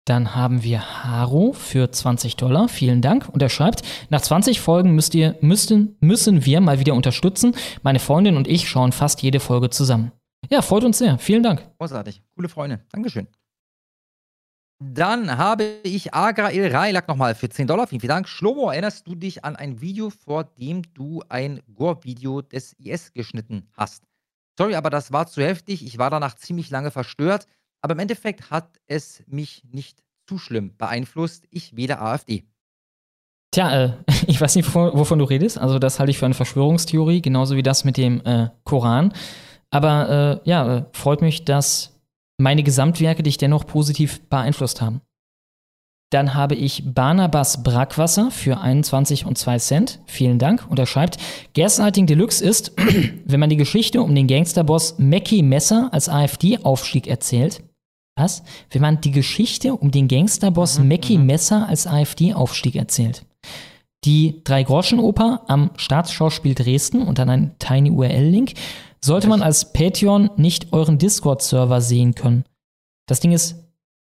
[0.07, 2.69] Dann haben wir Haro für 20 Dollar.
[2.69, 3.29] Vielen Dank.
[3.31, 7.57] Und er schreibt, nach 20 Folgen müsst ihr, müssten, müssen wir mal wieder unterstützen.
[7.83, 10.13] Meine Freundin und ich schauen fast jede Folge zusammen.
[10.51, 11.19] Ja, freut uns sehr.
[11.19, 11.67] Vielen Dank.
[11.79, 12.23] Großartig.
[12.35, 12.81] Coole Freunde.
[12.91, 13.29] Dankeschön.
[14.81, 17.87] Dann habe ich Agra El Railak nochmal für 10 Dollar.
[17.87, 18.29] Vielen, vielen Dank.
[18.29, 23.69] Schlomo, erinnerst du dich an ein Video, vor dem du ein Gore-Video des IS geschnitten
[23.77, 24.05] hast?
[24.59, 25.85] Sorry, aber das war zu heftig.
[25.85, 27.47] Ich war danach ziemlich lange verstört.
[27.83, 31.45] Aber im Endeffekt hat es mich nicht zu schlimm beeinflusst.
[31.51, 32.45] Ich wähle AfD.
[33.53, 33.93] Tja, äh,
[34.27, 35.59] ich weiß nicht, wovon, wovon du redest.
[35.59, 39.13] Also, das halte ich für eine Verschwörungstheorie, genauso wie das mit dem äh, Koran.
[39.75, 41.99] Aber äh, ja, freut mich, dass
[42.39, 45.01] meine Gesamtwerke dich dennoch positiv beeinflusst haben.
[46.13, 50.01] Dann habe ich Barnabas Brackwasser für 21 und 2 Cent.
[50.07, 50.65] Vielen Dank.
[50.71, 51.19] Und er schreibt,
[51.55, 52.73] Gaslighting Deluxe ist,
[53.25, 57.65] wenn man die Geschichte um den Gangsterboss Mackie Messer als AfD-Aufstieg erzählt.
[58.17, 58.45] Was?
[58.71, 63.27] Wenn man die Geschichte um den Gangsterboss Mackie Messer als AfD-Aufstieg erzählt.
[64.05, 68.53] Die Drei-Groschen-Oper am Staatsschauspiel Dresden und dann ein Tiny URL-Link
[69.05, 72.45] sollte man als Patreon nicht euren Discord-Server sehen können.
[73.07, 73.57] Das Ding ist,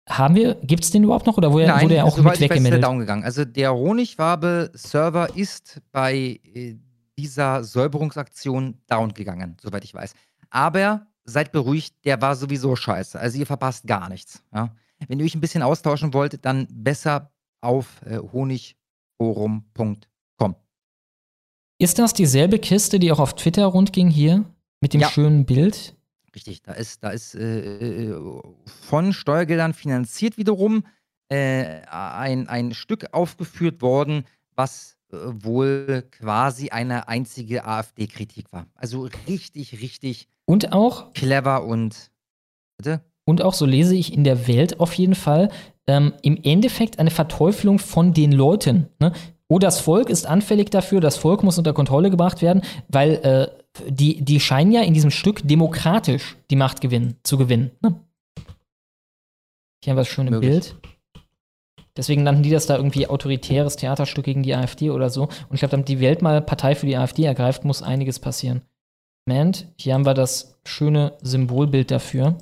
[0.08, 2.50] haben wir, gibt es den überhaupt noch oder wurde, Nein, wurde er auch soweit mit
[2.50, 2.84] weggemeldet?
[2.84, 3.24] down gegangen.
[3.24, 6.76] Also der Honigwabe-Server ist bei äh,
[7.18, 10.14] dieser Säuberungsaktion down gegangen, soweit ich weiß.
[10.50, 13.20] Aber seid beruhigt, der war sowieso scheiße.
[13.20, 14.44] Also ihr verpasst gar nichts.
[14.54, 14.76] Ja?
[15.08, 20.56] Wenn ihr euch ein bisschen austauschen wollt, dann besser auf äh, honigforum.com.
[21.80, 24.46] Ist das dieselbe Kiste, die auch auf Twitter rundging hier?
[24.82, 25.10] Mit dem Ja.
[25.10, 25.96] schönen Bild?
[26.36, 30.84] Richtig, da ist, da ist äh, äh, von Steuergeldern finanziert wiederum
[31.30, 38.66] äh, ein, ein Stück aufgeführt worden, was äh, wohl quasi eine einzige AfD-Kritik war.
[38.76, 42.12] Also richtig, richtig Und auch, clever und
[42.78, 43.02] bitte?
[43.26, 45.52] und auch, so lese ich in der Welt auf jeden Fall,
[45.86, 48.88] ähm, im Endeffekt eine Verteufelung von den Leuten.
[49.00, 49.14] Ne?
[49.52, 53.48] Oh, das Volk ist anfällig dafür, das Volk muss unter Kontrolle gebracht werden, weil äh,
[53.92, 57.72] die, die scheinen ja in diesem Stück demokratisch die Macht gewinnen, zu gewinnen.
[57.82, 58.00] Ne?
[59.84, 60.52] Hier haben wir das schöne Möglich.
[60.52, 60.76] Bild.
[61.98, 65.24] Deswegen nannten die das da irgendwie autoritäres Theaterstück gegen die AfD oder so.
[65.24, 68.62] Und ich glaube, damit die Welt mal Partei für die AfD ergreift, muss einiges passieren.
[69.26, 72.38] Moment, hier haben wir das schöne Symbolbild dafür.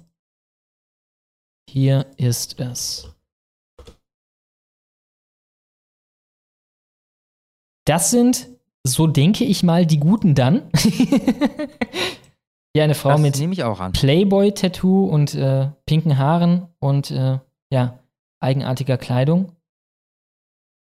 [1.67, 3.15] Hier ist es.
[7.89, 8.47] Das sind,
[8.83, 10.69] so denke ich mal, die Guten dann.
[12.75, 13.35] Hier eine Frau Das mit.
[13.93, 17.39] Playboy-Tattoo und äh, pinken Haaren und äh,
[17.73, 17.97] ja,
[18.39, 19.53] eigenartiger Kleidung.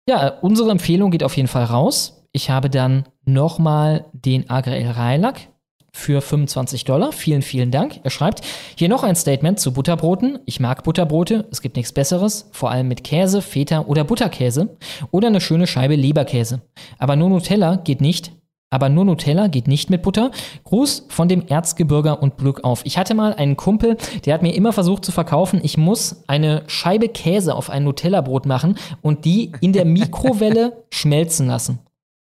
[0.07, 2.27] Ja, unsere Empfehlung geht auf jeden Fall raus.
[2.33, 5.49] Ich habe dann nochmal den Agrel Reilack
[5.93, 7.13] für 25 Dollar.
[7.13, 8.01] Vielen, vielen Dank.
[8.03, 8.41] Er schreibt
[8.77, 10.39] hier noch ein Statement zu Butterbroten.
[10.47, 11.47] Ich mag Butterbrote.
[11.51, 12.49] Es gibt nichts Besseres.
[12.53, 14.77] Vor allem mit Käse, Feta oder Butterkäse.
[15.11, 16.63] Oder eine schöne Scheibe Leberkäse.
[16.99, 18.33] Aber nur Nutella geht nicht.
[18.71, 20.31] Aber nur Nutella geht nicht mit Butter.
[20.65, 22.81] Gruß von dem Erzgebirger und Glück auf.
[22.85, 26.63] Ich hatte mal einen Kumpel, der hat mir immer versucht zu verkaufen, ich muss eine
[26.69, 31.81] Scheibe Käse auf ein Nutella-Brot machen und die in der Mikrowelle schmelzen lassen.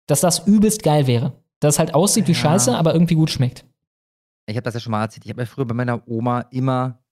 [0.07, 1.33] Dass das übelst geil wäre.
[1.59, 2.37] Dass es halt aussieht wie Ja.
[2.37, 3.65] Scheiße, aber irgendwie gut schmeckt.
[4.45, 5.25] Ich habe das ja schon mal erzählt.
[5.25, 7.03] Ich habe ja früher bei meiner Oma immer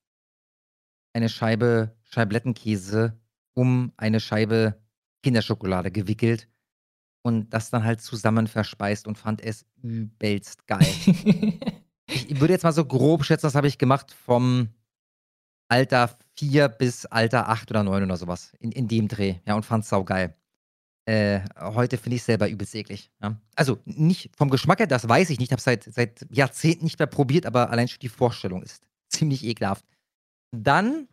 [1.12, 3.18] eine Scheibe Scheiblettenkäse
[3.54, 4.80] um eine Scheibe
[5.22, 6.48] Kinderschokolade gewickelt
[7.22, 10.86] und das dann halt zusammen verspeist und fand es übelst geil.
[12.06, 14.68] ich würde jetzt mal so grob schätzen, das habe ich gemacht vom
[15.68, 18.52] Alter 4 bis Alter 8 oder 9 oder sowas.
[18.60, 19.36] In, in dem Dreh.
[19.44, 20.34] Ja, und fand's saugeil.
[21.08, 23.10] Äh, heute finde ich selber übelst eklig.
[23.22, 23.40] Ja.
[23.56, 25.48] Also nicht vom Geschmack her, das weiß ich nicht.
[25.48, 29.42] Ich habe seit, seit Jahrzehnten nicht mehr probiert, aber allein schon die Vorstellung ist ziemlich
[29.42, 29.86] ekelhaft.
[30.50, 31.08] Dann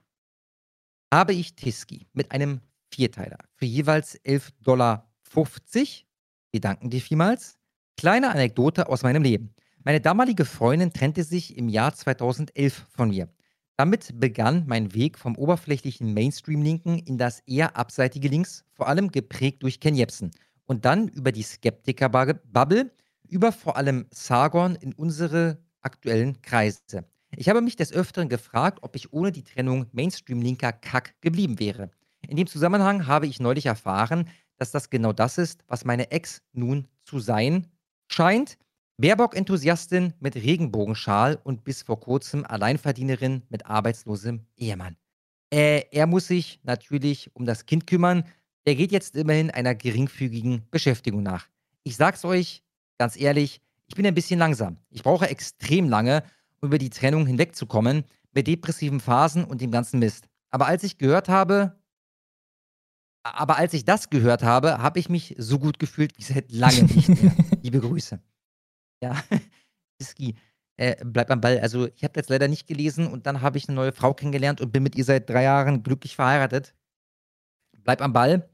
[1.14, 2.60] habe ich Tiski mit einem
[2.92, 5.10] Vierteiler für jeweils 11,50 Dollar.
[6.52, 7.58] Wir danken dir vielmals.
[7.96, 9.56] Kleine Anekdote aus meinem Leben.
[9.86, 13.30] Meine damalige Freundin trennte sich im Jahr 2011 von mir.
[13.78, 19.64] Damit begann mein Weg vom oberflächlichen Mainstream-Linken in das eher abseitige Links, vor allem geprägt
[19.64, 20.32] durch Ken Jebsen.
[20.66, 22.92] Und dann über die Skeptiker-Bubble,
[23.28, 27.06] über vor allem Sargon in unsere aktuellen Kreise.
[27.36, 31.92] Ich habe mich des Öfteren gefragt, ob ich ohne die Trennung Mainstream-linker Kack geblieben wäre.
[32.28, 36.42] In dem Zusammenhang habe ich neulich erfahren, dass das genau das ist, was meine Ex
[36.54, 37.68] nun zu sein
[38.08, 38.58] scheint.
[38.98, 44.96] Baerbock-Enthusiastin mit Regenbogenschal und bis vor kurzem Alleinverdienerin mit arbeitslosem Ehemann.
[45.52, 48.24] Äh, er muss sich natürlich um das Kind kümmern.
[48.66, 51.48] Der geht jetzt immerhin einer geringfügigen Beschäftigung nach.
[51.84, 52.64] Ich sag's euch
[52.98, 54.78] ganz ehrlich, ich bin ein bisschen langsam.
[54.90, 56.24] Ich brauche extrem lange,
[56.62, 60.28] um über die Trennung hinwegzukommen, mit depressiven Phasen und dem ganzen Mist.
[60.52, 61.78] Aber als ich gehört habe,
[63.24, 66.86] aber als ich das gehört habe, habe ich mich so gut gefühlt wie seit langem
[66.88, 67.36] nicht mehr.
[67.62, 68.20] Liebe Grüße.
[69.04, 69.22] Ja,
[70.00, 70.36] Whisky.
[70.78, 71.60] Äh, bleib am Ball.
[71.60, 74.62] Also, ich habe jetzt leider nicht gelesen und dann habe ich eine neue Frau kennengelernt
[74.62, 76.76] und bin mit ihr seit drei Jahren glücklich verheiratet.
[77.84, 78.50] Bleib am Ball.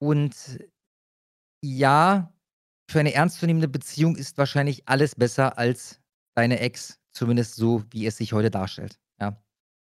[0.00, 0.58] Und
[1.62, 2.32] ja,
[2.90, 6.00] für eine ernstzunehmende Beziehung ist wahrscheinlich alles besser als
[6.36, 8.98] deine Ex, zumindest so, wie es sich heute darstellt.
[9.20, 9.42] Ja,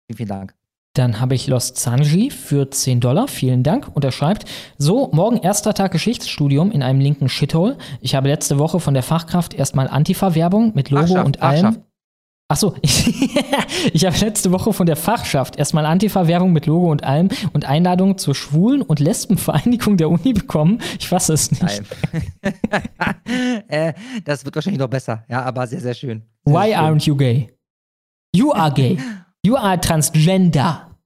[0.07, 0.60] vielen, vielen Dank.
[0.95, 3.29] Dann habe ich Lost Sanji für 10 Dollar.
[3.29, 3.89] Vielen Dank.
[3.95, 4.45] Und er schreibt,
[4.77, 7.79] so, morgen erster Tag Geschichtsstudium in einem linken Shithole.
[8.01, 11.63] Ich habe letzte Woche von der Fachkraft erstmal Antifa-Werbung mit Logo Fachschaft, und allem.
[11.63, 11.81] Fachschaft.
[12.49, 13.07] Achso, ich,
[13.93, 18.19] ich habe letzte Woche von der Fachschaft erstmal Antifa-Werbung mit Logo und allem und Einladung
[18.19, 20.81] zur Schwulen- und Lesbenvereinigung der Uni bekommen.
[20.99, 21.83] Ich fasse es nicht.
[22.43, 22.55] Nein.
[23.69, 23.93] äh,
[24.25, 25.23] das wird wahrscheinlich noch besser.
[25.29, 26.25] Ja, aber sehr, sehr schön.
[26.45, 26.75] Sehr Why schön.
[26.75, 27.57] aren't you gay?
[28.35, 28.99] You are gay.
[29.43, 30.99] You are transgender.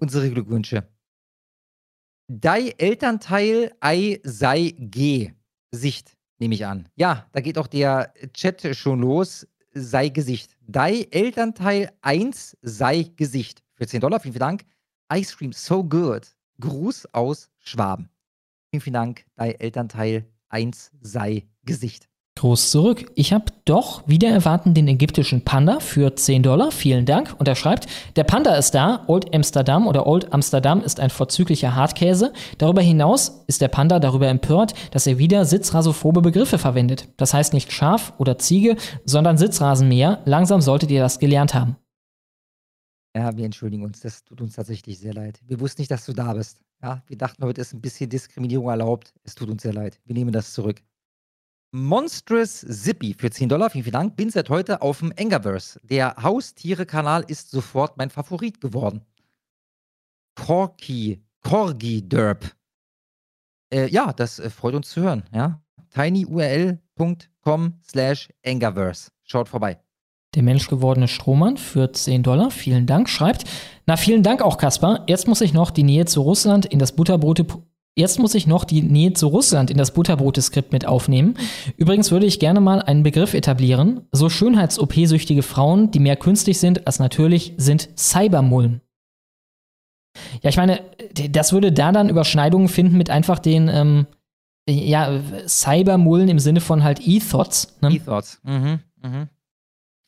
[0.00, 0.86] Unsere Glückwünsche.
[2.28, 5.32] Dei Elternteil ei sei G.
[5.70, 6.90] Sicht, nehme ich an.
[6.94, 9.46] Ja, da geht auch der Chat schon los.
[9.72, 10.58] Sei Gesicht.
[10.60, 13.62] Dei Elternteil 1 sei Gesicht.
[13.72, 14.64] Für 10 Dollar, vielen, vielen Dank.
[15.10, 16.36] Ice Cream, so good.
[16.60, 18.10] Gruß aus Schwaben.
[18.70, 19.24] Vielen, vielen Dank.
[19.36, 22.10] Dei Elternteil 1 sei Gesicht.
[22.36, 23.10] Groß zurück.
[23.14, 26.72] Ich habe doch wieder erwarten den ägyptischen Panda für 10 Dollar.
[26.72, 27.34] Vielen Dank.
[27.38, 29.04] Und er schreibt, der Panda ist da.
[29.06, 32.32] Old Amsterdam oder Old Amsterdam ist ein vorzüglicher Hartkäse.
[32.58, 37.08] Darüber hinaus ist der Panda darüber empört, dass er wieder sitzrasophobe Begriffe verwendet.
[37.16, 40.20] Das heißt nicht Schaf oder Ziege, sondern Sitzrasenmäher.
[40.24, 41.76] Langsam solltet ihr das gelernt haben.
[43.16, 44.00] Ja, wir entschuldigen uns.
[44.00, 45.38] Das tut uns tatsächlich sehr leid.
[45.46, 46.58] Wir wussten nicht, dass du da bist.
[46.82, 49.14] Ja, wir dachten, heute ist ein bisschen Diskriminierung erlaubt.
[49.22, 50.00] Es tut uns sehr leid.
[50.04, 50.82] Wir nehmen das zurück.
[51.74, 53.68] Monstrous Zippy für 10 Dollar.
[53.68, 54.16] Vielen, vielen Dank.
[54.16, 55.80] Bin seit heute auf dem Engaverse.
[55.82, 59.00] Der Haustiere-Kanal ist sofort mein Favorit geworden.
[60.36, 62.44] Corky, Corgi Derp.
[63.72, 65.24] Äh, ja, das äh, freut uns zu hören.
[65.32, 65.60] Ja?
[65.90, 69.10] tinyurl.com slash Engaverse.
[69.24, 69.80] Schaut vorbei.
[70.36, 73.44] Der menschgewordene Strohmann für 10 Dollar, vielen Dank, schreibt,
[73.86, 76.92] na vielen Dank auch Kaspar, jetzt muss ich noch die Nähe zu Russland in das
[76.92, 77.46] Butterbrote
[77.96, 81.36] Jetzt muss ich noch die Nähe zu Russland in das Butterbrote-Skript mit aufnehmen.
[81.76, 84.08] Übrigens würde ich gerne mal einen Begriff etablieren.
[84.10, 88.80] So Schönheits-OP-süchtige Frauen, die mehr künstlich sind als natürlich, sind Cybermullen.
[90.42, 90.80] Ja, ich meine,
[91.30, 94.06] das würde da dann Überschneidungen finden mit einfach den, ähm,
[94.68, 97.76] ja, Cybermullen im Sinne von halt E-Thoughts.
[97.80, 97.94] Ne?
[97.94, 98.40] E-Thoughts.
[98.42, 99.28] Mhm, mhm.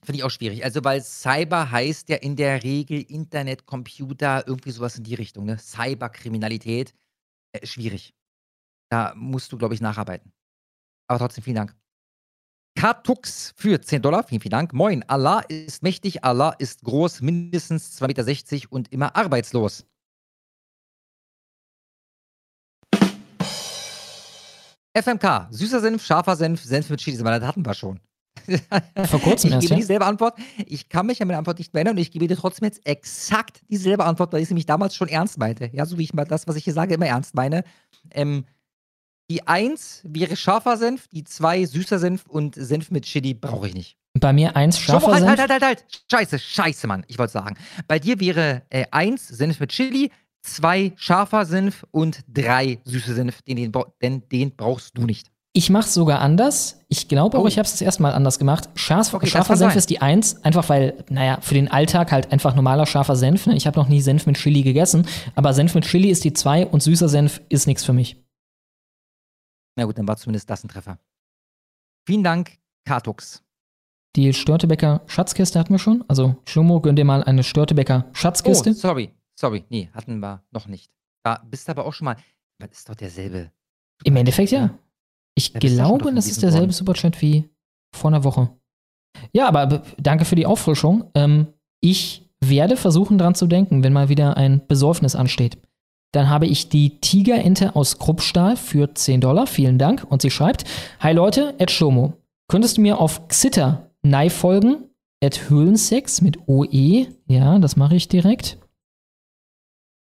[0.02, 0.64] Finde ich auch schwierig.
[0.64, 5.44] Also, weil Cyber heißt ja in der Regel Internet, Computer, irgendwie sowas in die Richtung,
[5.44, 5.58] ne?
[5.58, 6.94] Cyberkriminalität.
[7.56, 8.14] Äh, schwierig.
[8.90, 10.32] Da musst du, glaube ich, nacharbeiten.
[11.08, 11.76] Aber trotzdem vielen Dank.
[12.76, 14.24] Katux für 10 Dollar.
[14.24, 14.72] Vielen, vielen Dank.
[14.72, 15.02] Moin.
[15.08, 19.86] Allah ist mächtig, Allah ist groß, mindestens 2,60 Meter und immer arbeitslos.
[24.94, 27.18] FMK, süßer Senf, scharfer Senf, Senf mit Chili.
[27.18, 28.00] Das hatten wir schon.
[29.08, 29.76] Vor kurzem ich erst, gebe ja?
[29.80, 30.38] dieselbe Antwort.
[30.66, 32.86] Ich kann mich an meine Antwort nicht mehr erinnern und ich gebe dir trotzdem jetzt
[32.86, 35.70] exakt dieselbe Antwort, weil ich sie nämlich damals schon ernst meinte.
[35.72, 37.64] Ja, so wie ich mal das, was ich hier sage, immer ernst meine.
[38.12, 38.44] Ähm,
[39.30, 43.74] die 1 wäre scharfer Senf, die 2 süßer Senf und Senf mit Chili brauche ich
[43.74, 43.96] nicht.
[44.14, 45.28] Bei mir eins Schau, scharfer halt, Senf.
[45.28, 45.84] halt, halt, halt, halt.
[46.10, 47.04] Scheiße, scheiße, Mann.
[47.08, 47.56] Ich wollte sagen.
[47.88, 50.10] Bei dir wäre 1 Senf mit Chili,
[50.42, 53.42] 2 scharfer Senf und 3 süße Senf.
[53.42, 55.30] Den, den, denn den brauchst du nicht.
[55.56, 56.82] Ich mache es sogar anders.
[56.88, 57.46] Ich glaube auch, Oh.
[57.46, 58.68] ich habe es das erste Mal anders gemacht.
[58.74, 59.78] Scharf, Okay, scharfer Senf sein.
[59.78, 63.46] ist die Eins, einfach weil, naja, für den Alltag halt einfach normaler scharfer Senf.
[63.46, 63.56] Ne?
[63.56, 66.66] Ich habe noch nie Senf mit Chili gegessen, aber Senf mit Chili ist die Zwei
[66.66, 68.22] und süßer Senf ist nichts für mich.
[69.76, 70.98] Na gut, dann war zumindest das ein Treffer.
[72.06, 73.42] Vielen Dank, Katux.
[74.14, 76.04] Die Störtebecker Schatzkiste hatten wir schon.
[76.06, 78.70] Also, Schlomo, gönn dir mal eine Störtebecker Schatzkiste.
[78.70, 79.10] Oh, sorry.
[79.38, 79.64] Sorry.
[79.70, 80.90] Nee, hatten wir noch nicht.
[81.24, 82.16] Da bist du aber auch schon mal.
[82.58, 83.50] Das ist doch derselbe.
[84.04, 84.70] Im Endeffekt ja.
[85.36, 86.72] Ich Ja, glaube, das ist derselbe worden.
[86.72, 87.48] Superchat wie
[87.94, 88.50] vor einer Woche.
[89.32, 91.04] Ja, aber danke für die Auffrischung.
[91.14, 91.46] Ähm,
[91.80, 95.58] ich werde versuchen, dran zu denken, wenn mal wieder ein Besäufnis ansteht.
[96.12, 99.46] Dann habe ich die Tigerente aus Kruppstahl für 10 Dollar.
[99.46, 100.06] Vielen Dank.
[100.08, 100.64] Und sie schreibt:
[101.00, 102.14] Hi Leute, Ed Shomo.
[102.48, 104.84] Könntest du mir auf Xitter Nei folgen?
[105.20, 107.06] Ed Höhlensex mit OE.
[107.26, 108.58] Ja, das mache ich direkt.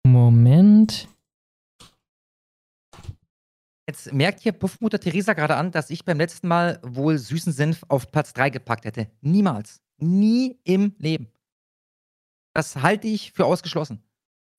[0.06, 1.08] Moment.
[3.90, 7.84] Jetzt merkt hier Puffmutter Theresa gerade an, dass ich beim letzten Mal wohl süßen Senf
[7.88, 9.10] auf Platz 3 gepackt hätte.
[9.22, 9.82] Niemals.
[9.98, 11.28] Nie im Leben.
[12.54, 14.04] Das halte ich für ausgeschlossen.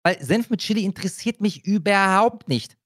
[0.02, 2.76] Weil Senf mit Chili interessiert mich überhaupt nicht.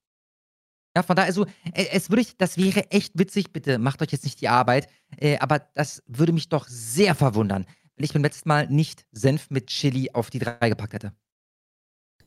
[0.95, 4.25] Ja, von daher, also, es würde ich, das wäre echt witzig, bitte macht euch jetzt
[4.25, 7.65] nicht die Arbeit, äh, aber das würde mich doch sehr verwundern,
[7.97, 11.15] wenn ich beim letzten Mal nicht Senf mit Chili auf die 3 gepackt hätte.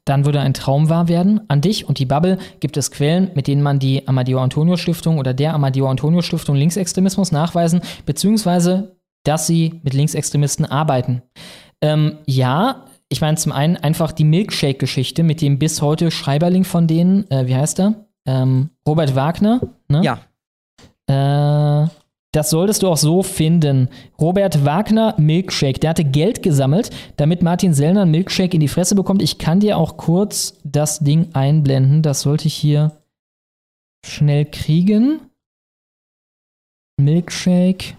[0.08, 1.42] Dann würde ein Traum wahr werden.
[1.50, 5.19] An dich und die Bubble gibt es Quellen, mit denen man die Amadeo Antonio Stiftung
[5.19, 8.95] oder der Amadeo Antonio Stiftung Linksextremismus nachweisen, beziehungsweise,
[9.26, 11.24] dass sie mit Linksextremisten arbeiten.
[11.82, 16.88] Ähm, ja, ich meine zum einen einfach die Milkshake-Geschichte mit dem bis heute Schreiberling von
[16.88, 18.06] denen, äh, wie heißt er?
[18.26, 20.02] Ähm, Robert Wagner, ne?
[20.03, 21.84] Ja.
[21.84, 21.90] Äh,
[22.38, 23.90] das solltest du auch so finden.
[24.22, 25.80] Robert Wagner Milkshake.
[25.80, 29.24] Der hatte Geld gesammelt, damit Martin Sellner einen Milkshake in die Fresse bekommt.
[29.24, 32.03] Ich kann dir auch kurz das Ding einblenden.
[32.03, 33.01] Das sollte ich hier
[34.06, 35.19] schnell kriegen.
[37.01, 37.98] Milkshake.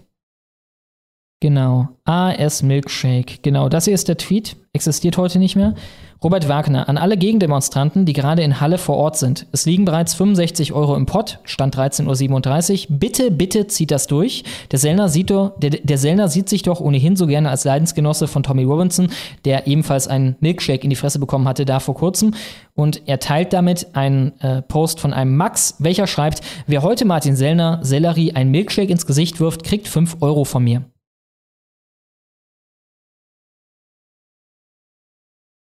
[1.41, 1.89] Genau.
[2.05, 3.41] AS Milkshake.
[3.43, 4.55] Genau, das hier ist der Tweet.
[4.73, 5.75] Existiert heute nicht mehr.
[6.23, 9.47] Robert Wagner, an alle Gegendemonstranten, die gerade in Halle vor Ort sind.
[9.53, 12.99] Es liegen bereits 65 Euro im Pott, Stand 13.37 Uhr.
[12.99, 14.43] Bitte, bitte zieht das durch.
[14.73, 18.27] Der Sellner, sieht doch, der, der Sellner sieht sich doch ohnehin so gerne als Leidensgenosse
[18.27, 19.11] von Tommy Robinson,
[19.45, 22.35] der ebenfalls einen Milkshake in die Fresse bekommen hatte, da vor kurzem.
[22.75, 27.37] Und er teilt damit einen äh, Post von einem Max, welcher schreibt, wer heute Martin
[27.37, 30.83] Sellner Sellerie einen Milkshake ins Gesicht wirft, kriegt 5 Euro von mir.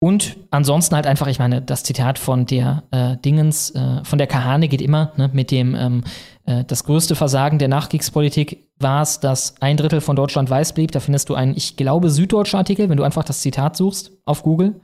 [0.04, 4.28] Und ansonsten halt einfach, ich meine, das Zitat von der äh, Dingens, äh, von der
[4.28, 6.04] Kahane geht immer, ne, mit dem, ähm,
[6.44, 10.92] äh, das größte Versagen der Nachkriegspolitik war es, dass ein Drittel von Deutschland weiß blieb.
[10.92, 14.44] Da findest du einen, ich glaube, süddeutscher Artikel, wenn du einfach das Zitat suchst auf
[14.44, 14.82] Google.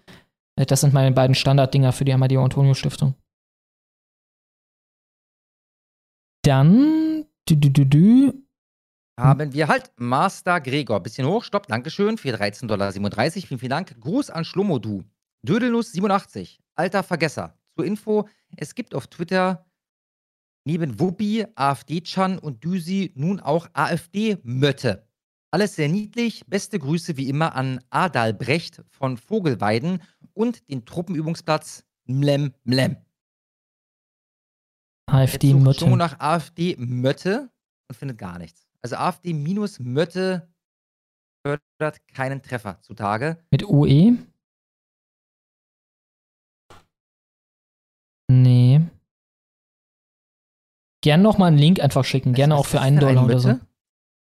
[0.56, 3.16] Äh, das sind meine beiden Standarddinger für die Amadeo Antonio Stiftung.
[6.44, 8.34] Dann, du, du, du, du,
[9.20, 11.02] Haben wir halt Master Gregor.
[11.02, 12.92] Bisschen hoch, stopp, Dankeschön für 13,37 Dollar.
[12.94, 14.00] Vielen, vielen Dank.
[14.00, 15.04] Gruß an Schlummodu.
[15.46, 17.54] Dödelnuss87, alter Vergesser.
[17.76, 19.66] Zur Info, es gibt auf Twitter
[20.66, 25.06] neben Wuppi, AfD-Chan und Düsi nun auch AfD-Mötte.
[25.52, 26.46] Alles sehr niedlich.
[26.48, 30.02] Beste Grüße wie immer an Adalbrecht von Vogelweiden
[30.34, 32.98] und den Truppenübungsplatz Mlem Mlem.
[35.08, 35.80] AfD Jetzt sucht Mötte.
[35.80, 37.50] Schlomo nach AfD-Mötte
[37.88, 38.69] und findet gar nichts.
[38.82, 40.54] Also AfD minus Mötte
[41.46, 43.44] fördert keinen Treffer zutage.
[43.52, 44.18] Mit UE?
[48.32, 48.82] Nee.
[51.02, 53.40] Gern noch mal einen Link einfach schicken, gerne auch für einen denn ein Dollar oder
[53.40, 53.48] so.
[53.50, 53.68] Mötte?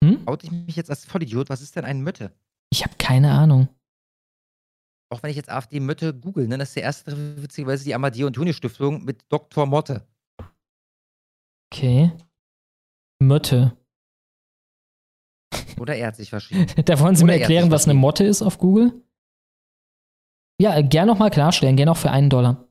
[0.05, 0.23] Hm?
[0.27, 1.51] Oute ich mich jetzt als Vollidiot?
[1.51, 2.33] Was ist denn ein Mötte?
[2.71, 3.69] Ich habe keine Ahnung.
[5.13, 8.55] Auch wenn ich jetzt AfD-Mötte google, ne, das ist der erste witzigerweise die Amadeo Antonio
[8.55, 9.67] Stiftung mit Dr.
[9.67, 10.09] Motte.
[11.71, 12.13] Okay.
[13.23, 13.77] Mötte.
[15.83, 16.67] Oder er hat sich verschrieben.
[16.85, 18.93] da wollen Sie Oder mir er erklären, was eine Motte ist auf Google?
[20.61, 22.69] Ja, äh, gern nochmal klarstellen, gern auch für einen Dollar.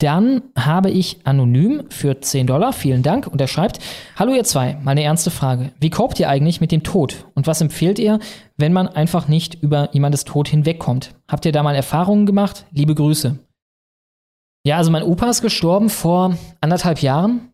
[0.00, 3.78] Dann habe ich anonym für 10 Dollar, vielen Dank, und er schreibt,
[4.16, 5.72] Hallo ihr zwei, meine ernste Frage.
[5.78, 7.26] Wie kopt ihr eigentlich mit dem Tod?
[7.34, 8.18] Und was empfehlt ihr,
[8.56, 11.14] wenn man einfach nicht über jemandes Tod hinwegkommt?
[11.28, 12.66] Habt ihr da mal Erfahrungen gemacht?
[12.72, 13.38] Liebe Grüße.
[14.66, 17.52] Ja, also mein Opa ist gestorben vor anderthalb Jahren.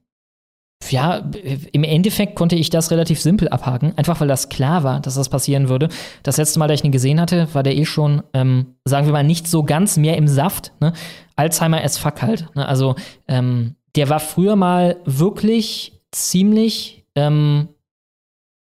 [0.91, 1.31] Ja,
[1.73, 5.29] im Endeffekt konnte ich das relativ simpel abhaken, einfach weil das klar war, dass das
[5.29, 5.89] passieren würde.
[6.23, 9.13] Das letzte Mal, dass ich ihn gesehen hatte, war der eh schon, ähm, sagen wir
[9.13, 10.73] mal, nicht so ganz mehr im Saft.
[10.81, 10.93] Ne?
[11.35, 12.55] Alzheimer as fuck halt.
[12.55, 12.67] Ne?
[12.67, 12.95] Also
[13.27, 17.69] ähm, der war früher mal wirklich ziemlich ähm,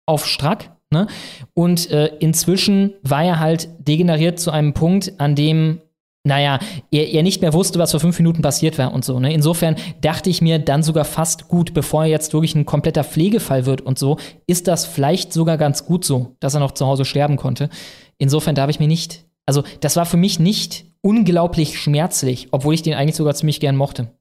[0.06, 0.76] auf Strack.
[0.92, 1.08] Ne?
[1.54, 5.82] Und äh, inzwischen war er halt degeneriert zu einem Punkt, an dem
[6.30, 6.60] naja,
[6.92, 9.20] er, er nicht mehr wusste, was vor fünf Minuten passiert war und so.
[9.20, 9.34] Ne?
[9.34, 13.66] Insofern dachte ich mir dann sogar fast gut, bevor er jetzt wirklich ein kompletter Pflegefall
[13.66, 14.18] wird und so,
[14.48, 17.70] ist das vielleicht sogar ganz gut so, dass er noch zu Hause sterben konnte.
[18.18, 22.84] Insofern darf ich mir nicht, also das war für mich nicht unglaublich schmerzlich, obwohl ich
[22.84, 24.12] den eigentlich sogar ziemlich gern mochte.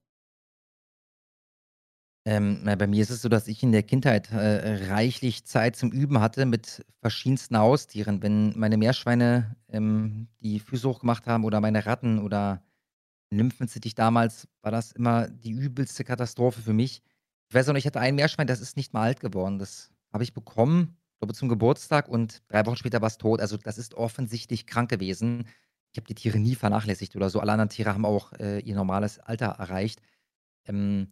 [2.29, 5.91] Ähm, bei mir ist es so, dass ich in der Kindheit äh, reichlich Zeit zum
[5.91, 8.23] Üben hatte mit verschiedensten Haustieren.
[8.23, 12.63] Wenn meine Meerschweine ähm, die Füße hochgemacht haben oder meine Ratten oder
[13.31, 17.01] Nymphenzittich damals, war das immer die übelste Katastrophe für mich.
[17.49, 19.59] Ich weiß auch noch, ich hatte ein Meerschwein, das ist nicht mal alt geworden.
[19.59, 23.41] Das habe ich bekommen, glaube zum Geburtstag und drei Wochen später war es tot.
[23.41, 25.47] Also das ist offensichtlich krank gewesen.
[25.93, 27.41] Ich habe die Tiere nie vernachlässigt oder so.
[27.41, 30.03] Alle anderen Tiere haben auch äh, ihr normales Alter erreicht.
[30.67, 31.09] Ähm,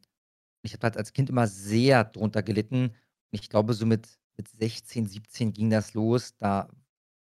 [0.66, 2.86] ich habe halt als Kind immer sehr drunter gelitten.
[2.86, 2.94] Und
[3.30, 6.36] ich glaube, so mit, mit 16, 17 ging das los.
[6.38, 6.68] Da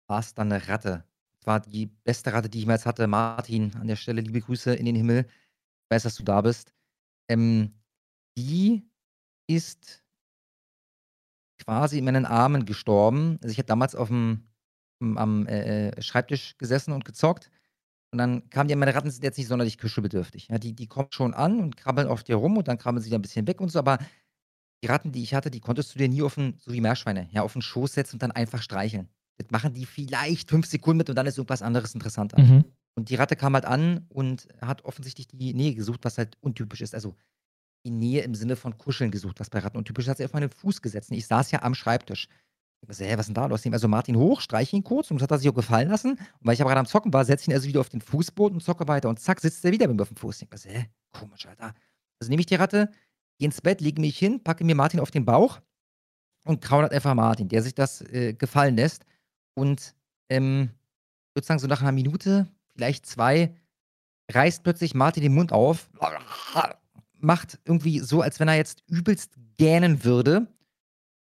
[0.06, 1.04] war es dann eine Ratte.
[1.38, 3.06] Das war die beste Ratte, die ich jemals hatte.
[3.06, 5.26] Martin, an der Stelle liebe Grüße in den Himmel.
[5.26, 6.72] Ich weiß, dass du da bist.
[7.28, 7.74] Ähm,
[8.38, 8.88] die
[9.48, 10.04] ist
[11.58, 13.38] quasi in meinen Armen gestorben.
[13.42, 14.48] Also ich habe damals auf dem,
[15.00, 17.50] am äh, Schreibtisch gesessen und gezockt.
[18.12, 20.48] Und dann kamen die, meine Ratten sind jetzt nicht sonderlich kuschelbedürftig.
[20.48, 23.10] Ja, die, die kommen schon an und krabbeln auf dir rum und dann krabbeln sie
[23.10, 23.98] da ein bisschen weg und so, aber
[24.82, 27.28] die Ratten, die ich hatte, die konntest du dir nie auf den, so wie Meerschweine,
[27.30, 29.08] ja, auf den Schoß setzen und dann einfach streicheln.
[29.38, 32.40] Das machen die vielleicht fünf Sekunden mit und dann ist irgendwas anderes interessanter.
[32.40, 32.64] Mhm.
[32.94, 36.82] Und die Ratte kam halt an und hat offensichtlich die Nähe gesucht, was halt untypisch
[36.82, 36.94] ist.
[36.94, 37.16] Also
[37.86, 40.10] die Nähe im Sinne von Kuscheln gesucht, was bei Ratten untypisch ist.
[40.10, 41.10] Hat sie auf meinen Fuß gesetzt.
[41.10, 42.28] Und ich saß ja am Schreibtisch.
[42.88, 43.64] So, hä, was ist denn da los?
[43.64, 46.12] Also Martin hoch, streiche ihn kurz und das hat er sich auch gefallen lassen.
[46.12, 48.00] Und weil ich aber gerade am Zocken war, setze ich ihn also wieder auf den
[48.00, 49.08] Fußboden und zocke weiter.
[49.08, 50.42] Und zack, sitzt er wieder mit mir auf dem Fuß.
[50.42, 51.74] Ich so, hä, komisch, Alter.
[52.20, 52.90] Also nehme ich die Ratte,
[53.38, 55.60] gehe ins Bett, lege mich hin, packe mir Martin auf den Bauch
[56.44, 59.04] und kraulert einfach Martin, der sich das äh, gefallen lässt.
[59.54, 59.94] Und
[60.28, 60.70] ähm,
[61.34, 63.54] sozusagen so nach einer Minute, vielleicht zwei,
[64.30, 65.90] reißt plötzlich Martin den Mund auf,
[67.18, 70.48] macht irgendwie so, als wenn er jetzt übelst gähnen würde,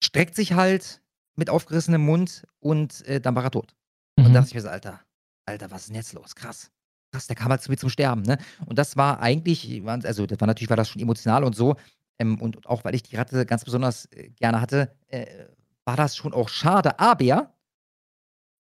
[0.04, 1.02] streckt sich halt
[1.38, 3.76] mit aufgerissenem Mund und äh, dann war er tot.
[4.18, 4.26] Mhm.
[4.26, 5.00] Und da dachte ich mir so, Alter,
[5.46, 6.36] Alter, was ist denn jetzt los?
[6.36, 6.72] Krass.
[7.14, 8.38] Krass, der kam halt zu mir zum Sterben, ne?
[8.66, 11.76] Und das war eigentlich, also das war natürlich war das schon emotional und so.
[12.20, 15.26] Ähm, und auch weil ich die Ratte ganz besonders äh, gerne hatte, äh,
[15.86, 17.00] war das schon auch schade.
[17.00, 17.54] Aber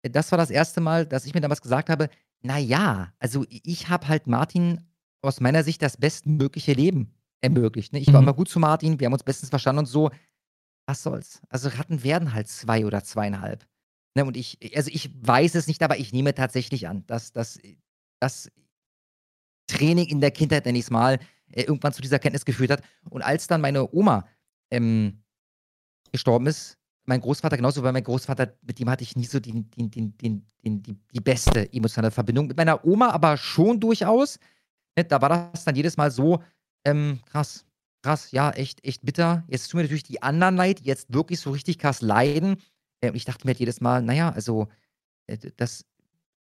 [0.03, 2.09] äh, das war das erste Mal, dass ich mir damals gesagt habe,
[2.41, 4.81] naja, also ich habe halt Martin
[5.21, 7.93] aus meiner Sicht das bestmögliche Leben ermöglicht.
[7.93, 7.99] Ne?
[7.99, 8.27] Ich war Mhm.
[8.27, 10.11] immer gut zu Martin, wir haben uns bestens verstanden und so
[10.87, 11.41] was soll's?
[11.49, 13.67] Also Ratten werden halt zwei oder zweieinhalb.
[14.15, 17.59] Ne, und ich, also ich weiß es nicht, aber ich nehme tatsächlich an, dass das,
[19.67, 21.19] Training in der Kindheit, nenne ich es mal,
[21.51, 22.81] äh, irgendwann zu dieser Kenntnis geführt hat.
[23.09, 24.25] Und als dann meine Oma
[24.71, 25.21] ähm,
[26.11, 29.69] gestorben ist, mein Großvater genauso, weil mein Großvater, mit dem hatte ich nie so den,
[29.71, 30.81] den, die,
[31.13, 32.47] die beste emotionale Verbindung.
[32.47, 34.39] Mit meiner Oma aber schon durchaus.
[34.97, 36.41] Ne, da war das dann jedes Mal so,
[36.85, 37.65] ähm, krass,
[38.01, 39.43] krass, ja, echt, echt bitter.
[39.47, 42.57] Jetzt tun mir natürlich die anderen leid, die jetzt wirklich so richtig krass leiden.
[43.01, 44.67] Äh, und ich dachte mir halt jedes Mal, naja, also,
[45.27, 45.85] äh, das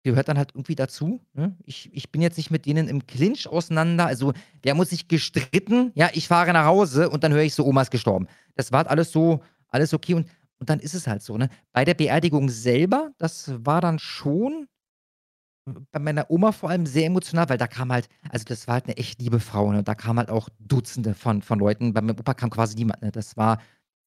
[0.04, 1.22] gehört dann halt irgendwie dazu.
[1.34, 1.56] Ne?
[1.66, 4.06] Ich, ich bin jetzt nicht mit denen im Clinch auseinander.
[4.06, 5.92] Also, der muss sich gestritten.
[5.96, 8.28] Ja, ich fahre nach Hause und dann höre ich so, Oma ist gestorben.
[8.56, 10.14] Das war halt alles so, alles okay.
[10.14, 10.28] Und,
[10.60, 11.50] und dann ist es halt so, ne?
[11.74, 14.68] Bei der Beerdigung selber, das war dann schon
[15.92, 18.86] bei meiner Oma vor allem sehr emotional, weil da kam halt, also das war halt
[18.86, 19.84] eine echt liebe Frau, ne?
[19.84, 21.94] Da kamen halt auch Dutzende von, von Leuten.
[21.94, 23.12] Bei meinem Opa kam quasi niemand, ne?
[23.12, 23.60] Das war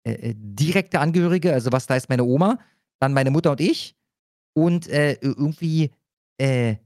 [0.05, 2.59] äh, äh, direkte Angehörige, also was da ist meine Oma,
[3.01, 3.97] dann meine Mutter und ich
[4.55, 5.91] und äh, irgendwie
[6.39, 6.77] äh,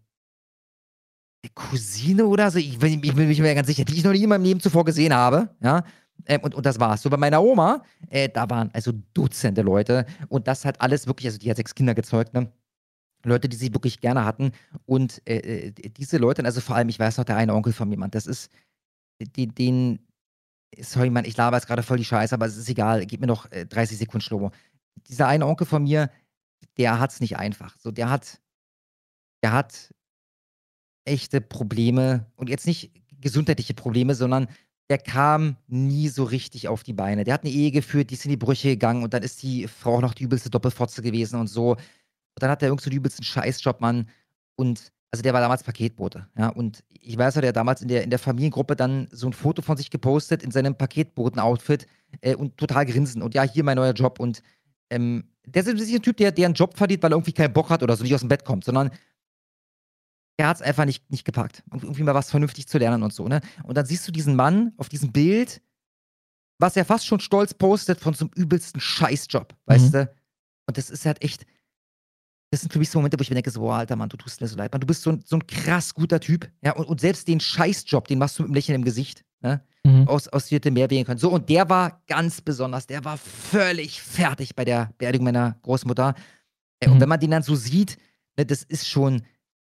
[1.54, 4.28] Cousine oder so, ich bin, ich bin mir ganz sicher, die ich noch nie in
[4.28, 5.84] meinem Leben zuvor gesehen habe, ja.
[6.26, 7.02] Ähm, und, und das war's.
[7.02, 11.26] So bei meiner Oma, äh, da waren also Dutzende Leute und das hat alles wirklich,
[11.26, 12.50] also die hat sechs Kinder gezeugt, ne?
[13.30, 14.52] Leute, die sie wirklich gerne hatten.
[14.86, 17.88] Und äh, äh diese Leute, also vor allem, ich weiß noch, der eine Onkel von
[17.88, 18.50] Mann, das ist,
[19.20, 19.98] den, den
[20.80, 23.26] sorry, Mann, ich laber jetzt gerade voll die Scheiße, aber es ist egal, gib mir
[23.26, 24.50] noch äh, 30 Sekunden Schlomo.
[25.08, 26.10] Dieser eine Onkel von mir,
[26.78, 27.76] der hat's nicht einfach.
[27.78, 28.40] So, der hat,
[29.42, 29.94] der hat
[31.04, 34.48] echte Probleme und jetzt nicht gesundheitliche Probleme, sondern
[34.90, 37.24] der kam nie so richtig auf die Beine.
[37.24, 39.66] Der hat eine Ehe geführt, die ist in die Brüche gegangen und dann ist die
[39.66, 41.76] Frau noch die übelste Doppelfotze gewesen und so.
[42.34, 44.08] Und dann hat er irgendwie so den übelsten Scheißjob, Mann.
[44.56, 46.48] Und also der war damals Paketbote, ja.
[46.48, 49.62] Und ich weiß der hat damals in der, in der Familiengruppe dann so ein Foto
[49.62, 51.86] von sich gepostet in seinem Paketboten-Outfit
[52.20, 53.22] äh, und total grinsen.
[53.22, 54.18] Und ja, hier mein neuer Job.
[54.18, 54.42] Und
[54.90, 57.52] ähm, der ist nicht ein Typ, der, der einen Job verdient, weil er irgendwie keinen
[57.52, 58.90] Bock hat oder so nicht aus dem Bett kommt, sondern
[60.36, 61.62] er hat es einfach nicht, nicht gepackt.
[61.70, 63.40] Und irgendwie mal was vernünftig zu lernen und so, ne?
[63.62, 65.62] Und dann siehst du diesen Mann auf diesem Bild,
[66.58, 69.92] was er fast schon stolz postet von so einem übelsten Scheißjob, weißt Mhm.
[69.92, 70.12] du?
[70.66, 71.44] Und das ist halt echt,
[72.54, 74.16] das sind für mich so Momente, wo ich mir denke, so, boah, alter Mann, du
[74.16, 74.80] tust mir so leid, Mann.
[74.80, 76.72] Du bist so ein, so ein krass guter Typ, ja?
[76.74, 79.62] Und, und selbst den Scheißjob, den machst du mit einem Lächeln im Gesicht, ne?
[79.84, 80.08] Mhm.
[80.08, 81.18] Aus, aus dir hätte mehr wählen können.
[81.18, 86.14] So, und der war ganz besonders, der war völlig fertig bei der Beerdigung meiner Großmutter.
[86.80, 87.98] Äh, Und wenn man den dann so sieht,
[88.38, 89.22] ne, das ist schon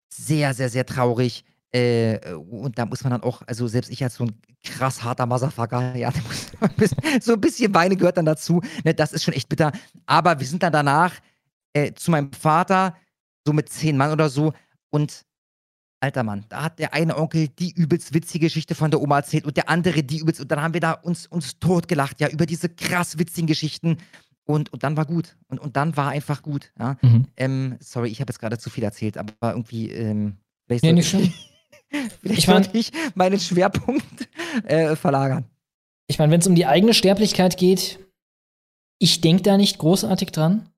[0.08, 1.44] sehr, sehr, sehr traurig.
[1.72, 4.32] Äh, und da muss man dann auch, also selbst ich als so ein
[4.64, 6.10] krass harter Motherfucker, ja,
[6.78, 8.62] bisschen- so ein bisschen Weine gehört dann dazu.
[8.84, 9.72] Ne, das ist schon echt bitter.
[10.06, 11.12] Aber wir sind dann danach
[11.76, 12.96] äh, zu meinem Vater,
[13.46, 14.52] so mit zehn Mann oder so.
[14.90, 15.24] Und
[16.00, 19.44] alter Mann, da hat der eine Onkel die übelst witzige Geschichte von der Oma erzählt
[19.44, 20.40] und der andere die übelst.
[20.40, 23.98] Und dann haben wir da uns, uns totgelacht, ja, über diese krass witzigen Geschichten.
[24.44, 25.36] Und, und dann war gut.
[25.48, 26.72] Und, und dann war einfach gut.
[26.78, 26.96] Ja.
[27.02, 27.26] Mhm.
[27.36, 31.08] Ähm, sorry, ich habe jetzt gerade zu viel erzählt, aber irgendwie, ähm, vielleicht Nee, nicht
[31.08, 31.32] schlimm.
[32.20, 34.28] vielleicht Ich mein- sollte ich meinen Schwerpunkt
[34.64, 35.44] äh, verlagern.
[36.08, 37.98] Ich meine, wenn es um die eigene Sterblichkeit geht,
[39.00, 40.68] ich denke da nicht großartig dran.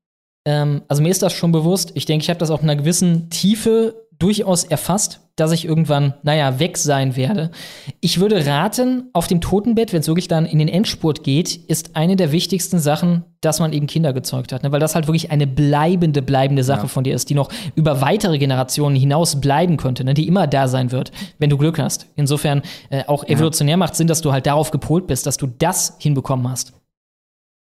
[0.45, 1.93] Ähm, also mir ist das schon bewusst.
[1.95, 6.15] Ich denke, ich habe das auch in einer gewissen Tiefe durchaus erfasst, dass ich irgendwann,
[6.25, 7.53] naja, weg sein werde.
[8.01, 11.95] Ich würde raten, auf dem Totenbett, wenn es wirklich dann in den Endspurt geht, ist
[11.95, 14.65] eine der wichtigsten Sachen, dass man eben Kinder gezeugt hat.
[14.65, 14.73] Ne?
[14.73, 16.89] Weil das halt wirklich eine bleibende, bleibende Sache Ja.
[16.89, 20.15] von dir ist, die noch über weitere Generationen hinaus bleiben könnte, ne?
[20.15, 22.07] die immer da sein wird, wenn du Glück hast.
[22.17, 23.31] Insofern äh, auch Ja.
[23.37, 26.73] evolutionär macht Sinn, dass du halt darauf gepolt bist, dass du das hinbekommen hast.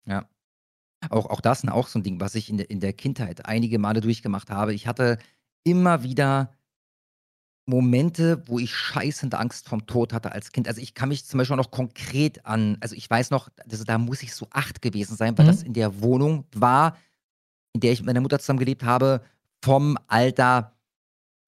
[0.07, 0.27] Ja.
[1.11, 3.47] Auch, auch das ist auch so ein Ding, was ich in der, in der Kindheit
[3.47, 4.75] einige Male durchgemacht habe.
[4.75, 5.19] Ich hatte
[5.65, 6.53] immer wieder
[7.69, 10.69] Momente, wo ich scheißende Angst vom Tod hatte als Kind.
[10.69, 13.83] Also ich kann mich zum Beispiel auch noch konkret an, also ich weiß noch, also
[13.85, 15.51] da muss ich so acht gewesen sein, weil Mhm.
[15.51, 16.97] das in der Wohnung war,
[17.73, 19.21] in der ich mit meiner Mutter zusammen gelebt habe,
[19.65, 20.77] vom Alter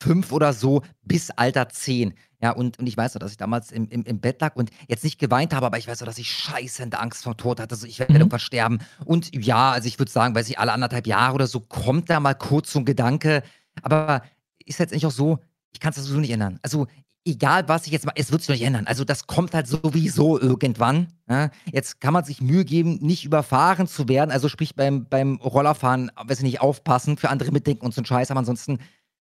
[0.03, 2.15] fünf oder so bis Alter zehn.
[2.41, 4.71] Ja, und, und ich weiß noch, dass ich damals im, im, im Bett lag und
[4.87, 7.75] jetzt nicht geweint habe, aber ich weiß noch, dass ich scheißende Angst vor Tod hatte.
[7.75, 8.21] So, ich werde Mhm.
[8.21, 8.79] irgendwann sterben.
[9.05, 12.21] Und ja, also ich würde sagen, weiß ich, alle anderthalb Jahre oder so kommt da
[12.21, 13.43] mal kurz so ein Gedanke.
[13.83, 14.23] Aber
[14.65, 15.39] ist jetzt nicht auch so,
[15.73, 16.59] ich kann es sowieso nicht ändern.
[16.63, 16.87] Also,
[17.25, 18.87] egal was ich jetzt mache, es wird sich nicht ändern.
[18.87, 21.09] Also, das kommt halt sowieso irgendwann.
[21.29, 21.51] Ja?
[21.73, 24.31] Jetzt kann man sich Mühe geben, nicht überfahren zu werden.
[24.31, 28.05] Also, sprich beim, beim Rollerfahren, weiß ich nicht, aufpassen, für andere mitdenken und so ein
[28.07, 28.31] Scheiß.
[28.31, 28.79] Aber ansonsten,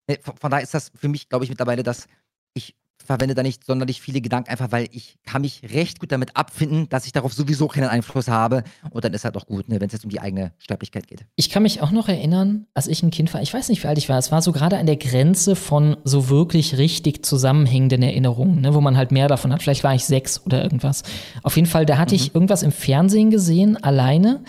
[0.09, 2.07] ne, von, von daher ist das für mich, glaube ich, mittlerweile, ich
[3.05, 6.89] verwende da nicht sonderlich viele Gedanken, einfach weil ich kann mich recht gut damit abfinden,
[6.89, 8.65] dass ich darauf sowieso keinen Einfluss habe.
[8.91, 11.25] Und dann ist halt auch gut, ne, wenn es jetzt um die eigene Sterblichkeit geht.
[11.37, 13.89] Ich kann mich auch noch erinnern, als ich ein Kind war, ich weiß nicht, wie
[13.89, 18.03] alt ich war, es war so gerade an der Grenze von so wirklich richtig zusammenhängenden
[18.03, 19.63] Erinnerungen, ne, wo man halt mehr davon hat.
[19.63, 21.03] Vielleicht war ich sechs oder irgendwas.
[21.43, 24.43] Auf jeden Fall, da hatte ich irgendwas im Fernsehen gesehen, alleine.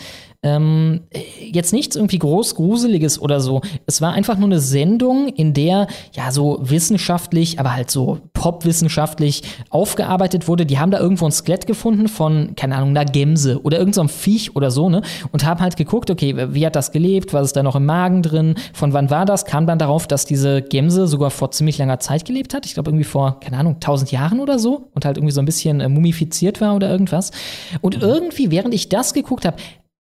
[0.46, 1.02] Ähm,
[1.40, 3.62] jetzt nichts irgendwie groß Gruseliges oder so.
[3.88, 9.42] Es war einfach nur eine Sendung, in der ja so wissenschaftlich, aber halt so popwissenschaftlich
[9.72, 10.68] aufgearbeitet wurde.
[10.68, 14.56] Die haben da irgendwo ein Skelett gefunden von, keine Ahnung, einer Gemse oder irgendeinem Viech
[14.56, 15.02] oder so, ne?
[15.32, 17.34] Und haben halt geguckt, okay, wie hat das gelebt?
[17.34, 18.54] Was ist da noch im Magen drin?
[18.74, 19.46] Von wann war das?
[19.46, 22.68] Kam dann darauf, dass diese Gemse sogar vor ziemlich langer Zeit gelebt hat.
[22.68, 25.46] Ich glaube irgendwie vor, keine Ahnung, 1000 Jahren oder so und halt irgendwie so ein
[25.46, 27.32] bisschen äh, mumifiziert war oder irgendwas.
[27.82, 29.58] Und irgendwie, während ich das geguckt habe,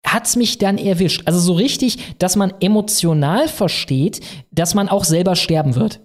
[0.06, 1.24] hat's mich dann erwischt.
[1.26, 4.20] Also so richtig, dass man emotional versteht,
[4.52, 6.02] dass man auch selber sterben wird.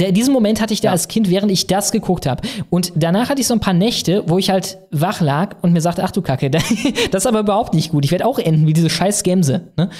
[0.00, 2.46] Der- Diesen Moment hatte ich da als Kind, während ich das geguckt habe.
[2.70, 5.80] Und danach hatte ich so ein paar Nächte, wo ich halt wach lag und mir
[5.80, 8.04] sagte, ach du Kacke, das ist aber überhaupt nicht gut.
[8.04, 9.72] Ich werde auch enden wie diese scheiß Gämse.
[9.76, 9.90] Ne?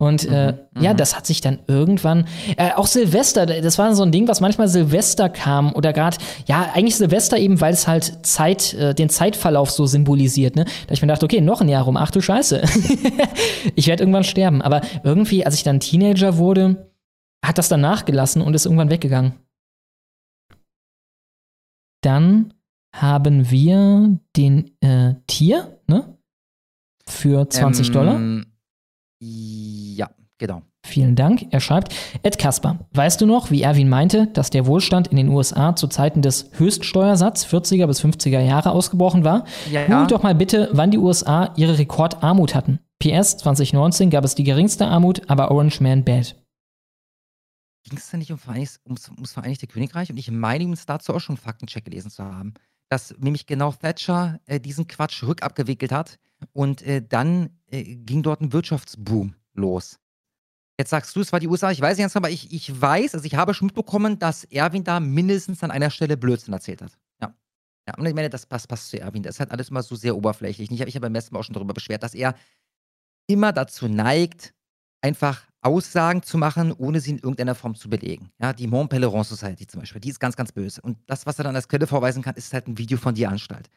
[0.00, 4.10] Und äh, ja, das hat sich dann irgendwann, äh, auch Silvester, das war so ein
[4.10, 8.72] Ding, was manchmal Silvester kam oder gerade, ja, eigentlich Silvester eben, weil es halt Zeit,
[8.72, 10.64] äh, den Zeitverlauf so symbolisiert, ne?
[10.86, 12.62] Da ich mir dachte, okay, noch ein Jahr rum, ach du Scheiße.
[13.74, 14.62] ich werde irgendwann sterben.
[14.62, 16.90] Aber irgendwie, als ich dann Teenager wurde,
[17.44, 19.34] hat das dann nachgelassen und ist irgendwann weggegangen.
[22.00, 22.54] Dann
[22.96, 26.16] haben wir den äh, Tier, ne?
[27.06, 28.18] Für 20 Dollar.
[29.20, 30.62] Ja, genau.
[30.82, 31.46] Vielen Dank.
[31.50, 35.28] Er schreibt, Ed Kasper, weißt du noch, wie Erwin meinte, dass der Wohlstand in den
[35.28, 39.44] USA zu Zeiten des Höchststeuersatz 40er bis 50er Jahre ausgebrochen war?
[39.70, 39.84] Ja.
[39.86, 42.80] Google doch mal bitte, wann die USA ihre Rekordarmut hatten.
[42.98, 46.34] PS 2019 gab es die geringste Armut, aber Orange Man bad.
[47.84, 50.10] Ging es da nicht um Vereinigtes, ums, ums Vereinigte Königreich?
[50.10, 52.54] Und ich meine, uns dazu auch schon einen Faktencheck gelesen zu haben.
[52.88, 56.18] Dass nämlich genau Thatcher äh, diesen Quatsch rückabgewickelt hat
[56.52, 59.98] und äh, dann äh, ging dort ein Wirtschaftsboom los.
[60.78, 63.14] Jetzt sagst du, es war die USA, ich weiß nicht ganz, aber ich, ich weiß,
[63.14, 66.96] also ich habe schon mitbekommen, dass Erwin da mindestens an einer Stelle Blödsinn erzählt hat.
[67.20, 67.34] Ja.
[67.86, 69.22] Ja, und ich meine, das passt, passt zu Erwin.
[69.22, 70.70] Das ist halt alles immer so sehr oberflächlich.
[70.70, 72.34] Ich habe mich beim letzten Mal auch schon darüber beschwert, dass er
[73.26, 74.54] immer dazu neigt,
[75.02, 78.30] einfach Aussagen zu machen, ohne sie in irgendeiner Form zu belegen.
[78.40, 80.80] Ja, die Mont Pelerin Society zum Beispiel, die ist ganz, ganz böse.
[80.80, 83.28] Und das, was er dann als Quelle vorweisen kann, ist halt ein Video von dir
[83.28, 83.68] Anstalt.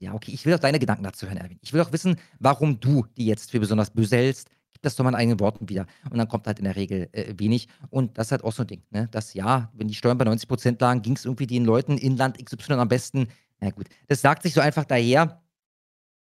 [0.00, 1.58] Ja, okay, ich will auch deine Gedanken dazu hören, Erwin.
[1.62, 4.48] Ich will auch wissen, warum du die jetzt für besonders böse hältst.
[4.72, 5.86] Gib das doch mal in eigenen Worten wieder.
[6.10, 7.68] Und dann kommt halt in der Regel äh, wenig.
[7.90, 9.08] Und das ist halt auch so ein Ding, ne?
[9.12, 12.16] Dass ja, wenn die Steuern bei 90 Prozent lagen, ging es irgendwie den Leuten in
[12.16, 13.28] Land XY am besten.
[13.60, 15.40] Na gut, das sagt sich so einfach daher.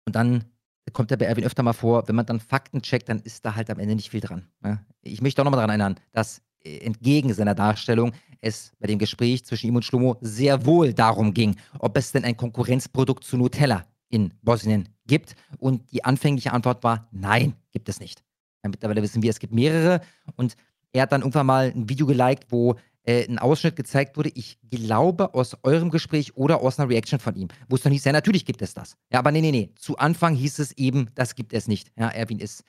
[0.06, 0.44] Und dann
[0.92, 3.54] kommt ja bei Erwin öfter mal vor, wenn man dann Fakten checkt, dann ist da
[3.54, 4.46] halt am Ende nicht viel dran.
[4.60, 4.84] Ne?
[5.00, 8.12] Ich möchte auch nochmal daran erinnern, dass äh, entgegen seiner Darstellung
[8.44, 12.24] es bei dem Gespräch zwischen ihm und Schlomo sehr wohl darum ging, ob es denn
[12.24, 15.34] ein Konkurrenzprodukt zu Nutella in Bosnien gibt.
[15.58, 18.22] Und die anfängliche Antwort war, nein, gibt es nicht.
[18.62, 20.00] Ja, mittlerweile wissen wir, es gibt mehrere.
[20.36, 20.56] Und
[20.92, 24.58] er hat dann irgendwann mal ein Video geliked, wo äh, ein Ausschnitt gezeigt wurde, ich
[24.70, 28.12] glaube aus eurem Gespräch oder aus einer Reaction von ihm, wo es dann hieß, ja,
[28.12, 28.96] natürlich gibt es das.
[29.12, 29.70] Ja, aber nee, nee, nee.
[29.76, 31.90] Zu Anfang hieß es eben, das gibt es nicht.
[31.96, 32.64] Ja, Erwin ist,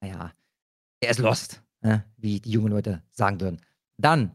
[0.00, 0.32] naja,
[1.00, 3.60] er ist lost, ja, wie die jungen Leute sagen würden.
[3.96, 4.32] Dann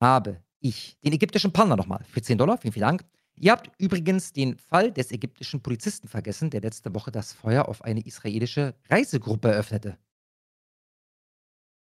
[0.00, 2.58] habe ich den ägyptischen Panda nochmal für 10 Dollar.
[2.58, 3.04] Vielen, vielen Dank.
[3.36, 7.82] Ihr habt übrigens den Fall des ägyptischen Polizisten vergessen, der letzte Woche das Feuer auf
[7.82, 9.96] eine israelische Reisegruppe eröffnete.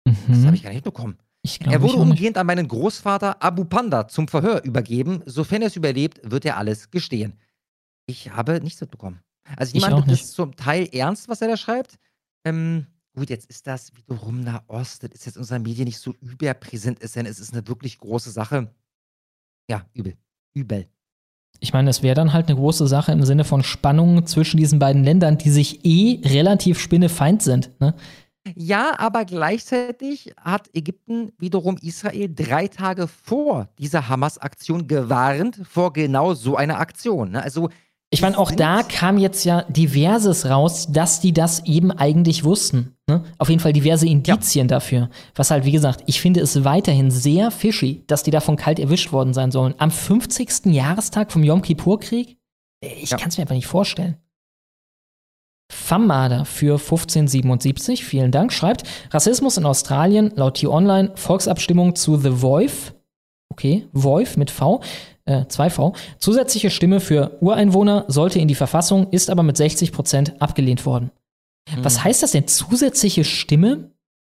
[0.05, 0.17] Mhm.
[0.29, 1.19] Das habe ich gar nicht mitbekommen.
[1.61, 5.23] Glaub, er wurde umgehend an meinen Großvater Abu Panda zum Verhör übergeben.
[5.27, 7.39] Sofern er es überlebt, wird er alles gestehen.
[8.07, 9.21] Ich habe nichts mitbekommen.
[9.57, 11.99] Also ich, meine, das ist zum Teil ernst, was er da schreibt.
[12.45, 12.87] Ähm,
[13.17, 15.03] gut, jetzt ist das wiederum Nahost.
[15.03, 17.01] Das ist jetzt in unseren Medien nicht so überpräsent.
[17.01, 18.71] Ist, denn es ist eine wirklich große Sache.
[19.69, 20.15] Ja, übel.
[20.55, 20.87] Übel.
[21.59, 24.79] Ich meine, es wäre dann halt eine große Sache im Sinne von Spannungen zwischen diesen
[24.79, 27.71] beiden Ländern, die sich eh relativ spinnefeind sind.
[27.81, 27.95] Ne?
[28.55, 36.35] Ja, aber gleichzeitig hat Ägypten wiederum Israel drei Tage vor dieser Hamas-Aktion gewarnt vor genau
[36.35, 37.33] so einer Aktion.
[37.33, 37.43] Ne?
[37.43, 37.71] Also
[38.11, 42.97] Ich meine, auch da kam jetzt ja diverses raus, dass die das eben eigentlich wussten.
[43.09, 43.25] Ne?
[43.39, 45.11] Auf jeden Fall diverse Indizien dafür.
[45.35, 49.13] Was halt, wie gesagt, ich finde es weiterhin sehr fishy, dass die davon kalt erwischt
[49.13, 49.75] worden sein sollen.
[49.79, 50.67] Am 50.
[50.67, 52.39] Jahrestag vom Yom Kippur-Krieg?
[52.81, 54.17] Ich kann es mir einfach nicht vorstellen.
[55.73, 62.93] Fammada für 1577, vielen Dank, schreibt, Rassismus in Australien, laut T-Online, Volksabstimmung zu The Voice,
[63.57, 64.83] okay, Voice mit V,
[65.25, 70.85] äh, 2V, zusätzliche Stimme für Ureinwohner sollte in die Verfassung, ist aber mit 60% abgelehnt
[70.85, 71.11] worden.
[71.79, 73.91] Was heißt das denn, zusätzliche Stimme?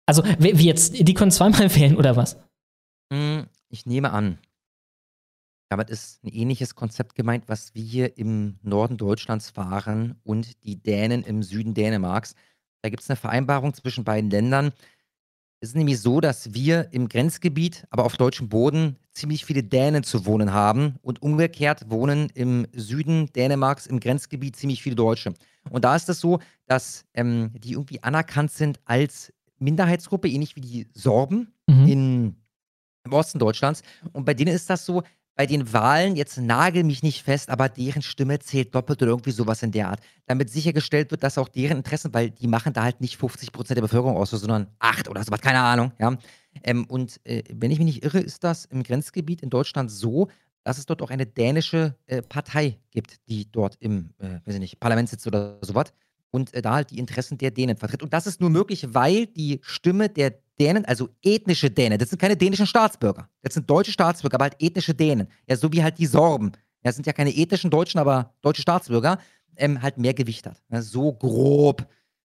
[0.06, 2.38] Also, wie wie jetzt, die können zweimal wählen oder was?
[3.12, 4.38] Hm, Ich nehme an,
[5.68, 10.82] damit ist ein ähnliches Konzept gemeint, was wir hier im Norden Deutschlands fahren und die
[10.82, 12.34] Dänen im Süden Dänemarks.
[12.82, 14.72] Da gibt es eine Vereinbarung zwischen beiden Ländern.
[15.62, 20.02] Es ist nämlich so, dass wir im Grenzgebiet, aber auf deutschem Boden, ziemlich viele Dänen
[20.02, 25.34] zu wohnen haben und umgekehrt wohnen im Süden Dänemarks im Grenzgebiet ziemlich viele Deutsche.
[25.68, 30.62] Und da ist es so, dass ähm, die irgendwie anerkannt sind als Minderheitsgruppe, ähnlich wie
[30.62, 31.52] die Sorben
[31.86, 32.36] in,
[33.04, 33.82] im Osten Deutschlands.
[34.12, 35.02] Und bei denen ist das so,
[35.40, 39.30] bei den Wahlen, jetzt nagel mich nicht fest, aber deren Stimme zählt doppelt oder irgendwie
[39.30, 40.00] sowas in der Art.
[40.26, 43.80] Damit sichergestellt wird, dass auch deren Interessen, weil die machen da halt nicht 50% der
[43.80, 45.92] Bevölkerung aus, sondern 8 oder sowas, keine Ahnung.
[45.98, 46.14] Ja?
[46.62, 50.28] Ähm, und äh, wenn ich mich nicht irre, ist das im Grenzgebiet in Deutschland so,
[50.62, 54.60] dass es dort auch eine dänische äh, Partei gibt, die dort im, äh, weiß ich
[54.60, 55.94] nicht, Parlament sitzt oder sowas
[56.30, 58.02] und äh, da halt die Interessen der Dänen vertritt.
[58.02, 62.18] Und das ist nur möglich, weil die Stimme der Dänen, also ethnische Dänen, das sind
[62.20, 65.98] keine dänischen Staatsbürger, das sind deutsche Staatsbürger, aber halt ethnische Dänen, ja, so wie halt
[65.98, 69.18] die Sorben, ja, das sind ja keine ethnischen Deutschen, aber deutsche Staatsbürger,
[69.56, 70.62] ähm, halt mehr Gewicht hat.
[70.70, 71.86] Ja, so grob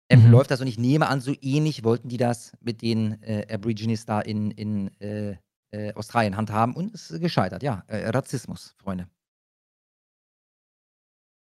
[0.09, 0.31] ähm, Mhm.
[0.31, 4.05] läuft das und ich nehme an, so ähnlich wollten die das mit den äh, Aborigines
[4.05, 5.35] da in, in äh,
[5.71, 7.83] äh, Australien handhaben und es ist gescheitert, ja.
[7.87, 9.07] Äh, Rassismus, Freunde.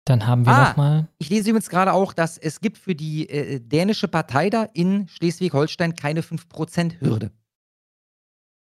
[0.10, 1.08] Dann haben wir Ah, noch mal.
[1.18, 5.08] Ich lese übrigens gerade auch, dass es gibt für die äh, dänische Partei da in
[5.10, 7.32] Schleswig-Holstein keine 5%-Hürde.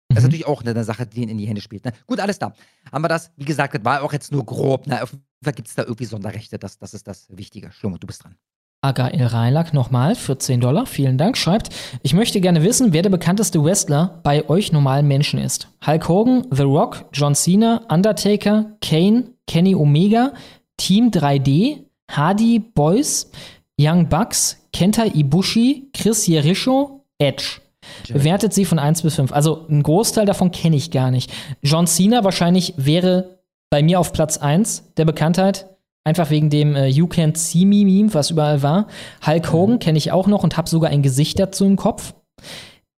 [0.08, 1.84] Das ist natürlich auch eine, Sache, die ihnen in die Hände spielt.
[1.84, 1.92] Ne?
[2.06, 2.52] Gut, alles da.
[2.92, 3.32] Haben wir das?
[3.36, 4.86] Wie gesagt, das war auch jetzt nur grob.
[4.86, 5.02] Ne?
[5.02, 6.58] Auf jeden Fall gibt es da irgendwie Sonderrechte.
[6.58, 7.72] Das, das ist das Wichtige.
[7.72, 8.36] Schlummert, du bist dran.
[8.82, 11.68] Aga El Railak nochmal für 10 Dollar, vielen Dank, schreibt,
[12.02, 15.68] ich möchte gerne wissen, wer der bekannteste Wrestler bei euch normalen Menschen ist.
[15.86, 20.32] Hulk Hogan, The Rock, John Cena, Undertaker, Kane, Kenny Omega,
[20.76, 23.30] Team 3D, Hardy Boys,
[23.78, 27.60] Young Bucks, Kenta Ibushi, Chris Jericho, Edge.
[28.08, 29.32] Bewertet sie von 1 bis 5.
[29.32, 31.32] Also einen Großteil davon kenne ich gar nicht.
[31.62, 33.38] John Cena wahrscheinlich wäre
[33.70, 35.68] bei mir auf Platz 1 der Bekanntheit.
[36.04, 38.88] Einfach wegen dem äh, You Can't See Me Meme, was überall war.
[39.24, 42.14] Hulk Hogan kenne ich auch noch und habe sogar ein Gesicht dazu im Kopf.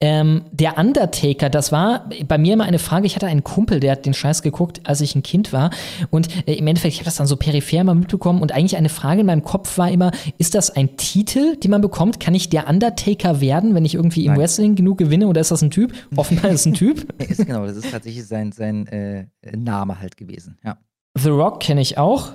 [0.07, 3.07] Ähm, der Undertaker, das war bei mir immer eine Frage.
[3.07, 5.70] Ich hatte einen Kumpel, der hat den Scheiß geguckt, als ich ein Kind war.
[6.10, 8.42] Und äh, im Endeffekt, ich habe das dann so peripher mal mitbekommen.
[8.42, 11.81] Und eigentlich eine Frage in meinem Kopf war immer: Ist das ein Titel, den man
[11.81, 12.20] bekommt?
[12.20, 14.41] Kann ich der Undertaker werden, wenn ich irgendwie im Nein.
[14.41, 15.26] Wrestling genug gewinne?
[15.26, 15.94] Oder ist das ein Typ?
[16.16, 17.07] Offenbar ist es ein Typ.
[17.26, 19.24] ist, genau, das ist tatsächlich sein, sein äh,
[19.57, 20.58] Name halt gewesen.
[20.62, 20.76] Ja.
[21.16, 22.33] The Rock kenne ich auch.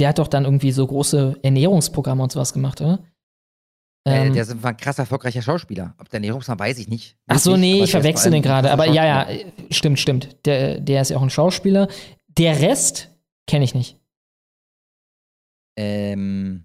[0.00, 3.04] Der hat doch dann irgendwie so große Ernährungsprogramme und sowas gemacht, oder?
[4.04, 5.94] Äh, Ähm, der ist ein krass erfolgreicher Schauspieler.
[5.98, 7.16] Ob der Ernährungsmann, weiß ich nicht.
[7.28, 8.70] Ach so, nee, ich verwechsel den gerade.
[8.70, 9.52] Aber ja, ja, Schauspieler.
[9.70, 10.36] stimmt, stimmt.
[10.44, 11.88] Der, der ist ja auch ein Schauspieler.
[12.28, 13.10] Der Rest
[13.46, 13.98] kenne ich nicht.
[15.76, 16.64] Ähm,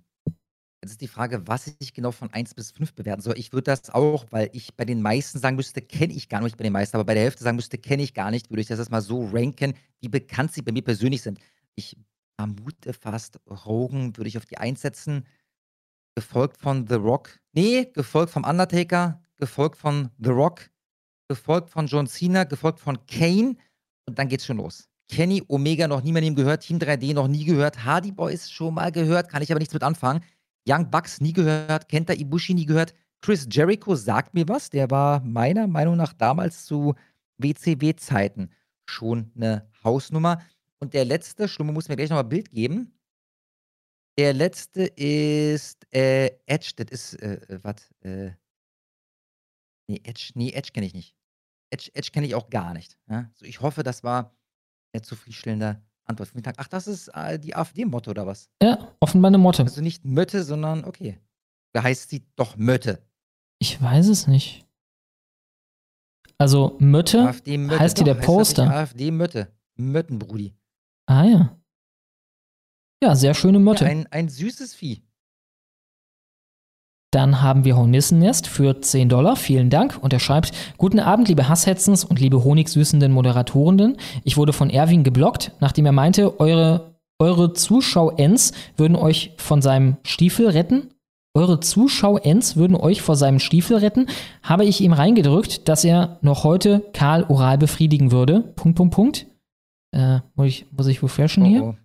[0.81, 3.37] jetzt ist die Frage, was ich genau von 1 bis 5 bewerten soll.
[3.37, 6.57] Ich würde das auch, weil ich bei den meisten sagen müsste, kenne ich gar nicht
[6.57, 8.67] bei den meisten, aber bei der Hälfte sagen müsste, kenne ich gar nicht, würde ich
[8.67, 11.39] das jetzt mal so ranken, wie bekannt sie bei mir persönlich sind.
[11.75, 11.97] Ich
[12.39, 15.25] vermute fast, Rogan würde ich auf die 1 setzen,
[16.17, 17.39] gefolgt von The Rock.
[17.53, 20.71] Nee, gefolgt vom Undertaker, gefolgt von The Rock,
[21.27, 23.55] gefolgt von John Cena, gefolgt von Kane
[24.07, 24.89] und dann geht's schon los.
[25.09, 28.73] Kenny Omega noch nie mehr neben gehört, Team 3D noch nie gehört, Hardy Boys schon
[28.73, 30.23] mal gehört, kann ich aber nichts mit anfangen.
[30.67, 32.95] Young Bucks nie gehört, Kenta Ibushi nie gehört.
[33.21, 36.95] Chris Jericho sagt mir was, der war meiner Meinung nach damals zu
[37.37, 38.49] WCW-Zeiten
[38.87, 40.41] schon eine Hausnummer.
[40.79, 42.96] Und der letzte, Schlumme muss mir gleich nochmal Bild geben.
[44.17, 48.31] Der letzte ist äh, Edge, das ist, äh, äh, was, äh,
[49.87, 51.15] nee, Edge, nee, Edge kenne ich nicht.
[51.69, 52.97] Edge, Edge kenne ich auch gar nicht.
[53.09, 53.29] Ja?
[53.35, 54.35] So, ich hoffe, das war
[54.93, 56.29] eine zufriedenstellende Antwort.
[56.29, 56.57] Vielen Dank.
[56.59, 58.49] Ach, das ist äh, die AfD-Motto oder was?
[58.61, 59.63] Ja, offenbar eine Motte.
[59.63, 61.19] Also nicht Mötte, sondern okay.
[61.73, 63.05] Da heißt sie doch Mötte.
[63.59, 64.65] Ich weiß es nicht.
[66.39, 67.79] Also Mötte AfD-Mötte.
[67.79, 68.71] heißt hier der doch, tatsächlich Poster.
[68.71, 69.51] AfD-Mötte.
[69.75, 70.55] Möttenbrudi.
[71.07, 71.59] Ah ja.
[73.03, 73.85] Ja, sehr schöne Motte.
[73.85, 75.03] Ja, ein, ein süßes Vieh.
[77.11, 79.35] Dann haben wir Hornissennest für 10 Dollar.
[79.35, 79.97] Vielen Dank.
[80.01, 83.97] Und er schreibt: Guten Abend, liebe Hasshetzens und liebe honigsüßenden Moderatorenden.
[84.23, 89.97] Ich wurde von Erwin geblockt, nachdem er meinte, eure, eure Zuschauens würden euch von seinem
[90.03, 90.89] Stiefel retten.
[91.33, 94.07] Eure Zuschauens würden euch vor seinem Stiefel retten.
[94.41, 98.41] Habe ich ihm reingedrückt, dass er noch heute Karl oral befriedigen würde.
[98.55, 99.27] Punkt, Punkt, Punkt.
[99.91, 101.63] Äh, muss ich, muss ich refreshen hier?
[101.63, 101.75] Oh,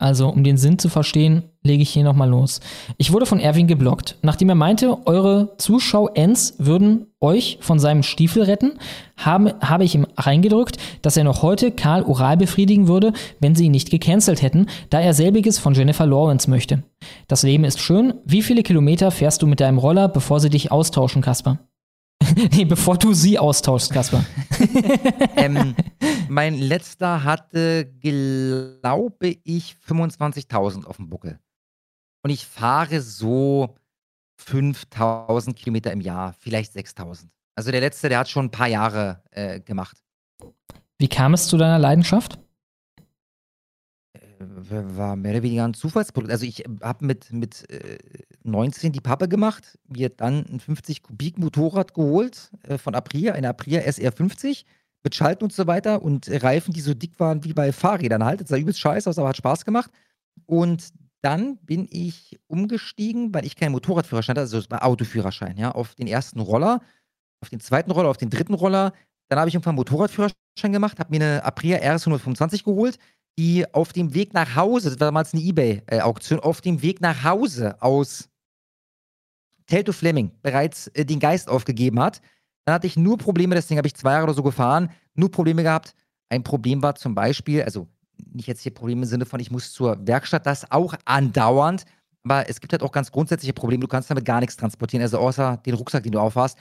[0.00, 2.60] Also, um den Sinn zu verstehen, lege ich hier nochmal los.
[2.96, 8.44] Ich wurde von Erwin geblockt, nachdem er meinte, eure Zuschauens würden euch von seinem Stiefel
[8.44, 8.78] retten,
[9.18, 13.66] habe, habe ich ihm reingedrückt, dass er noch heute Karl oral befriedigen würde, wenn sie
[13.66, 16.82] ihn nicht gecancelt hätten, da er selbiges von Jennifer Lawrence möchte.
[17.28, 18.14] Das Leben ist schön.
[18.24, 21.58] Wie viele Kilometer fährst du mit deinem Roller, bevor sie dich austauschen, Kasper?
[22.52, 24.24] nee, bevor du sie austauschst, Kasper.
[25.36, 25.74] ähm,
[26.28, 31.38] mein letzter hatte, glaube ich, 25.000 auf dem Buckel.
[32.22, 33.76] Und ich fahre so
[34.40, 37.28] 5.000 Kilometer im Jahr, vielleicht 6.000.
[37.56, 39.98] Also der letzte, der hat schon ein paar Jahre äh, gemacht.
[40.98, 42.38] Wie kam es zu deiner Leidenschaft?
[44.40, 46.32] War mehr oder weniger ein Zufallsprodukt.
[46.32, 47.98] Also ich habe mit, mit äh,
[48.42, 53.50] 19 die Pappe gemacht, mir dann ein 50 Kubik Motorrad geholt äh, von Aprilia, eine
[53.50, 54.64] Aprilia SR50
[55.02, 58.40] mit Schalten und so weiter und Reifen, die so dick waren wie bei Fahrrädern halt.
[58.40, 59.90] Das sah übelst scheiße aus, aber hat Spaß gemacht.
[60.46, 60.88] Und
[61.22, 66.40] dann bin ich umgestiegen, weil ich keinen Motorradführerschein hatte, also Autoführerschein, ja, auf den ersten
[66.40, 66.80] Roller,
[67.42, 68.92] auf den zweiten Roller, auf den dritten Roller.
[69.28, 72.98] Dann habe ich irgendwann einen Motorradführerschein gemacht, habe mir eine Aprilia RS 125 geholt,
[73.40, 77.24] die auf dem Weg nach Hause, das war damals eine Ebay-Auktion, auf dem Weg nach
[77.24, 78.28] Hause aus
[79.66, 82.20] Telto Fleming bereits äh, den Geist aufgegeben hat.
[82.66, 85.62] Dann hatte ich nur Probleme, Ding habe ich zwei Jahre oder so gefahren, nur Probleme
[85.62, 85.94] gehabt.
[86.28, 87.88] Ein Problem war zum Beispiel, also
[88.30, 91.84] nicht jetzt hier Probleme im Sinne von, ich muss zur Werkstatt, das auch andauernd,
[92.24, 95.16] aber es gibt halt auch ganz grundsätzliche Probleme, du kannst damit gar nichts transportieren, also
[95.16, 96.58] außer den Rucksack, den du aufhast.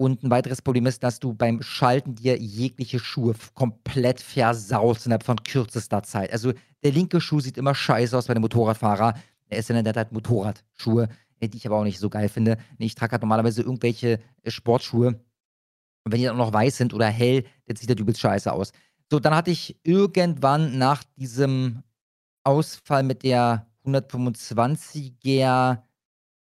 [0.00, 5.24] Und ein weiteres Problem ist, dass du beim Schalten dir jegliche Schuhe komplett versaust innerhalb
[5.24, 6.32] von kürzester Zeit.
[6.32, 9.12] Also der linke Schuh sieht immer scheiße aus bei dem Motorradfahrer.
[9.50, 12.30] Er ist ja der hat halt Motorradschuhe, äh, die ich aber auch nicht so geil
[12.30, 12.56] finde.
[12.78, 15.08] Ich trage halt normalerweise irgendwelche äh, Sportschuhe.
[15.08, 18.50] Und wenn die dann auch noch weiß sind oder hell, dann sieht das übelst scheiße
[18.50, 18.72] aus.
[19.10, 21.82] So, dann hatte ich irgendwann nach diesem
[22.42, 25.82] Ausfall mit der 125er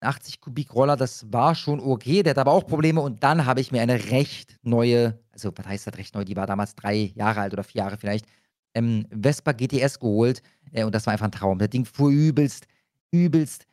[0.03, 3.61] 80 Kubik Roller, das war schon okay, der hat aber auch Probleme und dann habe
[3.61, 7.13] ich mir eine recht neue, also was heißt das recht neu, die war damals drei
[7.15, 8.27] Jahre alt oder vier Jahre vielleicht,
[8.75, 11.59] ähm, Vespa GTS geholt äh, und das war einfach ein Traum.
[11.59, 12.67] Das Ding fuhr übelst
[13.13, 13.67] übelst,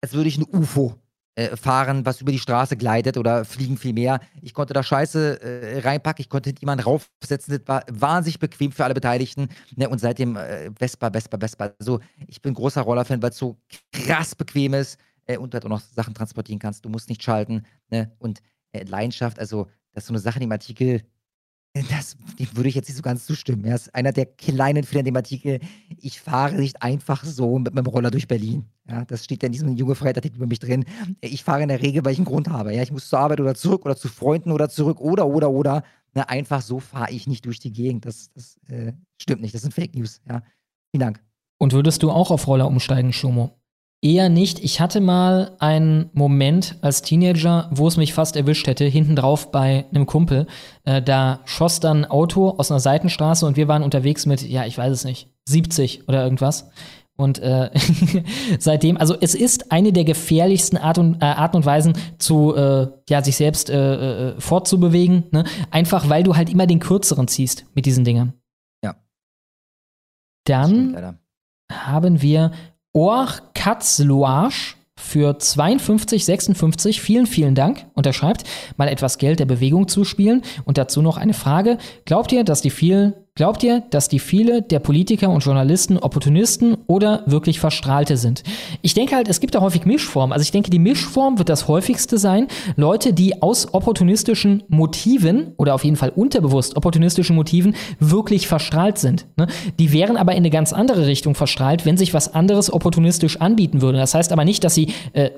[0.00, 0.94] als würde ich ein UFO
[1.34, 4.20] äh, fahren, was über die Straße gleitet oder fliegen vielmehr.
[4.42, 7.58] Ich konnte da Scheiße äh, reinpacken, ich konnte jemanden raufsetzen.
[7.58, 9.48] Das war wahnsinnig bequem für alle Beteiligten.
[9.74, 9.88] Ne?
[9.88, 11.72] Und seitdem äh, Vespa, Vespa, Vespa.
[11.78, 13.56] Also ich bin großer Rollerfan, weil es so
[13.92, 16.84] krass bequem ist äh, und du halt auch noch Sachen transportieren kannst.
[16.84, 17.64] Du musst nicht schalten.
[17.90, 18.12] Ne?
[18.18, 18.42] Und
[18.72, 21.02] äh, Leidenschaft, also das ist so eine Sache in dem Artikel,
[21.74, 23.64] das dem würde ich jetzt nicht so ganz zustimmen.
[23.64, 25.58] Er ist einer der kleinen Fehler in dem Artikel.
[25.96, 28.66] Ich fahre nicht einfach so mit meinem Roller durch Berlin.
[28.86, 30.84] Ja, das steht ja in diesem junge Freiheit-Artikel über mich drin.
[31.22, 32.74] Ich fahre in der Regel, weil ich einen Grund habe.
[32.74, 35.82] Ja, ich muss zur Arbeit oder zurück oder zu Freunden oder zurück oder, oder, oder.
[36.12, 38.04] Na, einfach so fahre ich nicht durch die Gegend.
[38.04, 39.54] Das, das äh, stimmt nicht.
[39.54, 40.20] Das sind Fake News.
[40.28, 40.42] Ja,
[40.90, 41.22] vielen Dank.
[41.58, 43.61] Und würdest du auch auf Roller umsteigen, Schomo?
[44.04, 44.58] Eher nicht.
[44.64, 49.52] Ich hatte mal einen Moment als Teenager, wo es mich fast erwischt hätte, hinten drauf
[49.52, 50.48] bei einem Kumpel.
[50.82, 54.66] Äh, da schoss dann ein Auto aus einer Seitenstraße und wir waren unterwegs mit, ja,
[54.66, 56.68] ich weiß es nicht, 70 oder irgendwas.
[57.16, 57.70] Und äh,
[58.58, 62.88] seitdem, also es ist eine der gefährlichsten Art und, äh, Arten und Weisen, zu äh,
[63.08, 65.24] ja, sich selbst äh, äh, fortzubewegen.
[65.30, 65.44] Ne?
[65.70, 68.32] Einfach weil du halt immer den kürzeren ziehst mit diesen Dingen.
[68.82, 68.96] Ja.
[70.44, 71.18] Dann
[71.70, 72.50] haben wir
[72.92, 77.00] Or Katzloage für 52,56.
[77.00, 77.86] Vielen, vielen Dank.
[77.94, 78.44] Und er schreibt,
[78.76, 80.42] mal etwas Geld der Bewegung zuspielen.
[80.64, 81.78] Und dazu noch eine Frage.
[82.04, 86.76] Glaubt ihr, dass die vielen Glaubt ihr, dass die viele der Politiker und Journalisten Opportunisten
[86.86, 88.42] oder wirklich Verstrahlte sind?
[88.82, 90.34] Ich denke halt, es gibt da häufig Mischformen.
[90.34, 92.48] Also ich denke, die Mischform wird das häufigste sein.
[92.76, 99.24] Leute, die aus opportunistischen Motiven oder auf jeden Fall unterbewusst opportunistischen Motiven wirklich verstrahlt sind.
[99.38, 99.46] Ne?
[99.78, 103.80] Die wären aber in eine ganz andere Richtung verstrahlt, wenn sich was anderes opportunistisch anbieten
[103.80, 103.96] würde.
[103.96, 105.30] Das heißt aber nicht, dass sie, äh,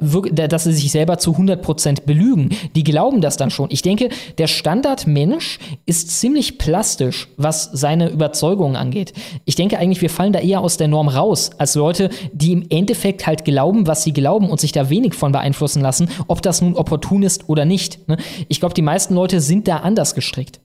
[0.49, 2.49] dass sie sich selber zu 100% belügen.
[2.75, 3.69] Die glauben das dann schon.
[3.71, 4.09] Ich denke,
[4.39, 9.13] der Standardmensch ist ziemlich plastisch, was seine Überzeugungen angeht.
[9.45, 12.65] Ich denke eigentlich, wir fallen da eher aus der Norm raus, als Leute, die im
[12.71, 16.63] Endeffekt halt glauben, was sie glauben und sich da wenig von beeinflussen lassen, ob das
[16.63, 18.09] nun opportun ist oder nicht.
[18.09, 18.17] Ne?
[18.49, 20.63] Ich glaube, die meisten Leute sind da anders gestrickt.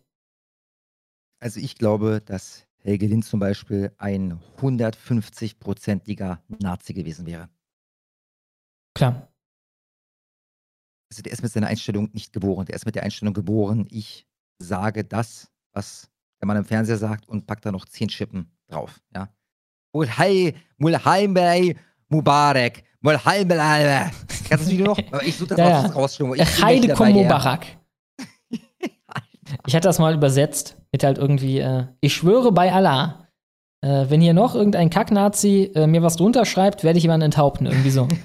[1.42, 7.50] Also ich glaube, dass Helge Lind zum Beispiel ein 150-prozentiger Nazi gewesen wäre.
[8.96, 9.28] Klar.
[11.12, 12.66] Also der ist mit seiner Einstellung nicht geboren.
[12.66, 14.26] Der ist mit der Einstellung geboren, ich
[14.58, 16.10] sage das, was
[16.40, 19.00] der Mann im Fernseher sagt und packt da noch zehn Chippen drauf.
[19.14, 19.30] Ja.
[19.94, 21.76] Mulhai, Mulhaimei,
[22.08, 24.12] Mubarak, Mulhaimei.
[24.28, 24.98] Kennst du das Video noch?
[25.24, 25.86] Ich suche das ja, ja.
[25.88, 26.20] raus.
[26.62, 27.66] Heide kom Mubarak.
[29.66, 33.28] ich hatte das mal übersetzt mit halt irgendwie, äh, ich schwöre bei Allah.
[33.82, 37.66] Äh, wenn hier noch irgendein Kacknazi äh, mir was drunter schreibt, werde ich jemanden enthaupten.
[37.66, 38.08] Irgendwie so.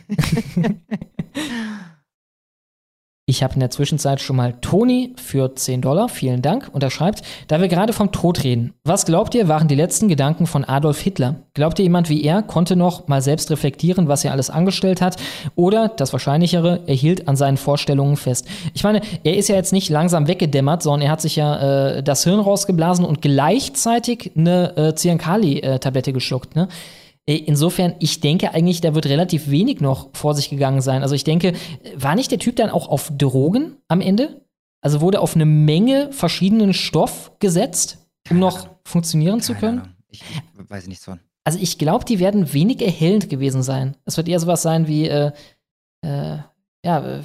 [3.27, 6.91] Ich habe in der Zwischenzeit schon mal Toni für 10 Dollar, vielen Dank, und er
[6.91, 10.62] schreibt, da wir gerade vom Tod reden, was glaubt ihr, waren die letzten Gedanken von
[10.62, 11.36] Adolf Hitler?
[11.55, 15.17] Glaubt ihr, jemand wie er konnte noch mal selbst reflektieren, was er alles angestellt hat?
[15.55, 18.47] Oder, das Wahrscheinlichere, er hielt an seinen Vorstellungen fest?
[18.75, 22.03] Ich meine, er ist ja jetzt nicht langsam weggedämmert, sondern er hat sich ja äh,
[22.03, 26.69] das Hirn rausgeblasen und gleichzeitig eine äh, Ziankali-Tablette geschluckt, ne?
[27.27, 31.03] Äh, insofern, ich denke eigentlich, da wird relativ wenig noch vor sich gegangen sein.
[31.03, 31.55] Also ich denke,
[31.97, 34.43] war nicht der Typ dann auch auf Drogen am Ende?
[34.81, 37.99] Also wurde auf eine Menge verschiedenen Stoff gesetzt,
[38.31, 39.94] um noch funktionieren zu können?
[40.09, 41.20] Ich, ich weiß nichts von.
[41.44, 43.97] Also ich glaube, die werden wenig erhellend gewesen sein.
[44.05, 45.33] Es wird eher sowas sein wie, äh,
[46.03, 46.39] äh,
[46.85, 47.20] ja,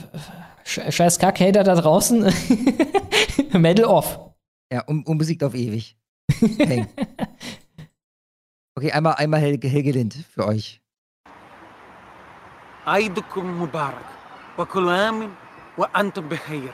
[0.64, 2.32] scheiß Kack-Hater da draußen.
[3.54, 4.20] Medal off.
[4.72, 5.98] Ja, un unbesiegt auf ewig.
[6.58, 6.86] Hey.
[8.79, 10.81] Okay, einmal, einmal Helge, Helge Lind für euch.
[12.87, 14.07] عيدكم مبارك
[14.59, 15.35] وكل عام
[15.79, 16.73] وأنتم بخير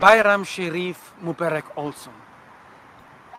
[0.00, 2.12] Bayram Sherif Mubarak Olson.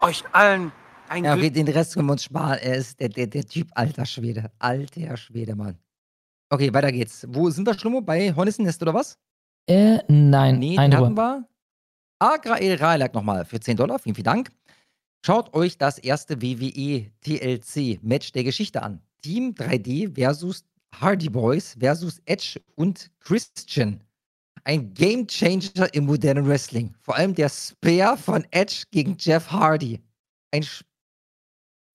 [0.02, 0.72] Euch allen
[1.10, 2.58] ein Ja, okay, den Rest können wir uns sparen.
[2.60, 4.52] Er ist der, der, der Typ, alter Schwede.
[4.60, 5.78] Alter Schwede, Mann.
[6.50, 7.26] Okay, weiter geht's.
[7.30, 8.02] Wo sind wir, Schlummo?
[8.02, 9.18] Bei Hornissen Nest oder was?
[9.68, 10.60] Äh, nein.
[10.60, 11.48] Nee, den hatten wir.
[12.20, 14.00] Agrael Railak nochmal für 10 Dollar.
[14.00, 14.50] Vielen, vielen Dank.
[15.25, 19.01] Schaut euch das erste WWE TLC Match der Geschichte an.
[19.23, 24.03] Team 3D versus Hardy Boys versus Edge und Christian.
[24.65, 26.93] Ein Game Changer im modernen Wrestling.
[27.01, 30.01] Vor allem der Spear von Edge gegen Jeff Hardy.
[30.51, 30.67] Ein,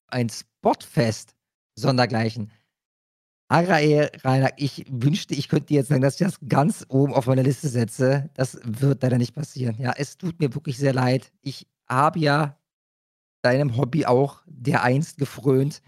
[0.07, 1.35] ein Spotfest
[1.75, 2.49] sondergleichen.
[3.49, 7.27] Arael Rainer, ich wünschte, ich könnte dir jetzt sagen, dass ich das ganz oben auf
[7.27, 8.29] meine Liste setze.
[8.35, 9.75] Das wird leider nicht passieren.
[9.79, 11.33] Ja, es tut mir wirklich sehr leid.
[11.41, 12.57] Ich habe ja
[13.47, 15.81] deinem Hobby auch dereinst gefrönt.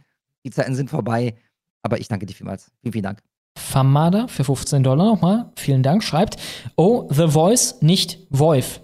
[0.46, 1.36] Die Zeiten sind vorbei.
[1.82, 2.72] Aber ich danke dir vielmals.
[2.82, 3.24] Vielen, vielen Dank.
[3.58, 5.52] Famada für 15 Dollar nochmal.
[5.56, 6.04] Vielen Dank.
[6.04, 6.38] Schreibt,
[6.76, 8.82] oh, The Voice, nicht Wolf.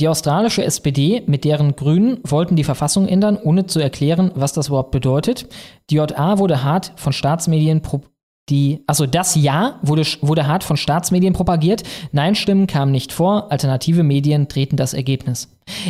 [0.00, 4.70] Die australische SPD mit deren Grünen wollten die Verfassung ändern, ohne zu erklären, was das
[4.70, 5.48] Wort bedeutet.
[5.90, 8.00] Die JA wurde hart von Staatsmedien pro
[8.50, 11.82] Die, also das Ja wurde, wurde hart von Staatsmedien propagiert.
[12.12, 13.50] Nein-Stimmen kamen nicht vor.
[13.50, 15.48] Alternative Medien drehten das Ergebnis.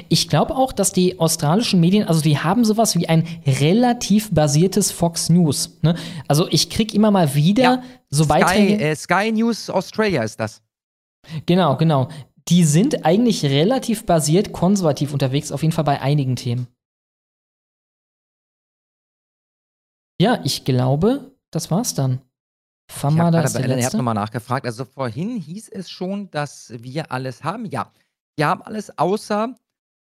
[0.09, 4.93] Ich glaube auch, dass die australischen Medien, also die haben sowas wie ein relativ basiertes
[4.93, 5.79] Fox News.
[5.83, 5.97] Ne?
[6.29, 8.81] Also ich krieg immer mal wieder Ja, so Sky, Beiträge.
[8.85, 10.63] äh, Sky News Australia ist das.
[11.47, 12.09] Genau, genau.
[12.49, 16.69] Die sind eigentlich relativ basiert konservativ unterwegs, auf jeden Fall bei einigen Themen.
[20.21, 22.21] Ja, ich glaube, das war's dann.
[22.89, 23.97] Ich Famada habe ist gerade bei der Ellen letzte.
[23.97, 24.67] nochmal nachgefragt.
[24.67, 27.67] Also vorhin hieß es schon, dass wir alles haben.
[27.67, 27.93] Ja,
[28.37, 29.55] wir haben alles, außer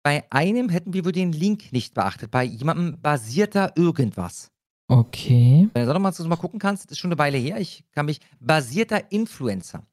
[0.03, 2.31] bei einem hätten wir wohl den Link nicht beachtet.
[2.31, 4.51] Bei jemandem basierter irgendwas.
[4.89, 5.69] Okay.
[5.75, 7.59] Wenn du noch mal, so mal gucken kannst, das ist schon eine Weile her.
[7.59, 9.85] Ich kann mich, basierter Influencer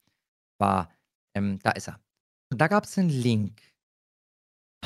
[0.59, 0.89] war,
[1.35, 1.99] ähm, da ist er.
[2.51, 3.59] Und da gab es einen Link.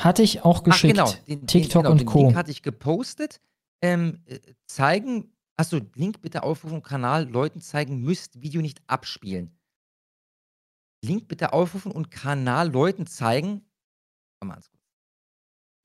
[0.00, 0.98] Hatte ich auch geschickt.
[0.98, 2.22] Ach, genau, den, TikTok den, genau, und den Co.
[2.22, 3.40] Link hatte ich gepostet.
[3.82, 9.50] Ähm, äh, zeigen, achso, Link bitte aufrufen, Kanal Leuten zeigen, müsst Video nicht abspielen.
[11.04, 13.62] Link bitte aufrufen und Kanal Leuten zeigen.
[14.40, 14.62] Warte mal.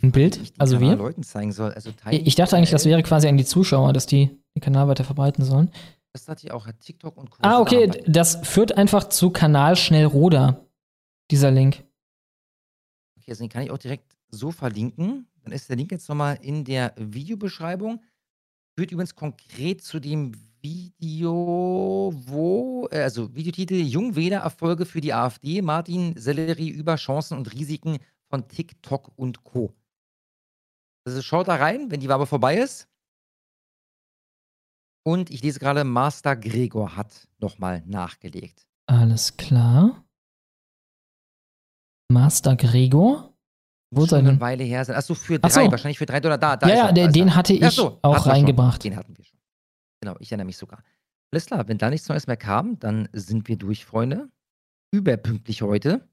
[0.02, 0.54] Ein Bild?
[0.58, 0.98] Also Kanal wir?
[0.98, 1.72] Leuten zeigen soll.
[1.74, 4.88] Also teilen Ich dachte eigentlich, das wäre quasi an die Zuschauer, dass die den Kanal
[4.88, 5.72] weiter verbreiten sollen.
[6.14, 7.40] Das hatte ich auch, hat TikTok und Co.
[7.42, 10.68] Ah, okay, das führt einfach zu Kanal Schnellroder,
[11.32, 11.84] dieser Link.
[13.18, 15.28] Okay, also den kann ich auch direkt so verlinken.
[15.44, 18.02] Dann ist der Link jetzt nochmal in der Videobeschreibung.
[18.76, 25.62] Führt übrigens konkret zu dem Video, wo, äh, also Videotitel Jungwähler Erfolge für die AfD,
[25.62, 29.74] Martin Sellerie über Chancen und Risiken von TikTok und Co.
[31.06, 32.88] Also schaut da rein, wenn die Wabe vorbei ist.
[35.06, 38.66] Und ich lese gerade, Master Gregor hat nochmal nachgelegt.
[38.86, 40.06] Alles klar.
[42.10, 43.33] Master Gregor?
[43.96, 44.40] Wo Schon eine?
[44.40, 44.96] Weile her sind.
[44.96, 45.72] Achso, für Ach drei, so.
[45.72, 46.38] wahrscheinlich für drei Dollar.
[46.38, 48.82] Da, da Ja, ja, er, der- den hatte ich so, auch reingebracht.
[48.84, 48.92] Schon.
[48.92, 49.40] Den hatten wir schon.
[50.02, 50.84] Genau, ich erinnere mich sogar.
[51.32, 54.30] Alles klar, wenn da nichts Neues mehr kam, dann sind wir durch, Freunde.
[54.92, 56.08] Überpünktlich heute.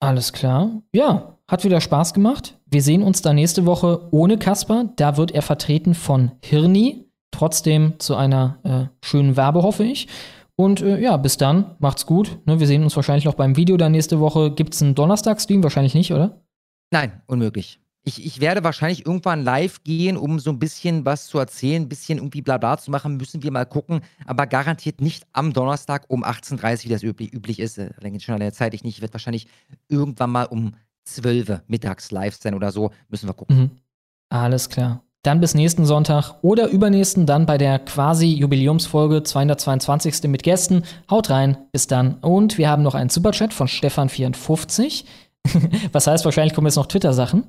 [0.00, 0.82] Alles klar.
[0.92, 2.58] Ja, hat wieder Spaß gemacht.
[2.66, 4.90] Wir sehen uns da nächste Woche ohne Kasper.
[4.96, 7.08] Da wird er vertreten von Hirni.
[7.30, 10.08] Trotzdem zu einer äh, schönen Werbe, hoffe ich.
[10.56, 11.76] Und äh, ja, bis dann.
[11.78, 12.38] Macht's gut.
[12.46, 14.52] Ne, wir sehen uns wahrscheinlich noch beim Video dann nächste Woche.
[14.52, 15.62] Gibt's einen Donnerstag-Stream?
[15.62, 16.42] Wahrscheinlich nicht, oder?
[16.90, 17.80] Nein, unmöglich.
[18.04, 21.88] Ich, ich werde wahrscheinlich irgendwann live gehen, um so ein bisschen was zu erzählen, ein
[21.88, 24.00] bisschen irgendwie Blabla zu machen, müssen wir mal gucken.
[24.26, 27.78] Aber garantiert nicht am Donnerstag um 18.30 Uhr, wie das üblich, üblich ist.
[27.78, 28.96] Äh, Länger schon alleine zeitlich nicht.
[28.96, 29.46] Ich werde wahrscheinlich
[29.88, 30.74] irgendwann mal um
[31.04, 32.90] 12 Uhr mittags live sein oder so.
[33.08, 33.56] Müssen wir gucken.
[33.56, 33.70] Mhm.
[34.28, 35.04] Alles klar.
[35.22, 40.24] Dann bis nächsten Sonntag oder übernächsten dann bei der quasi Jubiläumsfolge 222.
[40.24, 40.82] mit Gästen.
[41.08, 42.14] Haut rein, bis dann.
[42.22, 45.04] Und wir haben noch einen Superchat von Stefan54.
[45.92, 47.44] Was heißt, wahrscheinlich kommen jetzt noch Twitter-Sachen.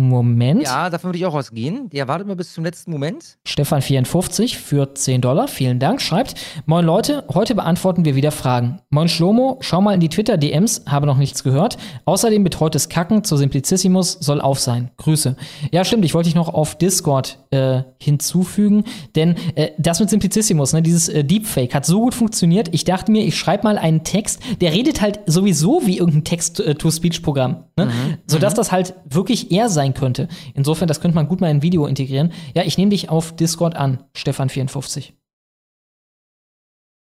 [0.00, 0.62] Moment.
[0.62, 1.90] Ja, davon würde ich auch ausgehen.
[1.90, 3.36] Der wartet mal bis zum letzten Moment.
[3.44, 6.36] Stefan54 für 10 Dollar, vielen Dank, schreibt,
[6.66, 8.80] Moin Leute, heute beantworten wir wieder Fragen.
[8.90, 11.78] Moin Schlomo, schau mal in die Twitter-DMs, habe noch nichts gehört.
[12.04, 14.92] Außerdem betreutes Kacken zu Simplicissimus soll auf sein.
[14.98, 15.34] Grüße.
[15.72, 18.84] Ja, stimmt, ich wollte dich noch auf Discord äh, hinzufügen,
[19.16, 23.10] denn äh, das mit Simplicissimus, ne, dieses äh, Deepfake hat so gut funktioniert, ich dachte
[23.10, 27.86] mir, ich schreibe mal einen Text, der redet halt sowieso wie irgendein Text-to-Speech-Programm, ne?
[27.86, 28.18] Mhm.
[28.28, 30.28] sodass das halt wirklich er sein könnte.
[30.54, 32.32] Insofern, das könnte man gut mal in ein Video integrieren.
[32.54, 35.12] Ja, ich nehme dich auf Discord an, Stefan54.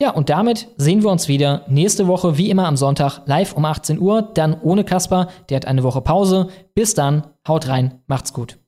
[0.01, 3.65] Ja, und damit sehen wir uns wieder nächste Woche, wie immer am Sonntag, live um
[3.65, 6.49] 18 Uhr, dann ohne Kasper, der hat eine Woche Pause.
[6.75, 8.59] Bis dann, haut rein, macht's gut.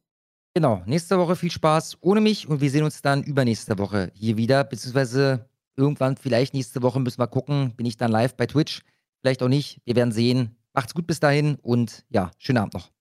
[0.55, 4.37] Genau, nächste Woche viel Spaß ohne mich und wir sehen uns dann übernächste Woche hier
[4.37, 8.83] wieder, beziehungsweise irgendwann, vielleicht nächste Woche müssen wir gucken, bin ich dann live bei Twitch,
[9.21, 10.57] vielleicht auch nicht, wir werden sehen.
[10.73, 12.96] Macht's gut bis dahin und ja, schönen Abend noch.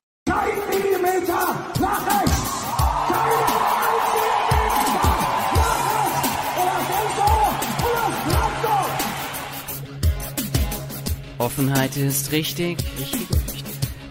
[11.37, 12.77] Offenheit ist richtig,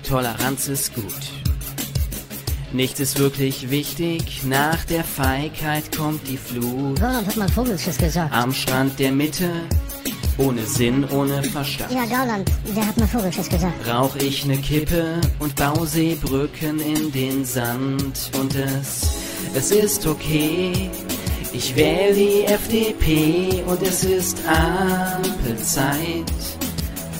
[0.07, 1.05] Toleranz ist gut.
[2.73, 7.01] Nichts ist wirklich wichtig, nach der Feigheit kommt die Flut.
[7.01, 8.33] Roland hat mal Vogelschiss gesagt.
[8.33, 9.49] Am Strand der Mitte,
[10.37, 11.93] ohne Sinn, ohne Verstand.
[11.93, 13.75] Ja, Gauland, der hat mal Vogelschiss gesagt.
[13.89, 19.09] Rauch ich ne Kippe und bau Seebrücken in den Sand und es,
[19.55, 20.91] es ist okay.
[21.53, 26.25] Ich wähle die FDP und es ist Ampelzeit.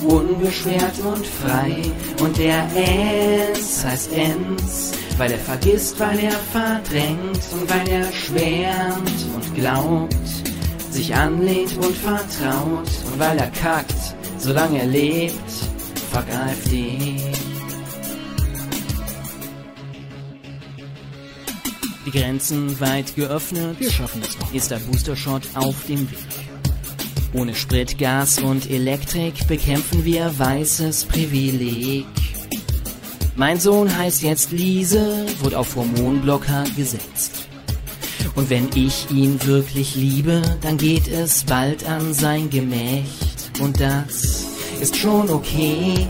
[0.05, 1.77] Unbeschwert und frei
[2.21, 9.27] und der S heißt Enz, weil er vergisst, weil er verdrängt und weil er schwärmt
[9.35, 10.15] und glaubt,
[10.91, 15.51] sich anlehnt und vertraut und weil er kackt, solange er lebt,
[16.11, 17.17] vergreift die.
[22.07, 23.81] Die Grenzen weit geöffnet.
[23.81, 24.53] Wir schaffen es noch.
[24.53, 26.44] Ist der Booster-Shot auf dem Weg.
[27.35, 32.07] Ohne Sprit, Gas und Elektrik bekämpfen wir weißes Privileg.
[33.35, 37.49] Mein Sohn heißt jetzt Liese, wurde auf Hormonblocker gesetzt.
[38.37, 43.51] Und wenn ich ihn wirklich liebe, dann geht es bald an sein Gemächt.
[43.61, 44.47] Und das
[44.81, 46.07] ist schon okay.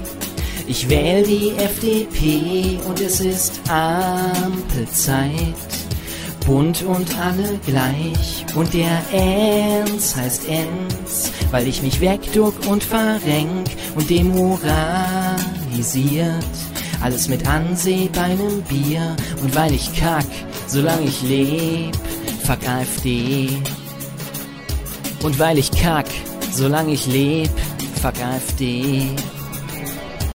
[0.66, 5.30] Ich wähl die FDP und es ist Ampelzeit.
[6.46, 13.70] Bunt und alle gleich und der Enz heißt Enz, weil ich mich wegduck und verrenk
[13.94, 16.44] und demoralisiert.
[17.00, 20.26] Alles mit Anseh bei nem Bier und weil ich kack,
[20.66, 21.96] solange ich leb,
[22.44, 23.48] fuck AfD.
[25.22, 26.06] Und weil ich kack,
[26.52, 27.50] solange ich leb,
[28.00, 29.06] fuck AfD.